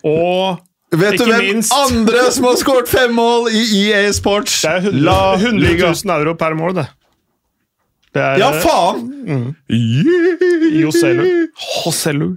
Og 0.06 0.58
Vet 0.94 1.18
du 1.18 1.24
hvem 1.26 1.42
minst- 1.56 1.72
andre 1.74 2.28
som 2.32 2.44
har 2.46 2.54
skåret 2.60 2.88
fem 2.88 3.12
mål 3.14 3.48
i 3.50 3.64
EA 3.88 4.12
Sports? 4.14 4.60
det 4.62 4.70
er 4.70 4.84
100, 4.86 5.02
La 5.02 5.34
100 5.34 6.04
000 6.04 6.14
euro 6.20 6.34
per 6.38 6.54
mål, 6.54 6.74
det. 6.78 6.86
det 8.14 8.22
er, 8.22 8.38
Ja, 8.38 8.50
eh, 8.54 8.60
faen! 8.62 9.02
Mm. 9.26 9.48
Joselu. 10.80 11.24
Joselu. 11.84 12.28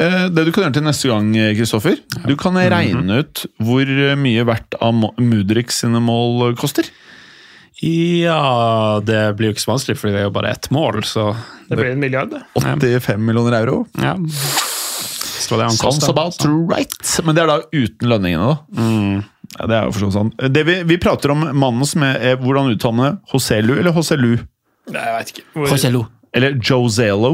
Eh, 0.00 0.28
Det 0.32 0.44
du 0.46 0.52
kan 0.52 0.64
gjøre 0.64 0.76
til 0.78 0.86
neste 0.86 1.10
gang, 1.10 1.28
Kristoffer 1.58 1.98
Du 2.26 2.34
kan 2.40 2.54
regne 2.56 3.20
ut 3.20 3.44
hvor 3.60 3.84
mye 4.16 4.44
hvert 4.48 4.74
av 4.80 4.96
Mudrik 5.20 5.70
sine 5.74 6.00
mål 6.00 6.54
koster. 6.56 6.88
Ja, 7.80 9.00
det 9.04 9.20
blir 9.38 9.50
jo 9.50 9.54
ikke 9.56 9.64
så 9.64 9.72
vanskelig, 9.72 9.96
fordi 10.00 10.12
det 10.12 10.20
er 10.20 10.26
jo 10.28 10.34
bare 10.34 10.50
ett 10.52 10.68
mål, 10.74 11.00
så 11.08 11.30
Det 11.68 11.78
blir 11.78 11.92
en 11.94 12.00
milliard, 12.02 12.30
det. 12.30 12.42
85 12.60 13.24
millioner 13.26 13.56
euro. 13.62 13.86
ja. 14.00 14.16
Så 15.40 15.56
det 15.56 15.70
Sounds 15.72 16.08
about 16.08 16.36
right. 16.70 17.20
Men 17.24 17.34
det 17.34 17.42
er 17.42 17.48
da 17.48 17.56
uten 17.72 18.08
lønningene, 18.08 18.50
da. 18.52 19.24
Ja, 19.58 19.66
det 19.66 19.76
er 19.78 19.88
jo 19.88 19.94
for 19.96 20.04
så 20.04 20.10
sånn. 20.14 20.28
Det 20.52 20.62
vi, 20.68 20.76
vi 20.86 20.98
prater 21.02 21.32
om 21.34 21.40
mannen 21.58 21.88
som 21.88 22.04
er, 22.06 22.20
er 22.22 22.36
hvordan 22.38 22.70
uttaler 22.70 22.94
man 22.94 23.08
det? 23.08 23.32
Hoselu 23.32 23.72
eller 23.80 23.96
Hoselu? 23.96 24.36
Nei, 24.94 25.02
jeg 25.08 25.16
vet 25.16 25.32
ikke. 25.32 25.46
Hvor, 25.56 25.72
Hoselu. 25.72 26.04
Eller 26.38 26.54
Joselo. 26.62 27.32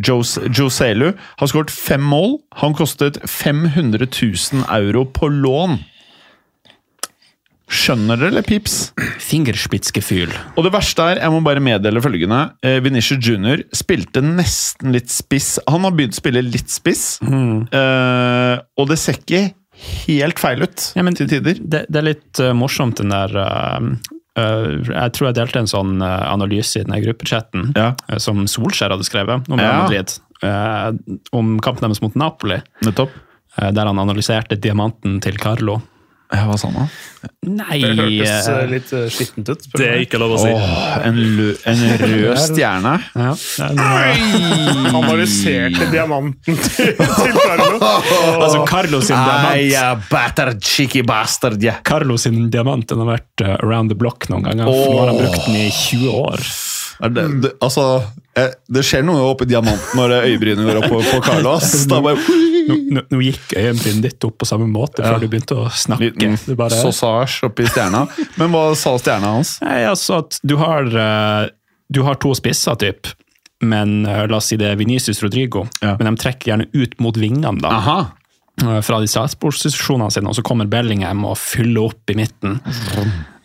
Jos, 0.00 0.38
Joselu 0.56 1.10
har 1.42 1.50
skåret 1.50 1.74
fem 1.74 2.00
mål. 2.00 2.38
Han 2.62 2.72
kostet 2.78 3.20
500 3.28 4.08
000 4.08 4.64
euro 4.80 5.04
på 5.04 5.28
lån. 5.28 5.76
Skjønner 7.70 8.18
dere, 8.18 8.32
eller 8.32 8.42
pips? 8.46 8.90
Fingerspitzgefühl. 9.22 10.32
Og 10.58 10.66
det 10.66 10.72
verste 10.74 11.04
er, 11.12 11.20
jeg 11.22 11.30
må 11.34 11.40
bare 11.46 11.62
meddele 11.62 12.02
følgende. 12.02 12.40
Eh, 12.66 12.80
Vinicius 12.82 13.22
Junior 13.24 13.62
spilte 13.76 14.22
nesten 14.26 14.90
litt 14.94 15.10
spiss. 15.14 15.54
Han 15.70 15.86
har 15.86 15.94
begynt 15.94 16.16
å 16.16 16.20
spille 16.20 16.42
litt 16.44 16.70
spiss, 16.72 17.20
eh, 17.22 18.54
og 18.76 18.90
det 18.90 18.98
ser 19.00 19.20
ikke 19.20 19.44
helt 19.80 20.40
feil 20.42 20.60
ut 20.66 20.90
Ja, 20.98 21.04
men 21.06 21.14
til 21.16 21.28
tider. 21.30 21.56
Det, 21.62 21.86
det 21.88 22.00
er 22.02 22.04
litt 22.10 22.40
uh, 22.42 22.50
morsomt, 22.58 23.00
den 23.02 23.14
der 23.14 23.36
uh, 23.38 23.92
Uh, 24.38 24.78
Jeg 24.86 25.10
tror 25.16 25.26
jeg 25.26 25.34
delte 25.40 25.58
en 25.58 25.66
sånn 25.68 25.96
uh, 25.98 26.30
analyse 26.30 26.78
i 26.78 26.84
denne 26.86 27.00
gruppechatten 27.02 27.72
Ja. 27.74 27.88
uh, 28.06 28.14
som 28.22 28.44
Solskjær 28.48 28.94
hadde 28.94 29.02
skrevet 29.04 29.48
om 29.50 29.58
Ja. 29.58 29.72
Madrid. 29.82 30.12
om 31.34 31.58
kampen 31.60 31.82
deres 31.82 31.98
mot 32.00 32.14
Napoli, 32.16 32.60
der 32.80 33.86
han 33.90 33.98
analyserte 33.98 34.56
diamanten 34.56 35.18
til 35.20 35.36
Carlo. 35.36 35.80
Ja, 36.30 36.44
hva 36.46 36.54
sa 36.60 36.68
han 36.70 36.76
da? 36.78 36.84
Nei 37.42 37.80
det 37.82 37.88
hørtes 37.98 38.46
eh, 38.48 38.58
eh, 38.60 38.68
litt 38.70 38.90
eh, 38.96 39.06
skittent 39.12 39.48
ut. 39.50 39.64
Det 39.76 39.86
er 39.90 39.98
ikke 40.04 40.20
lov 40.22 40.36
å 40.36 40.38
si. 40.40 40.52
Åh, 40.54 40.92
en, 41.08 41.18
lø- 41.36 41.56
en 41.68 41.80
rød 42.00 42.38
stjerne. 42.44 42.92
ja. 43.18 43.32
Analyserte 44.94 45.88
diamanten 45.90 46.56
til, 46.56 46.92
til 47.24 47.34
Carlo. 47.40 47.78
Altså, 47.82 48.62
Carlo 48.68 49.00
sin 49.04 49.16
diamant 49.18 50.06
battered 50.10 50.62
cheeky 50.64 51.02
bastard, 51.06 51.60
yeah. 51.64 51.80
Carlo 51.86 52.16
sin 52.20 52.48
diamant 52.52 52.86
den 52.90 53.02
har 53.04 53.10
vært 53.16 53.44
around 53.60 53.90
the 53.92 53.98
block 53.98 54.28
noen 54.32 54.46
ganger. 54.46 54.70
for 54.70 54.94
Nå 54.94 55.00
har 55.02 55.12
han 55.12 55.20
brukt 55.24 55.46
den 55.48 55.58
i 55.64 55.68
20 55.74 56.14
år. 56.14 56.46
Det, 57.00 57.22
det, 57.42 57.50
altså, 57.64 57.84
det 58.68 58.82
skjer 58.84 59.02
noe 59.08 59.22
oppi 59.30 59.46
diamanten 59.48 59.96
når 59.96 60.12
øyebrynet 60.26 60.66
går 60.68 60.80
opp 60.82 60.88
på, 60.92 60.98
på 61.10 61.20
Carlo. 61.24 61.54
Da 61.90 62.00
bare, 62.04 62.20
Nå, 62.70 62.76
nå, 62.94 63.02
nå 63.10 63.20
gikk 63.24 63.54
øyenbrynet 63.56 64.04
ditt 64.04 64.24
opp 64.28 64.36
på 64.42 64.46
samme 64.46 64.66
måte 64.70 65.02
før 65.02 65.16
du 65.22 65.26
begynte 65.32 65.56
å 65.58 65.64
snakke. 65.72 66.10
liten 66.12 66.36
sausage 66.70 67.40
oppi 67.48 67.64
stjerna. 67.66 68.04
Men 68.38 68.52
hva 68.52 68.66
sa 68.78 68.92
stjerna 69.00 69.32
hans? 69.38 69.56
Nei, 69.64 69.80
altså 69.88 70.20
at 70.20 70.36
du 70.46 70.54
har, 70.60 70.86
eh, 70.86 71.48
du 71.90 72.02
har 72.06 72.20
to 72.22 72.30
spisser, 72.38 72.76
typ. 72.78 73.08
Men 73.64 74.04
eh, 74.06 74.26
la 74.30 74.38
oss 74.38 74.52
si 74.52 74.56
det 74.60 74.68
er 74.70 74.78
Venicius 74.78 75.22
Rodrigo. 75.24 75.64
Ja. 75.82 75.96
Men 75.98 76.12
de 76.12 76.22
trekker 76.22 76.52
gjerne 76.52 76.68
ut 76.76 76.94
mot 77.02 77.16
vingene 77.18 77.58
da, 77.64 77.72
Aha. 77.80 77.98
eh, 78.62 78.78
fra 78.86 79.00
de 79.02 79.08
startposisjonene 79.10 80.12
sine, 80.14 80.30
og 80.30 80.38
så 80.38 80.44
kommer 80.46 80.70
Bellingham 80.70 81.24
og 81.28 81.36
fyller 81.40 81.90
opp 81.90 82.12
i 82.14 82.18
midten. 82.22 82.60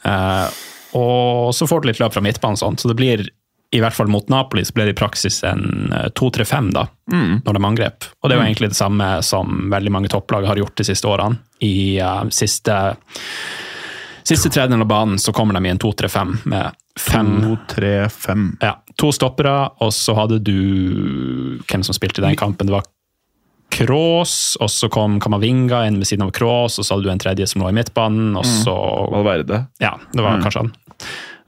Eh, 0.05 0.47
og 0.95 1.49
så 1.57 1.65
får 1.67 1.81
du 1.81 1.89
litt 1.89 1.99
løp 2.03 2.13
fra 2.15 2.23
midtbanen, 2.23 2.59
sånn, 2.61 2.77
så 2.79 2.91
det 2.91 2.99
blir 2.99 3.25
i 3.71 3.81
hvert 3.81 3.95
fall 3.95 4.07
mot 4.11 4.29
Napoli 4.29 4.65
så 4.65 4.75
ble 4.75 4.87
det 4.87 4.95
i 4.95 4.99
praksis 4.99 5.41
en 5.47 5.93
eh, 5.93 6.07
2-3-5 6.15 6.71
da, 6.75 6.85
når 7.11 7.57
de 7.57 7.65
angrep. 7.67 8.07
Og 8.21 8.29
det 8.29 8.35
er 8.35 8.41
jo 8.41 8.45
egentlig 8.47 8.71
det 8.71 8.79
samme 8.79 9.09
som 9.25 9.69
veldig 9.71 9.93
mange 9.93 10.11
topplag 10.11 10.47
har 10.47 10.59
gjort 10.61 10.77
de 10.79 10.87
siste 10.87 11.09
årene. 11.09 11.37
I 11.65 11.99
uh, 12.01 12.23
siste, 12.33 12.75
siste 14.25 14.51
tredjedel 14.51 14.83
av 14.85 14.89
banen 14.89 15.21
så 15.21 15.33
kommer 15.35 15.57
de 15.57 15.67
i 15.67 15.73
en 15.73 15.81
2-3-5 15.81 16.33
med 16.51 16.81
fem 16.99 17.31
To, 17.43 17.55
tre, 17.69 18.09
fem. 18.09 18.49
ja, 18.61 18.77
to 18.95 19.11
stoppere, 19.15 19.55
og 19.83 19.93
så 19.93 20.15
hadde 20.15 20.39
du 20.39 21.59
Hvem 21.67 21.83
som 21.83 21.95
spilte 21.95 22.21
i 22.21 22.25
den 22.25 22.37
kampen? 22.39 22.69
Det 22.69 22.75
var 22.75 22.87
Kroos, 23.75 24.55
og 24.61 24.69
så 24.71 24.87
kom 24.93 25.17
Kamavinga 25.19 25.81
inn 25.89 25.97
ved 25.99 26.07
siden 26.07 26.23
av 26.27 26.31
Kroos, 26.35 26.77
og 26.79 26.85
så 26.85 26.95
hadde 26.95 27.07
du 27.07 27.11
en 27.11 27.19
tredje 27.19 27.47
som 27.51 27.63
lå 27.63 27.73
i 27.73 27.75
midtbanen, 27.75 28.35
og 28.39 28.45
så 28.47 28.75
Valverde. 29.11 29.65
Ja, 29.83 29.95
det 30.13 30.23
var 30.23 30.39
kanskje 30.43 30.63
han. 30.63 30.71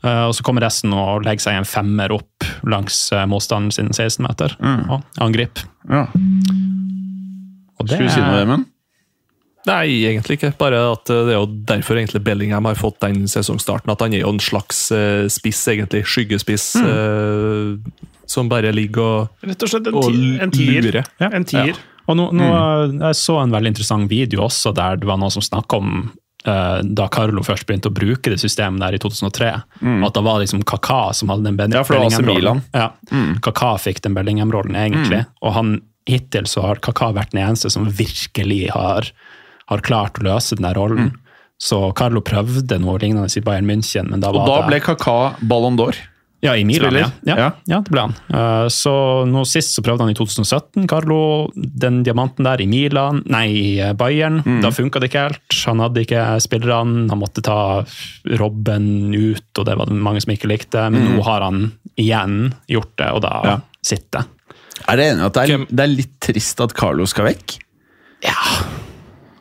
Eh, 0.07 0.23
og 0.29 0.33
så 0.37 0.45
kommer 0.47 0.65
resten 0.65 0.95
og 0.95 1.27
legger 1.27 1.49
seg 1.49 1.59
en 1.59 1.67
femmer 1.67 2.15
opp 2.15 2.47
langs 2.67 3.07
uh, 3.11 3.25
motstanderen 3.29 3.75
sin 3.75 3.91
16-meter. 3.91 4.57
Og 4.87 5.21
angrip. 5.23 5.61
Ja. 5.89 6.07
Og 7.77 7.85
det 7.85 7.93
Skulle 7.93 8.09
du 8.09 8.15
si 8.15 8.23
noe, 8.23 8.41
Emund? 8.45 8.73
Nei, 9.67 10.05
egentlig 10.07 10.37
ikke. 10.37 10.53
Bare 10.59 10.79
at 10.93 11.09
eh, 11.11 11.23
det 11.27 11.33
er 11.35 11.41
jo 11.41 11.49
derfor 11.67 11.99
egentlig 11.99 12.23
Bellingham 12.25 12.69
har 12.69 12.77
fått 12.79 13.01
den 13.03 13.27
sesongstarten. 13.31 13.91
At 13.91 14.03
han 14.03 14.15
er 14.15 14.23
jo 14.23 14.31
en 14.35 14.43
slags 14.43 14.85
eh, 14.95 15.25
spiss, 15.31 15.65
egentlig. 15.73 16.05
Skyggespiss. 16.07 16.69
eh, 16.79 18.05
som 18.27 18.49
bare 18.51 18.73
ligger 18.75 19.03
og, 19.03 19.43
Rett 19.47 19.61
og 19.63 19.69
slett 19.71 19.85
en, 19.87 19.95
og 19.95 20.15
en 20.43 20.51
tier. 20.51 21.01
Ja. 21.19 21.29
En 21.31 21.45
tier. 21.47 21.77
Og 22.07 22.15
nå, 22.19 22.29
nå, 22.35 22.47
Jeg 23.07 23.19
så 23.19 23.37
en 23.39 23.53
veldig 23.55 23.71
interessant 23.71 24.09
video 24.11 24.45
også, 24.47 24.73
der 24.75 24.99
det 24.99 25.07
var 25.07 25.19
noen 25.19 25.31
som 25.31 25.43
snakka 25.43 25.79
om 25.79 25.93
eh, 26.01 26.09
da 26.47 27.07
Carlo 27.11 27.43
først 27.43 27.65
begynte 27.67 27.89
å 27.91 27.95
bruke 27.95 28.31
det 28.31 28.39
systemet 28.39 28.79
der 28.83 28.95
i 28.95 29.01
2003. 29.03 29.49
At 30.07 30.15
da 30.15 30.23
var 30.23 30.39
det 30.39 30.47
liksom 30.47 30.63
Kaka 30.67 31.13
som 31.17 31.29
hadde 31.33 31.43
den 31.49 31.57
det 31.59 31.83
Bellingham-rollen. 31.89 32.61
Ja, 32.73 32.87
Ja, 33.11 33.23
Kaka 33.43 33.73
fikk 33.83 34.01
den 34.05 34.15
Bellingham-rollen, 34.17 34.75
egentlig. 34.79 35.25
Og 35.43 35.53
han, 35.57 35.73
hittil 36.07 36.47
så 36.47 36.63
har 36.69 36.79
Kaka 36.83 37.11
vært 37.17 37.33
den 37.35 37.43
eneste 37.43 37.71
som 37.73 37.87
virkelig 37.91 38.69
har, 38.71 39.09
har 39.67 39.83
klart 39.83 40.21
å 40.21 40.27
løse 40.29 40.55
den 40.55 40.69
rollen. 40.77 41.15
Så 41.59 41.79
Carlo 41.97 42.21
prøvde 42.21 42.77
noe 42.79 42.99
lignende 43.01 43.27
i 43.33 43.41
Bayern 43.43 43.65
München, 43.67 44.11
men 44.11 44.21
da 44.21 44.29
var 44.31 44.45
Og 44.45 44.47
da 44.47 44.59
det 44.61 44.69
ble 44.71 44.79
Kaka 44.85 45.17
Ballon 45.41 45.75
d'Or. 45.79 45.97
Ja, 46.45 46.51
i 46.55 46.63
Milan, 46.63 46.93
ja. 46.93 47.07
Ja, 47.25 47.35
Ja. 47.37 47.51
ja. 47.65 47.79
det 47.81 47.89
ble 47.91 48.01
han. 48.05 48.13
Uh, 48.29 48.67
Så 48.69 48.91
nå 49.25 49.41
sist 49.49 49.73
så 49.73 49.81
prøvde 49.81 50.05
han 50.05 50.11
i 50.13 50.17
2017, 50.17 50.85
Carlo, 50.87 51.49
den 51.55 52.03
diamanten 52.05 52.45
der 52.45 52.61
i 52.61 52.67
Milan, 52.69 53.23
nei, 53.25 53.47
i 53.49 53.93
Bayern. 53.97 54.43
Da 54.61 54.69
funka 54.69 54.99
det 55.01 55.09
ikke 55.09 55.23
helt. 55.31 55.57
Han 55.65 55.79
hadde 55.81 56.03
ikke 56.05 56.25
spillerne, 56.45 57.07
han 57.09 57.19
måtte 57.19 57.41
ta 57.41 57.57
Robben 58.37 59.13
ut, 59.17 59.49
og 59.57 59.65
det 59.65 59.77
var 59.79 59.89
det 59.89 59.97
mange 59.97 60.21
som 60.21 60.33
ikke 60.35 60.51
likte. 60.51 60.85
Men 60.93 61.15
nå 61.17 61.23
har 61.25 61.41
han 61.41 61.71
igjen 61.97 62.53
gjort 62.69 62.93
det, 63.01 63.09
og 63.17 63.21
da 63.25 63.33
Ja. 63.43 63.57
sitter 63.81 64.19
det. 64.19 64.27
Er 64.87 64.95
det 64.95 65.05
enig 65.11 65.25
at 65.25 65.33
det 65.33 65.49
er, 65.49 65.65
det 65.73 65.83
er 65.83 65.87
litt 65.95 66.19
trist 66.21 66.61
at 66.61 66.73
Carlo 66.77 67.05
skal 67.09 67.25
vekk? 67.33 67.57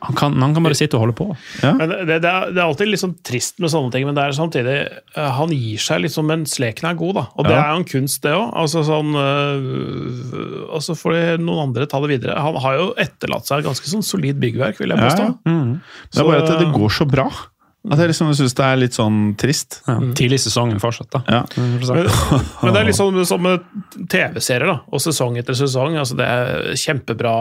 Han 0.01 0.15
kan, 0.15 0.35
han 0.41 0.53
kan 0.53 0.63
bare 0.63 0.75
sitte 0.77 0.93
og 0.97 1.01
holde 1.05 1.15
på. 1.17 1.25
Men 1.63 1.79
det, 1.89 2.19
det, 2.21 2.29
er, 2.29 2.51
det 2.53 2.59
er 2.61 2.65
alltid 2.67 2.87
litt 2.91 3.01
sånn 3.01 3.15
trist 3.25 3.57
med 3.63 3.71
sånne 3.73 3.91
ting, 3.95 4.05
men 4.05 4.13
det 4.17 4.23
er 4.27 4.35
samtidig 4.37 4.75
eh, 5.17 5.31
Han 5.39 5.49
gir 5.55 5.81
seg 5.81 6.03
liksom 6.03 6.27
mens 6.29 6.53
leken 6.61 6.85
er 6.91 6.99
god, 6.99 7.15
da. 7.17 7.23
Og 7.35 7.47
det 7.47 7.55
Ja. 7.55 7.63
er 7.63 7.71
jo 7.73 7.79
en 7.81 7.87
kunst, 7.89 8.21
det 8.21 8.35
òg. 8.37 8.51
Altså 8.61 8.83
sånn 8.85 9.11
øh, 9.17 10.67
Altså 10.77 10.95
får 10.97 11.17
noen 11.41 11.69
andre 11.69 11.87
ta 11.89 11.99
det 12.03 12.11
videre. 12.13 12.37
Han 12.39 12.59
har 12.61 12.77
jo 12.77 12.87
etterlatt 13.01 13.47
seg 13.49 13.63
et 13.63 13.69
ganske 13.69 13.89
sånn 13.89 14.05
solid 14.05 14.39
byggverk, 14.41 14.79
vil 14.81 14.93
jeg 14.93 14.99
Ja, 14.99 15.07
påstå. 15.09 15.27
ja. 15.27 15.61
Det 16.13 16.21
er 16.21 16.29
bare 16.29 16.43
at 16.43 16.59
det 16.61 16.71
går 16.75 16.89
så 16.93 17.07
bra. 17.09 17.27
At 17.87 18.01
jeg 18.01 18.11
liksom 18.11 18.31
syns 18.35 18.55
det 18.57 18.65
er 18.67 18.79
litt 18.81 18.95
sånn 18.97 19.19
trist. 19.39 19.81
Ja. 19.87 19.97
Tidlig 20.17 20.41
i 20.41 20.43
sesongen 20.47 20.81
fortsatt, 20.83 21.09
da. 21.13 21.21
Ja. 21.31 21.41
Men, 21.55 21.77
men 22.63 22.73
det 22.73 22.81
er 22.81 22.89
litt 22.89 22.99
sånn 22.99 23.19
som 23.27 23.47
TV-serier, 24.11 24.67
da. 24.67 24.79
Og 24.91 25.03
sesong 25.03 25.37
etter 25.39 25.57
sesong. 25.57 25.95
Altså 25.99 26.17
det 26.19 26.27
er 26.27 26.73
kjempebra. 26.79 27.35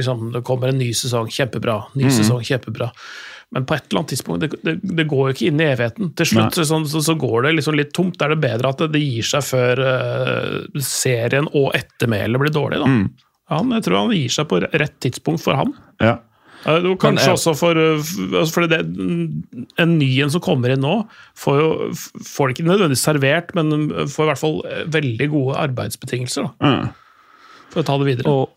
Liksom, 0.00 0.30
det 0.36 0.44
kommer 0.46 0.72
en 0.72 0.80
ny 0.80 0.92
sesong, 0.96 1.28
kjempebra. 1.34 1.82
Ny 2.00 2.12
sesong, 2.14 2.40
kjempebra. 2.46 2.90
Men 3.50 3.66
på 3.66 3.74
et 3.74 3.88
eller 3.88 4.00
annet 4.00 4.12
tidspunkt, 4.14 4.44
det, 4.44 4.60
det, 4.62 4.76
det 4.96 5.06
går 5.10 5.24
jo 5.24 5.34
ikke 5.34 5.48
inn 5.50 5.60
i 5.60 5.66
evigheten. 5.72 6.12
Til 6.18 6.28
slutt 6.32 6.54
så, 6.54 6.64
så, 6.86 7.02
så 7.02 7.16
går 7.18 7.48
det 7.48 7.56
liksom 7.58 7.74
litt 7.74 7.90
tomt. 7.96 8.14
Da 8.20 8.28
er 8.28 8.36
det 8.36 8.44
bedre 8.44 8.70
at 8.70 8.84
det, 8.84 8.92
det 8.94 9.02
gir 9.02 9.26
seg 9.26 9.42
før 9.42 9.82
uh, 9.82 10.82
serien 10.86 11.50
og 11.50 11.74
ettermælet 11.74 12.44
blir 12.44 12.54
dårlig. 12.54 12.78
Da. 12.84 12.90
Han, 13.50 13.74
jeg 13.74 13.86
tror 13.86 14.04
han 14.04 14.14
gir 14.14 14.36
seg 14.36 14.46
på 14.52 14.60
rett 14.62 14.96
tidspunkt 15.02 15.42
for 15.42 15.58
ham. 15.58 15.74
Ja. 15.98 16.20
Ja, 16.66 16.74
kanskje 17.00 17.32
også 17.32 17.54
for, 17.56 17.78
f- 18.02 18.18
altså 18.36 18.52
for 18.52 18.66
det, 18.68 18.80
En 19.80 19.94
ny 19.98 20.10
en 20.20 20.30
som 20.34 20.42
kommer 20.44 20.74
inn 20.74 20.82
nå, 20.84 21.06
får 21.40 21.60
jo 21.62 21.68
får 21.94 22.48
det 22.50 22.58
ikke 22.58 22.68
nødvendigvis 22.68 23.04
servert, 23.06 23.54
men 23.56 23.72
uh, 23.92 24.04
får 24.10 24.24
i 24.26 24.30
hvert 24.34 24.42
fall 24.42 24.58
uh, 24.66 24.80
veldig 24.92 25.28
gode 25.32 25.56
arbeidsbetingelser 25.66 26.50
da, 26.50 26.72
Mm. 26.72 26.88
for 27.72 27.80
å 27.80 27.86
ta 27.88 27.96
det 28.02 28.10
videre. 28.10 28.28
Og 28.28 28.56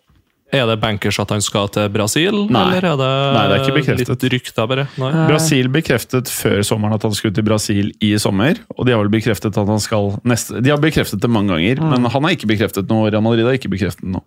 er 0.53 0.67
det 0.69 0.75
bankers 0.83 1.17
at 1.17 1.31
han 1.33 1.41
skal 1.41 1.71
til 1.73 1.87
Brasil, 1.89 2.35
Nei. 2.51 2.61
eller 2.75 2.85
er 2.91 2.97
det, 2.99 3.07
Nei, 3.33 3.45
det 3.49 3.55
er 3.55 3.63
ikke 3.63 3.77
bekreftet. 3.79 4.09
litt 4.11 4.25
rykter, 4.35 4.67
bare? 4.69 4.83
Nei. 5.01 5.11
Brasil 5.31 5.69
bekreftet 5.73 6.29
før 6.29 6.59
sommeren 6.67 6.93
at 6.93 7.01
han 7.07 7.15
skulle 7.17 7.33
til 7.33 7.47
Brasil 7.47 7.89
i 8.05 8.11
sommer. 8.21 8.59
Og 8.77 8.85
de 8.85 8.93
har 8.93 9.01
vel 9.01 9.09
bekreftet 9.15 9.57
at 9.57 9.71
han 9.71 9.79
skal 9.81 10.19
neste 10.29 10.61
De 10.61 10.69
har 10.69 10.77
bekreftet 10.83 11.23
det 11.23 11.31
mange 11.31 11.55
ganger, 11.55 11.81
men 11.81 12.05
han 12.05 12.23
har 12.27 12.35
ikke 12.35 12.51
bekreftet 12.51 12.85
noe. 12.91 13.09
Real 13.09 13.23
Madrid 13.25 13.47
har 13.49 13.57
ikke 13.57 13.71
bekreftet 13.73 14.05
noe. 14.05 14.21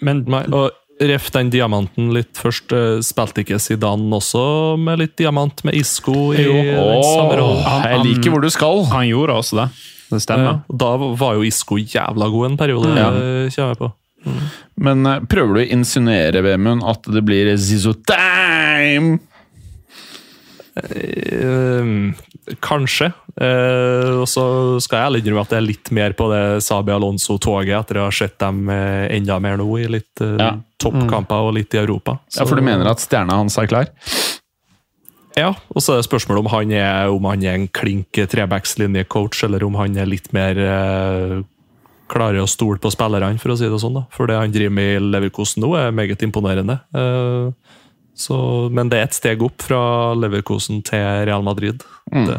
Men 0.00 0.22
og 0.54 0.70
Ref 1.02 1.30
den 1.34 1.48
diamanten 1.50 2.12
litt 2.14 2.38
først. 2.38 2.72
eh, 2.76 3.00
Spilte 3.02 3.42
ikke 3.42 3.58
Zidane 3.58 4.06
også 4.18 4.42
med 4.78 5.00
litt 5.02 5.16
diamant 5.18 5.64
med 5.66 5.74
Isco 5.74 6.32
i 6.32 6.42
Jo. 6.44 6.52
den 6.54 7.02
samme 7.02 7.38
rollen? 7.40 7.64
Åh, 7.66 7.86
jeg 7.90 8.04
liker 8.06 8.30
hvor 8.30 8.40
du 8.44 8.50
skal! 8.54 8.84
han 8.92 9.08
gjorde 9.08 9.34
også 9.40 9.56
det. 9.62 9.68
Det 10.12 10.20
stemmer. 10.22 10.44
Ja, 10.68 10.76
da 10.76 10.90
var 11.16 11.34
jo 11.38 11.42
Isco 11.48 11.76
jævla 11.80 12.28
god 12.30 12.50
en 12.50 12.56
periode, 12.60 12.94
Ja. 12.96 13.08
eh, 13.10 13.50
kommer 13.50 13.72
jeg 13.72 13.78
på. 13.80 13.92
Men 14.78 15.06
eh, 15.06 15.20
prøver 15.26 15.54
du 15.54 15.60
å 15.64 15.70
insinuere, 15.72 16.42
Vemund, 16.44 16.84
at 16.86 17.02
det 17.10 17.24
blir 17.24 17.56
Zizzo 17.58 17.94
time? 18.06 19.14
Eh, 19.18 19.31
kanskje. 22.62 23.10
Eh, 23.40 24.10
og 24.22 24.26
så 24.28 24.44
skal 24.82 24.98
jeg 24.98 25.06
ærlig 25.08 25.22
innrømme 25.22 25.44
at 25.46 25.54
jeg 25.54 25.60
er 25.62 25.66
litt 25.68 25.90
mer 25.94 26.14
på 26.16 26.26
det 26.32 26.42
Sabi 26.64 26.92
Alonso-toget 26.94 27.74
etter 27.78 28.00
å 28.02 28.06
ha 28.08 28.12
sett 28.14 28.36
dem 28.42 28.66
eh, 28.72 29.06
enda 29.16 29.38
mer 29.42 29.56
nå 29.60 29.68
i 29.80 29.86
litt 29.90 30.20
eh, 30.24 30.36
Ja. 30.40 30.50
toppkamper 30.82 31.48
og 31.48 31.54
litt 31.56 31.74
i 31.76 31.80
Europa. 31.82 32.18
Ja, 32.36 32.44
For 32.48 32.58
du 32.58 32.64
mener 32.66 32.88
at 32.90 33.00
stjerna 33.04 33.38
hans 33.40 33.56
er 33.60 33.70
klar? 33.70 33.92
Ja, 35.38 35.54
og 35.72 35.80
så 35.80 35.94
er 35.94 36.02
det 36.02 36.08
spørsmålet 36.10 36.42
om 36.44 36.50
han 36.52 36.72
er, 36.76 37.08
om 37.08 37.24
han 37.24 37.44
er 37.46 37.54
en 37.56 37.68
klink 37.72 38.12
trebackslinjecoach, 38.28 39.44
eller 39.46 39.64
om 39.64 39.78
han 39.80 39.96
er 39.96 40.10
litt 40.10 40.28
mer 40.36 40.58
eh, 40.60 41.38
klarer 42.12 42.42
å 42.42 42.50
stole 42.50 42.76
på 42.82 42.90
spillerne, 42.92 43.38
for 43.40 43.54
å 43.54 43.56
si 43.56 43.64
det 43.72 43.78
sånn. 43.80 43.96
da. 43.96 44.02
For 44.12 44.28
det 44.28 44.36
han 44.36 44.52
driver 44.52 44.74
med 44.76 44.90
i 44.98 45.00
Leverkosen 45.14 45.64
nå, 45.64 45.70
er 45.80 45.94
meget 45.96 46.20
imponerende. 46.26 46.76
Eh, 46.92 47.78
så, 48.14 48.36
men 48.72 48.90
det 48.92 48.98
er 48.98 49.08
et 49.08 49.16
steg 49.16 49.42
opp 49.44 49.64
fra 49.64 50.12
Leverkosen 50.18 50.82
til 50.86 51.04
Real 51.26 51.44
Madrid. 51.44 51.84
Det, 52.12 52.38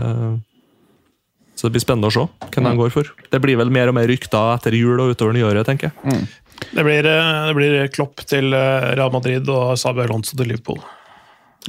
så 1.57 1.67
det 1.67 1.75
blir 1.75 1.83
spennende 1.83 2.11
å 2.11 2.13
se 2.13 2.25
hvem 2.53 2.69
han 2.69 2.79
går 2.79 2.93
for. 2.93 3.09
Det 3.33 3.41
blir 3.43 3.57
vel 3.59 3.73
mer 3.73 3.89
og 3.89 3.97
mer 3.97 4.09
rykter 4.09 4.57
etter 4.57 4.75
jul 4.77 5.01
og 5.01 5.13
utover 5.13 5.35
nyåret, 5.37 5.65
tenker 5.67 5.89
jeg. 5.89 6.25
Det 6.73 6.83
blir, 6.85 7.07
uh, 7.09 7.47
det 7.49 7.55
blir 7.57 7.79
Klopp 7.93 8.21
til 8.29 8.53
uh, 8.53 8.93
Real 8.93 9.11
Madrid 9.13 9.49
og 9.51 9.73
Sabi 9.81 10.05
Alonso 10.05 10.37
til 10.37 10.53
Liverpool. 10.53 10.79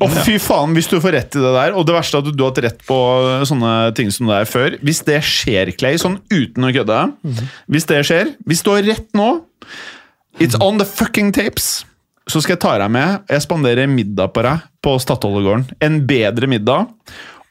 Å, 0.03 0.09
fy 0.27 0.41
faen, 0.43 0.73
hvis 0.75 0.89
du 0.91 0.97
får 0.99 1.15
rett 1.15 1.37
i 1.39 1.43
det 1.43 1.53
der, 1.55 1.75
og 1.79 1.87
det 1.87 1.95
verste 1.95 2.19
er 2.19 2.25
at 2.25 2.35
du 2.35 2.41
har 2.43 2.51
hatt 2.51 2.63
rett 2.65 2.81
på 2.83 2.97
sånne 3.47 3.75
ting 3.95 4.11
som 4.11 4.27
det 4.27 4.41
er 4.43 4.49
før 4.51 4.75
Hvis 4.83 5.05
det 5.07 5.21
skjer, 5.23 5.71
Clay, 5.79 6.01
sånn 6.03 6.17
uten 6.35 6.67
å 6.67 6.73
kødde 6.75 6.97
Hvis 7.71 7.87
det 7.87 8.01
skjer, 8.09 8.33
hvis 8.43 8.65
du 8.67 8.73
har 8.73 8.83
rett 8.89 9.07
nå 9.15 9.29
It's 10.43 10.59
on 10.59 10.83
the 10.83 10.89
fucking 10.89 11.31
tapes 11.37 11.85
Så 12.31 12.41
skal 12.41 12.55
jeg 12.57 12.61
ta 12.65 12.79
deg 12.81 12.91
med 12.95 13.27
Jeg 13.29 13.43
spanderer 13.45 13.87
middag 13.91 14.31
på 14.33 14.43
deg 14.47 14.63
på 14.85 14.95
Statoilegården. 15.01 15.67
En 15.85 15.99
bedre 16.09 16.47
middag 16.49 16.87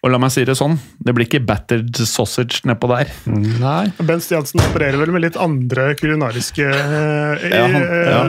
Og 0.04 0.12
la 0.12 0.18
meg 0.20 0.34
si 0.34 0.44
det 0.44 0.56
sånn, 0.60 0.74
det 1.00 1.14
blir 1.16 1.24
ikke 1.30 1.40
battered 1.48 1.96
sausage 2.10 2.60
nedpå 2.68 2.90
der 2.92 3.12
Nei. 3.62 3.86
Ben 4.04 4.20
Stiansen 4.20 4.60
opererer 4.66 4.98
vel 5.00 5.14
med 5.16 5.24
litt 5.24 5.38
andre 5.40 5.94
kulinariske 5.96 6.66
uh, 6.68 7.46
Ja, 7.48 7.62
han- 7.72 7.88
ja. 7.88 8.20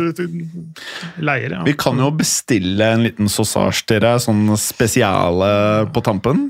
leier. 1.18 1.50
Ja. 1.56 1.64
Vi 1.66 1.74
kan 1.80 1.98
jo 1.98 2.12
bestille 2.14 2.92
en 2.94 3.02
liten 3.08 3.28
sausage 3.32 3.82
til 3.90 4.00
deg 4.04 4.20
Sånn 4.22 4.44
spesiale 4.60 5.50
på 5.96 6.04
tampen 6.06 6.46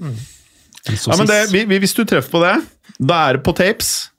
Ja, 0.90 1.16
men 1.16 1.26
det, 1.30 1.40
vi- 1.54 1.64
vi- 1.70 1.78
Hvis 1.80 1.94
du 1.96 2.04
treffer 2.04 2.30
på 2.34 2.42
det, 2.44 2.58
da 3.00 3.22
er 3.30 3.38
det 3.38 3.42
på 3.46 3.54
tapes. 3.56 4.10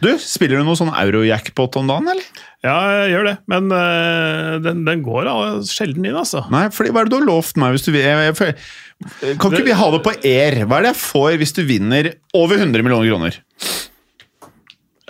Du, 0.00 0.08
Spiller 0.22 0.60
du 0.60 0.64
noe 0.64 0.78
sånn 0.78 0.92
euro-jackpot 0.96 1.76
om 1.80 1.90
dagen, 1.90 2.08
eller? 2.14 2.28
ja, 2.64 2.74
jeg 3.02 3.12
gjør 3.14 3.26
det, 3.30 3.34
men 3.52 3.70
uh, 3.72 4.54
den, 4.64 4.82
den 4.84 5.02
går 5.04 5.28
uh, 5.28 5.60
sjelden 5.68 6.04
inn, 6.08 6.16
altså. 6.20 6.42
Nei, 6.52 6.66
fordi 6.72 6.92
Hva 6.92 7.02
er 7.02 7.08
det 7.08 7.14
du 7.14 7.18
har 7.20 7.28
lovt 7.28 7.56
meg? 7.60 7.76
hvis 7.76 7.84
du 7.86 7.92
vil? 7.94 8.02
Jeg, 8.04 8.30
jeg, 8.30 8.36
føler- 8.40 9.36
kan 9.40 9.52
ikke 9.56 9.64
vi 9.70 9.76
ha 9.80 9.86
det 9.94 10.00
på 10.04 10.12
air? 10.28 10.58
Hva 10.68 10.76
er 10.80 10.84
det 10.88 10.90
jeg 10.94 11.00
får 11.04 11.38
hvis 11.40 11.54
du 11.56 11.62
vinner 11.68 12.10
over 12.36 12.60
100 12.60 12.84
millioner 12.84 13.08
kroner? 13.12 13.38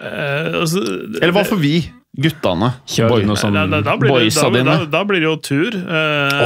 Uh, 0.01 0.61
altså, 0.63 0.81
Eller 1.21 1.35
hva 1.37 1.43
får 1.49 1.59
vi? 1.61 1.75
Guttene. 2.21 2.73
Kjører 2.91 3.13
Boy- 3.13 3.27
noe 3.29 3.39
sånn 3.39 3.55
da, 3.55 3.67
da, 3.71 3.79
da, 3.87 3.93
blir 4.01 4.11
det, 4.11 4.15
boysa 4.25 4.47
da, 4.49 4.51
dine. 4.57 4.73
da, 4.83 4.87
da 4.95 5.01
blir 5.07 5.21
det 5.23 5.29
jo 5.29 5.35
tur. 5.47 5.77
eh, 5.79 6.41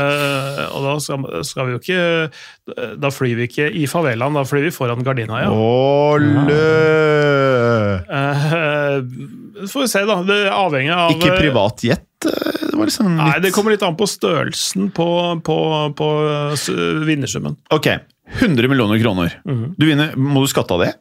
eh, 0.00 0.39
og 0.68 0.84
da 0.86 0.94
skal, 1.02 1.26
skal 1.46 1.68
vi 1.68 1.74
jo 1.74 1.80
ikke 1.80 2.94
Da 3.00 3.10
flyr 3.14 3.38
vi 3.38 3.48
ikke 3.48 3.66
i 3.80 3.86
favelaen, 3.90 4.36
da 4.36 4.44
flyr 4.48 4.66
vi 4.68 4.74
foran 4.74 5.04
gardina, 5.06 5.42
ja. 5.44 5.50
Ålø! 5.54 6.60
Uh, 8.10 9.66
får 9.70 9.84
vi 9.84 9.90
se, 9.92 10.04
da. 10.08 10.20
Det 10.26 10.38
er 10.44 10.54
avhengig 10.54 10.94
av 10.94 11.16
Ikke 11.16 11.36
privat 11.38 11.84
jet? 11.86 12.06
Det 12.20 12.76
var 12.76 12.88
liksom 12.88 13.14
Nei, 13.16 13.34
det 13.40 13.52
kommer 13.54 13.74
litt 13.74 13.84
an 13.86 13.96
på 13.98 14.08
størrelsen 14.08 14.90
på, 14.96 15.08
på, 15.46 15.58
på 15.96 16.08
vinnersummen. 17.08 17.56
Ok, 17.74 17.88
100 18.40 18.68
millioner 18.68 19.00
kroner. 19.02 19.38
Mhm. 19.48 19.74
Du 19.78 19.86
vinner, 19.88 20.12
Må 20.16 20.44
du 20.44 20.50
skatte 20.52 20.76
av 20.76 20.84
det? 20.84 20.92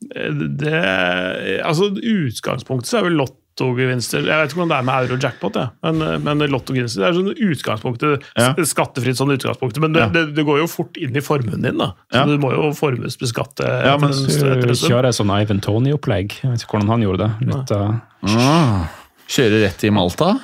Det, 0.00 1.60
altså, 1.66 1.90
Utgangspunktet 1.92 2.88
så 2.88 3.00
er 3.00 3.10
vel 3.10 3.18
lott, 3.20 3.36
lottogevinster 3.58 4.24
Jeg 4.24 4.38
vet 4.40 4.50
ikke 4.52 4.60
hvordan 4.60 4.70
det 4.70 4.76
er 4.78 4.86
med 4.86 5.04
euro-jackpot, 5.10 5.56
ja. 5.58 5.66
men, 5.84 6.22
men 6.24 6.44
lottogevinster 6.50 7.02
det 7.02 7.08
er 7.08 7.16
sånn 7.18 7.50
utgangspunktet, 7.50 8.22
Ja. 8.38 8.54
skattefritt 8.64 9.18
sånn 9.18 9.32
utgangspunktet. 9.34 9.80
Men 9.80 9.92
det, 9.92 10.00
Ja. 10.00 10.08
det, 10.08 10.34
det 10.36 10.44
går 10.46 10.60
jo 10.62 10.66
fort 10.70 10.96
inn 10.96 11.16
i 11.16 11.20
formuen 11.20 11.62
din, 11.62 11.78
da. 11.78 11.92
Så 12.12 12.16
Ja. 12.20 12.24
du 12.24 12.38
må 12.38 12.52
jo 12.54 12.70
formuesbeskatte 12.72 13.66
Ja, 13.86 13.96
men 13.98 14.10
du 14.10 14.74
kjører 14.74 15.12
sånn 15.12 15.30
Ivan 15.42 15.60
Tony-opplegg. 15.60 16.40
Jeg 16.42 16.50
vet 16.50 16.62
ikke 16.64 16.78
hvordan 16.78 16.88
han 16.88 17.02
gjorde 17.02 17.18
det. 17.26 17.48
Litt, 17.48 17.70
uh, 17.70 18.00
Ah, 18.22 18.88
kjøre 19.28 19.62
rett 19.64 19.84
i 19.84 19.90
Malta? 19.90 20.40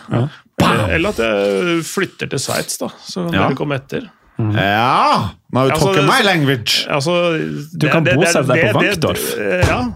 Eller 0.89 1.09
at 1.11 1.17
jeg 1.21 1.83
flytter 1.85 2.31
til 2.31 2.39
Sveits, 2.39 2.79
da. 2.79 2.89
Så 3.05 3.25
kan 3.31 3.35
Ja. 3.35 3.49
dere 3.49 3.57
komme 3.57 3.75
etter. 3.77 4.11
Ja! 4.39 5.31
Now 5.53 5.65
you 5.65 5.73
Altså, 5.73 6.03
my 6.07 6.23
language! 6.23 6.87
Altså, 6.89 7.39
Du 7.79 7.89
kan 7.89 8.05
bosette 8.05 8.47
deg 8.47 8.73
på 8.73 8.81
Wankdorf. 8.81 9.37
Ja. 9.67 9.93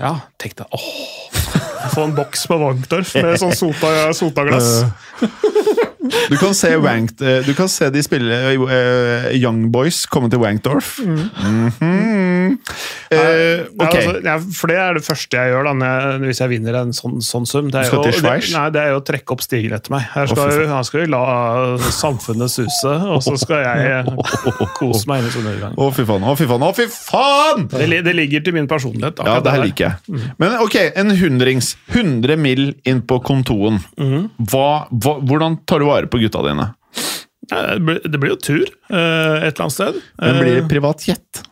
ja, 0.00 0.20
tenk 0.38 0.56
deg. 0.56 0.66
Åh. 0.72 1.60
Få 1.92 2.06
en 2.08 2.14
boks 2.16 2.46
på 2.48 2.58
Wankdorf 2.60 3.14
med 3.20 3.36
sånn 3.42 3.54
sota, 3.56 4.12
sotaglass. 4.16 4.84
Du 6.28 6.36
kan 6.36 6.54
se, 6.54 6.68
Wank, 6.76 7.20
eh, 7.20 7.40
du 7.46 7.54
kan 7.56 7.68
se 7.68 7.88
de 7.92 8.02
spille 8.04 8.36
uh, 8.60 9.30
Young 9.32 9.70
Boys 9.72 10.02
komme 10.10 10.28
til 10.32 10.42
Wankdorf. 10.42 10.98
Mhm. 11.00 11.70
Eh, 11.80 12.74
Ja, 13.14 13.86
okay. 13.86 14.02
altså, 14.04 14.14
ja, 14.24 14.36
for 14.58 14.72
det 14.72 14.78
er 14.82 14.98
det 14.98 15.04
første 15.06 15.40
jeg 15.40 15.52
gjør 15.52 15.68
da, 15.68 15.74
jeg, 15.88 16.20
hvis 16.24 16.40
jeg 16.42 16.52
vinner 16.52 16.78
en 16.80 16.94
sånn, 16.96 17.20
sånn 17.24 17.48
sum. 17.48 17.70
Det 17.72 17.82
er, 17.82 17.90
jo, 17.90 18.02
det, 18.04 18.14
nei, 18.24 18.66
det 18.74 18.82
er 18.82 18.92
jo 18.94 19.00
å 19.00 19.04
trekke 19.06 19.36
opp 19.36 19.44
stigen 19.44 19.74
etter 19.76 19.94
meg. 19.94 20.06
Her 20.14 20.30
skal, 20.30 20.52
oh, 20.52 20.74
her 20.74 20.88
skal 20.88 21.02
vi 21.02 21.08
la 21.14 21.22
samfunnet 21.94 22.52
suse, 22.52 22.94
og 23.14 23.22
så 23.24 23.36
skal 23.40 23.64
jeg 23.64 24.16
kose 24.78 25.04
meg 25.10 25.22
inn 25.22 25.30
i 25.30 25.34
solnedgangen. 25.36 25.78
Å, 25.78 25.90
fy 25.94 26.06
faen! 26.08 26.28
Å, 26.28 26.36
fy 26.38 26.48
faen! 26.50 26.66
Å, 26.66 26.72
fy 26.76 26.88
faen! 26.92 27.66
Det, 27.72 28.02
det 28.06 28.16
ligger 28.16 28.46
til 28.46 28.58
min 28.58 28.70
personlighet. 28.70 29.24
Ja, 29.24 29.40
det 29.44 29.56
her 29.56 29.64
liker 29.64 29.90
jeg. 29.90 30.22
Men 30.42 30.58
ok, 30.64 30.78
en 30.94 31.14
hundrings. 31.18 31.74
100 31.94 32.38
mill. 32.40 32.72
inn 32.88 33.02
på 33.06 33.20
kontoen. 33.24 33.80
hva, 33.96 34.68
hva, 34.90 35.18
hvordan 35.22 35.60
tar 35.68 35.82
du 35.82 35.88
vare 35.88 36.10
på 36.10 36.20
gutta 36.22 36.42
dine? 36.46 36.72
Det 37.50 37.80
blir, 37.84 38.00
det 38.08 38.20
blir 38.20 38.32
jo 38.32 38.38
tur 38.40 38.62
eh, 38.64 39.44
et 39.44 39.52
eller 39.52 39.66
annet 39.66 39.76
sted. 39.76 39.98
Men 40.20 40.38
blir 40.40 40.56
det 40.60 40.68
privat 40.70 41.04
jet? 41.08 41.42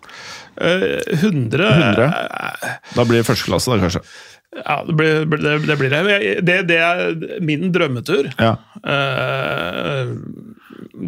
Eh, 0.60 1.00
100, 1.22 1.68
100? 1.72 2.04
eh, 2.04 2.76
Da 2.96 3.04
blir 3.08 3.22
det 3.22 3.26
førsteklasse, 3.28 3.72
da, 3.72 3.78
kanskje. 3.86 4.02
Ja, 4.52 4.82
det 4.84 4.94
blir 4.98 5.24
det. 5.40 5.52
det, 5.66 5.76
blir 5.80 5.90
det. 5.90 6.00
Det. 6.44 6.56
Det 6.68 6.76
er 6.76 7.40
min 7.40 7.70
drømmetur. 7.72 8.28
Ja. 8.36 8.56
Eh, 8.84 10.12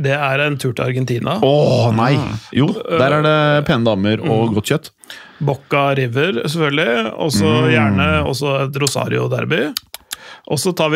det 0.04 0.14
er 0.16 0.40
en 0.46 0.56
tur 0.58 0.72
til 0.74 0.84
Argentina. 0.86 1.36
Å 1.44 1.90
nei! 1.94 2.14
Jo, 2.56 2.70
der 2.72 3.18
er 3.18 3.24
det 3.26 3.66
pene 3.68 3.84
damer 3.86 4.22
og 4.24 4.54
godt 4.56 4.70
kjøtt. 4.72 4.90
Bocca 5.44 5.90
River, 5.98 6.40
selvfølgelig. 6.48 7.12
Og 7.20 7.30
så 7.36 7.50
Mm. 7.52 7.70
gjerne 7.74 8.08
også 8.30 8.54
et 8.64 8.80
Rosario-derby. 8.80 9.62
Og 10.48 10.58
så 10.60 10.72
tar 10.76 10.90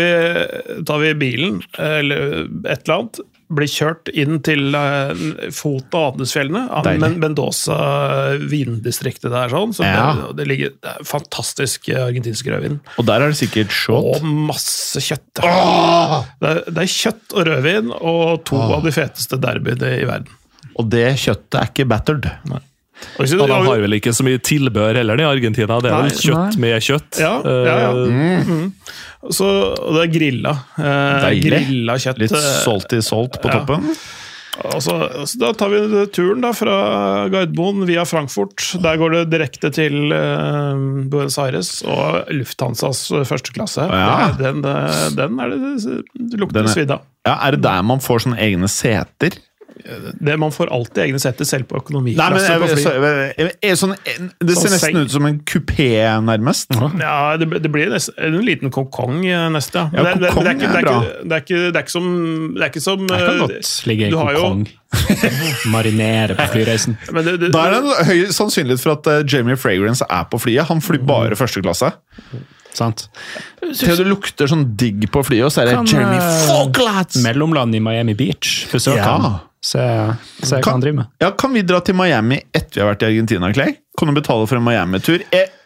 tar 0.84 0.98
vi 1.04 1.12
bilen, 1.14 1.60
eller 1.78 2.48
et 2.68 2.82
eller 2.88 2.96
annet, 2.98 3.20
blir 3.48 3.68
kjørt 3.72 4.10
inn 4.12 4.38
til 4.44 4.74
uh, 4.76 5.12
foten 5.56 5.96
av 5.96 6.14
Andesfjellene. 6.18 6.62
av 6.68 6.84
Deilig. 6.84 7.00
Men 7.00 7.16
Mendoza 7.22 7.78
vindistriktet 8.50 9.30
der, 9.32 9.48
sånn. 9.52 9.72
Så 9.76 9.86
Ja. 9.88 10.12
det, 10.18 10.36
det, 10.42 10.48
ligger, 10.50 10.74
det 10.84 10.92
er 10.94 11.08
fantastisk 11.08 11.88
argentinsk 11.96 12.50
rødvin. 12.52 12.78
Og 13.00 13.08
der 13.08 13.24
er 13.24 13.32
det 13.32 13.40
sikkert 13.40 13.72
shot. 13.72 14.18
Og 14.18 14.24
masse 14.52 15.00
kjøtt. 15.04 15.26
Det, 15.40 15.48
er, 16.52 16.62
det 16.68 16.84
er 16.84 16.92
kjøtt 16.92 17.36
og 17.38 17.46
rødvin 17.48 17.92
og 17.98 18.44
to 18.48 18.60
av 18.60 18.84
de 18.84 18.92
feteste 18.94 19.40
derbyene 19.40 19.94
i 20.02 20.08
verden. 20.08 20.34
Og 20.78 20.88
det 20.92 21.08
kjøttet 21.18 21.58
er 21.58 21.70
ikke 21.72 21.88
battered. 21.90 22.28
Og 22.52 23.22
hvis 23.22 23.32
Og 23.38 23.46
de 23.46 23.54
har 23.54 23.78
vel 23.82 23.94
ikke 23.98 24.12
så 24.14 24.24
mye 24.26 24.40
tilbør 24.42 24.96
heller 24.98 25.20
i 25.22 25.26
Argentina. 25.26 25.76
Det 25.82 25.90
er 25.90 25.96
Nei. 26.02 26.08
vel 26.08 26.18
kjøtt 26.18 26.56
med 26.62 26.82
kjøtt. 26.82 27.20
Ja, 27.22 27.34
ja, 27.46 27.76
ja. 27.84 27.92
Mm. 27.94 28.40
Mhm. 28.42 28.72
Så, 29.34 29.46
og 29.74 29.96
det 29.96 30.04
er 30.06 30.12
grilla. 30.14 30.54
Eh, 30.78 31.28
grilla 31.42 31.98
kjøtt. 31.98 32.20
Litt 32.22 32.34
salty 32.38 33.00
salt 33.02 33.40
på 33.42 33.50
ja. 33.50 33.60
toppen. 33.60 33.90
Så, 34.82 34.94
så 35.30 35.38
da 35.38 35.52
tar 35.54 35.70
vi 35.70 35.80
turen 36.14 36.42
da 36.42 36.50
fra 36.56 36.76
Gardermoen 37.30 37.84
via 37.86 38.02
Frankfurt. 38.08 38.64
Der 38.82 38.98
går 38.98 39.14
det 39.14 39.20
direkte 39.30 39.70
til 39.74 40.10
eh, 40.14 40.80
Buenos 41.10 41.38
Aires 41.38 41.70
og 41.86 42.30
Lufthansas 42.34 43.04
første 43.28 43.54
klasse. 43.54 43.86
Ja. 43.86 44.32
Den, 44.38 44.64
eh, 44.66 45.04
den 45.18 45.38
er 45.44 45.54
det, 45.54 46.00
det 46.14 46.40
lukter 46.42 46.64
er- 46.64 46.72
svidd 46.74 46.94
av. 46.94 47.06
Ja, 47.28 47.36
Er 47.44 47.54
det 47.58 47.62
der 47.66 47.82
man 47.86 48.00
får 48.02 48.24
sånne 48.24 48.40
egne 48.40 48.70
seter? 48.72 49.36
Det, 50.20 50.34
man 50.40 50.50
får 50.54 50.70
alltid 50.74 51.02
egne 51.04 51.20
setter, 51.22 51.46
selv 51.48 51.68
på 51.70 51.76
Nei, 51.78 51.82
men 51.82 51.84
økonomiklasse. 51.84 52.48
jeg, 52.52 52.60
på 52.60 52.68
fly. 52.72 52.82
så, 52.82 52.92
jeg, 52.94 53.34
jeg, 53.38 53.52
jeg, 53.62 53.78
sånn, 53.80 53.94
Det 53.98 54.08
ser 54.08 54.58
Sånn 54.58 54.74
nesten 54.74 54.78
seng. 54.80 54.98
ut 55.04 55.14
som 55.14 55.28
en 55.28 55.38
kupé, 55.48 55.88
nærmest. 56.26 56.74
Ja, 57.00 57.14
det, 57.40 57.48
det 57.64 57.70
blir 57.74 57.90
nesten, 57.92 58.14
en 58.28 58.40
liten 58.46 58.72
kokong 58.74 59.22
eh, 59.26 59.46
neste, 59.54 59.86
ja. 59.94 60.04
Det, 60.08 60.16
det, 60.22 60.32
det, 60.34 60.44
er 60.44 60.58
ikke, 60.58 60.72
det, 60.74 60.82
bra. 60.84 60.96
det, 61.04 61.38
er 61.38 61.44
ikke, 61.46 61.62
det 61.72 61.76
er 61.76 61.86
ikke 61.86 61.94
som 61.94 62.10
Det 62.58 62.68
er 62.68 62.80
som 62.88 63.06
jeg 63.08 63.24
kan 63.24 63.34
eh, 63.34 63.40
godt 63.46 63.72
ligge 63.92 64.08
i 64.08 64.12
kokong. 64.16 64.66
Marinere 65.74 66.34
på 66.38 66.46
flyreisen. 66.52 66.98
men 67.14 67.24
det, 67.26 67.36
det, 67.42 67.50
Da 67.54 67.64
er 67.68 67.74
det 67.74 67.80
en 67.82 68.06
høy 68.08 68.30
sannsynlighet 68.34 68.82
for 68.84 68.96
at 68.98 69.10
eh, 69.12 69.24
Jamie 69.28 69.56
Fragrance 69.60 70.06
er 70.08 70.28
på 70.30 70.40
flyet. 70.42 70.66
Han 70.70 70.80
flyr 70.84 71.02
bare 71.08 71.36
første 71.38 71.62
klasse. 71.64 71.90
Sant? 72.78 73.08
Til 73.74 73.96
det 73.98 74.06
lukter 74.06 74.46
sånn 74.50 74.66
digg 74.78 75.08
på 75.10 75.22
flyet, 75.26 75.48
og 75.48 75.52
så 75.54 75.64
er 75.64 75.70
det 75.72 75.76
Kan, 75.80 75.88
Jeremy 75.90 76.18
Foglats! 76.46 77.18
Mellomland 77.24 77.74
i 77.74 77.80
Miami 77.82 78.14
Beach. 78.18 78.66
Besøk 78.72 78.96
Ja. 79.00 79.16
han. 79.16 79.38
Se, 79.60 79.82
se 80.42 80.54
hva 80.56 80.62
Kan- 80.62 80.72
han 80.78 80.80
driver 80.80 80.96
med. 80.96 81.06
Ja, 81.20 81.30
Kan 81.30 81.52
vi 81.52 81.62
dra 81.66 81.80
til 81.80 81.94
Miami 81.98 82.38
etter 82.54 82.74
vi 82.74 82.80
har 82.84 82.92
vært 82.94 83.02
i 83.02 83.06
Argentina, 83.10 83.52
Clay? 83.52 83.74
Kan 83.98 84.08
du 84.12 84.14
betale 84.20 84.46
for 84.46 84.56
en 84.60 84.62
Miami-tur? 84.66 85.24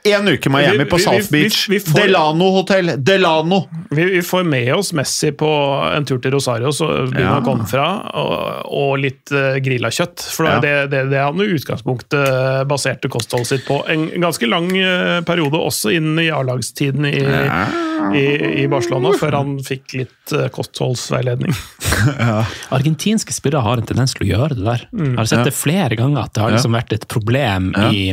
En 0.08 0.26
uke 0.26 0.50
Miami 0.50 0.78
Vi- 0.82 0.88
på 0.90 0.96
vi- 0.98 1.02
South 1.04 1.28
vi- 1.30 1.42
Beach. 1.44 1.68
vi- 1.68 1.76
vi 1.78 1.80
får- 1.84 2.00
Delano 2.00 2.48
hotell! 2.56 2.88
Delano! 3.04 3.58
vi, 3.90 4.04
vi 4.16 4.22
får 4.24 4.42
med 4.48 4.70
oss 4.74 4.90
Messi 4.96 5.30
på 5.36 5.50
en 5.96 6.04
tur 6.08 6.18
til 6.18 6.32
Rosario, 6.34 6.72
så 6.74 6.88
begynner 7.06 7.20
Ja. 7.20 7.34
han 7.36 7.42
å 7.42 7.46
komme 7.46 7.68
fra, 7.70 7.84
og, 8.18 8.66
og 8.72 8.98
litt 8.98 9.30
uh, 9.36 9.60
grilla 9.62 9.92
kjøtt. 9.94 10.24
For 10.32 10.48
Ja. 10.48 10.56
det 10.64 10.70
er 10.72 10.86
det, 10.90 11.02
det, 11.12 11.20
han 11.22 11.38
i 11.44 11.46
utgangspunktet 11.54 12.18
eh, 12.24 12.64
baserte 12.64 13.08
kostholdet 13.12 13.46
sitt 13.52 13.64
på. 13.68 13.78
En 13.92 14.08
ganske 14.24 14.48
lang 14.50 14.72
uh, 14.74 15.20
periode, 15.28 15.60
også 15.60 15.92
innen 15.94 16.18
i 16.24 16.30
A-lagstiden 16.34 17.06
i, 17.06 17.22
i, 18.18 18.26
i 18.64 18.66
Barcelona, 18.72 19.12
før 19.20 19.36
han 19.38 19.58
fikk 19.62 19.94
litt 20.00 20.32
uh, 20.34 20.48
kostholdsveiledning. 20.48 21.54
Argentinske 22.74 23.32
spillere 23.36 23.62
har 23.62 23.78
en 23.78 23.86
tendens 23.86 24.14
til 24.16 24.26
å 24.26 24.30
gjøre 24.32 24.56
det 24.58 24.64
der. 24.66 24.84
Jeg 24.90 25.16
har 25.20 25.30
sett 25.30 25.44
det 25.46 25.54
flere 25.54 25.96
ganger, 25.98 26.24
at 26.26 26.34
det 26.34 26.42
har 26.42 26.54
liksom 26.56 26.74
vært 26.74 26.92
et 26.96 27.06
problem 27.12 27.70
i 27.92 28.12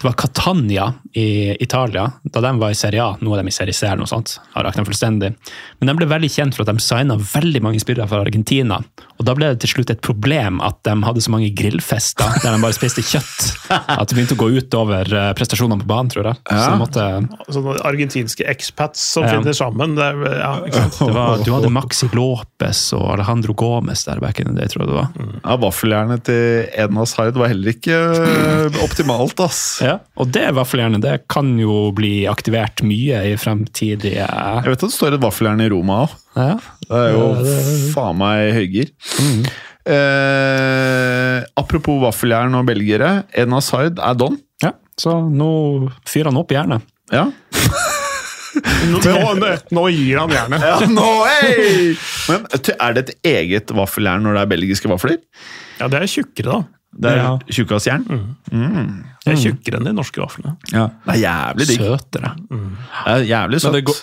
det 0.00 0.06
var 0.08 0.14
Catania 0.16 0.86
i 1.12 1.52
Italia, 1.62 2.06
da 2.24 2.40
de 2.40 2.50
var 2.58 2.72
i 2.72 2.76
Serie 2.78 3.02
A. 3.04 3.16
Nå 3.20 3.34
er 3.36 3.42
de 3.42 3.50
i 3.50 3.52
Serie 3.52 3.74
C 3.76 3.84
eller 3.84 4.00
noe 4.00 4.08
sånt. 4.08 4.38
Har 4.54 4.64
rakt 4.64 4.78
dem 4.80 4.86
fullstendig. 4.88 5.34
Men 5.80 5.90
de 5.90 5.94
ble 5.98 6.06
veldig 6.08 6.30
kjent 6.32 6.56
for 6.56 6.64
at 6.64 6.70
de 6.72 6.80
signa 6.80 7.18
veldig 7.20 7.60
mange 7.66 7.82
spillere 7.82 8.08
fra 8.08 8.22
Argentina. 8.24 8.78
Og 9.20 9.26
da 9.28 9.34
ble 9.36 9.50
det 9.52 9.60
til 9.60 9.74
slutt 9.74 9.90
et 9.92 10.00
problem 10.00 10.62
at 10.64 10.78
de 10.88 10.94
hadde 11.04 11.20
så 11.20 11.32
mange 11.34 11.50
grillfester 11.52 12.38
der 12.40 12.54
de 12.56 12.62
bare 12.62 12.72
spiste 12.78 13.04
kjøtt. 13.04 13.50
At 13.68 14.08
det 14.08 14.16
begynte 14.16 14.38
å 14.38 14.40
gå 14.40 14.48
ut 14.56 14.76
over 14.80 15.12
eh, 15.12 15.28
prestasjonene 15.36 15.82
på 15.82 15.90
banen, 15.90 16.08
tror 16.14 16.30
jeg. 16.30 16.40
Så 16.48 16.78
måtte, 16.80 17.04
Sånne 17.52 17.76
argentinske 17.90 18.46
expats 18.48 19.04
som 19.12 19.28
Ja. 19.28 19.34
finner 19.36 19.52
sammen. 19.58 19.98
Det 20.00 20.06
er, 20.06 20.24
ja, 20.40 20.54
det 20.96 21.10
var, 21.12 21.44
du 21.44 21.52
hadde 21.52 21.68
Maxi 21.76 22.08
Lopez 22.16 22.86
og 22.96 23.04
Alejandro 23.18 23.52
Gomez 23.52 24.06
der 24.08 24.22
back 24.24 24.40
in 24.40 24.48
the 24.48 24.56
day, 24.56 24.72
tror 24.72 24.86
jeg 24.86 24.94
det 24.94 24.98
var. 25.02 25.12
Ja, 25.44 25.58
Vaffeljernet 25.60 26.24
til 26.30 26.72
Edna 26.86 27.04
Zaid 27.10 27.36
var 27.36 27.52
heller 27.52 27.74
ikke 27.76 28.00
optimalt, 28.84 29.40
ass. 29.44 29.60
Ja, 29.84 29.89
og 30.20 30.30
det 30.34 30.46
vaffeljernet 30.56 31.02
det 31.04 31.14
kan 31.30 31.52
jo 31.60 31.90
bli 31.96 32.24
aktivert 32.30 32.82
mye 32.86 33.22
i 33.30 33.34
fremtidige 33.40 34.26
Jeg 34.26 34.66
vet 34.66 34.78
at 34.78 34.86
det 34.86 34.94
står 34.94 35.16
et 35.16 35.24
vaffeljern 35.24 35.62
i 35.64 35.68
Roma 35.72 36.04
òg. 36.06 36.14
ja. 36.36 36.54
Det 36.90 37.00
er 37.00 37.12
jo 37.14 37.26
faen 37.94 38.18
meg 38.18 38.48
høygir. 38.56 38.88
Eh, 39.90 41.38
apropos 41.60 42.00
vaffeljern 42.02 42.54
og 42.58 42.66
belgiere. 42.68 43.22
Edna 43.32 43.60
Zaid 43.64 43.98
er 44.02 44.18
don. 44.18 44.36
ja. 44.62 44.74
Så 45.00 45.14
nå 45.30 45.50
fyrer 46.08 46.28
han 46.32 46.40
opp 46.42 46.52
jernet. 46.52 46.84
Ja. 47.14 47.28
Nå, 48.90 48.98
nå 49.70 49.84
gir 49.94 50.18
han 50.18 50.32
jernet. 50.34 50.64
ja 50.66 50.88
nå, 50.90 51.06
hey! 51.30 51.94
Men 52.28 52.46
er 52.50 52.96
det 52.96 53.04
et 53.04 53.28
eget 53.30 53.70
vaffeljern 53.76 54.26
når 54.26 54.36
det 54.36 54.42
er 54.42 54.50
belgiske 54.50 54.90
vafler? 54.90 55.20
Ja, 55.78 55.86
det 55.88 56.02
er 56.02 56.10
tjukkere, 56.10 56.56
da. 56.58 56.79
Det 56.92 57.10
er 57.12 57.16
Ja. 57.20 57.38
tjukkasjern? 57.48 58.04
Det 58.50 59.32
er 59.32 59.36
tjukkere 59.38 59.78
enn 59.78 59.84
de 59.84 59.92
norske 59.94 60.20
vaflene. 60.20 60.56
Ja. 60.72 60.88
Det 61.06 61.14
er 61.14 61.20
jævlig 61.22 61.66
digg. 61.68 61.84
Søtere. 61.84 62.32
Det 62.50 63.12
er 63.14 63.26
jævlig 63.28 63.60
Men 63.62 63.72
det, 63.72 63.84
søtt. 63.84 63.84
går, 63.84 64.00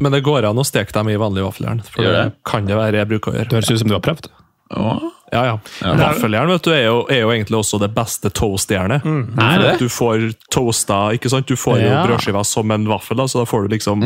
men 0.00 0.12
det 0.12 0.22
går 0.24 0.44
an 0.48 0.56
å 0.56 0.64
steke 0.64 0.92
dem 0.92 1.08
i 1.12 1.16
vanlig 1.20 1.44
vaffeljern. 1.44 1.82
For 1.84 2.02
det 2.02 2.12
det? 2.14 2.32
kan 2.44 2.64
det 2.66 2.76
være 2.76 2.92
jeg 3.02 3.08
bruker 3.12 3.32
å 3.32 3.34
gjøre. 3.36 3.48
Det 3.50 3.58
høres 3.60 3.70
ut 3.70 3.78
som 3.84 3.88
du 3.88 3.94
har 3.94 4.00
prøvd. 4.00 4.30
Ja, 4.74 4.94
Ja, 5.34 5.42
ja. 5.44 5.58
Vaffeljern 5.98 6.46
vet 6.46 6.62
du, 6.62 6.70
er, 6.70 6.84
jo, 6.84 7.06
er 7.10 7.20
jo 7.24 7.30
egentlig 7.34 7.58
også 7.58 7.80
det 7.80 7.88
beste 7.94 8.30
toastjernet. 8.30 9.02
Er 9.04 9.58
det? 9.58 9.78
Du 9.80 9.88
får 9.90 10.28
toasta, 10.48 11.10
ikke 11.16 11.28
sant? 11.32 11.46
Du 11.50 11.56
får 11.58 11.80
jo 11.82 11.90
brødskiva 12.06 12.44
som 12.46 12.70
en 12.70 12.84
vaffel, 12.86 13.16
da, 13.18 13.24
så 13.26 13.42
da 13.42 13.44
får 13.50 13.66
du 13.66 13.74
liksom 13.74 14.00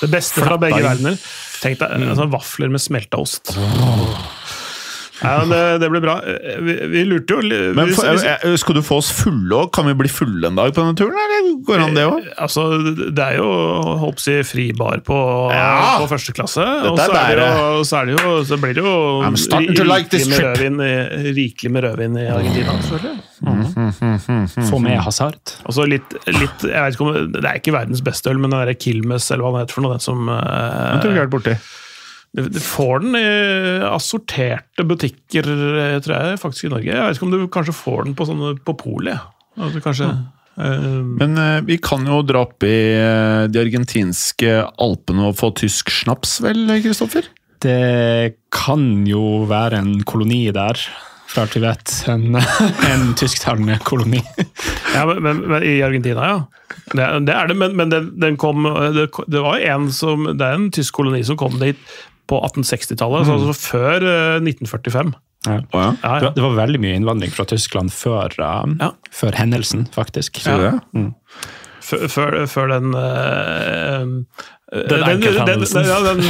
Det 0.00 0.10
beste 0.10 0.42
fra 0.42 0.58
begge 0.58 0.82
verdener. 0.82 1.16
Tenk 1.62 1.78
deg 1.78 2.08
altså, 2.10 2.26
vafler 2.32 2.68
med 2.72 2.80
smelta 2.82 3.20
ost. 3.22 3.54
Ja, 5.20 5.34
det, 5.44 5.60
det 5.82 5.88
blir 5.92 6.00
bra. 6.04 6.14
Eh, 6.24 6.58
Vi, 6.64 6.74
vi 6.92 7.02
lurte 7.04 7.36
jo 7.36 7.40
vi, 7.44 7.58
Men 7.76 7.90
for, 7.94 8.08
vi- 8.16 8.28
eh, 8.30 8.56
Skal 8.60 8.74
du 8.78 8.82
få 8.86 8.96
oss 9.02 9.10
fulle 9.12 9.52
òg? 9.58 9.70
Kan 9.76 9.86
vi 9.90 9.94
bli 9.98 10.08
fulle 10.08 10.46
en 10.48 10.56
dag 10.56 10.72
på 10.72 10.80
denne 10.84 10.96
turen? 10.96 11.16
Eller 11.20 11.50
går 11.68 11.82
an 11.84 11.94
det 11.98 12.04
òg? 12.08 12.28
Altså, 12.40 12.64
det 13.10 13.24
er 13.26 13.36
jo 13.40 13.48
håper 14.00 14.26
jeg, 14.32 14.46
fri 14.48 14.66
bar 14.76 15.02
på, 15.04 15.18
Ja! 15.52 15.98
på 16.00 16.08
første 16.10 16.32
klasse. 16.36 16.64
Og 16.90 16.96
så, 16.98 17.10
er 17.12 17.36
det 17.40 17.48
jo, 17.50 17.84
så, 17.84 18.00
er 18.00 18.10
det 18.10 18.16
jo, 18.16 18.36
så 18.48 18.56
blir 18.62 18.74
det 18.78 18.84
jo 18.84 18.94
rikelig, 19.26 19.86
like 19.90 20.22
med 20.30 20.40
rødvin, 20.46 20.80
rikelig 21.36 21.72
med 21.76 21.84
rødvin 21.88 22.16
i 22.16 22.26
Argentina. 22.32 22.78
selvfølgelig. 22.80 23.18
Få 24.70 24.78
med 24.82 24.98
hasard. 25.04 25.38
Og 25.66 25.74
så 25.76 25.86
litt, 25.88 26.16
litt 26.28 26.64
jeg 26.66 26.80
vet 26.80 26.96
ikke 26.96 27.06
om, 27.06 27.32
Det 27.32 27.44
er 27.44 27.60
ikke 27.60 27.72
verdens 27.76 28.02
beste 28.04 28.30
øl, 28.32 28.38
men 28.40 28.50
den 28.52 28.60
derre 28.60 28.74
Kilmes, 28.80 29.30
eller 29.32 29.44
hva 29.46 29.52
den 29.54 29.64
heter 29.64 29.76
for 29.78 29.84
noe, 29.86 29.96
den 29.96 30.04
som 30.04 30.28
uh, 30.28 31.00
tror 31.00 31.12
jeg 31.12 31.18
har 31.20 31.26
vært 31.28 31.36
borti. 31.36 31.54
Du 32.36 32.44
du 32.46 32.60
får 32.62 33.02
den 33.02 33.16
i 33.18 33.28
assorterte 33.90 34.84
butikker, 34.86 35.48
eh, 35.50 35.96
tror 36.04 36.14
jeg, 36.14 36.42
faktisk 36.42 36.68
i 36.68 36.74
Norge. 36.74 36.92
Jeg 36.92 37.02
vet 37.02 37.18
ikke 37.18 37.26
om 37.26 37.32
du 37.34 37.48
kanskje 37.50 37.74
får 37.74 38.04
den 38.06 38.14
på, 38.18 38.26
sånne, 38.28 38.52
på 38.66 38.76
polet. 38.78 39.18
Altså, 39.58 39.82
kanskje, 39.82 40.12
Mm. 40.60 41.16
Men 41.16 41.38
eh, 41.38 41.60
vi 41.64 41.78
kan 41.78 42.04
jo 42.04 42.20
dra 42.26 42.44
opp 42.44 42.64
i 42.66 42.76
eh, 42.92 43.46
de 43.48 43.60
argentinske 43.62 44.56
alpene 44.82 45.30
og 45.30 45.38
få 45.38 45.52
tysk 45.56 45.92
snaps, 46.02 46.40
vel, 46.44 46.66
Kristoffer? 46.84 47.30
Det 47.60 48.36
kan 48.52 49.06
jo 49.08 49.46
være 49.48 49.80
en 49.80 49.94
koloni 50.08 50.42
der, 50.52 50.80
for 51.30 51.44
alt 51.44 51.56
vi 51.56 51.64
vet. 51.64 51.94
En, 52.12 52.36
en 52.92 53.10
tysktalende 53.20 53.78
koloni. 53.86 54.20
ja, 54.96 55.06
men, 55.08 55.22
men, 55.24 55.44
men 55.48 55.64
I 55.64 55.78
Argentina, 55.86 56.28
ja. 56.34 56.40
Det, 56.90 57.06
det 57.26 57.34
er 57.34 57.50
det, 57.50 57.56
men, 57.58 57.74
men 57.78 57.90
det, 57.92 58.00
den 58.20 58.36
kom 58.40 58.66
det, 58.94 59.08
det 59.30 59.42
var 59.42 59.62
en 59.62 59.88
som, 59.94 60.28
det 60.34 60.46
er 60.46 60.58
en 60.58 60.70
tysk 60.74 60.96
koloni 60.98 61.22
som 61.26 61.38
kom 61.38 61.56
dit 61.62 61.78
på 62.30 62.38
1860-tallet, 62.46 63.26
mm. 63.26 63.34
altså 63.36 63.56
før 63.58 64.06
eh, 64.06 64.38
1945. 64.38 65.12
Ja. 65.46 65.56
Oh, 65.72 65.80
ja. 65.80 65.94
Ja, 66.02 66.14
Det 66.20 66.26
ja. 66.26 66.32
det 66.36 66.44
var 66.44 66.56
veldig 66.58 66.80
mye 66.82 66.96
innvandring 67.00 67.32
fra 67.32 67.46
Tyskland 67.48 67.92
før, 67.94 68.34
um, 68.38 68.76
Ja. 68.80 68.92
før 69.12 69.36
hendelsen, 69.40 69.86
faktisk. 69.94 70.42
Du? 70.44 71.12
Før, 71.80 72.46
før, 72.46 72.68
den 72.70 72.92
uh, 72.94 73.00
eh, 73.00 74.82
Den 74.86 75.00
den, 75.02 75.22
ja, 75.24 75.44
den, 76.04 76.20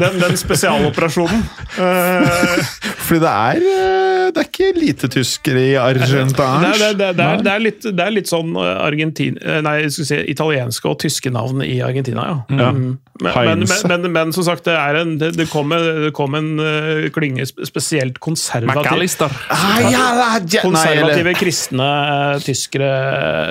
den, 0.00 0.20
den 0.24 0.36
spesialoperasjonen. 0.40 1.44
Eh, 1.80 2.64
Fordi 3.06 3.20
det 3.22 3.30
er, 3.30 3.60
eh, 3.60 4.24
det 4.34 4.42
er 4.42 4.49
ikke 4.60 4.80
lite 4.84 5.10
tyskere 5.12 5.66
i 5.72 5.76
Argentina. 5.80 6.48
Det 6.60 6.72
det, 6.78 6.90
det, 7.00 7.10
det, 7.18 7.26
er, 7.26 7.44
det, 7.48 7.58
litt, 7.64 7.84
det 7.96 8.06
er 8.06 8.14
litt 8.14 8.30
sånn 8.30 8.52
Argentin, 8.60 9.38
nei, 9.64 9.76
jeg 9.86 9.94
skulle 9.96 10.10
si, 10.12 10.20
italienske 10.34 10.90
og 10.90 10.98
tyske 11.02 11.32
navn 11.34 11.64
i 11.66 11.78
Argentina, 11.84 12.26
ja. 12.30 12.40
Ja. 12.60 12.72
Mm. 12.76 12.98
Men, 13.20 13.34
men, 13.36 13.64
men, 13.68 13.82
men, 13.90 14.12
men 14.14 14.30
som 14.32 14.46
sagt, 14.46 14.64
det, 14.64 14.72
er 14.80 14.96
en, 15.02 15.10
det, 15.20 15.34
det 15.36 15.44
kom, 15.52 15.72
en- 15.76 16.04
det 16.06 16.12
kom 16.16 16.32
en 16.38 16.54
uh, 16.56 17.04
klinge 17.12 17.44
spesielt 17.44 18.16
konservativ, 18.22 18.80
McAllister. 18.80 19.34
Ah, 19.52 19.82
nei, 19.84 20.60
konservative 20.62 21.34
kristne 21.36 21.88
eh, 21.90 22.40
tyskere 22.46 22.88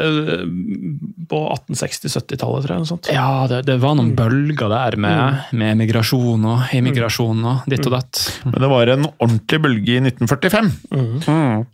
eh, 0.02 0.42
på 1.30 1.42
1860-70-tallet, 1.70 2.66
tror 2.66 2.74
jeg. 2.80 2.88
Sånt. 2.90 3.10
Ja, 3.14 3.46
det, 3.52 3.62
det 3.68 3.76
var 3.84 3.94
noen 4.00 4.16
bølger 4.18 4.72
der 4.74 4.98
med, 5.02 5.44
med 5.54 5.76
emigrasjon 5.76 6.48
og 6.50 6.74
immigrasjon 6.74 7.44
og 7.46 7.70
ditt 7.70 7.86
og 7.86 7.94
datt. 8.00 8.24
Men 8.48 8.58
det 8.66 8.72
var 8.74 8.94
en 8.96 9.06
ordentlig 9.12 9.62
bølge 9.68 10.00
i 10.00 10.02
1945. 10.02 10.72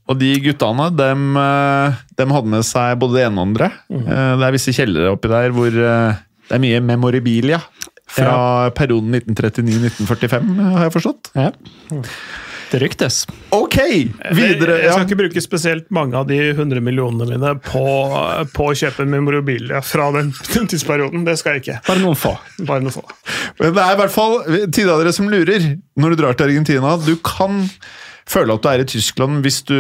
Og 0.10 0.20
de 0.22 0.32
guttene, 0.46 0.88
dem, 0.98 1.26
eh, 1.42 2.00
dem 2.20 2.32
hadde 2.36 2.52
med 2.56 2.66
seg 2.68 2.98
både 3.02 3.18
det 3.20 3.26
ene 3.28 3.42
og 3.42 3.48
andre. 3.50 3.72
Mm. 3.90 4.06
Det 4.06 4.48
er 4.50 4.56
visse 4.58 4.74
kjellere 4.76 5.14
oppi 5.16 5.32
der 5.32 5.54
hvor 5.56 5.68
eh, 5.74 6.24
det 6.50 6.58
er 6.60 6.64
mye 6.64 6.82
memorabilia. 6.94 7.62
Fra 8.16 8.70
perioden 8.78 9.16
1939-1945, 9.18 10.50
har 10.78 10.84
jeg 10.86 10.94
forstått. 10.94 11.32
Ja. 11.36 11.50
Det 12.72 12.80
ryktes. 12.82 13.24
Ok, 13.54 13.76
videre. 14.36 14.78
Jeg 14.80 14.86
Ja. 14.86 14.94
skal 14.94 15.06
ikke 15.08 15.18
bruke 15.20 15.42
spesielt 15.42 15.90
mange 15.94 16.16
av 16.18 16.28
de 16.30 16.38
100 16.54 16.82
millionene 16.86 17.28
mine 17.30 17.52
på, 17.66 17.84
på 18.54 18.68
å 18.70 18.76
kjøpe 18.78 19.06
memorabilia 19.10 19.82
fra 19.86 20.12
den, 20.16 20.32
den 20.54 20.68
tidsperioden. 20.72 21.26
Det 21.28 21.38
skal 21.42 21.58
jeg 21.58 21.64
ikke. 21.66 21.80
Bare 21.90 22.02
noen 22.06 22.16
få. 22.20 22.36
Bare 22.66 22.86
noen 22.86 22.94
få. 22.96 23.04
Men 23.60 23.74
det 23.78 23.84
er 23.84 23.98
i 23.98 24.00
hvert 24.04 24.16
fall 24.16 24.38
til 24.74 24.90
dere 24.90 25.14
som 25.16 25.30
lurer 25.32 25.68
når 25.98 26.16
du 26.16 26.22
drar 26.24 26.38
til 26.40 26.50
Argentina. 26.50 26.96
Du 27.06 27.16
kan 27.26 27.64
føle 28.30 28.56
at 28.56 28.64
du 28.64 28.70
er 28.72 28.82
i 28.84 28.88
Tyskland 28.90 29.44
hvis 29.46 29.62
du 29.68 29.76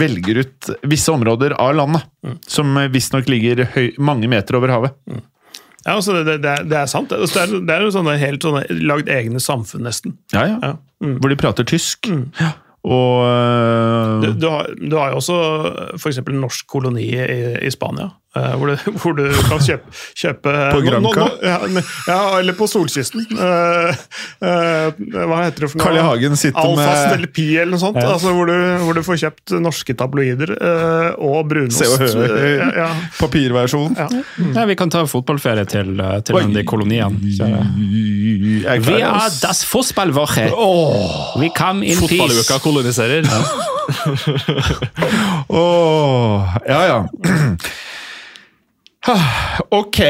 velger 0.00 0.42
ut 0.44 0.70
visse 0.88 1.12
områder 1.12 1.56
av 1.60 1.74
landet. 1.76 2.06
Som 2.48 2.78
visstnok 2.92 3.28
ligger 3.28 3.66
høy, 3.74 3.90
mange 4.00 4.30
meter 4.30 4.56
over 4.58 4.72
havet. 4.72 4.96
Ja, 5.84 5.94
altså 5.94 6.18
det, 6.18 6.38
det, 6.42 6.54
det, 6.68 6.76
er, 6.76 6.88
sant. 6.90 7.12
Det 7.12 7.28
er, 7.38 7.52
det 7.64 7.74
er 7.74 7.84
jo 7.86 7.92
sånne, 7.94 8.16
helt 8.20 8.44
sånne 8.44 8.64
lagd 8.82 9.08
egne 9.12 9.40
samfunn, 9.40 9.86
nesten. 9.86 10.16
Ja, 10.34 10.44
ja. 10.50 10.56
Ja. 10.64 10.72
Mm. 11.04 11.14
Hvor 11.22 11.32
de 11.32 11.38
prater 11.38 11.68
tysk. 11.68 12.10
Ja. 12.40 12.50
Og 12.88 13.24
øh, 13.26 14.22
Du, 14.22 14.28
du, 14.40 14.48
har, 14.52 14.68
du 14.78 14.96
har 14.96 15.12
jo 15.12 15.20
også 15.20 15.38
f.eks. 15.98 16.20
en 16.22 16.40
norsk 16.42 16.66
koloni 16.70 17.08
i, 17.14 17.38
i 17.66 17.70
Spania, 17.74 18.10
hvor, 18.36 18.68
du, 18.68 18.90
hvor 19.00 19.14
du 19.16 19.24
kan 19.48 19.62
kjøpe, 19.64 19.92
kjøpe 20.18 20.52
På 20.74 20.80
Granca? 20.84 21.28
ja, 21.42 21.56
ne- 21.72 21.82
ja, 22.06 22.18
eller 22.38 22.52
på 22.58 22.66
solkysten. 22.68 23.24
Eh, 23.32 24.02
eh, 24.44 24.98
hva 25.24 25.38
heter 25.46 25.64
det 25.64 25.70
for 25.72 25.80
noe? 25.80 25.86
Carl 25.86 25.96
I. 25.96 26.02
Hagen 26.04 26.36
sitter 26.36 26.60
Alfast 26.60 27.06
med 27.06 27.14
eller 27.16 27.32
Pi 27.34 27.46
eller 27.56 27.72
noe 27.72 27.82
sånt. 27.82 27.98
Altså, 28.02 28.34
hvor, 28.36 28.50
du, 28.52 28.84
hvor 28.84 28.98
du 28.98 29.02
får 29.06 29.20
kjøpt 29.24 29.56
norske 29.64 29.96
tabloider 29.98 30.52
eh, 30.58 31.10
og 31.16 31.48
brunost. 31.50 31.80
Se 31.80 31.88
og 31.88 32.04
Hør. 32.04 32.36
Eh, 32.36 32.52
ja, 32.60 32.68
ja. 32.84 32.88
papirversjon. 33.18 33.96
Ja. 33.98 34.08
Ja, 34.44 34.68
vi 34.68 34.78
kan 34.78 34.92
ta 34.92 35.06
fotballferie 35.08 35.64
til, 35.70 35.96
eh, 35.96 36.18
til 36.28 36.52
de 36.54 36.66
koloniene. 36.68 37.16
Vi 38.84 39.00
er 39.00 39.28
das 39.40 39.64
Fußballwoche. 39.72 40.50
Vi 41.40 41.52
come 41.56 41.88
in 41.88 41.96
peace. 42.04 42.12
Fotballuka 42.12 42.60
koloniserer. 42.62 43.24
Åh, 45.48 46.56
ja, 46.68 46.80
ja. 46.86 47.08
Ok. 49.80 50.00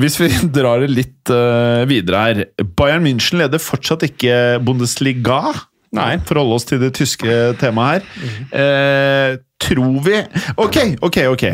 Hvis 0.00 0.16
vi 0.20 0.28
drar 0.56 0.82
det 0.82 0.92
litt 0.92 1.32
uh, 1.32 1.84
videre 1.88 2.22
her. 2.26 2.44
Bayern 2.76 3.04
München 3.06 3.42
leder 3.42 3.62
fortsatt 3.62 4.06
ikke 4.06 4.58
Bundesliga. 4.64 5.42
Nei, 5.92 6.16
for 6.24 6.38
å 6.40 6.46
holde 6.46 6.56
oss 6.56 6.68
til 6.68 6.80
det 6.80 6.94
tyske 6.96 7.52
temaet 7.60 8.00
her. 8.00 8.38
Uh, 8.48 9.40
tror 9.60 9.98
vi 10.06 10.22
Ok, 10.56 10.78
ok, 11.04 11.18
ok. 11.34 11.44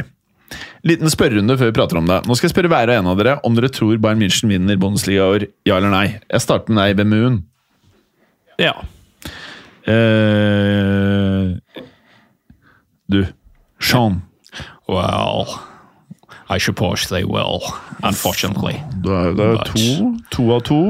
Liten 0.86 1.10
spørrerunde 1.10 1.56
før 1.58 1.72
vi 1.72 1.76
prater 1.76 1.98
om 1.98 2.06
det. 2.08 2.20
Nå 2.24 2.36
skal 2.38 2.48
jeg 2.48 2.54
spørre 2.54 2.70
hver 2.70 2.92
og 2.92 3.00
en 3.00 3.10
av 3.10 3.18
dere 3.18 3.34
om 3.44 3.56
dere 3.56 3.72
tror 3.74 3.98
Bayern 4.00 4.22
München 4.22 4.52
vinner 4.52 4.78
Bundesliga 4.80 5.24
i 5.26 5.34
år. 5.34 5.48
Ja 5.68 5.80
eller 5.80 5.92
nei? 5.92 6.06
Jeg 6.30 6.44
starter 6.44 6.72
med 6.72 6.84
deg, 6.84 7.00
Bemuen. 7.02 7.42
Ja. 8.62 8.76
Uh, 9.88 11.58
du. 13.10 13.24
Sean. 13.82 14.22
Well, 14.88 15.50
I 16.50 16.58
suppose 16.58 17.08
they 17.08 17.24
will, 17.24 17.60
unfortunately. 18.02 18.78
Det 19.04 19.12
er, 19.12 19.34
det 19.36 19.48
er 19.52 19.64
to, 19.68 20.12
to 20.32 20.46
av 20.54 20.62
to. 20.64 20.80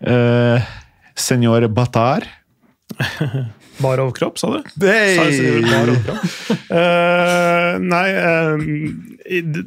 Uh, 0.00 0.64
Senor 1.16 1.68
Batar. 1.68 2.24
Bar 3.82 4.00
overkropp, 4.00 4.38
sa 4.40 4.54
du? 4.54 4.62
Hey! 4.86 5.18
bar 5.66 5.92
overkropp? 5.92 6.24
Eh, 6.76 7.76
nei 7.78 8.06
uh, 8.18 8.56
de, 8.58 9.62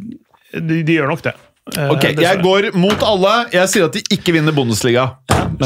de, 0.52 0.80
de 0.84 0.96
gjør 0.98 1.08
nok 1.14 1.22
det. 1.26 1.36
Eh, 1.78 1.92
Ok. 1.94 2.08
Jeg 2.18 2.42
går 2.44 2.72
mot 2.78 3.06
alle. 3.06 3.34
Jeg 3.54 3.72
sier 3.72 3.88
at 3.88 3.96
de 3.96 4.02
ikke 4.18 4.34
vinner 4.36 4.56
Bundesliga. 4.56 5.06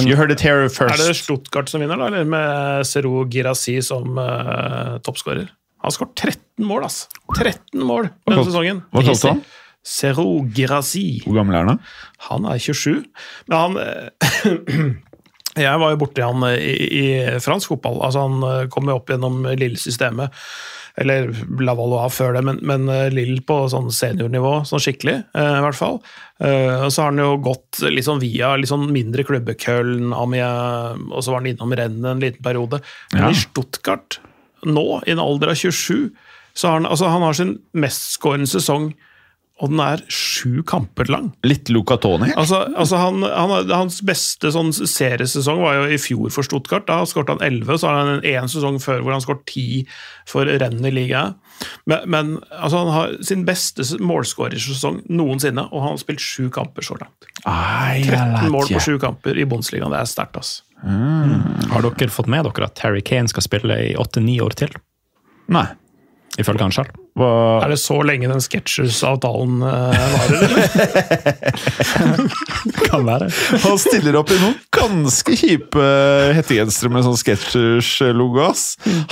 you 0.04 0.16
heard 0.20 0.32
it 0.32 0.42
here 0.44 0.68
first. 0.70 1.00
Er 1.00 1.08
det. 1.08 1.16
Stuttgart 1.18 1.70
som 1.72 1.82
vinner, 1.84 1.98
da? 2.00 2.10
Eller 2.12 2.28
med 2.28 2.88
Zero 2.88 3.24
Girassi 3.32 3.80
som 3.86 4.18
uh, 4.20 5.00
toppskårer? 5.06 5.48
Han 5.84 5.92
har 5.92 5.96
skåret 5.98 6.16
13 6.16 6.66
mål, 6.70 6.86
ass! 6.88 7.02
13 7.36 7.84
mål 7.84 8.08
denne 8.30 8.46
sesongen. 8.48 8.78
Hva 8.94 9.04
kalte 9.04 9.34
han? 9.34 9.42
Zero 9.84 10.26
Girassi. 10.56 11.06
Hvor 11.26 11.36
gammel 11.42 11.58
er 11.60 11.66
han? 11.74 11.82
Han 12.30 12.46
er 12.48 12.62
27. 12.64 13.02
Men 13.52 13.58
han 13.60 13.82
eh, 13.84 14.54
Jeg 15.64 15.78
var 15.84 15.92
jo 15.94 16.00
borti 16.02 16.24
han 16.26 16.46
eh, 16.48 16.56
i, 16.64 16.86
i 17.04 17.10
fransk 17.44 17.74
fotball. 17.76 18.00
Altså 18.08 18.24
Han 18.26 18.46
eh, 18.48 18.62
kom 18.74 18.88
jo 18.90 18.96
opp 19.02 19.12
gjennom 19.12 19.44
Lille-systemet. 19.60 20.32
Eller 21.04 21.32
Lavalois 21.66 22.14
før 22.14 22.36
det, 22.38 22.44
men, 22.46 22.60
men 22.70 22.84
Lill 23.10 23.40
på 23.50 23.56
sånn 23.72 23.88
seniornivå, 23.90 24.60
sånn 24.70 24.82
skikkelig, 24.84 25.16
eh, 25.34 25.54
i 25.58 25.64
hvert 25.66 25.78
fall. 25.80 25.96
Eh, 26.38 26.84
og 26.86 26.92
så 26.94 27.02
har 27.02 27.10
han 27.10 27.22
jo 27.24 27.32
gått 27.42 27.80
litt 27.90 28.06
sånn 28.06 28.22
via 28.22 28.52
litt 28.62 28.70
sånn 28.70 28.86
mindre 28.94 29.26
klubber, 29.26 29.58
Köln, 29.58 30.12
Amiens, 30.14 31.02
og 31.10 31.26
så 31.26 31.34
var 31.34 31.42
han 31.42 31.50
innom 31.50 31.74
rennet 31.80 32.12
en 32.12 32.22
liten 32.22 32.46
periode. 32.46 32.80
Men 33.16 33.26
Ja. 33.26 33.32
i 33.34 33.40
Stuttgart, 33.42 34.20
nå, 34.66 34.86
i 35.08 35.16
en 35.16 35.24
alder 35.24 35.54
av 35.54 35.60
27, 35.60 36.12
så 36.54 36.70
har 36.70 36.80
han, 36.80 36.86
altså, 36.90 37.10
han 37.10 37.26
har 37.26 37.38
sin 37.38 37.58
mestskårende 37.74 38.50
sesong 38.52 38.92
og 39.62 39.70
den 39.70 39.80
er 39.80 40.02
sju 40.12 40.64
kamper 40.66 41.08
lang. 41.14 41.30
Litt 41.46 41.70
Luca 41.72 41.96
Toni. 42.02 42.32
Altså, 42.40 42.64
altså 42.74 42.98
han, 42.98 43.22
han, 43.22 43.54
Hans 43.70 44.02
beste 44.06 44.50
sånn 44.52 44.74
seriesesong 44.74 45.62
var 45.62 45.78
jo 45.78 45.86
i 45.94 46.00
fjor 46.02 46.34
for 46.34 46.48
Stuttgart. 46.48 46.88
Da 46.90 47.04
skåret 47.08 47.30
han 47.32 47.44
11, 47.46 47.78
så 47.78 47.88
har 47.88 48.00
han 48.02 48.12
en, 48.16 48.26
en 48.28 48.50
sesong 48.52 48.82
før 48.84 49.06
hvor 49.06 49.14
han 49.14 49.24
skåret 49.24 49.46
10 49.46 49.86
for 50.28 50.50
rennet 50.50 50.90
i 50.90 50.94
ligaen. 50.98 51.38
Men, 51.88 52.10
men 52.10 52.34
altså, 52.50 52.82
han 52.82 52.92
har 52.96 53.16
sin 53.24 53.46
beste 53.48 53.86
målskårersesong 54.02 55.04
noensinne, 55.14 55.68
og 55.70 55.86
han 55.86 55.94
har 55.94 56.02
spilt 56.02 56.26
sju 56.26 56.50
kamper 56.54 56.90
så 56.90 56.98
langt. 57.00 57.30
Ai, 57.46 58.02
13 58.04 58.52
mål 58.52 58.74
på 58.74 58.84
sju 58.84 58.98
kamper 59.00 59.38
i 59.38 59.46
Bundesligaen, 59.48 59.94
det 59.94 60.02
er 60.02 60.10
sterkt, 60.10 60.42
ass. 60.42 60.58
Har 60.84 61.86
dere 61.86 62.12
fått 62.12 62.32
med 62.32 62.46
dere 62.50 62.68
at 62.68 62.84
Harry 62.84 63.04
Kane 63.06 63.32
skal 63.32 63.46
spille 63.46 63.80
i 63.92 63.94
åtte-ni 64.00 64.40
år 64.44 64.58
til? 64.64 64.74
Nei. 65.54 65.68
Ifølge 66.40 66.66
han 66.66 66.74
selv. 66.74 66.94
Hva 67.14 67.28
Er 67.62 67.70
det 67.70 67.78
så 67.78 68.00
lenge 68.02 68.26
den 68.26 68.42
Sketchers-avtalen 68.42 69.60
uh, 69.62 70.06
varer, 70.16 70.46
eller? 70.48 70.64
Kan 72.88 73.06
være. 73.06 73.28
Han 73.68 73.78
stiller 73.78 74.18
opp 74.18 74.34
i 74.34 74.40
noen 74.42 74.56
ganske 74.74 75.36
kjipe 75.38 75.84
hettegensere 76.34 76.90
med 76.90 77.06
sånn 77.06 77.20
Sketchers-logo. 77.22 78.48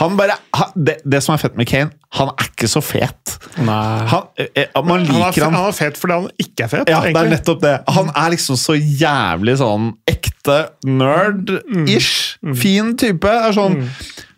Han 0.02 0.18
bare, 0.18 0.40
han, 0.58 0.74
det, 0.74 0.98
det 1.06 1.22
som 1.22 1.36
er 1.36 1.44
fett 1.44 1.62
med 1.62 1.70
Kane, 1.70 1.94
han 2.18 2.34
er 2.34 2.50
ikke 2.50 2.72
så 2.74 2.82
fet. 2.84 3.38
Nei. 3.62 4.08
Han, 4.10 4.26
eh, 4.42 4.50
eh, 4.64 4.82
man 4.82 5.06
Han 5.06 5.22
er, 5.22 5.38
han 5.38 5.54
han. 5.54 5.70
er 5.70 5.78
fet 5.78 6.02
fordi 6.02 6.18
han 6.18 6.26
ikke 6.42 6.66
er 6.66 6.74
fet, 6.74 6.90
Ja, 6.90 7.04
det 7.06 7.22
er 7.22 7.30
nettopp 7.38 7.62
det. 7.62 7.76
Han 7.94 8.10
er 8.18 8.34
liksom 8.34 8.58
så 8.58 8.74
jævlig 8.82 9.60
sånn 9.62 9.92
ekte 10.10 10.41
nerd-ish. 10.88 12.38
Fin 12.58 12.96
type. 12.98 13.30
Er 13.30 13.54
sånn, 13.56 13.82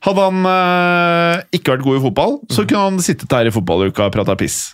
hadde 0.03 0.29
han 0.29 0.47
eh, 0.49 1.43
ikke 1.59 1.77
vært 1.77 1.85
god 1.87 1.99
i 1.99 2.03
fotball, 2.07 2.39
så 2.51 2.65
kunne 2.67 2.87
han 2.89 3.03
sittet 3.03 3.31
her 3.31 3.47
i 3.47 3.53
fotballuka 3.53 4.09
og 4.09 4.17
prata 4.17 4.35
piss. 4.39 4.73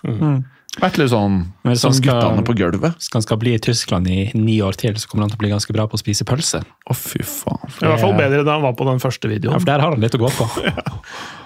Vært 0.79 0.99
litt 1.01 1.09
sånn 1.11 1.41
som 1.81 1.95
guttene 1.97 2.43
på 2.45 2.53
gulvet. 2.55 2.93
Hvis 3.01 3.09
han 3.11 3.23
skal 3.25 3.39
bli 3.41 3.55
i 3.57 3.61
Tyskland 3.61 4.07
i 4.07 4.29
ni 4.37 4.59
år 4.63 4.77
til, 4.79 4.95
så 5.01 5.09
kommer 5.09 5.25
han 5.25 5.31
til 5.33 5.39
å 5.39 5.41
bli 5.41 5.49
ganske 5.51 5.73
bra 5.75 5.87
på 5.89 5.97
å 5.97 6.01
spise 6.01 6.27
pølse. 6.29 6.61
Å, 6.61 6.95
fy 6.95 7.23
faen. 7.25 7.65
I 7.81 7.87
hvert 7.89 8.03
fall 8.03 8.13
bedre 8.15 8.43
enn 8.43 8.51
han 8.53 8.63
var 8.63 8.75
på 8.79 8.87
den 8.87 9.01
første 9.01 9.27
Ja, 9.27 9.33
videoen. 9.33 9.57
for 9.59 9.67
der 9.67 9.83
har 9.83 9.95
han 9.95 10.03
litt 10.03 10.15
å 10.15 10.21
gå 10.21 10.29
på. 10.37 10.47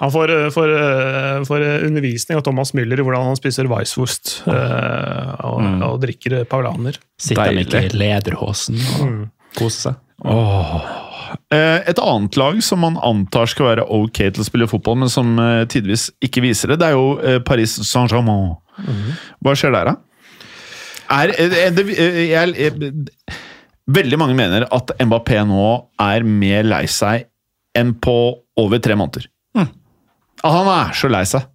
Han 0.03 0.11
får, 0.11 0.31
eh, 0.33 0.49
får, 0.51 0.71
eh, 0.75 1.43
får 1.47 1.63
undervisning 1.87 2.35
av 2.35 2.43
Thomas 2.43 2.73
Müller 2.75 2.99
i 2.99 3.03
hvordan 3.05 3.29
han 3.29 3.37
spiser 3.39 3.69
weisswurst 3.71 4.33
eh, 4.51 5.29
og, 5.47 5.61
og 5.87 6.01
drikker 6.03 6.41
paulaner. 6.51 6.97
Sitter 7.15 7.45
han 7.53 7.61
ikke 7.61 7.85
i 7.87 7.93
lederhosen 7.95 8.81
og 8.99 9.21
koser 9.57 9.91
seg. 9.91 9.99
Oh. 10.23 10.83
Et 11.53 11.99
annet 11.99 12.37
lag 12.39 12.59
som 12.63 12.81
man 12.83 12.97
antar 13.03 13.49
skal 13.51 13.71
være 13.71 13.85
ok 13.91 14.19
til 14.21 14.43
å 14.43 14.47
spille 14.47 14.69
fotball, 14.69 14.99
men 15.03 15.11
som 15.11 15.33
eh, 15.41 15.63
tidvis 15.69 16.07
ikke 16.23 16.43
viser 16.45 16.73
det, 16.73 16.79
det 16.81 16.91
er 16.91 16.97
jo 16.97 17.17
eh, 17.19 17.39
Paris 17.43 17.75
Saint-Germain. 17.89 18.55
Hva 19.43 19.55
skjer 19.57 19.73
der, 19.75 19.91
da? 19.91 19.95
Er, 21.13 21.33
er 21.35 21.73
det, 21.75 21.83
jeg, 21.93 22.53
jeg, 22.57 22.93
veldig 23.93 24.19
mange 24.21 24.37
mener 24.37 24.65
at 24.73 24.93
Mbappé 25.03 25.41
nå 25.45 25.67
er 26.01 26.25
mer 26.25 26.65
lei 26.65 26.85
seg 26.89 27.27
enn 27.77 27.95
på 28.01 28.15
over 28.61 28.81
tre 28.81 28.95
måneder. 28.97 29.27
Mm. 29.57 29.69
Han 30.45 30.69
er 30.71 30.95
så 30.97 31.09
lei 31.11 31.25
seg. 31.29 31.49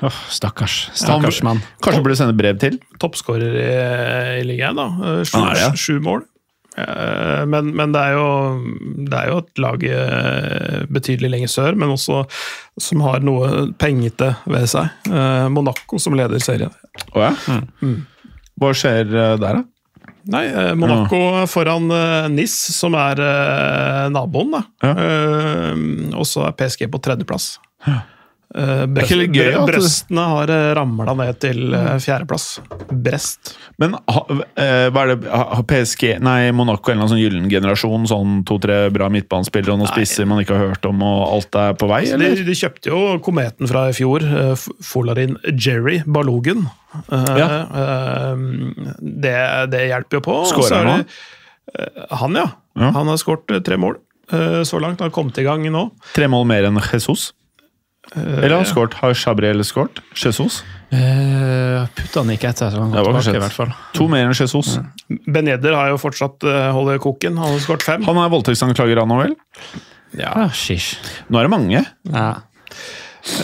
Oh, 0.00 0.20
stakkars. 0.32 0.86
Stakkars 0.96 1.42
mann. 1.44 1.60
kanskje 1.84 2.02
burde 2.04 2.16
sende 2.16 2.36
brev 2.36 2.56
til. 2.60 2.78
Toppskårer 3.00 3.56
i, 3.60 3.70
i 4.40 4.44
ligaen, 4.48 4.80
da. 4.80 5.16
Sju, 5.28 5.40
er 5.44 5.60
ja. 5.60 5.72
sju 5.76 5.98
mål. 6.04 6.24
Eh, 6.78 7.42
Men, 7.50 7.72
men 7.74 7.92
det, 7.92 8.00
er 8.00 8.12
jo, 8.14 8.26
det 9.08 9.16
er 9.18 9.30
jo 9.32 9.38
et 9.42 9.58
lag 9.64 9.82
eh, 9.88 10.84
betydelig 10.92 11.30
lenger 11.32 11.50
sør, 11.50 11.74
men 11.80 11.90
også 11.96 12.20
som 12.80 13.02
har 13.04 13.20
noe 13.26 13.66
pengete 13.80 14.32
ved 14.46 14.68
seg. 14.70 14.88
Eh, 15.10 15.48
Monaco 15.50 15.98
som 16.00 16.14
leder 16.18 16.38
serien. 16.42 16.70
Oh 17.14 17.24
ja? 17.24 17.32
Hva 18.60 18.72
skjer 18.76 19.08
der, 19.10 19.36
da? 19.40 19.64
Nei, 20.30 20.44
Monaco 20.76 21.16
Monaco 21.16 21.46
foran 21.48 21.86
Nis, 22.34 22.52
som 22.76 22.94
er 22.98 23.18
naboen. 24.12 24.52
da. 24.52 24.62
Ja. 24.84 24.92
Eh, 24.94 25.84
og 26.14 26.26
så 26.28 26.44
er 26.50 26.56
PSG 26.60 26.86
på 26.92 27.00
tredjeplass. 27.02 27.54
Eh, 28.50 28.82
er 28.82 29.04
ikke 29.04 29.16
litt 29.20 29.36
gøy, 29.36 29.52
at 29.54 29.68
Brøstene 29.68 30.22
har 30.32 30.50
uh, 30.50 30.72
ramla 30.74 31.12
ned 31.14 31.36
til 31.38 31.70
uh, 31.70 31.92
fjerdeplass. 32.02 32.46
Brest. 32.90 33.52
Men 33.78 33.94
ha, 34.10 34.22
eh, 34.58 34.88
hva 34.90 35.04
er 35.04 35.12
det, 35.12 35.28
har 35.30 35.62
PSG 35.70 36.16
Nei, 36.26 36.50
Monaco 36.50 36.90
en 36.90 36.96
eller 36.98 37.04
annen 37.06 37.12
sånn 37.12 37.22
gyllen 37.22 37.46
generasjon? 37.52 38.08
Sånn 38.10 38.40
to-tre 38.48 38.80
bra 38.90 39.06
midtbanespillere 39.14 39.76
og 39.76 39.84
noen 39.84 39.92
spisser 39.92 40.26
man 40.26 40.42
ikke 40.42 40.58
har 40.58 40.72
hørt 40.72 40.90
om, 40.90 40.98
og 41.06 41.22
alt 41.36 41.60
er 41.62 41.78
på 41.78 41.86
vei, 41.92 42.02
Så 42.10 42.18
de, 42.18 42.26
eller? 42.32 42.44
de 42.50 42.58
kjøpte 42.58 42.90
jo 42.90 43.00
kometen 43.22 43.70
fra 43.70 43.86
i 43.92 43.96
fjor, 43.96 44.26
Uh, 44.30 44.54
Folarin 44.82 45.36
Jerry 45.54 46.00
Balogun. 46.06 46.66
Eh, 47.06 47.34
Ja. 47.38 47.48
eh, 47.70 48.36
det, 48.98 49.36
det 49.70 49.86
hjelper 49.92 50.18
jo 50.18 50.22
på. 50.26 50.38
Skårer 50.50 50.74
er 50.74 50.88
han 50.90 51.04
da? 51.04 51.20
eh, 51.78 52.06
Han, 52.18 52.34
ja. 52.34 52.48
Ja. 52.74 52.90
Han 52.98 53.06
har 53.12 53.18
skåret 53.22 53.50
eh, 53.54 53.60
tre 53.62 53.78
mål 53.78 53.96
eh, 54.32 54.62
så 54.66 54.80
langt. 54.82 54.98
Han 54.98 55.10
har 55.10 55.14
kommet 55.14 55.38
i 55.38 55.44
gang 55.46 55.62
nå. 55.70 55.84
Tre 56.16 56.26
mål 56.30 56.48
mer 56.50 56.66
enn 56.66 56.80
Jesus? 56.82 57.30
Eller 58.16 58.50
har 58.50 58.62
han 58.62 58.66
skåret? 58.66 58.96
Har 58.98 59.14
Chabriel 59.14 59.62
skåret? 59.64 60.00
Jesus? 60.18 60.60
Uh, 60.90 61.86
Putta 61.94 62.24
han 62.24 62.32
ikke 62.34 62.50
etter, 62.50 62.72
så 62.72 62.82
han 62.82 62.90
går 62.90 63.06
tilbake 63.06 63.36
i 63.38 63.42
hvert 63.44 63.54
fall. 63.54 63.70
To 63.94 64.08
mer 64.10 64.26
enn 64.26 64.34
Jesus. 64.34 64.72
Ben 65.06 65.22
Beneder 65.38 65.76
har 65.78 65.92
jo 65.92 66.00
fortsatt 66.02 66.42
uh, 66.48 66.72
holder 66.74 66.98
koken. 67.02 67.38
Han 67.38 67.54
har 67.54 67.62
skåret 67.62 67.86
fem. 67.86 68.04
Han 68.08 68.18
er 68.18 68.32
voldtektsanklager, 68.32 69.02
han 69.04 69.14
òg, 69.14 69.22
vel? 69.28 69.36
Ja. 70.18 70.32
Ah, 70.34 70.50
shish. 70.50 70.96
Nå 71.30 71.38
er 71.38 71.46
det 71.46 71.52
mange. 71.54 71.84
Ja. 72.10 72.28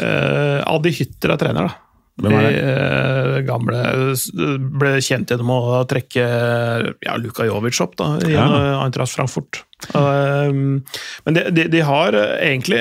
Uh, 0.00 0.62
Adi 0.66 0.94
Hytter 0.98 1.36
er 1.36 1.42
trener, 1.44 1.68
da. 1.70 1.82
Hvem 2.16 2.32
er 2.32 2.46
det? 2.46 2.52
De, 2.56 2.68
uh, 2.72 3.38
gamle 3.44 3.80
ble 4.80 4.94
kjent 5.04 5.30
gjennom 5.30 5.52
å 5.52 5.82
trekke 5.88 6.26
ja, 7.04 7.16
Luka 7.20 7.44
Jovic 7.46 7.78
opp 7.84 7.94
da, 8.00 8.14
i 8.24 8.32
Ja. 8.32 8.46
ja. 8.48 8.76
Eintracht 8.80 9.14
Frankfurt. 9.14 9.65
Eh, 9.94 10.52
men 11.26 11.34
de, 11.36 11.42
de, 11.52 11.64
de 11.68 11.80
har 11.84 12.16
egentlig 12.16 12.78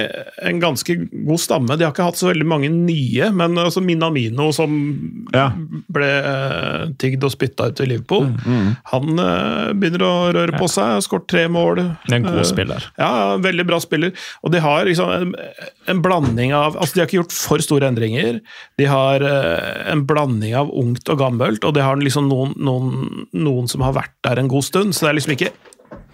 en 0.47 0.59
ganske 0.63 0.95
god 1.11 1.41
stamme. 1.43 1.75
De 1.77 1.83
har 1.85 1.91
ikke 1.93 2.05
hatt 2.07 2.19
så 2.19 2.29
veldig 2.31 2.47
mange 2.47 2.69
nye, 2.71 3.27
men 3.35 3.57
altså 3.61 3.83
Minamino, 3.83 4.51
som 4.55 4.77
Ja. 5.35 5.49
ble 5.91 6.07
uh, 6.23 6.85
tygd 7.01 7.23
og 7.27 7.33
spytta 7.33 7.67
ut 7.71 7.81
i 7.83 7.89
Liverpool, 7.91 8.29
Mm, 8.45 8.75
han 8.91 9.19
eh, 9.21 9.73
begynner 9.77 10.03
å 10.05 10.13
røre 10.35 10.55
på 10.59 10.67
seg. 10.71 11.01
Skåret 11.03 11.27
tre 11.31 11.45
mål. 11.51 11.75
Det 12.05 12.13
er 12.13 12.15
en 12.19 12.23
god 12.27 12.39
Eh, 12.39 12.47
spiller. 12.47 12.85
ja, 12.97 13.09
ja, 13.19 13.37
veldig 13.43 13.65
bra 13.67 13.79
spiller. 13.83 14.13
Og 14.43 14.51
de 14.53 14.59
har 14.63 14.85
liksom 14.87 15.09
en, 15.11 15.33
en 15.91 16.01
blanding 16.01 16.53
av 16.55 16.75
Altså, 16.77 16.95
de 16.95 17.01
har 17.01 17.07
ikke 17.09 17.19
gjort 17.21 17.35
for 17.35 17.63
store 17.63 17.87
endringer. 17.91 18.39
De 18.79 18.85
har 18.89 19.21
eh, 19.25 19.91
en 19.91 20.05
blanding 20.07 20.55
av 20.55 20.71
ungt 20.71 21.09
og 21.09 21.19
gammelt, 21.19 21.63
og 21.65 21.73
de 21.77 21.81
har 21.85 21.95
liksom 22.01 22.27
noen, 22.29 22.53
noen, 22.57 23.25
noen 23.33 23.67
som 23.71 23.81
har 23.85 23.93
vært 23.97 24.13
der 24.25 24.39
en 24.41 24.47
god 24.51 24.63
stund. 24.67 24.93
Så 24.95 25.05
det 25.05 25.11
er 25.13 25.17
liksom 25.19 25.35
ikke 25.37 25.51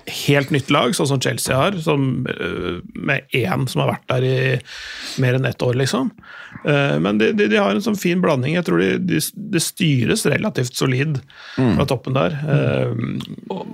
helt 0.08 0.50
nytt 0.52 0.70
lag, 0.74 0.94
sånn 0.96 1.08
som 1.08 1.20
Chelsea 1.22 1.56
har, 1.56 1.76
som, 1.84 2.26
eh, 2.30 2.80
med 2.96 3.22
én 3.38 3.68
som 3.70 3.82
har 3.84 3.92
vært 3.94 4.08
der 4.10 4.24
i 4.24 4.60
mer 5.22 5.36
enn 5.38 5.46
ett 5.46 5.62
år, 5.62 5.74
liksom. 5.78 6.12
Eh, 6.66 6.98
men 7.00 7.18
de, 7.22 7.32
de, 7.34 7.48
de 7.48 7.58
har 7.62 7.72
en 7.76 7.82
sånn 7.86 7.98
fin 8.00 8.22
blanding. 8.22 8.56
Jeg 8.58 8.66
tror 8.66 8.80
de, 8.82 8.90
de, 8.98 9.20
det 9.54 9.62
styres 9.64 10.26
relativt 10.26 10.76
solid 10.76 11.20
fra 11.56 11.86
toppen 11.90 12.14
der. 12.18 12.36
Eh, 12.44 12.94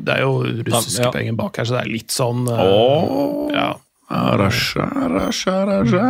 det 0.03 0.17
er 0.17 0.21
jo 0.25 0.43
russiske 0.67 1.03
Ja. 1.07 1.11
penger 1.11 1.33
bak 1.39 1.57
her, 1.57 1.65
så 1.65 1.77
det 1.79 1.85
er 1.87 1.93
litt 1.95 2.09
sånn 2.15 2.47
oh. 2.51 3.49
Ja. 3.53 3.73
Rasha, 4.09 4.85
rasha, 5.11 5.65
rasha. 5.67 6.03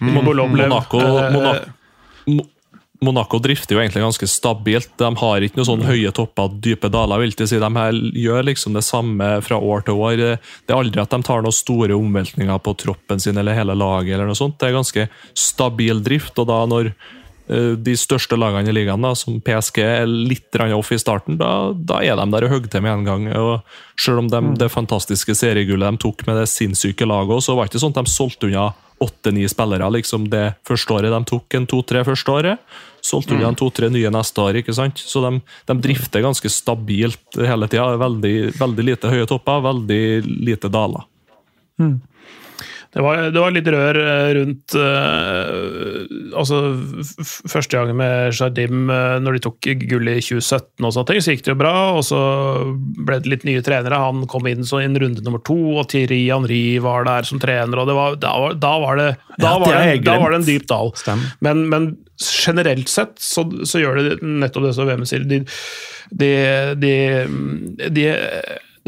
Mm. 0.00 0.16
Monaco, 0.24 0.98
Eh, 0.98 1.30
Mona, 1.30 1.52
Mo- 2.26 2.48
Monaco 3.04 3.38
drifter 3.42 3.76
jo 3.76 3.80
egentlig 3.82 4.02
ganske 4.04 4.28
stabilt. 4.30 4.92
De 5.00 5.10
har 5.20 5.44
ikke 5.44 5.60
noen 5.60 5.68
sånn 5.68 5.84
høye 5.86 6.12
topper, 6.16 6.54
dype 6.64 6.88
daler. 6.92 7.20
vil 7.20 7.34
jeg 7.36 7.50
si. 7.50 7.60
De 7.60 7.70
her 7.76 7.98
gjør 8.24 8.48
liksom 8.48 8.76
det 8.76 8.84
samme 8.86 9.28
fra 9.44 9.58
år 9.58 9.84
til 9.86 10.00
år. 10.00 10.22
Det 10.64 10.72
er 10.72 10.78
aldri 10.78 11.02
at 11.02 11.12
de 11.12 11.20
tar 11.26 11.44
noen 11.44 11.54
store 11.54 11.96
omveltninger 11.96 12.62
på 12.64 12.76
troppen 12.80 13.20
sin 13.20 13.36
eller 13.36 13.58
hele 13.58 13.76
laget. 13.76 14.14
eller 14.14 14.30
noe 14.30 14.38
sånt. 14.38 14.58
Det 14.58 14.70
er 14.70 14.78
ganske 14.78 15.08
stabil 15.34 16.02
drift. 16.02 16.38
og 16.38 16.48
da 16.48 16.64
når 16.66 16.92
de 17.46 17.92
største 17.94 18.34
lagene 18.38 18.72
i 18.72 18.74
ligaen, 18.74 19.04
da, 19.04 19.12
som 19.14 19.36
PSG, 19.44 19.78
er 19.84 20.08
litt 20.10 20.56
off 20.74 20.90
i 20.90 20.98
starten, 20.98 21.36
da, 21.38 21.70
da 21.72 22.00
er 22.02 22.18
de 22.18 22.26
der 22.32 22.46
og 22.48 22.54
hogger 22.56 22.72
til 22.72 22.82
med 22.82 22.92
en 22.92 23.06
gang. 23.06 23.28
og 23.38 24.00
Selv 24.00 24.24
om 24.24 24.30
de, 24.32 24.40
det 24.58 24.72
fantastiske 24.72 25.36
seriegullet 25.38 25.94
de 25.94 26.02
tok 26.02 26.26
med 26.26 26.40
det 26.40 26.48
sinnssyke 26.50 27.06
laget, 27.06 27.44
så 27.46 27.54
var 27.54 27.66
det 27.66 27.74
ikke 27.74 27.84
sånn 27.84 27.94
at 27.94 28.02
de 28.02 28.16
solgte 28.16 28.50
unna 28.50 28.72
åtte-ni 28.98 29.44
spillere 29.48 29.88
liksom 29.92 30.28
det 30.32 30.54
første 30.66 30.94
året 30.96 31.12
de 31.12 31.20
tok 31.28 31.56
en 31.58 31.66
to-tre 31.68 32.02
første 32.06 32.32
året. 32.32 32.76
Solgte 33.04 33.36
unna 33.36 33.50
en 33.52 33.58
to-tre 33.58 33.90
nye 33.92 34.10
neste 34.10 34.40
år. 34.42 34.62
ikke 34.62 34.74
sant? 34.74 34.98
Så 34.98 35.20
de, 35.22 35.40
de 35.68 35.76
drifter 35.84 36.24
ganske 36.24 36.50
stabilt 36.50 37.36
hele 37.36 37.68
tida. 37.68 37.90
Veldig, 38.00 38.34
veldig 38.56 38.86
lite 38.88 39.12
høye 39.12 39.28
topper, 39.28 39.62
veldig 39.68 40.02
lite 40.48 40.72
daler. 40.72 41.06
Det 41.76 42.15
Det 42.96 43.02
var, 43.04 43.18
det 43.28 43.40
var 43.42 43.52
litt 43.52 43.66
rør 43.68 43.98
eh, 44.00 44.30
rundt 44.38 44.74
uh, 44.80 46.36
Altså, 46.36 46.60
første 47.20 47.76
gangen 47.76 47.98
med 47.98 48.32
Jardim, 48.32 48.86
uh, 48.88 49.18
når 49.20 49.36
de 49.36 49.42
tok 49.44 49.68
gull 49.82 50.08
i 50.08 50.14
2017 50.24 50.80
og 50.80 50.94
sånne 50.94 51.10
ting, 51.10 51.20
så 51.20 51.34
gikk 51.34 51.44
det 51.44 51.52
jo 51.52 51.58
bra. 51.60 51.74
Og 51.98 52.06
så 52.08 52.20
ble 52.72 53.18
det 53.20 53.32
litt 53.34 53.44
nye 53.48 53.64
trenere. 53.64 54.00
Han 54.00 54.24
kom 54.32 54.48
inn 54.48 54.64
så 54.64 54.80
i 54.80 54.88
en 54.88 54.96
runde 55.02 55.24
nummer 55.26 55.44
to, 55.44 55.58
og 55.76 55.90
Thierry 55.92 56.22
Henry 56.30 56.78
var 56.80 57.04
der 57.08 57.28
som 57.28 57.42
trener, 57.42 57.82
og 57.82 57.90
det 57.90 57.98
var, 57.98 58.16
da, 58.22 58.32
var, 58.40 58.56
da 58.64 58.72
var 58.80 59.00
det 59.02 59.10
da, 59.36 59.44
Ja, 59.44 59.52
det 59.52 59.60
var 59.60 59.76
det, 59.76 60.00
da 60.06 60.18
var 60.22 60.32
det 60.32 60.40
en 60.40 60.48
dyp 60.48 60.68
dal. 60.72 60.94
Men, 61.44 61.66
men 61.72 61.90
generelt 62.16 62.88
sett 62.88 63.18
så, 63.20 63.44
så 63.68 63.82
gjør 63.82 64.00
det 64.00 64.20
nettopp 64.24 64.70
det 64.70 64.76
som 64.78 64.88
VM 64.88 65.04
sier. 65.08 65.28
De, 65.28 65.42
de, 66.16 66.32
de, 66.80 66.94
de, 67.92 68.06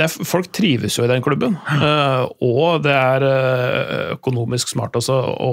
er, 0.04 0.26
folk 0.30 0.50
trives 0.54 0.98
jo 0.98 1.06
i 1.06 1.10
den 1.10 1.24
klubben, 1.24 1.56
Uh, 1.78 2.26
og 2.44 2.82
det 2.84 2.92
er 2.94 3.24
eh, 3.24 4.12
økonomisk 4.16 4.70
smart 4.72 4.96
også 4.98 5.14
å, 5.14 5.50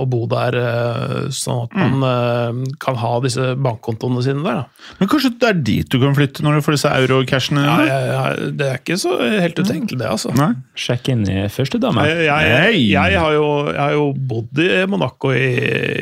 å 0.00 0.04
bo 0.08 0.24
der, 0.30 0.56
eh, 0.58 1.14
sånn 1.34 1.64
at 1.66 1.76
man 1.76 2.06
eh, 2.08 2.74
kan 2.82 2.98
ha 3.00 3.12
disse 3.24 3.52
bankkontoene 3.60 4.22
sine 4.24 4.44
der. 4.44 4.62
Da. 4.62 4.90
Men 5.00 5.10
kanskje 5.12 5.32
det 5.40 5.50
er 5.50 5.62
dit 5.70 5.90
du 5.92 5.98
kan 6.02 6.16
flytte 6.16 6.44
når 6.44 6.58
du 6.58 6.66
får 6.66 6.76
disse 6.78 6.92
euro-cashene? 7.02 7.64
Ja, 7.66 7.76
jeg, 7.88 8.10
jeg, 8.10 8.50
det 8.60 8.68
er 8.68 8.82
ikke 8.82 8.98
så 9.00 9.16
helt 9.20 9.60
utenkelig, 9.60 10.00
det, 10.00 10.10
altså. 10.10 10.34
Nei? 10.38 10.50
Sjekk 10.86 11.10
inn 11.14 11.24
i 11.30 11.40
førstedame. 11.52 12.06
Jeg, 12.10 12.28
jeg, 12.28 12.60
Hei! 12.64 12.84
jeg, 12.92 13.18
har 13.20 13.36
jo, 13.36 13.48
jeg 13.70 13.80
har 13.80 13.96
jo 13.96 14.06
bodd 14.34 14.64
i 14.64 14.70
Monaco 14.90 15.34
i, 15.36 15.50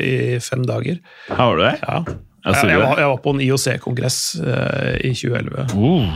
i 0.03 0.13
fem 0.43 0.63
dager. 0.67 1.01
Har 1.31 1.57
du 1.57 1.65
det? 1.65 1.75
Ja. 1.83 2.03
Jeg, 2.43 2.67
jeg, 2.67 2.79
var, 2.81 2.99
jeg 2.99 3.07
var 3.07 3.19
på 3.23 3.31
en 3.31 3.41
IOC-kongress 3.45 4.17
uh, 4.43 4.95
i 4.99 5.13
2011. 5.15 5.63
Uh. 5.79 6.09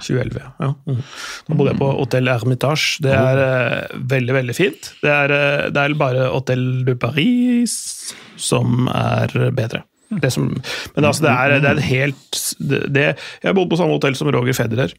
2011, 0.00 0.40
ja. 0.40 0.70
Mhm. 0.88 1.02
Da 1.48 1.56
bodde 1.58 1.74
jeg 1.74 1.80
på 1.82 1.90
Hotell 1.98 2.30
Hermitage. 2.32 3.02
Det 3.04 3.12
er 3.12 3.40
uh, 3.42 4.00
veldig, 4.14 4.36
veldig 4.38 4.56
fint. 4.56 4.92
Det 5.04 5.12
er, 5.12 5.36
eh, 5.36 5.64
det 5.74 5.82
er 5.82 5.96
bare 6.00 6.30
Hotell 6.32 6.64
du 6.88 6.94
Paris 6.96 7.74
som 8.40 8.88
er 8.88 9.34
bedre. 9.52 9.84
Det 10.22 10.32
som, 10.32 10.48
men 10.96 11.04
altså, 11.08 11.24
det 11.24 11.32
er, 11.32 11.54
det 11.64 11.70
er 11.70 11.78
helt 11.86 12.40
det, 12.60 12.80
det, 12.92 13.04
Jeg 13.44 13.54
bodde 13.56 13.70
på 13.70 13.78
samme 13.80 13.96
hotell 13.96 14.16
som 14.18 14.28
Roger 14.32 14.56
Federer. 14.56 14.92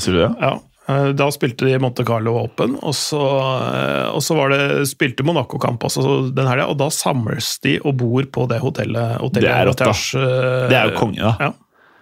Sier 0.00 0.16
du 0.16 0.20
det? 0.22 0.30
Ja. 0.40 0.54
Eh, 0.90 1.12
Da 1.14 1.28
spilte 1.34 1.66
de 1.68 1.78
Monte 1.82 2.04
Carlo 2.08 2.34
Open, 2.42 2.74
og 2.82 2.94
så, 2.96 3.20
eh, 3.20 4.08
og 4.10 4.22
så 4.26 4.36
var 4.38 4.50
det, 4.54 4.60
spilte 4.90 5.22
Monaco-kamp 5.26 5.84
også 5.86 6.04
den 6.34 6.46
helga, 6.50 6.66
og 6.72 6.78
da 6.80 6.88
samles 6.94 7.52
de 7.62 7.78
og 7.84 7.96
bor 8.00 8.22
på 8.34 8.48
det 8.50 8.60
hotellet. 8.64 9.18
hotellet 9.20 9.46
Det 9.46 9.50
er 9.54 9.66
rått, 9.70 9.84
da. 9.84 9.90
Eh, 9.90 10.68
Det 10.72 10.78
er 10.80 10.90
jo 10.90 10.98
konge, 10.98 11.20
da. 11.20 11.36
Ja. 11.40 11.52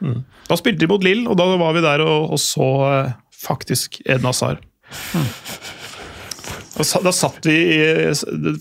Mm. 0.01 0.21
Da 0.49 0.55
spilte 0.57 0.79
de 0.85 0.87
mot 0.87 1.03
Lill, 1.05 1.27
og 1.29 1.37
da 1.37 1.45
var 1.59 1.73
vi 1.75 1.81
der 1.85 2.01
og, 2.07 2.31
og 2.33 2.39
så 2.39 2.69
faktisk 3.45 4.01
Hazard. 4.25 4.59
Og 4.89 4.95
sa- 4.95 5.75
Da 6.79 7.13
satt 7.13 7.47
vi, 7.49 7.57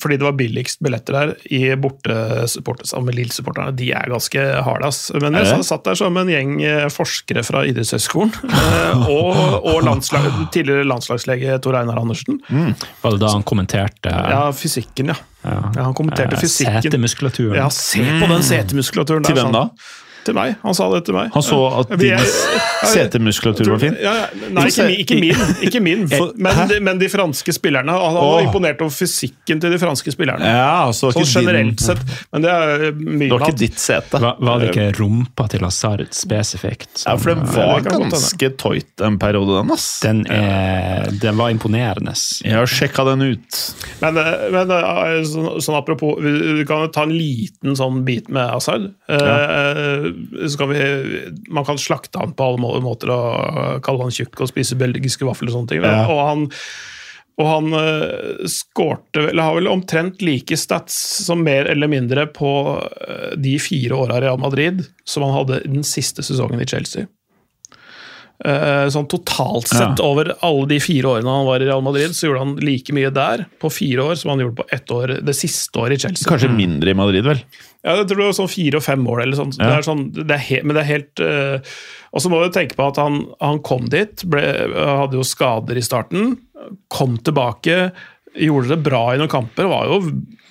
fordi 0.01 0.18
det 0.18 0.26
var 0.26 0.36
billigst 0.38 0.80
billetter 0.84 1.13
der, 1.18 1.34
i 1.53 1.61
bortesupporters 1.80 2.93
med 3.03 3.15
Lill-supporterne. 3.18 3.74
De 3.78 3.91
er 3.93 4.09
ganske 4.11 4.45
harde, 4.65 4.88
ass. 4.89 5.11
Men 5.22 5.38
jeg 5.38 5.63
satt 5.68 5.86
der 5.88 5.97
som 5.99 6.18
en 6.18 6.32
gjeng 6.32 6.55
eh, 6.65 6.88
forskere 6.93 7.43
fra 7.47 7.63
idrettshøyskolen. 7.70 8.34
eh, 8.47 9.05
Og, 9.07 9.38
og 9.61 9.80
landslag, 9.86 10.26
tidligere 10.55 10.88
landslagslege 10.88 11.59
Tor 11.63 11.78
Einar 11.80 12.01
Andersen. 12.01 12.41
Var 12.49 13.15
det 13.15 13.22
da 13.24 13.32
han 13.36 13.45
kommenterte 13.47 14.11
Ja, 14.11 14.41
fysikken, 14.55 15.13
ja. 15.13 15.20
ja 15.45 15.86
han 15.86 15.95
kommenterte 15.97 16.36
eh, 16.38 16.43
fysikken. 16.43 16.82
setemuskulaturen? 16.88 17.55
Ja, 17.61 17.70
se 17.74 18.03
på 18.03 18.30
den 18.34 18.43
setemuskulaturen 18.45 19.24
der. 19.26 19.34
Til 19.34 19.41
hvem 19.41 19.53
sånn. 19.53 19.74
Til 20.28 20.36
meg. 20.36 20.58
Han 20.64 20.76
sa 20.76 20.90
det 20.92 21.06
til 21.08 21.16
meg. 21.16 21.30
Han 21.34 21.46
så 21.46 21.58
at 21.80 21.94
din 22.02 22.20
setemuskulatur 22.92 23.70
var 23.74 23.80
fin? 23.82 23.96
Ja, 24.04 24.14
ja. 24.24 24.50
Nei, 24.54 24.66
ikke, 24.68 24.88
ikke 25.04 25.20
min. 25.22 25.44
Ikke 25.64 25.82
min. 25.84 26.06
Men, 26.36 26.60
de, 26.70 26.80
men 26.84 27.00
de 27.00 27.08
franske 27.12 27.54
spillerne. 27.56 27.94
Han 27.96 28.18
var 28.18 28.42
Åh. 28.42 28.48
imponert 28.48 28.82
over 28.84 28.94
fysikken 28.94 29.62
til 29.64 29.74
de 29.74 29.80
franske 29.82 30.12
spillerne. 30.14 30.52
Ja, 30.52 30.90
så 30.96 31.12
det 31.14 31.24
Sånn 31.24 31.46
generelt 31.46 31.78
din, 31.78 31.86
sett. 31.86 32.04
Men 32.34 32.44
det 32.44 32.52
er 32.54 32.84
det 32.84 32.92
mye 32.98 33.32
var 33.32 33.48
ikke 33.48 33.60
ditt 33.64 33.80
sete. 33.82 34.20
Var, 34.24 34.36
var 34.50 34.62
det 34.62 34.72
ikke 34.74 34.88
rumpa 35.00 35.48
til 35.52 35.64
Hazard 35.66 36.04
spesifikt? 36.16 37.06
Ja, 37.06 37.16
for 37.20 37.34
den 37.34 37.48
var 37.56 37.86
det 37.86 37.96
ganske 37.96 38.52
tøyt 38.60 39.06
en 39.08 39.20
periode, 39.22 39.62
den, 39.62 39.74
ass. 39.76 39.88
Den, 40.04 40.24
er, 40.34 41.08
den 41.24 41.40
var 41.40 41.54
imponerende. 41.54 42.16
Jeg 42.44 42.58
har 42.58 42.70
sjekka 42.72 43.08
den 43.12 43.24
ut. 43.34 43.62
Men, 44.04 44.20
eh, 44.22 44.48
men 44.54 44.76
eh, 44.76 45.22
sånn, 45.28 45.50
sånn 45.64 45.80
apropos, 45.80 46.20
vi 46.24 46.66
kan 46.68 46.88
ta 46.94 47.08
en 47.08 47.16
liten 47.16 47.78
sånn 47.80 48.04
bit 48.08 48.32
med 48.34 48.52
Hazard. 48.52 48.92
Eh, 49.08 50.10
Så 50.47 50.57
kan 50.59 50.72
vi, 50.72 50.82
man 51.53 51.65
kan 51.68 51.80
slakte 51.82 52.22
han 52.22 52.36
på 52.38 52.51
alle 52.51 52.82
måter 52.84 53.11
og 53.13 53.82
kalle 53.86 54.07
han 54.07 54.13
tjukk 54.13 54.43
og 54.43 54.51
spise 54.51 54.78
belgiske 54.80 55.28
vafler 55.28 55.51
og 55.51 55.57
sånne 55.57 55.72
ting. 55.74 55.84
Ja. 55.86 56.05
Og 56.11 56.22
han, 56.24 56.45
og 57.38 57.49
han 57.51 57.76
uh, 57.76 58.47
skårte 58.49 59.28
vel, 59.28 59.41
har 59.43 59.57
vel 59.57 59.70
omtrent 59.72 60.24
like 60.26 60.57
stats 60.57 60.97
som 61.26 61.43
mer 61.45 61.70
eller 61.70 61.91
mindre 61.91 62.28
på 62.34 62.53
uh, 62.78 63.34
de 63.38 63.57
fire 63.61 63.97
åra 63.97 64.18
i 64.18 64.26
Real 64.26 64.41
Madrid 64.41 64.86
som 65.05 65.26
han 65.28 65.36
hadde 65.36 65.61
den 65.68 65.86
siste 65.88 66.26
sesongen 66.26 66.63
i 66.63 66.70
Chelsea. 66.70 67.09
Eh, 68.46 68.86
sånn 68.94 69.08
totalt 69.10 69.66
sett 69.66 69.98
Ja. 69.98 70.06
over 70.06 70.36
alle 70.46 70.68
de 70.70 70.78
fire 70.80 71.10
årene 71.10 71.26
han 71.26 71.48
var 71.48 71.60
i 71.60 71.66
Real 71.66 71.82
Madrid, 71.82 72.14
så 72.14 72.28
gjorde 72.28 72.44
han 72.44 72.56
like 72.62 72.94
mye 72.94 73.10
der 73.10 73.48
på 73.60 73.72
fire 73.74 74.04
år 74.12 74.16
som 74.16 74.30
han 74.30 74.44
gjorde 74.44 74.60
på 74.60 74.68
ett 74.72 74.92
år 74.94 75.26
det 75.26 75.34
siste 75.34 75.74
året 75.82 75.98
i 75.98 76.06
Chelsea. 76.06 76.30
Kanskje 76.30 76.54
mindre 76.54 76.94
i 76.94 76.94
Madrid, 76.94 77.26
vel? 77.26 77.42
Ja, 77.84 77.96
jeg 77.96 78.06
tror 78.08 78.18
det 78.22 78.28
var 78.28 78.38
sånn 78.38 78.52
fire 78.52 78.78
og 78.78 78.84
fem 78.86 79.08
år, 79.08 79.24
eller 79.24 79.40
sånt. 79.40 79.58
Det 79.58 79.66
er 79.66 79.82
sånn, 79.82 80.12
det 80.14 80.38
er 80.38 80.64
men 80.64 80.76
det 80.76 80.84
er 80.84 80.92
helt 80.92 81.20
uh, 81.20 81.60
Og 82.14 82.22
så 82.22 82.30
må 82.30 82.44
du 82.44 82.52
tenke 82.54 82.76
på 82.78 82.88
at 82.88 82.98
han, 83.02 83.26
han 83.42 83.60
kom 83.60 83.90
dit, 83.90 84.22
ble, 84.24 84.42
hadde 84.76 85.18
jo 85.18 85.26
skader 85.26 85.76
i 85.78 85.82
starten, 85.82 86.38
kom 86.94 87.18
tilbake, 87.18 87.92
gjorde 88.38 88.70
det 88.70 88.84
bra 88.86 89.16
i 89.16 89.18
noen 89.18 89.32
kamper. 89.32 89.66
var 89.66 89.90
jo 89.90 90.02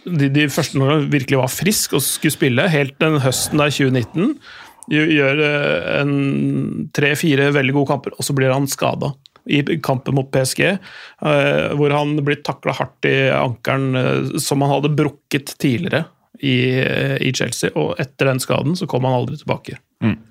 de, 0.07 0.29
de 0.29 0.47
første 0.51 0.79
når 0.79 0.91
han 0.91 1.11
virkelig 1.11 1.39
var 1.39 1.51
frisk 1.51 1.97
og 1.99 2.03
skulle 2.03 2.35
spille, 2.35 2.69
helt 2.71 2.99
den 3.03 3.21
høsten 3.23 3.63
der 3.63 3.71
2019. 3.71 4.39
Gjør 4.93 5.41
eh, 5.43 6.11
tre-fire 6.95 7.49
veldig 7.55 7.75
gode 7.75 7.91
kamper, 7.91 8.15
og 8.17 8.27
så 8.27 8.37
blir 8.37 8.55
han 8.55 8.69
skada. 8.71 9.13
I 9.47 9.61
kampen 9.85 10.17
mot 10.19 10.29
PSG, 10.35 10.63
eh, 10.67 11.73
hvor 11.79 11.95
han 11.95 12.17
blir 12.27 12.43
takla 12.47 12.75
hardt 12.75 13.07
i 13.07 13.17
ankelen 13.35 13.99
eh, 13.99 14.39
som 14.43 14.63
han 14.65 14.73
hadde 14.77 14.95
brukket 14.99 15.55
tidligere 15.63 16.05
i, 16.43 16.57
i 17.23 17.33
Chelsea, 17.35 17.73
og 17.79 17.95
etter 18.03 18.31
den 18.31 18.43
skaden 18.43 18.77
så 18.79 18.89
kom 18.91 19.07
han 19.09 19.17
aldri 19.17 19.39
tilbake. 19.41 19.79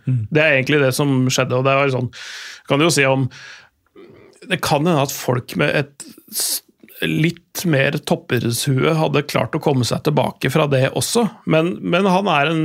Det 0.06 0.42
er 0.42 0.58
egentlig 0.60 0.84
det 0.84 0.92
som 0.96 1.26
skjedde, 1.26 1.58
og 1.58 1.66
det 1.66 1.74
var 1.74 1.90
sånn 1.90 2.12
Kan 2.70 2.78
du 2.78 2.86
jo 2.86 2.92
si 2.94 3.02
om 3.10 3.24
Det 4.46 4.60
kan 4.62 4.86
hende 4.86 5.02
at 5.02 5.10
folk 5.10 5.56
med 5.58 5.72
et 5.74 6.06
litt 7.04 7.66
mer 7.68 7.98
toppershue 8.08 8.94
hadde 8.96 9.26
klart 9.28 9.56
å 9.58 9.62
komme 9.64 9.84
seg 9.88 10.06
tilbake 10.06 10.52
fra 10.54 10.68
det 10.72 10.86
også, 10.96 11.26
men, 11.52 11.74
men 11.84 12.08
han 12.08 12.30
er 12.32 12.52
en 12.52 12.64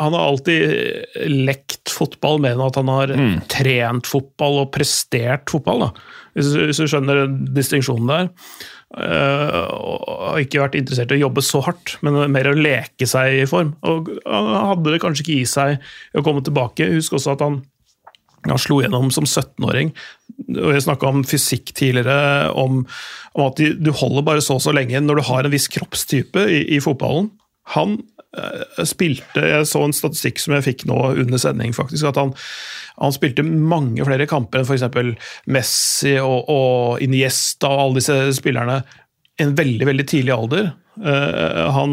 Han 0.00 0.16
har 0.16 0.30
alltid 0.30 1.28
lekt 1.28 1.92
fotball 1.92 2.40
mer 2.40 2.56
enn 2.56 2.64
at 2.64 2.78
han 2.80 2.90
har 2.92 3.12
trent 3.52 4.08
fotball 4.08 4.62
og 4.64 4.72
prestert 4.74 5.50
fotball. 5.52 5.90
Hvis, 6.36 6.52
hvis 6.56 6.80
du 6.80 6.88
skjønner 6.88 7.26
distinksjonen 7.56 8.10
der. 8.10 8.30
Uh, 8.90 9.68
og 9.70 10.40
ikke 10.42 10.64
vært 10.64 10.78
interessert 10.80 11.12
i 11.14 11.20
å 11.20 11.26
jobbe 11.28 11.44
så 11.46 11.60
hardt, 11.62 11.94
men 12.02 12.16
mer 12.34 12.48
å 12.50 12.56
leke 12.56 13.06
seg 13.06 13.42
i 13.42 13.48
form. 13.50 13.74
Og 13.86 14.10
Han 14.24 14.50
hadde 14.72 14.94
det 14.94 15.02
kanskje 15.04 15.26
ikke 15.26 15.36
i 15.36 15.50
seg 15.50 15.90
å 16.16 16.24
komme 16.26 16.42
tilbake. 16.46 16.88
Husk 16.96 17.18
også 17.18 17.36
at 17.36 17.44
han, 17.46 17.60
han 18.48 18.60
slo 18.60 18.80
gjennom 18.80 19.10
som 19.12 19.26
17-åring. 19.28 19.92
Og 20.56 20.72
Jeg 20.74 20.86
snakka 20.86 21.10
om 21.10 21.24
fysikk 21.28 21.74
tidligere, 21.76 22.50
om, 22.56 22.84
om 23.36 23.44
at 23.48 23.60
du 23.60 23.90
holder 23.92 24.26
bare 24.26 24.44
så 24.44 24.56
og 24.56 24.64
så 24.64 24.74
lenge 24.76 25.02
når 25.04 25.20
du 25.20 25.26
har 25.28 25.44
en 25.44 25.52
viss 25.52 25.68
kroppstype 25.72 26.46
i, 26.48 26.62
i 26.76 26.80
fotballen. 26.82 27.30
Han 27.74 27.98
eh, 28.38 28.84
spilte 28.88 29.44
Jeg 29.52 29.68
så 29.68 29.84
en 29.84 29.94
statistikk 29.94 30.40
som 30.42 30.56
jeg 30.56 30.66
fikk 30.70 30.86
nå 30.88 30.98
under 31.12 31.42
sending, 31.42 31.76
faktisk. 31.76 32.08
At 32.08 32.20
han, 32.20 32.32
han 33.00 33.16
spilte 33.16 33.44
mange 33.44 34.06
flere 34.08 34.28
kamper 34.30 34.62
enn 34.62 34.68
f.eks. 34.68 34.88
Messi 35.52 36.16
og, 36.22 36.48
og 36.48 37.04
Iniesta 37.04 37.70
og 37.70 37.84
alle 37.84 38.00
disse 38.00 38.40
spillerne 38.40 38.80
en 39.40 39.56
veldig, 39.56 39.86
veldig 39.88 40.06
tidlig 40.08 40.34
alder. 40.34 40.72
Eh, 41.00 41.70
han 41.72 41.92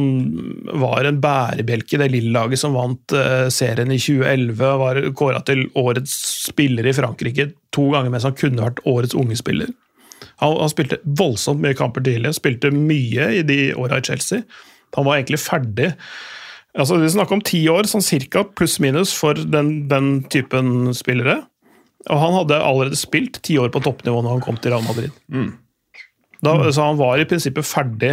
var 0.82 1.08
en 1.08 1.20
bærebjelke 1.24 1.96
i 1.96 2.02
det 2.02 2.10
Lille-laget 2.12 2.60
som 2.60 2.76
vant 2.76 3.16
eh, 3.16 3.48
serien 3.54 3.92
i 3.94 4.00
2011. 4.02 4.72
Var 4.84 5.02
kåra 5.18 5.42
til 5.48 5.68
årets 5.80 6.16
spiller 6.50 6.88
i 6.88 6.96
Frankrike 6.96 7.52
to 7.76 7.90
ganger 7.94 8.12
mens 8.14 8.28
han 8.28 8.38
kunne 8.38 8.66
vært 8.66 8.84
årets 8.90 9.16
unge 9.18 9.38
spiller. 9.40 9.72
Han, 10.42 10.58
han 10.60 10.72
spilte 10.74 11.00
voldsomt 11.18 11.62
mye 11.64 11.78
kamper 11.78 12.04
tidlig, 12.06 12.36
spilte 12.38 12.74
mye 12.74 13.30
i 13.40 13.46
de 13.48 13.62
åra 13.78 14.02
i 14.02 14.08
Chelsea. 14.10 14.44
Han 14.98 15.08
var 15.08 15.20
egentlig 15.20 15.40
ferdig. 15.44 15.94
Altså, 16.78 16.98
Vi 17.02 17.10
snakker 17.10 17.38
om 17.38 17.46
ti 17.46 17.64
år, 17.72 17.88
sånn 17.90 18.06
cirka, 18.06 18.44
pluss-minus, 18.58 19.14
for 19.18 19.38
den, 19.38 19.88
den 19.90 20.20
typen 20.30 20.92
spillere. 20.98 21.40
Og 22.08 22.20
han 22.22 22.36
hadde 22.36 22.60
allerede 22.62 23.00
spilt 23.00 23.40
ti 23.46 23.58
år 23.60 23.72
på 23.74 23.82
toppnivå 23.84 24.22
når 24.22 24.38
han 24.38 24.44
kom 24.46 24.60
til 24.62 24.76
Real 24.76 24.86
Madrid. 24.86 25.16
Da, 26.46 26.54
Så 26.70 26.86
han 26.86 27.00
var 27.00 27.18
i 27.18 27.26
prinsippet 27.26 27.66
ferdig 27.66 28.12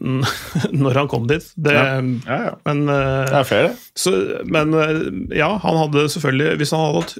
når 0.82 0.98
han 1.02 1.08
kom 1.12 1.26
dit. 1.30 1.46
Det, 1.56 1.74
Ja, 1.76 2.38
ja. 2.50 2.54
Men, 2.68 2.84
eh, 2.88 3.24
Det 3.30 3.40
er 3.40 3.48
fair, 3.48 3.68
det. 3.70 3.76
så, 3.98 4.12
men 4.44 4.74
eh, 4.74 5.02
ja, 5.38 5.52
han 5.62 5.76
hadde 5.80 6.06
selvfølgelig 6.12 6.56
Hvis 6.60 6.72
han 6.76 6.84
hadde 6.84 7.02
hatt 7.04 7.18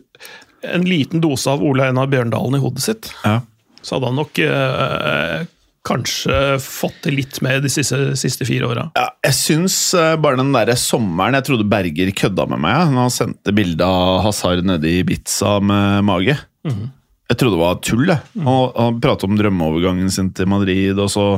en 0.77 0.87
liten 0.89 1.21
dose 1.23 1.47
av 1.53 1.63
Ole 1.63 1.85
Einar 1.91 2.09
Bjørndalen 2.11 2.57
i 2.59 2.63
hodet 2.63 2.83
sitt, 2.83 3.11
Ja. 3.25 3.41
så 3.85 3.97
hadde 3.99 4.09
han 4.11 4.17
nok 4.19 4.39
eh, 4.43 5.45
kanskje 5.87 6.39
fått 6.59 6.97
til 7.05 7.15
litt 7.21 7.37
mer 7.47 7.61
de 7.63 7.71
siste, 7.71 8.17
siste 8.19 8.43
fire 8.49 8.67
åra. 8.67 8.87
Ja, 8.99 9.05
jeg 9.29 9.37
syns 9.39 9.77
eh, 9.95 10.17
bare 10.19 10.41
den 10.41 10.51
der 10.57 10.73
sommeren 10.81 11.37
Jeg 11.39 11.47
trodde 11.47 11.69
Berger 11.71 12.11
kødda 12.11 12.49
med 12.51 12.59
meg 12.65 12.89
når 12.91 13.05
han 13.05 13.15
sendte 13.15 13.55
bilde 13.55 13.87
av 13.87 14.25
Hazard 14.27 14.65
nede 14.67 14.91
i 14.91 14.97
Ibiza 15.05 15.61
med 15.63 16.03
mage. 16.09 16.35
Jeg 16.67 17.39
trodde 17.39 17.55
det 17.55 17.63
var 17.63 17.79
tull. 17.87 18.07
jeg. 18.11 18.19
Han, 18.43 18.73
han 18.75 18.99
pratet 19.05 19.29
om 19.29 19.39
drømmeovergangen 19.39 20.11
sin 20.15 20.33
til 20.35 20.51
Madrid, 20.51 20.99
og 20.99 21.13
så 21.15 21.29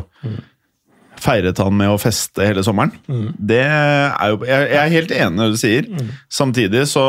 feiret 1.22 1.58
han 1.62 1.74
med 1.76 1.90
å 1.94 1.98
feste 2.02 2.46
hele 2.46 2.62
sommeren. 2.66 2.92
Det 3.38 3.62
er 3.64 4.30
jo 4.34 4.38
Jeg, 4.46 4.70
jeg 4.70 4.78
er 4.84 4.94
helt 4.94 5.10
enig 5.18 5.34
i 5.34 5.42
det 5.42 5.50
du 5.56 5.60
sier. 5.60 5.90
Samtidig 6.30 6.86
så 6.90 7.08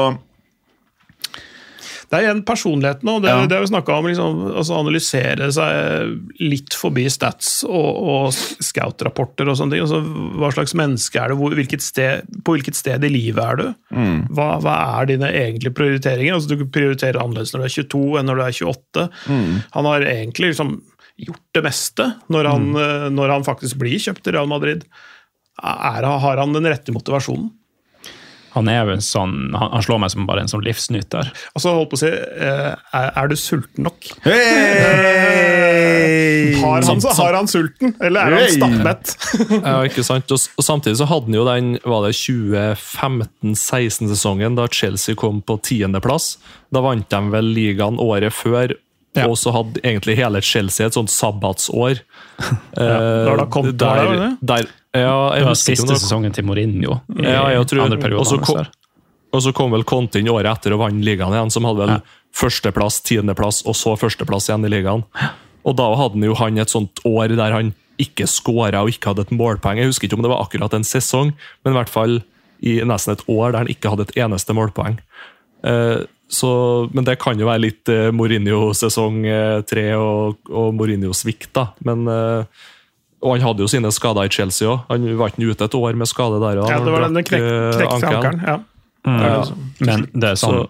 Det 2.10 2.18
er 2.18 2.24
igjen 2.26 2.40
personligheten, 2.42 3.06
og 3.12 3.22
det, 3.22 3.30
Ja. 3.30 3.46
det 3.46 3.54
har 3.54 3.62
vi 3.62 3.70
snakka 3.70 3.94
om. 4.00 4.06
Liksom, 4.10 4.38
altså 4.58 4.80
analysere 4.80 5.52
seg 5.54 6.40
litt 6.42 6.74
forbi 6.74 7.04
stats 7.14 7.60
og, 7.70 8.00
og 8.02 8.34
scout-rapporter 8.66 9.46
og 9.52 9.60
sånne 9.60 9.76
ting. 9.76 9.84
Altså, 9.86 10.00
hva 10.42 10.50
slags 10.56 10.74
menneske 10.74 11.22
er 11.22 11.30
du? 11.30 11.36
Hvor, 11.38 11.54
hvilket 11.54 11.86
sted, 11.86 12.26
på 12.42 12.56
hvilket 12.58 12.80
sted 12.80 13.06
i 13.06 13.12
livet 13.14 13.44
er 13.46 13.62
du? 13.62 13.68
Hva, 14.34 14.56
hva 14.66 14.76
er 15.04 15.12
dine 15.14 15.30
egentlige 15.30 15.78
prioriteringer? 15.78 16.34
Altså, 16.40 16.50
du 16.58 16.66
prioriterer 16.66 17.22
annerledes 17.22 17.54
når 17.54 17.62
du 17.62 17.70
er 17.70 17.76
22 17.78 18.20
enn 18.24 18.26
når 18.34 18.42
du 18.42 18.46
er 18.48 18.58
28. 18.74 19.08
Han 19.78 19.92
har 19.94 20.10
egentlig 20.10 20.56
liksom 20.56 20.80
gjort 21.28 21.48
det 21.58 21.64
meste 21.66 22.06
når 22.32 22.44
han, 22.54 22.64
mm. 22.74 23.08
når 23.16 23.28
han 23.38 23.48
faktisk 23.48 23.80
blir 23.82 24.00
kjøpt 24.02 24.24
til 24.26 24.34
Real 24.38 24.50
Madrid. 24.50 24.82
Er, 25.60 26.06
har 26.08 26.38
han 26.40 26.56
den 26.56 26.70
rette 26.72 26.94
motivasjonen? 26.96 27.50
Han 28.56 28.66
er 28.72 28.80
jo 28.82 28.90
en 28.96 29.04
sånn, 29.04 29.34
han, 29.54 29.70
han 29.76 29.84
slår 29.86 30.00
meg 30.02 30.10
som 30.14 30.26
bare 30.30 30.42
en 30.44 30.50
sånn 30.50 30.64
livsnyter. 30.66 31.26
Altså, 31.54 31.68
holdt 31.78 31.92
på 31.92 31.98
å 32.00 32.02
si, 32.02 32.10
eh, 32.10 32.72
er, 32.98 33.08
er 33.22 33.26
du 33.30 33.36
sulten 33.38 33.84
nok? 33.86 34.00
Hey! 34.26 35.40
Har 36.60 36.82
han, 36.82 37.00
samt- 37.00 37.18
har 37.18 37.34
han 37.38 37.48
sulten, 37.48 37.94
eller 38.04 38.20
er 38.20 38.26
han 38.34 38.42
Hey! 38.42 38.50
stappmett? 38.58 39.06
Ja, 39.70 39.78
ikke 39.88 40.04
sant? 40.06 40.32
Og, 40.34 40.40
og 40.58 40.64
samtidig 40.66 40.98
så 41.00 41.06
hadde 41.10 41.26
han 41.30 41.36
jo 41.38 41.44
den 41.48 41.68
var 41.86 42.02
det 42.08 42.14
2015-16-sesongen, 42.18 44.56
da 44.58 44.66
Chelsea 44.72 45.16
kom 45.20 45.42
på 45.46 45.54
tiendeplass. 45.70 46.26
Da 46.74 46.80
vant 46.84 47.10
de 47.12 47.20
vel 47.34 47.48
ligaen 47.56 47.98
året 48.02 48.34
før, 48.36 48.68
Ja. 49.18 49.26
og 49.26 49.38
så 49.42 49.52
hadde 49.52 49.82
egentlig 49.82 50.16
hele 50.20 50.42
Chelsea 50.46 50.86
et 50.86 50.94
sånt 50.94 51.10
sabbatsår. 51.10 52.04
ja, 52.78 53.36
da 53.36 53.46
kom 53.52 53.66
der, 53.72 54.04
der, 54.06 54.36
der, 54.42 54.68
ja, 54.94 55.16
jeg 55.34 55.42
Det 55.42 55.48
var 55.48 55.58
siste 55.58 55.98
sesongen 55.98 56.36
til 56.36 56.46
Mourinho. 56.46 57.00
i 57.18 57.26
Ja, 57.26 57.48
jeg 57.56 57.66
tror, 57.72 57.84
andre 57.88 57.98
perioden 58.02 58.22
og 58.22 58.30
så 58.30 58.38
kom, 58.44 58.62
og 59.34 59.44
så 59.46 59.54
kom 59.54 59.74
vel 59.74 59.84
Conte 59.90 60.22
inn 60.22 60.30
året 60.30 60.50
etter 60.54 60.78
og 60.78 60.84
vant 60.86 61.04
ligaen 61.06 61.34
igjen, 61.36 61.52
som 61.54 61.66
hadde 61.68 61.82
vel 61.84 61.96
Ja. 61.98 62.00
førsteplass, 62.38 63.02
tiendeplass 63.06 63.64
og 63.66 63.76
så 63.76 63.96
førsteplass 63.98 64.50
igjen 64.50 64.66
i 64.66 64.74
ligaen. 64.78 65.04
Og 65.66 65.76
da 65.76 65.90
hadde 65.96 66.14
han 66.18 66.24
jo 66.30 66.38
han 66.40 66.58
et 66.62 66.70
sånt 66.70 67.02
år 67.06 67.36
der 67.36 67.52
han 67.52 67.74
ikke 68.00 68.30
skåra 68.32 68.82
og 68.86 68.94
ikke 68.94 69.12
hadde 69.12 69.26
et 69.28 69.34
målpoeng. 69.36 69.78
Jeg 69.82 69.90
husker 69.90 70.08
ikke 70.08 70.16
om 70.16 70.24
det 70.24 70.32
var 70.32 70.46
akkurat 70.46 70.74
en 70.78 70.86
sesong, 70.88 71.34
men 71.66 71.74
i 71.74 71.78
hvert 71.78 71.92
fall 71.92 72.22
i 72.62 72.78
nesten 72.88 73.14
et 73.18 73.26
år 73.28 73.52
der 73.52 73.66
han 73.66 73.72
ikke 73.74 73.90
hadde 73.92 74.06
et 74.08 74.16
eneste 74.24 74.56
målpoeng. 74.56 75.00
Eh, 76.30 76.34
så, 76.34 76.90
men 76.94 77.04
det 77.08 77.18
kan 77.20 77.40
jo 77.42 77.48
være 77.50 77.64
litt 77.66 77.90
eh, 77.90 78.12
Mourinho 78.14 78.70
sesong 78.78 79.24
eh, 79.26 79.96
og, 79.98 80.38
og 80.50 80.74
Mourinho-svikt, 80.78 81.50
da. 81.58 81.72
Men 81.86 82.06
eh, 82.08 82.66
og 83.20 83.34
han 83.36 83.44
hadde 83.44 83.66
jo 83.66 83.68
sine 83.68 83.90
skader 83.92 84.30
i 84.30 84.32
Chelsea 84.32 84.70
òg. 84.70 84.86
Han 84.94 85.08
var 85.20 85.34
ikke 85.34 85.50
ute 85.52 85.66
et 85.68 85.76
år 85.76 85.98
med 86.00 86.08
skade 86.08 86.38
der. 86.40 86.62
Ja, 86.70 86.80
det 86.80 86.92
var 86.94 87.08
den 87.10 87.20
knekk, 87.20 87.42
eh, 87.44 87.72
knekte 87.76 87.96
ankelen. 87.98 88.20
ankelen. 88.24 88.44
Ja. 88.48 88.60
Ja. 89.10 89.40
Men 89.84 90.06
det 90.14 90.30
er 90.30 90.38
sånn, 90.40 90.62
Så- 90.62 90.70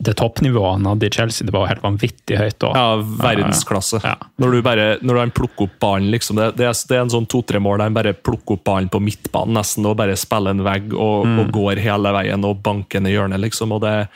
det 0.00 0.14
toppnivået 0.16 0.78
han 0.78 0.86
hadde 0.86 1.06
i 1.06 1.10
Chelsea, 1.12 1.44
det 1.44 1.52
var 1.52 1.66
helt 1.68 1.82
vanvittig 1.82 2.38
høyt. 2.38 2.58
også. 2.64 2.72
Ja, 2.72 2.96
verdensklasse. 3.20 4.00
Ja. 4.02 4.14
Når 4.40 4.52
du 4.52 4.62
bare, 4.62 4.86
når 5.02 5.18
han 5.18 5.30
plukker 5.30 5.66
opp 5.66 5.78
ballen 5.78 6.10
liksom, 6.10 6.36
det, 6.40 6.56
det, 6.56 6.64
er, 6.70 6.72
det 6.88 6.96
er 6.96 7.02
en 7.02 7.10
sånn 7.12 7.28
to-tre 7.28 7.60
mål 7.60 7.78
der 7.78 7.84
han 7.90 7.94
bare 7.98 8.14
plukker 8.14 8.56
opp 8.56 8.64
ballen 8.64 8.88
på 8.88 9.00
midtbanen 9.02 9.52
nesten, 9.58 9.84
og 9.84 9.98
bare 10.00 10.16
spiller 10.16 10.56
en 10.56 10.64
vegg 10.64 10.94
og, 10.94 11.26
og 11.26 11.52
går 11.52 11.82
hele 11.84 12.14
veien 12.16 12.44
og 12.48 12.62
banker 12.62 13.00
ned 13.04 13.12
hjørnet. 13.12 13.40
liksom, 13.44 13.72
og 13.76 13.82
det, 13.82 14.08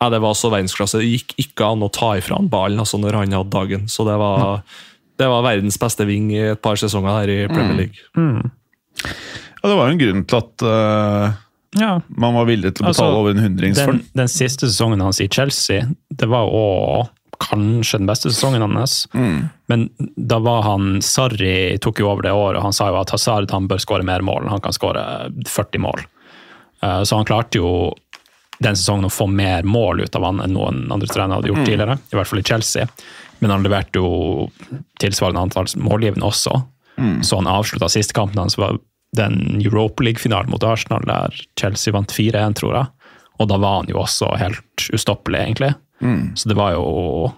ja, 0.00 0.08
det 0.14 0.20
var 0.22 0.34
så 0.38 0.50
verdensklasse. 0.52 1.00
Det 1.02 1.08
gikk 1.10 1.34
ikke 1.42 1.72
an 1.72 1.82
å 1.82 1.88
ta 1.90 2.12
ifra 2.20 2.36
han 2.38 2.48
ballen 2.52 2.78
altså, 2.82 3.00
når 3.02 3.16
han 3.18 3.32
hadde 3.34 3.50
dagen. 3.54 3.88
Så 3.90 4.04
det 4.06 4.14
var, 4.20 4.62
det 5.18 5.26
var 5.32 5.42
verdens 5.46 5.78
beste 5.82 6.06
ving 6.06 6.30
i 6.34 6.42
et 6.52 6.62
par 6.62 6.78
sesonger 6.78 7.16
her 7.22 7.32
i 7.34 7.38
Premier 7.50 7.80
League. 7.82 8.48
Ja, 9.58 9.68
det 9.68 9.74
var 9.76 9.88
jo 9.88 9.96
en 9.96 10.00
grunn 10.02 10.24
til 10.30 10.38
at 10.38 10.64
uh, 10.66 11.36
Ja, 11.78 11.92
man 12.08 12.34
var 12.38 12.46
villig 12.48 12.74
til 12.78 12.86
å 12.86 12.90
betale 12.92 12.94
Altså, 12.94 13.20
over 13.20 13.34
en 13.34 13.42
hundrings 13.42 13.78
for 13.82 13.92
den, 13.96 14.04
den. 14.22 14.30
siste 14.30 14.68
sesongen 14.70 15.02
hans 15.04 15.18
i 15.20 15.26
Chelsea, 15.30 15.86
det 16.14 16.28
var 16.30 16.46
òg 16.50 17.10
kanskje 17.38 18.00
den 18.00 18.08
beste 18.08 18.30
sesongen 18.34 18.64
hans. 18.74 19.00
Men 19.70 19.84
da 20.18 20.38
var 20.42 20.64
han 20.66 20.96
Sarri 21.06 21.76
tok 21.82 22.00
jo 22.02 22.08
over 22.10 22.26
det 22.26 22.32
året, 22.34 22.58
og 22.58 22.64
han 22.70 22.74
sa 22.74 22.88
jo 22.90 22.96
at 22.98 23.12
Hazard 23.14 23.50
han 23.54 23.68
bør 23.70 23.78
skåre 23.82 24.06
mer 24.06 24.24
mål. 24.26 24.48
Han 24.50 24.62
kan 24.64 24.74
skåre 24.74 25.04
40 25.46 25.82
mål. 25.84 26.02
Eh, 26.82 27.02
Så 27.06 27.14
han 27.18 27.28
klarte 27.28 27.60
jo 27.60 27.70
den 28.58 28.76
sesongen 28.76 29.06
å 29.06 29.12
få 29.12 29.26
mer 29.30 29.62
mål 29.62 30.02
ut 30.02 30.16
av 30.18 30.24
han 30.26 30.42
enn 30.42 30.56
noen 30.56 30.86
andre 30.92 31.08
trenere 31.10 31.38
hadde 31.38 31.52
gjort 31.52 31.64
tidligere. 31.66 31.98
I 32.10 32.18
hvert 32.18 32.30
fall 32.30 32.42
i 32.42 32.46
Chelsea. 32.46 32.88
Men 33.38 33.54
han 33.54 33.62
leverte 33.62 34.02
jo 34.02 34.48
tilsvarende 34.98 35.44
antall 35.46 35.70
målgivende 35.78 36.26
også. 36.26 36.56
Så 37.22 37.38
han 37.38 37.46
avslutta 37.46 37.88
siste 37.92 38.16
kampen 38.16 38.40
hans 38.42 38.58
var 38.58 38.80
den 39.16 39.60
Europa 39.62 40.02
League-finalen 40.02 40.50
mot 40.50 40.64
Arsenal, 40.66 41.04
der 41.06 41.34
Chelsea 41.60 41.94
vant 41.94 42.12
4-1, 42.12 42.58
tror 42.58 42.74
jeg. 42.74 43.12
Og 43.38 43.48
da 43.48 43.58
var 43.62 43.76
han 43.80 43.92
jo 43.92 44.00
også 44.02 44.32
helt 44.40 44.88
ustoppelig, 44.92 45.44
egentlig. 45.44 45.70
Så 46.34 46.50
det 46.50 46.58
var 46.58 46.74
jo 46.74 47.30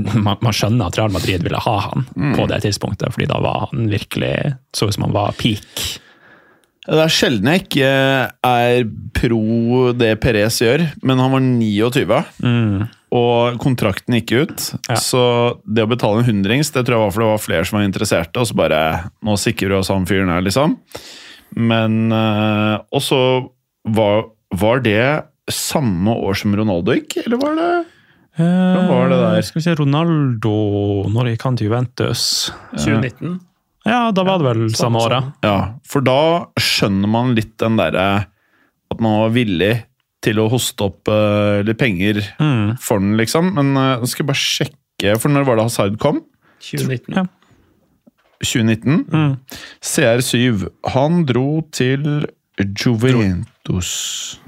man, 0.00 0.36
man 0.40 0.54
skjønner 0.54 0.88
at 0.88 0.96
Real 0.98 1.12
Madrid 1.12 1.42
ville 1.44 1.60
ha 1.60 1.76
han 1.88 2.06
på 2.36 2.46
det 2.48 2.60
tidspunktet, 2.64 3.12
fordi 3.12 3.28
da 3.28 3.40
var 3.40 3.66
han 3.70 3.88
virkelig 3.90 4.54
så 4.76 4.88
ut 4.88 4.96
som 4.96 5.08
han 5.08 5.16
var 5.16 5.34
peak. 5.40 5.82
Det 6.86 7.02
er 7.04 7.12
sjelden 7.12 7.50
jeg 7.52 7.62
ikke 7.66 7.88
er 8.48 8.86
pro 9.16 9.90
det 9.92 10.14
Perez 10.22 10.56
gjør, 10.62 10.86
men 11.04 11.20
han 11.20 11.34
var 11.34 11.42
29, 11.44 12.88
og 13.12 13.58
kontrakten 13.60 14.16
gikk 14.16 14.32
ut. 14.46 14.66
Ja. 14.88 14.96
Så 15.02 15.22
det 15.66 15.84
å 15.84 15.90
betale 15.90 16.22
en 16.22 16.28
hundrings, 16.28 16.70
det 16.72 16.86
tror 16.86 16.96
jeg 16.96 17.04
var 17.04 17.12
for 17.14 17.24
det 17.24 17.30
var 17.34 17.44
flere 17.44 17.68
som 17.68 17.78
var 17.78 17.86
interesserte, 17.88 18.40
og 18.40 18.48
så 18.48 18.56
bare 18.56 18.80
Nå 19.26 19.36
sikrer 19.40 19.74
vi 19.74 19.80
oss 19.82 19.92
han 19.92 20.08
fyren 20.08 20.32
her, 20.32 20.44
liksom. 20.46 20.78
Men 21.58 22.12
eh, 22.14 22.76
Og 22.94 23.02
så 23.02 23.20
var, 23.90 24.28
var 24.54 24.84
det 24.86 25.02
samme 25.50 26.14
år 26.14 26.38
som 26.38 26.54
Ronaldo 26.54 26.94
gikk, 26.94 27.24
eller 27.26 27.42
var 27.42 27.58
det 27.58 27.70
var 28.40 29.10
det 29.10 29.18
der? 29.18 29.36
Eh, 29.36 29.42
Skal 29.42 29.58
vi 29.58 29.64
se, 29.66 29.74
Ronaldo 29.76 30.54
Når 31.10 31.32
gikk 31.32 31.46
han 31.48 31.58
til 31.58 31.68
Juventus? 31.68 32.22
2019. 32.78 33.38
Ja, 33.88 34.10
da 34.12 34.24
var 34.26 34.38
det 34.42 34.44
vel 34.50 34.64
samme 34.68 34.76
samme 34.76 35.00
året. 35.06 35.30
Ja, 35.46 35.54
for 35.88 36.04
da 36.04 36.16
skjønner 36.60 37.08
man 37.08 37.34
litt 37.38 37.54
den 37.62 37.78
derre 37.80 38.26
At 38.90 39.00
man 39.00 39.20
var 39.22 39.30
villig 39.32 39.72
til 40.20 40.36
å 40.42 40.48
hoste 40.52 40.84
opp 40.90 41.08
uh, 41.08 41.62
litt 41.64 41.78
penger 41.80 42.18
Mm. 42.42 42.74
for 42.82 43.00
den, 43.00 43.14
liksom. 43.16 43.54
Men 43.56 43.70
uh, 43.78 43.96
nå 44.02 44.06
skal 44.10 44.26
jeg 44.26 44.28
bare 44.28 44.42
sjekke, 44.42 45.14
for 45.22 45.32
når 45.32 45.46
var 45.48 45.56
det 45.56 45.64
Hazard 45.70 45.96
kom? 46.02 46.18
2019. 46.60 47.14
Ja. 47.16 47.24
2019? 48.44 49.06
Mm. 49.08 49.32
CR7. 49.80 50.66
Han 50.92 51.24
dro 51.28 51.46
til 51.72 52.26
Juventus. 52.60 53.90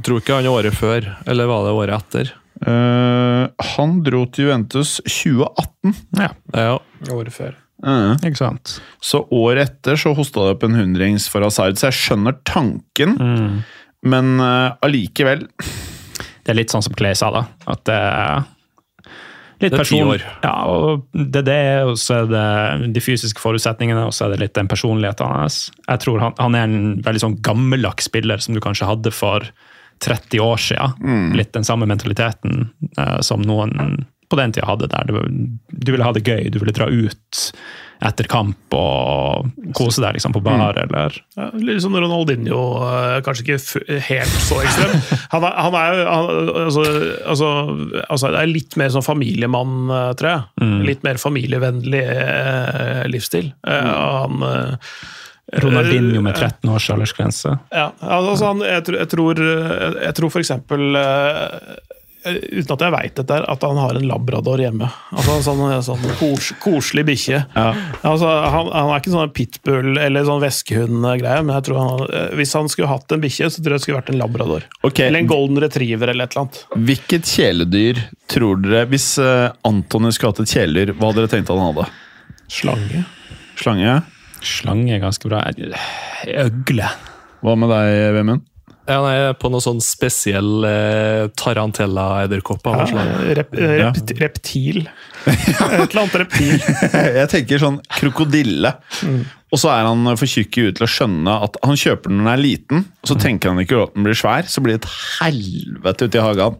Tror 0.05 0.21
ikke 0.21 0.37
han 0.41 0.49
året 0.51 0.77
før, 0.77 1.07
eller 1.29 1.49
var 1.49 1.65
det 1.67 1.75
året 1.79 1.97
etter? 2.03 2.33
Uh, 2.63 3.49
han 3.75 3.97
dro 4.07 4.27
til 4.31 4.47
Juventus 4.51 4.99
2018. 5.09 5.97
Ja, 6.21 6.29
Ja, 6.53 6.77
Året 7.11 7.33
før. 7.35 7.57
Eh, 7.83 8.17
ikke 8.29 8.39
sant. 8.39 8.77
Så 9.03 9.25
året 9.35 9.69
etter 9.71 9.97
så 9.99 10.13
hosta 10.15 10.45
det 10.47 10.57
opp 10.57 10.65
en 10.69 10.77
hundrings 10.79 11.29
for 11.33 11.43
Hazard, 11.43 11.77
så 11.81 11.89
jeg 11.91 11.99
skjønner 11.99 12.37
tanken, 12.47 13.17
Mm. 13.19 13.63
men 14.05 14.41
eh, 14.41 14.73
allikevel 14.83 15.49
Det 16.45 16.51
er 16.51 16.55
litt 16.59 16.71
sånn 16.75 16.83
som 16.83 16.95
Clay 16.99 17.15
sa, 17.15 17.31
da. 17.31 17.45
At 17.71 17.85
det 17.87 17.95
er 17.95 18.45
litt 19.63 19.71
Det 19.73 19.81
er 19.81 19.85
ti 19.85 20.01
år. 20.03 20.23
Ja, 20.43 20.55
og 20.67 21.05
det 21.15 21.43
er 21.45 21.47
det, 21.47 21.61
og 21.87 21.95
så 22.03 22.23
er 22.25 22.27
det 22.33 22.93
de 22.97 23.01
fysiske 23.05 23.39
forutsetningene, 23.39 24.07
og 24.09 24.11
så 24.13 24.25
er 24.27 24.31
det 24.35 24.41
litt 24.41 24.55
den 24.59 24.67
personligheten 24.67 25.27
hans. 25.31 25.71
Jeg 25.87 26.01
tror 26.03 26.19
han, 26.19 26.35
han 26.39 26.55
er 26.59 26.65
en 26.67 27.03
veldig 27.07 27.23
sånn 27.23 27.37
gammeldags 27.47 28.09
spiller 28.11 28.43
som 28.43 28.55
du 28.55 28.61
kanskje 28.65 28.89
hadde 28.91 29.13
for 29.15 29.47
30 30.03 30.41
år 30.43 30.59
siden. 30.59 31.35
Litt 31.39 31.53
den 31.55 31.63
samme 31.63 31.87
mentaliteten 31.87 32.73
uh, 32.99 33.21
som 33.23 33.43
noen 33.47 34.05
på 34.33 34.41
den 34.41 34.57
tida 34.57 34.67
hadde 34.73 34.89
der. 34.93 35.13
Du, 35.69 35.93
ville 35.93 36.05
ha 36.09 36.13
det 36.17 36.25
gøy, 36.27 36.49
du 36.53 36.59
ville 36.63 36.75
dra 36.77 36.89
ut 36.91 37.47
etter 38.03 38.27
kamp 38.27 38.75
og 38.75 39.53
kose 39.79 40.03
deg 40.03 40.17
liksom, 40.17 40.33
på 40.35 40.41
bar, 40.43 40.75
eller 40.81 41.15
Ja, 41.39 41.45
litt 41.55 41.85
sånn 41.85 41.95
Ronaldinho, 41.95 42.59
eh, 42.83 43.19
kanskje 43.23 43.45
ikke 43.45 43.93
helt 44.09 44.35
så 44.43 44.59
ekstrem. 44.65 44.97
Han 45.37 45.47
er, 45.47 45.55
han 45.63 45.77
er 45.79 46.01
han, 46.09 46.33
altså, 46.65 46.83
altså, 47.31 47.51
altså, 48.09 48.33
Det 48.35 48.41
er 48.43 48.51
litt 48.51 48.75
mer 48.81 48.91
sånn 48.97 49.07
familiemann, 49.07 49.77
eh, 49.87 50.11
tror 50.19 50.33
jeg. 50.33 50.71
Litt 50.91 51.07
mer 51.07 51.23
familievennlig 51.23 52.03
eh, 52.03 53.05
livsstil. 53.13 53.53
Eh, 53.71 53.93
han 53.95 54.43
eh, 54.51 54.99
Ronaldinho 55.63 56.25
med 56.27 56.35
13 56.43 56.71
års 56.75 56.91
aldersgrense. 56.95 57.55
Ja, 57.71 57.91
altså 58.03 58.51
han, 58.51 58.67
jeg, 58.67 58.83
tror- 58.89 58.99
jeg 59.05 59.11
tror, 59.15 59.47
jeg 60.09 60.15
tror 60.19 60.33
for 60.35 60.43
eksempel 60.43 60.99
uten 62.25 62.75
at 62.75 62.85
jeg 62.85 62.95
veit 62.95 63.17
dette, 63.19 63.39
at 63.53 63.65
han 63.67 63.79
har 63.81 63.99
en 63.99 64.07
labrador 64.07 64.61
hjemme. 64.63 64.89
Altså 65.11 65.37
En 65.37 65.45
sånn, 65.47 65.63
sånn 65.87 66.17
kos, 66.21 66.53
koselig 66.63 67.05
bikkje. 67.09 67.43
Altså, 67.55 68.29
han, 68.29 68.71
han 68.73 68.93
er 68.93 69.03
ikke 69.03 69.15
sånn 69.15 69.35
pitbull 69.35 69.99
eller 70.01 70.27
sånn 70.29 70.43
veskehund-greie, 70.43 71.43
men 71.47 71.57
jeg 71.59 71.67
tror 71.69 71.81
han, 71.83 72.05
eh, 72.09 72.29
hvis 72.39 72.55
han 72.59 72.71
skulle 72.73 72.91
hatt 72.93 73.15
en 73.15 73.25
bikkje, 73.25 73.51
så 73.51 73.63
tror 73.63 73.77
jeg 73.77 73.83
det 73.83 73.87
skulle 73.87 74.01
vært 74.01 74.13
en 74.15 74.21
labrador. 74.21 74.69
Okay. 74.83 75.09
Eller 75.09 75.25
en 75.25 75.31
golden 75.31 75.63
retriever 75.65 76.13
eller 76.13 76.29
et 76.29 76.37
eller 76.37 76.47
annet. 76.47 76.63
Hvilket 76.91 77.33
kjæledyr 77.33 78.05
tror 78.33 78.63
dere 78.63 78.87
Hvis 78.89 79.11
uh, 79.21 79.51
Antony 79.69 80.13
skulle 80.15 80.33
hatt 80.33 80.45
et 80.45 80.55
kjæledyr, 80.55 80.95
hva 80.97 81.11
hadde 81.11 81.25
dere 81.25 81.33
tenkt 81.35 81.53
han 81.53 81.61
hadde? 81.67 81.89
Slange. 82.53 83.03
Slange? 83.61 83.99
Slange 84.43 84.97
er 84.97 85.03
ganske 85.03 85.29
bra. 85.29 85.45
Øgle. 86.27 86.89
Hva 87.43 87.59
med 87.59 87.73
deg, 87.73 87.99
Vemund? 88.17 88.49
Ja, 88.89 88.97
nei, 89.05 89.17
på 89.39 89.47
noe 89.53 89.63
sånn 89.63 89.79
spesiell 89.85 90.65
eh, 90.67 91.29
tarantella-edderkopp 91.39 92.65
av 92.67 92.81
noe. 92.91 93.05
Rep, 93.39 93.53
rep, 93.55 94.01
reptil. 94.19 94.81
Et 95.31 95.61
eller 95.61 96.01
annet 96.03 96.17
reptil. 96.25 96.57
Jeg 97.21 97.29
tenker 97.31 97.63
sånn 97.63 97.79
krokodille. 97.95 98.73
Og 99.53 99.61
så 99.61 99.69
er 99.71 99.85
han 99.87 100.03
for 100.17 100.27
tjukk 100.27 100.57
i 100.59 100.65
huet 100.65 100.79
til 100.81 100.87
å 100.87 100.91
skjønne 100.91 101.33
at 101.47 101.59
han 101.63 101.77
kjøper 101.79 102.09
den 102.11 102.19
når 102.23 102.25
den 102.25 102.33
er 102.33 102.41
liten, 102.43 102.85
og 103.05 103.11
så 103.13 103.17
tenker 103.21 103.53
han 103.53 103.61
ikke 103.63 103.83
at 103.85 103.95
den 103.95 104.07
blir 104.09 104.17
svær, 104.19 104.49
så 104.49 104.63
blir 104.65 104.79
det 104.79 104.83
et 104.83 104.95
helvete 105.21 106.09
ute 106.09 106.19
i 106.19 106.25
hagen. 106.25 106.57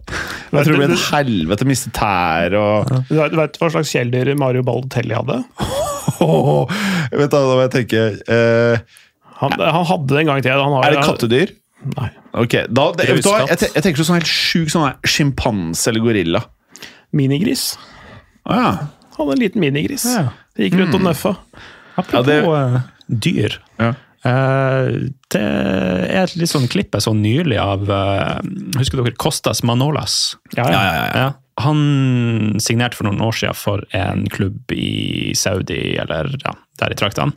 Jeg 0.53 0.67
tror 0.69 0.77
det 0.77 0.81
blir 0.83 0.93
et 0.99 1.07
helvete, 1.09 1.69
miste 1.73 1.93
tær 1.97 2.55
og 2.61 2.93
Du 3.09 3.17
vet, 3.17 3.33
du 3.33 3.39
vet 3.41 3.57
hva 3.63 3.71
slags 3.73 3.95
kjæledyr 3.97 4.37
Mario 4.39 4.63
Balotelli 4.69 5.17
hadde? 5.17 5.41
Vet 7.13 7.33
du 7.33 7.39
hva 7.39 7.65
jeg 7.65 7.73
tenker? 7.79 8.21
Eh, 8.31 9.01
Han, 9.43 9.57
han 9.59 9.87
hadde 9.89 10.07
det 10.13 10.21
en 10.23 10.29
gang 10.31 10.43
til. 10.45 10.53
Han 10.55 10.77
har- 10.77 10.85
er 10.87 10.95
det 10.95 11.03
kattedyr? 11.09 11.51
Nei. 11.97 12.09
Ok, 12.39 12.55
da, 12.71 12.85
det, 12.97 13.09
jeg, 13.09 13.23
du. 13.25 13.31
Jeg, 13.51 13.59
jeg 13.75 13.83
tenker 13.85 14.07
sånn 14.07 14.19
helt 14.21 14.31
sjuk 14.31 14.71
sånn 14.73 14.93
sjimpanse 15.05 15.91
eller 15.91 16.05
gorilla. 16.05 16.45
Minigris. 17.13 17.73
Ah, 18.47 18.57
ja. 18.57 18.71
Han 19.17 19.27
hadde 19.27 19.35
en 19.37 19.43
liten 19.45 19.61
minigris. 19.65 20.07
Ja. 20.09 20.29
Gikk 20.59 20.79
rundt 20.81 20.97
og 20.97 21.05
nøffa. 21.05 21.35
Apropos 22.01 22.27
det- 22.27 22.41
eh, 22.47 22.81
dyr. 23.27 23.59
Ja. 23.83 23.91
Eh, 24.25 24.89
det 25.35 25.43
er 25.43 26.23
et 26.23 26.37
litt 26.39 26.49
sånn 26.53 26.69
klipp 26.71 26.95
jeg 26.95 27.03
så 27.03 27.11
nylig 27.13 27.57
av 27.59 27.89
eh, 27.91 28.39
Husker 28.79 29.01
dere 29.03 29.17
Costas 29.19 29.65
Manolas? 29.67 30.37
Ja, 30.57 30.69
ja. 30.71 30.83
Ja. 31.19 31.33
Han 31.61 32.57
signerte 32.63 32.97
for 32.97 33.05
noen 33.09 33.21
år 33.21 33.35
siden 33.37 33.59
for 33.59 33.83
en 33.93 34.23
klubb 34.33 34.73
i 34.73 35.35
Saudi, 35.37 35.99
eller 36.01 36.31
ja, 36.47 36.55
der 36.81 36.95
i 36.95 36.97
traktene. 36.97 37.35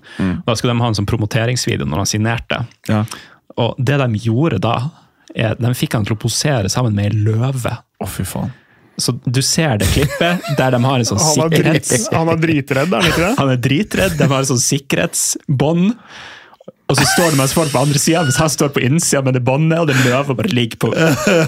Da 0.47 0.55
skulle 0.55 0.72
de 0.73 0.80
ha 0.85 0.88
en 0.88 0.95
sånn 0.95 1.09
promoteringsvideo 1.09 1.84
når 1.89 2.03
han 2.05 2.11
signerte. 2.13 2.61
Og 3.61 3.80
det 3.80 3.98
de 4.02 4.22
gjorde 4.26 4.60
da, 4.64 4.76
er 5.36 5.57
de 5.60 5.73
fikk 5.77 5.98
han 5.98 6.06
til 6.07 6.15
å 6.15 6.19
posere 6.19 6.72
sammen 6.72 6.95
med 6.95 7.10
ei 7.10 7.26
løve. 7.26 7.73
Å, 8.02 8.07
fy 8.10 8.26
faen. 8.27 8.53
Så 8.98 9.11
du 9.26 9.41
ser 9.44 9.76
det 9.82 9.90
klippet 9.91 10.45
der 10.56 10.72
de 10.72 10.80
har 10.80 11.02
en 11.02 11.07
sånn 11.07 11.19
Han, 11.26 11.41
er 11.49 11.52
drit, 11.52 11.84
sikkerhets... 11.84 12.14
han 12.15 12.32
er 12.32 12.40
dritredd, 12.40 12.94
er 12.94 13.02
han 13.03 13.11
ikke 13.11 13.26
det? 13.26 13.34
Han 13.41 13.52
er 13.52 13.60
dritredd, 13.65 14.15
de 14.22 14.30
har 14.32 14.45
en 14.45 14.49
sånn 14.53 14.64
sikkerhetsbånd. 14.64 15.91
Og 16.86 16.99
så 16.99 17.06
står 17.15 17.34
det 17.34 17.40
mens 17.40 17.53
folk 17.57 17.72
på 17.73 17.82
andre 17.82 17.99
sida, 17.99 18.22
mens 18.23 18.38
han 18.40 18.52
står 18.53 18.69
på 18.76 18.84
innsida 18.86 19.23
med 19.26 19.36
det 19.36 19.41
båndet, 19.45 19.82
og 19.82 19.90
den 19.90 19.99
løva 20.06 20.36
bare 20.38 20.52
ligger 20.53 20.80
på 20.86 20.91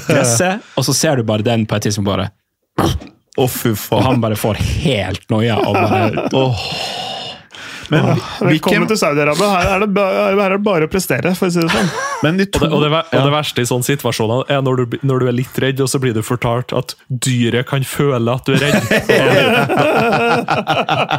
gresset. 0.09 0.65
Og 0.75 0.87
så 0.87 0.95
ser 0.97 1.21
du 1.21 1.27
bare 1.27 1.45
den 1.45 1.67
på 1.69 1.77
et 1.77 1.87
tidspunkt 1.87 2.09
bare 2.09 2.31
Å, 3.37 3.45
fy 3.45 3.69
Og 3.69 3.77
faen. 3.77 4.05
han 4.07 4.23
bare 4.23 4.37
får 4.39 4.57
helt 4.81 5.27
noia. 5.29 5.59
Og 5.61 5.77
bare, 5.77 6.25
Men, 7.87 8.03
Velkommen 8.09 8.49
hvilken, 8.51 8.87
til 8.89 8.97
Saudi-Arabia. 8.99 9.47
Her, 9.53 9.67
er 9.75 9.83
det 9.85 9.87
ba- 9.95 10.07
her 10.11 10.41
er 10.43 10.55
det 10.57 10.63
bare 10.65 10.87
å 10.87 10.91
prestere, 10.91 11.31
for 11.37 11.47
å 11.47 11.53
si 11.53 11.61
det 11.63 11.69
sånn. 11.71 11.87
men 12.25 12.39
de 12.41 12.45
to 12.51 12.59
Og 12.65 12.67
det, 12.67 12.75
og, 12.75 12.81
det, 12.83 13.01
og 13.15 13.27
det 13.29 13.33
verste 13.33 13.63
i 13.63 13.69
sånne 13.69 13.87
situasjoner 13.87 14.51
er 14.51 14.63
når 14.65 14.81
du, 14.81 14.97
når 15.07 15.23
du 15.23 15.27
er 15.31 15.37
litt 15.37 15.59
redd, 15.63 15.79
og 15.85 15.89
så 15.91 16.01
blir 16.03 16.15
du 16.17 16.21
fortalt 16.25 16.73
at 16.75 16.95
dyret 17.07 17.69
kan 17.69 17.85
føle 17.87 18.35
at 18.35 18.43
du 18.49 18.55
er 18.57 18.65
redd. 18.65 18.83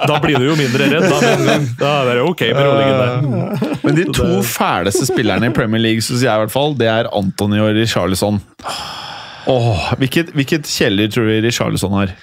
Da, 0.08 0.16
blir 0.22 0.38
du 0.38 0.46
jo 0.46 0.54
mindre 0.58 0.86
redd. 0.88 1.04
Da, 1.10 1.32
men, 1.42 1.66
da 1.78 1.90
er 2.02 2.18
det 2.18 2.22
ok, 2.24 2.42
beroligende. 2.56 3.72
Men 3.82 3.96
de 3.98 4.04
to 4.14 4.28
fæleste 4.46 5.08
spillerne 5.08 5.50
i 5.50 5.54
Premier 5.54 5.82
League 5.82 6.04
synes 6.04 6.22
jeg 6.24 6.30
i 6.30 6.42
hvert 6.44 6.52
fall, 6.54 6.76
det 6.78 6.88
er 6.90 7.08
Antony 7.16 7.60
og 7.62 7.72
Richarlison. 7.76 8.40
Åh, 9.48 9.88
hvilket, 10.00 10.32
hvilket 10.36 10.68
kjæledyr 10.68 11.12
tror 11.14 11.28
du 11.28 11.34
Richarlison 11.48 11.96
har? 11.98 12.14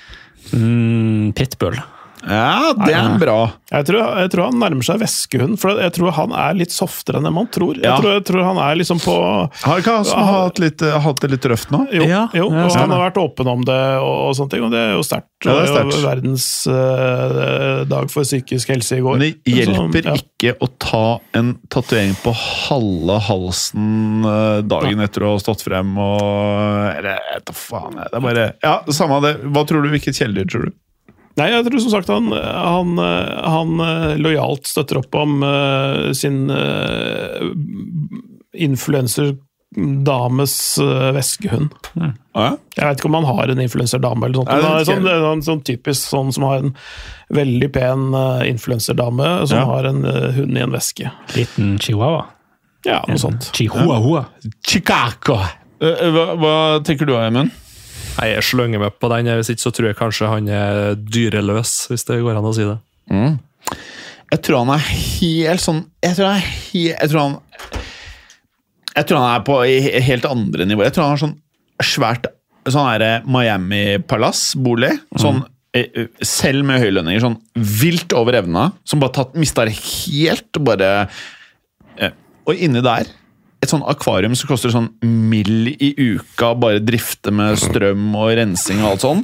mm, 0.54 1.34
Pitbull. 1.38 1.78
Ja, 2.26 2.74
det 2.74 2.94
er 2.96 3.18
bra. 3.22 3.38
Jeg 3.72 3.86
tror, 3.86 4.02
jeg 4.22 4.30
tror 4.34 4.46
han 4.50 4.60
nærmer 4.62 4.86
seg 4.88 5.00
veskehund, 5.02 5.60
for 5.62 5.78
jeg 5.82 5.94
tror 5.94 6.12
han 6.18 6.32
er 6.34 6.54
litt 6.58 6.72
softere 6.74 7.20
enn 7.22 7.28
man 7.34 7.48
tror. 7.54 7.76
Jeg, 7.76 7.84
Ja. 7.86 7.98
tror, 8.02 8.14
jeg 8.18 8.26
tror 8.26 8.44
han 8.48 8.58
er 8.58 8.76
liksom 8.80 9.00
på 9.04 9.16
Har 9.66 9.80
ikke 9.82 9.96
han 10.00 10.06
som 10.06 10.20
har 10.26 10.40
hatt, 10.48 10.60
litt, 10.60 10.82
eh, 10.82 11.00
hatt 11.06 11.20
det 11.22 11.30
litt 11.32 11.46
røft 11.46 11.70
nå? 11.72 11.84
Jo, 11.94 12.04
Ja, 12.10 12.24
jo 12.34 12.48
og 12.48 12.54
han 12.54 12.70
stemmer. 12.72 12.96
har 12.98 13.12
vært 13.12 13.22
åpen 13.22 13.48
om 13.48 13.62
det, 13.66 13.80
og, 14.02 14.16
og 14.30 14.36
sånne 14.36 14.50
ting, 14.56 14.64
og 14.64 14.72
det 14.72 14.80
er 14.80 14.94
jo 14.96 15.04
sterkt. 15.06 15.28
Ja, 15.46 15.54
det 15.62 15.70
er 15.78 15.92
jo 15.92 16.02
verdens 16.08 16.46
uh, 16.68 17.84
dag 17.86 18.10
for 18.10 18.24
psykisk 18.26 18.72
helse 18.74 18.98
i 18.98 19.02
går. 19.06 19.20
Men 19.20 19.36
det 19.46 19.54
hjelper 19.54 20.02
Så, 20.02 20.06
ja. 20.06 20.16
ikke 20.22 20.56
å 20.66 20.70
ta 20.82 21.04
en 21.38 21.52
tatovering 21.70 22.16
på 22.24 22.34
halve 22.34 23.20
halsen 23.28 24.26
eh, 24.26 24.62
dagen 24.66 25.04
etter 25.06 25.26
å 25.28 25.36
ha 25.36 25.42
stått 25.44 25.62
frem 25.66 25.94
og 26.02 26.98
Eller 26.98 27.20
faen. 27.54 28.00
Det 28.00 28.18
er 28.18 28.26
bare 28.26 28.48
Ja, 28.64 28.80
samme 28.90 29.22
det. 29.22 29.36
Hva 29.54 29.66
tror 29.68 29.84
du? 29.86 29.90
Hvilket 29.94 30.18
kjæledyr 30.18 30.50
tror 30.50 30.66
du? 30.70 30.74
Nei, 31.36 31.50
jeg 31.52 31.66
tror 31.68 31.82
som 31.84 31.92
sagt 31.92 32.08
han, 32.14 32.30
han, 32.32 32.96
han 32.98 33.80
eh, 33.84 34.14
lojalt 34.24 34.70
støtter 34.72 35.02
opp 35.02 35.16
om 35.20 35.42
uh, 35.44 36.14
sin 36.16 36.46
uh, 36.48 37.42
influenserdames 39.76 40.78
uh, 40.80 41.12
veskehund. 41.12 41.74
Ah, 41.96 42.14
ja? 42.36 42.52
Jeg 42.78 42.88
vet 42.88 43.00
ikke 43.02 43.10
om 43.12 43.18
han 43.20 43.28
har 43.28 43.52
en 43.52 43.62
influenserdame, 43.64 44.26
eller 44.30 44.40
sånt, 44.42 44.50
Nei, 44.52 44.62
men 44.62 44.72
det 44.72 44.80
er 44.80 44.88
sånn, 44.90 45.04
det 45.06 45.14
er 45.16 45.26
sånn, 45.26 45.44
sånn 45.50 45.64
typisk 45.68 46.08
sånn 46.12 46.32
som 46.36 46.48
har 46.48 46.64
en 46.64 46.74
veldig 47.36 47.70
pen 47.76 48.08
uh, 48.16 48.42
influenserdame 48.48 49.34
som 49.50 49.60
Ja. 49.60 49.66
har 49.74 49.88
en 49.90 50.02
eh, 50.06 50.30
hund 50.40 50.58
i 50.58 50.62
en 50.64 50.72
veske. 50.76 51.12
Liten 51.36 51.76
chihuahua. 51.82 52.26
Ja, 52.86 53.00
noe 53.10 53.18
sånt. 53.20 53.50
Chihuahua. 53.58 54.26
Chicago! 54.68 55.40
Eh, 55.82 56.06
hva, 56.14 56.26
hva 56.40 56.56
tenker 56.86 57.10
du, 57.10 57.16
Emund? 57.18 57.52
Nei, 58.16 58.30
Jeg 58.32 58.46
slenger 58.48 58.82
meg 58.82 58.96
på 59.02 59.10
den. 59.12 59.30
Hvis 59.40 59.52
ikke 59.54 59.66
så 59.66 59.74
tror 59.76 59.90
jeg 59.92 60.00
kanskje 60.00 60.30
han 60.32 60.48
er 60.52 60.96
dyreløs, 60.96 61.74
hvis 61.92 62.08
det 62.08 62.22
går 62.24 62.40
an 62.40 62.48
å 62.48 62.54
si 62.56 62.68
det. 62.68 62.78
Jeg 64.32 64.42
tror 64.46 64.64
han 64.64 64.72
er 64.74 64.86
helt 64.90 65.62
sånn 65.62 65.84
Jeg 66.02 66.16
tror 66.18 66.32
han 66.32 66.40
er 66.40 66.48
helt 66.50 66.96
Jeg 66.98 67.10
tror 67.12 67.20
han 67.22 67.36
Jeg 68.96 69.06
tror 69.06 69.20
han 69.22 69.28
er 69.36 69.44
på 69.46 69.58
helt 70.08 70.26
andre 70.30 70.66
nivåer. 70.66 70.90
Jeg 70.90 70.96
tror 70.96 71.06
han 71.06 71.14
har 71.14 71.22
sånn 71.22 71.36
svært 71.86 72.32
Sånn 72.66 72.88
her 72.90 73.22
Miami-palass-bolig. 73.30 74.90
Sånn 75.22 75.44
eh, 75.78 75.86
eh, 75.86 76.08
selv 76.26 76.66
med 76.66 76.82
høylønninger. 76.82 77.22
Sånn 77.22 77.36
vilt 77.54 78.16
over 78.18 78.40
evna. 78.40 78.72
Som 78.90 79.04
bare 79.04 79.14
tatt, 79.20 79.36
mista 79.38 79.68
det 79.70 79.76
helt. 79.78 80.50
Bare 80.66 80.90
eh, 82.02 82.16
Og 82.50 82.58
inni 82.58 82.82
der 82.82 83.12
et 83.66 83.74
sånn 83.74 83.86
akvarium 83.90 84.36
som 84.38 84.50
koster 84.50 84.74
sånn 84.74 84.92
mill 85.06 85.74
i 85.74 85.92
uka, 85.98 86.54
bare 86.60 86.84
drifte 86.84 87.34
med 87.36 87.60
strøm 87.62 88.08
og 88.16 88.34
rensing 88.40 88.82
og 88.84 88.94
alt 88.94 89.06
sånn. 89.06 89.24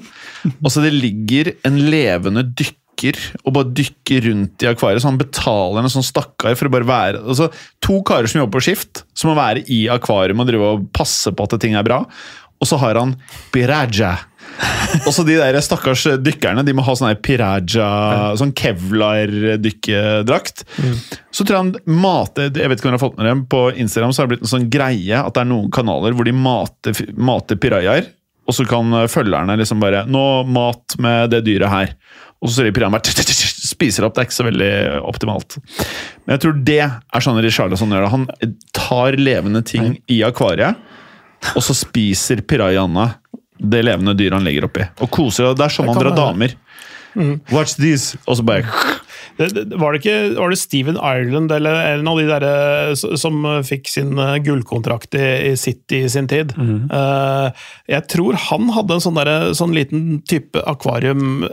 Og 0.60 0.70
så 0.74 0.84
det 0.84 0.94
ligger 0.96 1.54
en 1.68 1.80
levende 1.92 2.46
dykker 2.46 3.18
og 3.48 3.56
bare 3.56 3.74
dykker 3.74 4.28
rundt 4.28 4.62
i 4.62 4.70
akvariet, 4.70 5.02
så 5.02 5.10
han 5.10 5.18
betaler 5.18 5.82
en 5.82 5.90
sånn 5.90 6.06
stakkar 6.06 6.54
for 6.58 6.70
å 6.70 6.74
bare 6.74 6.86
være 6.86 7.24
altså, 7.24 7.48
To 7.88 8.02
karer 8.06 8.30
som 8.30 8.44
jobber 8.44 8.60
på 8.60 8.68
skift, 8.68 9.02
som 9.18 9.32
må 9.32 9.38
være 9.40 9.64
i 9.74 9.88
akvariet 9.90 10.38
og 10.38 10.50
drive 10.50 10.74
og 10.76 10.86
passe 10.94 11.34
på 11.34 11.48
at 11.48 11.58
ting 11.64 11.78
er 11.78 11.88
bra. 11.88 12.04
Og 12.62 12.70
så 12.70 12.78
har 12.78 13.00
han 13.00 13.16
piraja. 13.54 14.14
Og 15.07 15.11
så 15.15 15.23
de 15.26 15.36
der 15.40 15.57
stakkars 15.64 16.03
dykkerne 16.22 16.64
de 16.68 16.73
må 16.76 16.84
ha 16.86 16.94
sånn 16.98 17.22
piraja, 17.23 17.90
sånn 18.40 18.53
kevlar-dykkedrakt. 18.57 20.57
Så 21.32 21.45
tror 21.45 21.56
jeg 21.56 21.61
han 21.61 21.76
mater 22.02 22.44
Jeg 22.52 22.69
vet 22.72 22.80
ikke 22.80 22.88
om 22.90 22.91
dere 22.91 22.99
har 22.99 23.06
fått 23.06 23.19
med 23.19 23.30
dem, 23.30 23.40
på 23.52 23.60
Instagram 23.72 24.14
så 24.14 24.19
har 24.22 24.28
det 24.28 24.34
blitt 24.36 24.45
en 24.48 24.56
sånn 24.56 24.72
greie 24.73 25.18
at 25.22 25.34
det 25.36 25.41
er 25.45 25.52
noen 25.52 25.73
kanaler 25.73 26.11
hvor 26.18 26.26
de 26.28 26.36
mater, 26.36 26.91
mater 27.15 27.56
pirajaer. 27.61 28.03
Og 28.49 28.53
så 28.57 28.61
kan 28.68 28.86
følgerne 29.07 29.60
liksom 29.60 29.80
bare 29.80 30.06
Nå 30.10 30.44
mat 30.49 30.86
med 31.02 31.18
det 31.32 31.41
dyret 31.48 31.69
her. 31.72 31.90
Og 32.41 32.49
så 32.49 32.53
ser 32.57 32.65
de 32.68 32.73
bare 32.73 33.02
spiser 33.72 34.06
opp. 34.06 34.15
Det 34.15 34.23
er 34.23 34.30
ikke 34.30 34.40
så 34.40 34.48
veldig 34.48 34.73
optimalt. 35.07 35.57
Men 36.26 36.36
jeg 36.36 36.44
tror 36.44 36.61
det 36.65 36.80
er 36.82 37.23
sånn 37.23 37.41
Richarlison 37.44 37.94
gjør 37.94 38.07
det. 38.07 38.14
Han 38.15 38.28
tar 38.76 39.18
levende 39.19 39.61
ting 39.65 39.95
i 40.11 40.22
akvariet, 40.26 40.80
og 41.53 41.61
så 41.65 41.76
spiser 41.78 42.44
pirajaene 42.45 43.07
det 43.62 43.84
levende 43.86 44.16
dyret 44.18 44.40
han 44.40 44.48
legger 44.48 44.66
oppi. 44.68 44.88
Og 45.06 45.12
koser. 45.14 45.52
Det 45.54 45.68
er 45.68 45.86
man 45.86 45.96
kan 45.96 46.04
drar 46.08 46.18
damer. 46.18 46.58
Watch 47.52 47.76
this! 47.78 48.16
Og 48.26 48.40
så 48.40 48.46
bare 48.46 48.66
var, 49.42 49.94
det 49.94 50.02
ikke, 50.02 50.16
var 50.38 50.52
det 50.52 50.60
Steven 50.60 50.98
Ireland 51.00 51.52
eller 51.56 51.78
en 51.96 52.08
av 52.08 52.20
de 52.20 52.28
der 52.30 52.44
eh, 52.46 52.94
som 53.18 53.42
fikk 53.66 53.90
sin 53.90 54.12
eh, 54.20 54.36
gullkontrakt 54.44 55.16
i, 55.18 55.26
i 55.52 55.56
City 55.60 56.04
i 56.06 56.12
sin 56.12 56.28
tid? 56.32 56.54
Eh, 56.58 57.66
jeg 57.96 58.08
tror 58.12 58.38
han 58.50 58.70
hadde 58.76 58.98
en 58.98 59.04
sånn, 59.04 59.18
der, 59.18 59.52
sånn 59.58 59.76
liten 59.76 60.22
type 60.30 60.62
akvarium 60.70 61.48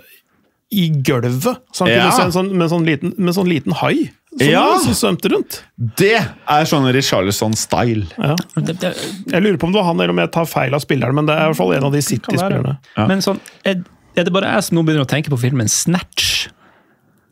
i 0.74 0.89
gulvet, 0.93 1.62
så 1.72 1.86
han 1.86 1.94
Ja. 1.94 2.02
kunne 2.02 2.16
se 2.18 2.26
en 2.28 2.35
sånn, 2.35 2.51
med, 2.60 2.68
sånn 2.68 2.85
liten, 2.85 3.14
med 3.16 3.36
sånn 3.39 3.48
liten 3.48 3.72
hai. 3.80 4.10
Som, 4.39 4.48
Ja! 4.48 4.65
som 4.85 4.94
svømte 4.97 5.31
rundt. 5.32 5.60
Det 6.01 6.16
er 6.19 6.69
sånn 6.70 6.86
Richarlison-style. 6.94 8.06
Ja. 8.16 8.35
Jeg 8.56 9.43
lurer 9.44 9.59
på 9.60 9.69
om 9.69 9.74
det 9.74 9.81
var 9.81 9.89
han 9.90 10.01
eller 10.01 10.15
om 10.15 10.23
jeg 10.23 10.32
tar 10.35 10.48
feil 10.51 10.77
av 10.77 10.85
spilleren, 10.85 11.19
men 11.19 11.28
det 11.28 11.36
er 11.36 11.48
i 11.48 11.52
hvert 11.52 11.60
fall 11.60 11.74
en 11.77 11.89
av 11.90 11.94
de 11.94 12.02
City-spillerne. 12.05 12.77
Men 13.10 13.24
sånn, 13.24 13.40
er, 13.69 13.82
er 14.16 14.28
det 14.28 14.35
bare 14.35 14.55
jeg 14.56 14.69
som 14.69 14.78
nå 14.78 14.86
begynner 14.86 15.06
å 15.06 15.10
tenke 15.10 15.32
på 15.35 15.40
filmen 15.40 15.70
Snatch? 15.73 16.48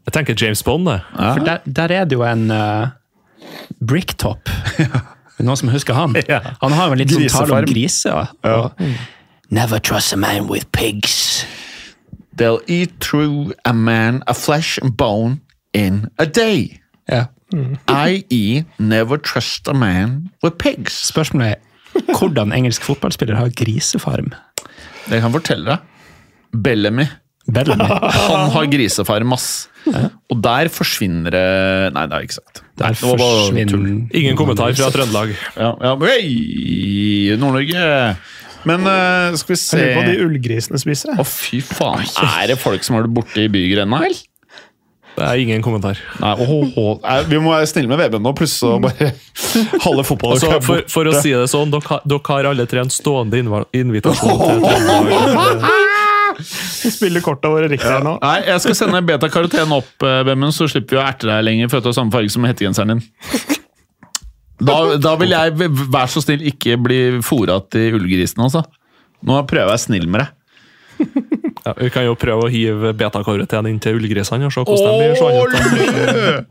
Jeg 0.07 0.15
tenker 0.15 0.39
James 0.39 0.62
Bond, 0.62 0.87
det. 0.87 1.01
For 1.16 1.43
der, 1.47 1.65
der 1.66 1.95
er 1.97 2.07
det 2.07 2.15
jo 2.15 2.23
en 2.27 2.47
uh, 2.55 2.93
bricktop. 3.83 4.51
Noen 5.43 5.59
som 5.59 5.69
husker 5.69 5.97
han? 5.99 6.15
Ja. 6.31 6.41
Han 6.62 6.73
har 6.73 6.89
jo 6.89 6.97
en 6.97 7.03
litt 7.03 7.12
sånn 7.12 7.27
tale 7.28 7.61
om 7.61 7.69
griser. 7.69 8.31
Og, 8.47 8.87
Never 9.51 9.78
trust 9.78 10.12
a 10.12 10.16
man 10.16 10.49
with 10.49 10.70
pigs. 10.73 11.45
They'll 12.35 12.62
eat 12.66 12.99
through 13.01 13.53
a 13.65 13.73
man 13.73 14.23
a 14.27 14.35
flesh 14.35 14.78
and 14.83 14.97
bone 14.97 15.41
in 15.73 16.11
a 16.19 16.27
day. 16.27 16.81
Ja. 17.11 17.27
I.e. 18.11 18.65
never 18.83 19.19
trust 19.23 19.69
a 19.70 19.74
man 19.77 20.31
with 20.45 20.57
pigs. 20.59 20.99
Spørsmålet 21.12 21.57
er 21.57 22.16
hvordan 22.19 22.53
engelsk 22.53 22.85
fotballspiller 22.85 23.39
har 23.39 23.53
grisefarm? 23.57 24.33
Det 25.07 25.23
kan 25.23 25.33
fortelle 25.33 25.77
deg. 25.77 25.95
Bellamy. 26.66 27.07
Bellamy. 27.47 27.87
Han 28.27 28.51
har 28.57 28.70
grisefarm, 28.70 29.33
ass. 29.37 29.69
Og 29.87 30.41
der 30.43 30.66
forsvinner 30.73 31.31
det 31.31 31.45
Nei, 31.95 32.07
det 32.09 32.16
har 32.16 32.24
jeg 32.24 32.31
ikke 32.31 32.39
sagt. 32.41 32.62
Der 32.77 32.97
Det 32.97 33.07
var 33.07 33.20
bare 33.23 33.66
tull. 33.70 33.87
Ingen 34.11 34.39
kommentar 34.39 34.74
fra 34.74 34.91
Trøndelag. 34.93 35.37
Ja, 35.55 35.70
ja, 35.87 35.95
men 36.01 37.39
Nord-Norge. 37.41 37.87
Men 38.66 38.83
uh, 38.83 39.37
skal 39.39 39.53
vi 39.55 39.59
se 39.62 39.78
lurer 39.78 39.93
på 39.95 40.01
hva 40.01 40.07
de 40.11 40.24
ullgrisene 40.27 40.81
spiser. 40.83 41.12
jeg. 41.15 41.27
fy 41.31 41.61
faen. 41.62 42.03
Er 42.27 42.51
det 42.51 42.59
folk 42.59 42.83
som 42.83 42.99
har 42.99 43.07
det 43.07 43.12
borte 43.15 43.45
i 43.45 43.51
bygrenda, 43.53 44.03
eller? 44.09 44.24
Det 45.16 45.24
er 45.24 45.40
ingen 45.40 45.62
kommentar. 45.64 45.97
Nei, 46.20 46.32
oh, 46.44 46.66
oh. 46.76 46.90
Nei, 47.01 47.16
Vi 47.30 47.38
må 47.40 47.55
være 47.55 47.68
snille 47.70 47.88
med 47.88 48.01
Vebjørn 48.02 48.24
nå, 48.26 48.32
pluss 48.36 48.59
å 48.68 48.74
bare 48.84 49.12
halve 49.86 50.05
fotballen 50.05 50.36
Altså, 50.36 50.59
for, 50.64 50.82
for 50.93 51.09
å 51.09 51.14
si 51.22 51.32
det 51.32 51.47
sånn, 51.48 51.72
dere, 51.72 51.88
har- 51.88 52.05
dere 52.05 52.20
har 52.28 52.51
alle 52.52 52.66
tre 52.68 52.82
en 52.84 52.93
stående 52.93 53.40
invitasjon 53.40 54.36
til. 54.44 55.64
Vi 56.36 56.90
spiller 56.93 57.24
korta 57.24 57.48
våre 57.48 57.68
riktig 57.72 57.88
her 57.88 58.02
nå. 58.05 58.16
Nei, 58.20 58.40
jeg 58.44 58.60
skal 58.60 58.76
sende 58.76 59.01
beta-karoten 59.09 59.72
opp, 59.72 59.88
Bemmen, 60.02 60.26
Vemund, 60.28 60.55
så 60.56 60.66
slipper 60.68 60.98
vi 60.98 61.01
å 61.01 61.05
erte 61.06 61.30
deg 61.30 61.47
lenger 61.47 61.70
for 61.72 61.80
at 61.80 61.86
du 61.86 61.88
har 61.88 61.97
samme 61.97 62.12
farge 62.12 62.32
som 62.34 62.44
hettegenseren 62.44 62.93
din. 62.93 63.05
Da, 64.60 64.76
da 65.01 65.14
vil 65.20 65.32
jeg, 65.32 65.70
vær 65.93 66.12
så 66.12 66.20
snill, 66.24 66.44
ikke 66.52 66.76
bli 66.80 66.98
fora 67.24 67.56
til 67.72 67.97
ullgrisen, 67.98 68.44
altså. 68.44 68.62
Nå 69.24 69.40
prøver 69.48 69.64
jeg 69.64 69.68
å 69.68 69.72
være 69.72 69.84
snill 69.86 70.06
med 70.12 70.24
deg. 70.26 70.32
Ja, 71.66 71.72
vi 71.74 71.88
kan 71.90 72.05
jo 72.06 72.14
prøve 72.14 72.47
å 72.47 72.51
hive 72.52 72.93
beta-karoten 72.94 73.66
inn 73.66 73.80
til 73.82 73.98
ullgrisene 73.98 74.47
og 74.47 74.55
se 74.55 74.62
hvordan 74.62 74.93
de 74.94 75.09
blir 75.10 75.16
sånn. 75.18 76.47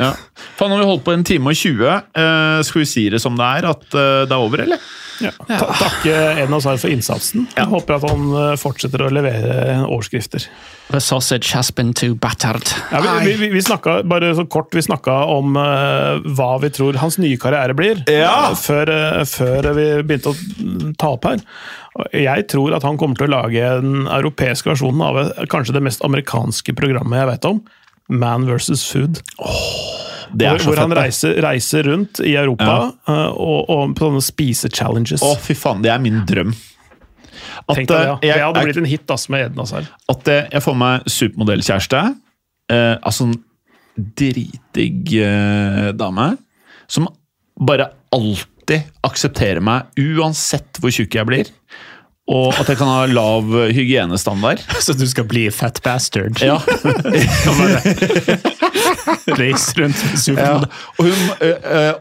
Ja. 0.00 0.10
Faen, 0.58 0.70
nå 0.72 0.76
har 0.78 0.84
vi 0.84 0.90
holdt 0.92 1.04
på 1.06 1.14
en 1.16 1.24
time 1.24 1.52
og 1.52 1.56
20. 1.56 1.84
Uh, 2.16 2.60
skal 2.66 2.82
vi 2.84 2.88
si 2.90 3.06
det 3.12 3.20
som 3.22 3.36
det 3.38 3.46
er, 3.60 3.70
at 3.70 3.86
uh, 3.94 4.24
det 4.28 4.34
er 4.34 4.40
over, 4.40 4.64
eller? 4.66 4.90
Ja. 5.20 5.34
Ta 5.44 5.66
takke 5.76 6.12
Edna 6.40 6.56
Sar 6.64 6.78
for 6.80 6.88
innsatsen. 6.88 7.42
Jeg 7.52 7.68
håper 7.68 7.98
at 7.98 8.04
han 8.08 8.22
eh, 8.40 8.54
fortsetter 8.56 9.02
å 9.04 9.10
levere 9.12 9.74
overskrifter. 9.84 10.46
The 10.88 11.00
sausage 11.04 11.52
has 11.52 11.68
been 11.76 11.90
too 11.92 12.14
battered. 12.16 12.64
Ja, 12.88 13.02
vi, 13.20 13.34
vi, 13.36 13.50
vi 13.52 13.60
snakket, 13.60 14.08
bare 14.08 14.30
så 14.38 14.46
kort, 14.48 14.72
vi 14.72 14.80
snakka 14.86 15.18
om 15.34 15.58
uh, 15.60 16.24
hva 16.24 16.48
vi 16.64 16.70
tror 16.72 16.96
hans 17.02 17.18
nye 17.20 17.36
karriere 17.36 17.76
blir, 17.76 18.00
Ja. 18.08 18.48
eh, 18.48 18.56
før, 18.56 18.88
eh, 18.94 19.20
før 19.28 19.68
vi 19.76 19.86
begynte 20.08 20.32
å 20.32 20.94
ta 20.96 21.12
opp 21.18 21.28
her. 21.28 21.44
Jeg 22.16 22.46
tror 22.54 22.78
at 22.78 22.88
han 22.88 22.96
kommer 22.96 23.20
til 23.20 23.28
å 23.28 23.34
lage 23.42 23.74
den 23.84 24.08
europeiske 24.08 24.72
versjonen 24.72 25.04
av 25.04 25.20
eh, 25.26 25.44
kanskje 25.52 25.76
det 25.76 25.84
mest 25.84 26.00
amerikanske 26.08 26.72
programmet 26.80 27.20
jeg 27.20 27.30
vet 27.34 27.50
om. 27.52 27.60
Man 28.08 28.48
versus 28.48 28.88
Food. 28.88 29.20
Er 29.44 30.09
hvor 30.32 30.64
hvor 30.64 30.80
han 30.82 30.94
reiser, 30.96 31.36
reiser 31.42 31.86
rundt 31.90 32.20
i 32.24 32.34
Europa 32.38 32.70
ja. 32.70 33.20
og, 33.34 33.70
og 33.70 33.94
på 33.98 34.08
sånne 34.08 34.24
spise-challenges. 34.24 35.24
Å, 35.26 35.34
fy 35.42 35.56
faen, 35.58 35.82
det 35.84 35.92
er 35.92 36.02
min 36.02 36.22
drøm. 36.28 36.54
At, 37.66 37.76
Tenk 37.76 37.90
deg 37.90 38.06
ja. 38.06 38.16
eh, 38.16 38.26
jeg, 38.28 38.36
Det 38.36 38.46
hadde 38.46 38.64
blitt 38.68 38.80
en 38.80 38.90
hit 38.90 39.14
ass, 39.14 39.28
med 39.32 39.50
Edna 39.50 39.66
Sar. 39.68 39.86
at 40.12 40.30
eh, 40.32 40.48
jeg 40.54 40.64
får 40.64 40.76
meg 40.80 41.10
supermodellkjæreste. 41.10 42.02
Eh, 42.70 42.94
altså 42.96 43.28
en 43.28 43.36
dritdigg 43.96 45.14
eh, 45.20 45.90
dame. 45.98 46.32
Som 46.90 47.08
bare 47.60 47.90
alltid 48.14 48.90
aksepterer 49.06 49.62
meg, 49.64 49.90
uansett 49.98 50.80
hvor 50.80 50.94
tjukk 50.94 51.18
jeg 51.18 51.28
blir. 51.28 51.50
Og 52.30 52.54
at 52.60 52.68
jeg 52.70 52.78
kan 52.78 52.90
ha 52.90 53.06
lav 53.10 53.48
hygienestandard. 53.74 54.62
Så 54.84 54.94
du 54.94 55.06
skal 55.10 55.26
bli 55.30 55.48
fat 55.54 55.80
bastard? 55.84 56.38
Ja. 56.42 56.58
Reise 59.40 59.74
rundt 59.78 59.98
med 60.04 60.38
Ja. 60.38 60.56
Og 60.98 61.06
hun, 61.06 61.20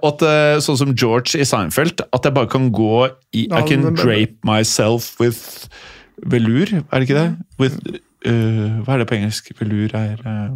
og 0.01 0.07
at, 0.11 0.25
sånn 0.65 0.79
som 0.79 0.93
George 0.93 1.39
i 1.39 1.45
Seinfeld, 1.47 2.03
at 2.05 2.25
jeg 2.25 2.35
bare 2.35 2.49
kan 2.51 2.69
gå 2.73 3.07
i 3.33 3.47
I 3.47 3.63
can 3.67 3.93
drape 3.97 4.37
myself 4.47 5.15
with 5.21 5.69
velur, 6.25 6.67
er 6.79 6.99
det 6.99 7.07
ikke 7.07 7.19
det? 7.19 7.29
With, 7.59 7.79
uh, 8.27 8.81
hva 8.83 8.95
er 8.95 9.03
det 9.03 9.09
på 9.09 9.17
engelsk? 9.19 9.51
Velur 9.59 9.95
er 9.97 10.19
uh, 10.25 10.53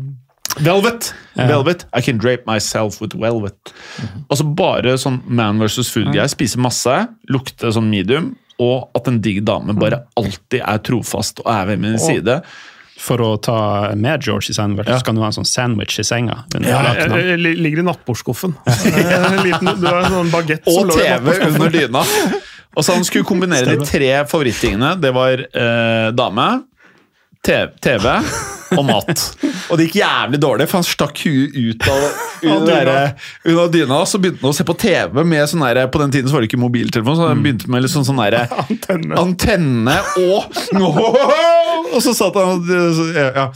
Velvet! 0.62 1.14
Velvet. 1.34 1.88
I 1.98 2.02
can 2.02 2.20
drape 2.22 2.46
myself 2.46 3.02
with 3.02 3.18
velvet. 3.18 3.74
Altså 4.30 4.46
bare 4.46 4.94
sånn 5.02 5.24
man 5.26 5.58
versus 5.58 5.90
food. 5.90 6.12
Jeg 6.14 6.30
spiser 6.30 6.62
masse, 6.62 6.98
lukter 7.34 7.74
sånn 7.74 7.90
medium, 7.90 8.36
og 8.62 8.90
at 8.96 9.08
en 9.10 9.22
digg 9.24 9.42
dame 9.48 9.74
bare 9.78 10.04
alltid 10.20 10.62
er 10.62 10.78
trofast 10.86 11.40
og 11.46 11.50
er 11.54 11.66
ved 11.74 11.80
min 11.84 11.98
side. 12.02 12.42
For 13.04 13.20
å 13.20 13.32
ta 13.42 13.56
med 14.00 14.22
George 14.24 14.52
i 14.52 14.56
sandwich, 14.56 14.88
så 14.88 15.04
kan 15.04 15.18
du 15.18 15.22
ha 15.24 15.28
en 15.32 15.36
sånn 15.36 15.48
sandwich 15.50 15.98
i 16.00 16.06
senga. 16.08 16.44
Ja, 16.62 16.84
jeg- 16.94 17.40
ligger 17.42 17.82
i 17.82 17.88
nattbordskuffen. 17.90 18.54
En 18.66 19.82
Du 19.82 19.88
har 19.88 20.04
en 20.06 20.12
sånn 20.14 20.32
bagett 20.32 20.64
som 20.64 20.78
Og 20.84 20.92
lå 20.92 21.00
i 21.02 21.08
TV 21.10 21.48
under 21.50 21.70
dyna. 21.74 22.04
Og 22.76 22.86
så 22.86 22.94
han 22.96 23.04
skulle 23.06 23.26
kombinere 23.28 23.76
de 23.76 23.86
tre 23.86 24.12
favorittingene. 24.30 24.94
Det 25.02 25.12
var 25.14 25.42
eh, 25.42 26.12
dame, 26.16 26.48
TV, 27.44 27.68
TV 27.84 28.08
og 28.78 28.86
mat. 28.88 29.24
Og 29.72 29.80
det 29.80 29.88
gikk 29.90 30.00
jævlig 30.02 30.40
dårlig, 30.44 30.68
for 30.70 30.80
han 30.82 30.88
stakk 30.88 31.22
huet 31.26 31.56
ut 31.56 31.88
av 31.90 32.04
under, 32.54 32.92
dyna. 33.74 34.00
Og. 34.02 34.08
Så 34.10 34.20
begynte 34.22 34.44
han 34.44 34.52
å 34.54 34.58
se 34.58 34.66
på 34.68 34.76
TV 34.82 35.24
med 35.24 35.48
sånn 35.52 35.64
der, 35.66 35.82
På 35.94 36.02
den 36.04 36.12
tiden 36.14 36.30
så 36.32 36.38
var 36.38 36.44
det 36.46 36.50
ikke 36.52 36.62
mobiltelefon, 36.64 37.18
så 37.20 37.30
han 37.32 37.44
begynte 37.46 37.70
med 37.72 37.86
litt 37.86 37.94
sånn, 37.94 38.06
sånn 38.08 38.22
der, 38.24 38.40
Antenne. 38.66 39.18
antenne 39.22 39.98
og 40.20 40.52
Og 41.94 42.00
så 42.02 42.14
satt 42.18 42.34
han 42.40 42.62
og 42.64 43.02
ja, 43.14 43.26
ja. 43.36 43.48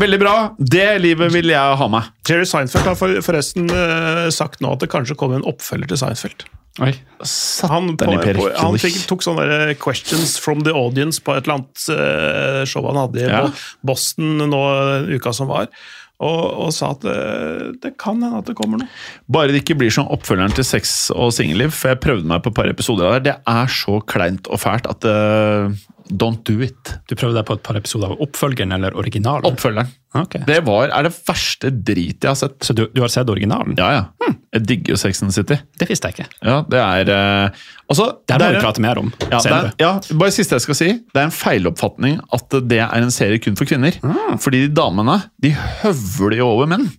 Veldig 0.00 0.18
bra. 0.20 0.32
Det 0.58 0.88
livet 1.00 1.30
vil 1.32 1.52
jeg 1.52 1.76
ha 1.80 1.86
meg. 1.92 2.08
Jerry 2.28 2.44
Seinfeld 2.48 2.88
har 2.90 2.98
forresten 3.24 3.68
eh, 3.72 4.26
sagt 4.34 4.60
nå 4.64 4.74
at 4.74 4.82
det 4.84 4.90
kanskje 4.92 5.16
kommer 5.20 5.40
en 5.40 5.46
oppfølger 5.48 5.88
til 5.92 6.00
Seinfeld. 6.02 6.44
Oi. 6.80 6.90
Han, 7.68 7.90
på, 8.00 8.06
på, 8.08 8.44
han 8.56 8.78
fikk, 8.80 9.02
tok 9.10 9.20
sånne 9.24 9.74
questions 9.80 10.38
from 10.40 10.62
the 10.64 10.72
audience 10.72 11.20
på 11.20 11.34
et 11.36 11.44
eller 11.44 11.58
annet 11.60 11.82
eh, 11.92 12.62
show 12.68 12.86
han 12.88 12.96
hadde 13.02 13.20
i 13.20 13.26
Ja. 13.28 13.42
Bo- 13.44 13.92
Boston 13.92 14.40
nå 14.50 14.62
uka 15.12 15.34
som 15.36 15.50
var, 15.50 15.68
og, 16.22 16.42
og 16.66 16.70
sa 16.74 16.92
at 16.94 17.02
det, 17.02 17.16
det 17.82 17.94
kan 18.00 18.20
hende 18.22 18.42
at 18.42 18.50
det 18.50 18.54
kommer 18.58 18.82
noe. 18.82 18.90
Bare 19.32 19.50
det 19.50 19.64
ikke 19.64 19.78
blir 19.80 19.94
som 19.94 20.10
oppfølgeren 20.12 20.54
til 20.54 20.66
Sex 20.66 21.10
og 21.14 21.32
singelliv, 21.34 21.74
for 21.74 21.92
jeg 21.92 22.02
prøvde 22.04 22.28
meg 22.30 22.44
på 22.44 22.52
et 22.52 22.58
par 22.60 22.70
episoder 22.70 23.08
av 23.08 23.16
det. 23.16 23.32
Det 23.32 23.54
er 23.54 23.72
så 23.74 23.98
kleint 24.06 24.50
og 24.52 24.62
fælt 24.62 24.86
at 24.90 25.08
eh, 25.08 25.82
Don't 26.12 26.42
do 26.48 26.58
it. 26.64 26.92
Du 27.08 27.16
prøvde 27.16 27.38
deg 27.38 27.46
på 27.48 27.56
et 27.56 27.64
par 27.64 27.78
episoder 27.78 28.12
av 28.12 28.20
oppfølgeren 28.24 28.74
eller 28.76 28.96
originalen? 28.98 29.46
Oppfølgeren. 29.48 29.90
Okay. 30.12 30.42
Det 30.44 30.58
var, 30.66 30.90
er 30.92 31.06
det 31.06 31.12
verste 31.24 31.70
drit 31.72 32.20
jeg 32.20 32.28
har 32.28 32.36
sett. 32.36 32.58
Så 32.64 32.74
du, 32.76 32.82
du 32.92 33.00
har 33.00 33.08
sett 33.12 33.30
originalen? 33.32 33.72
Ja, 33.80 33.88
ja. 33.96 34.32
Jeg 34.52 34.66
digger 34.68 34.92
jo 34.92 34.98
Sex 35.00 35.22
and 35.24 35.32
City. 35.32 35.56
Det 35.80 35.88
visste 35.88 36.10
jeg 36.10 36.18
ikke. 36.18 36.40
Ja, 36.44 36.58
det 36.68 36.80
er 36.82 37.08
uh, 37.08 37.62
altså, 37.88 38.10
Det 38.28 38.36
her 38.36 38.44
må 38.44 38.50
vi 38.52 38.60
prate 38.66 38.84
mer 38.84 39.00
om 39.00 39.08
Ja, 39.30 39.40
senere. 39.40 39.70
er, 39.72 39.80
ja, 39.80 39.92
bare 40.20 40.34
siste 40.36 40.58
jeg 40.58 40.66
skal 40.66 40.78
si. 40.78 40.90
Det 41.08 41.22
er 41.22 41.30
en 41.30 41.32
feiloppfatning 41.34 42.20
at 42.36 42.58
det 42.68 42.82
er 42.84 42.92
en 43.00 43.14
serie 43.14 43.40
kun 43.40 43.56
for 43.56 43.68
kvinner. 43.68 43.96
Fordi 44.42 44.66
de 44.66 44.74
damene 44.76 45.16
de 45.40 45.54
høvler 45.56 46.42
jo 46.42 46.50
over 46.52 46.68
menn. 46.74 46.90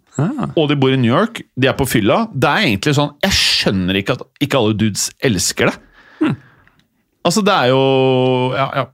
Og 0.57 0.67
de 0.69 0.77
bor 0.77 0.93
i 0.93 0.97
New 0.97 1.13
York, 1.13 1.43
de 1.57 1.69
er 1.69 1.77
på 1.77 1.85
fylla. 1.89 2.23
Det 2.33 2.49
er 2.49 2.67
egentlig 2.71 2.97
sånn, 2.97 3.13
Jeg 3.23 3.37
skjønner 3.37 4.01
ikke 4.01 4.17
at 4.17 4.25
ikke 4.45 4.59
alle 4.59 4.77
dudes 4.77 5.11
elsker 5.25 5.69
det. 5.69 5.77
Altså, 7.23 7.41
det 7.45 7.53
er 7.55 7.69
jo 7.71 7.81
ja, 8.55 8.65
ja. 8.81 8.85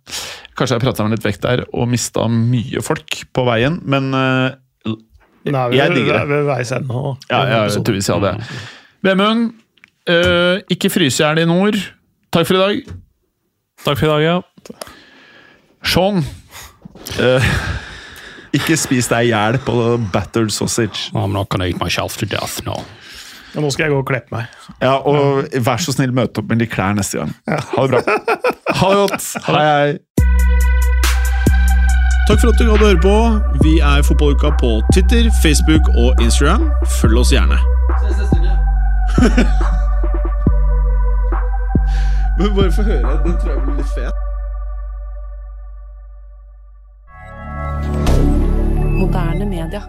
Kanskje 0.59 0.75
jeg 0.77 0.83
prata 0.83 1.05
meg 1.05 1.15
litt 1.15 1.25
vekk 1.25 1.39
der 1.45 1.61
og 1.71 1.87
mista 1.89 2.25
mye 2.29 2.81
folk 2.85 3.21
på 3.33 3.45
veien, 3.47 3.79
men 3.89 4.11
uh, 4.13 4.51
Nei, 5.49 5.63
vi, 5.71 5.77
Jeg 5.79 5.93
digger 5.95 6.17
det. 6.19 6.25
vi 6.27 6.35
er 6.35 6.41
ved 6.43 6.47
veis 6.49 6.71
ende. 6.75 6.91
nå. 6.91 7.13
ja, 7.31 7.39
jeg 7.47 7.83
tror 7.87 7.95
vi 7.95 8.01
sier 8.05 8.19
det. 8.25 8.33
Vemund, 9.07 9.45
uh, 10.11 10.59
ikke 10.69 10.91
fryse 10.91 11.23
i 11.23 11.25
hjel 11.25 11.41
i 11.41 11.47
nord. 11.49 11.77
Takk 12.35 12.45
for 12.49 12.59
i 12.59 12.61
dag. 12.61 12.91
Takk 13.85 14.01
for 14.01 14.05
i 14.05 14.11
dag, 14.11 14.25
ja. 14.27 14.35
Sean, 15.87 16.19
uh, 17.23 17.49
ikke 18.59 18.75
spis 18.77 19.07
deg 19.09 19.29
i 19.29 19.31
hjel 19.31 19.57
på 19.63 19.79
battered 20.13 20.51
sausage. 20.53 21.07
I'm 21.15 21.31
not 21.33 21.47
gonna 21.49 21.71
eat 21.71 21.79
myself 21.81 22.19
to 22.19 22.27
death, 22.29 22.59
no. 22.67 22.75
Ja, 23.55 23.61
nå 23.63 23.69
skal 23.73 23.83
jeg 23.87 23.93
gå 23.95 23.99
og 24.03 24.07
klippe 24.09 24.35
meg. 24.35 24.43
Ja, 24.81 24.93
og 25.09 25.47
vær 25.65 25.81
så 25.81 25.91
snill, 25.95 26.13
møte 26.13 26.41
opp 26.43 26.49
med 26.51 26.61
de 26.61 26.67
klær 26.69 26.93
neste 26.97 27.17
gang. 27.17 27.31
Ja. 27.49 27.57
Ha 27.73 27.85
det 27.87 27.91
bra. 27.95 28.01
Ha 28.79 28.89
det 28.91 28.97
godt. 29.01 29.23
Hei, 29.47 29.63
hei. 29.65 29.91
Takk 32.29 32.37
for 32.43 32.51
at 32.51 32.59
du 32.61 32.65
gadd 32.69 32.77
å 32.77 32.85
høre 32.85 33.01
på. 33.01 33.15
Vi 33.65 33.73
er 33.81 34.03
Fotballuka 34.05 34.53
på 34.61 34.71
Twitter, 34.93 35.31
Facebook 35.41 35.89
og 35.97 36.21
Instagram. 36.21 36.69
Følg 36.99 37.17
oss 37.23 37.33
gjerne. 37.33 37.57
Ses 38.03 38.17
neste 38.21 38.37
uke. 38.37 38.53
Men 42.39 42.53
bare 42.55 42.71
få 42.71 42.85
høre. 42.85 43.17
Den 43.25 43.33
tror 43.41 43.49
jeg 43.55 43.61
blir 43.65 43.75
litt 43.81 43.91
fet. 43.97 44.15
Moderne 48.99 49.45
media. 49.49 49.81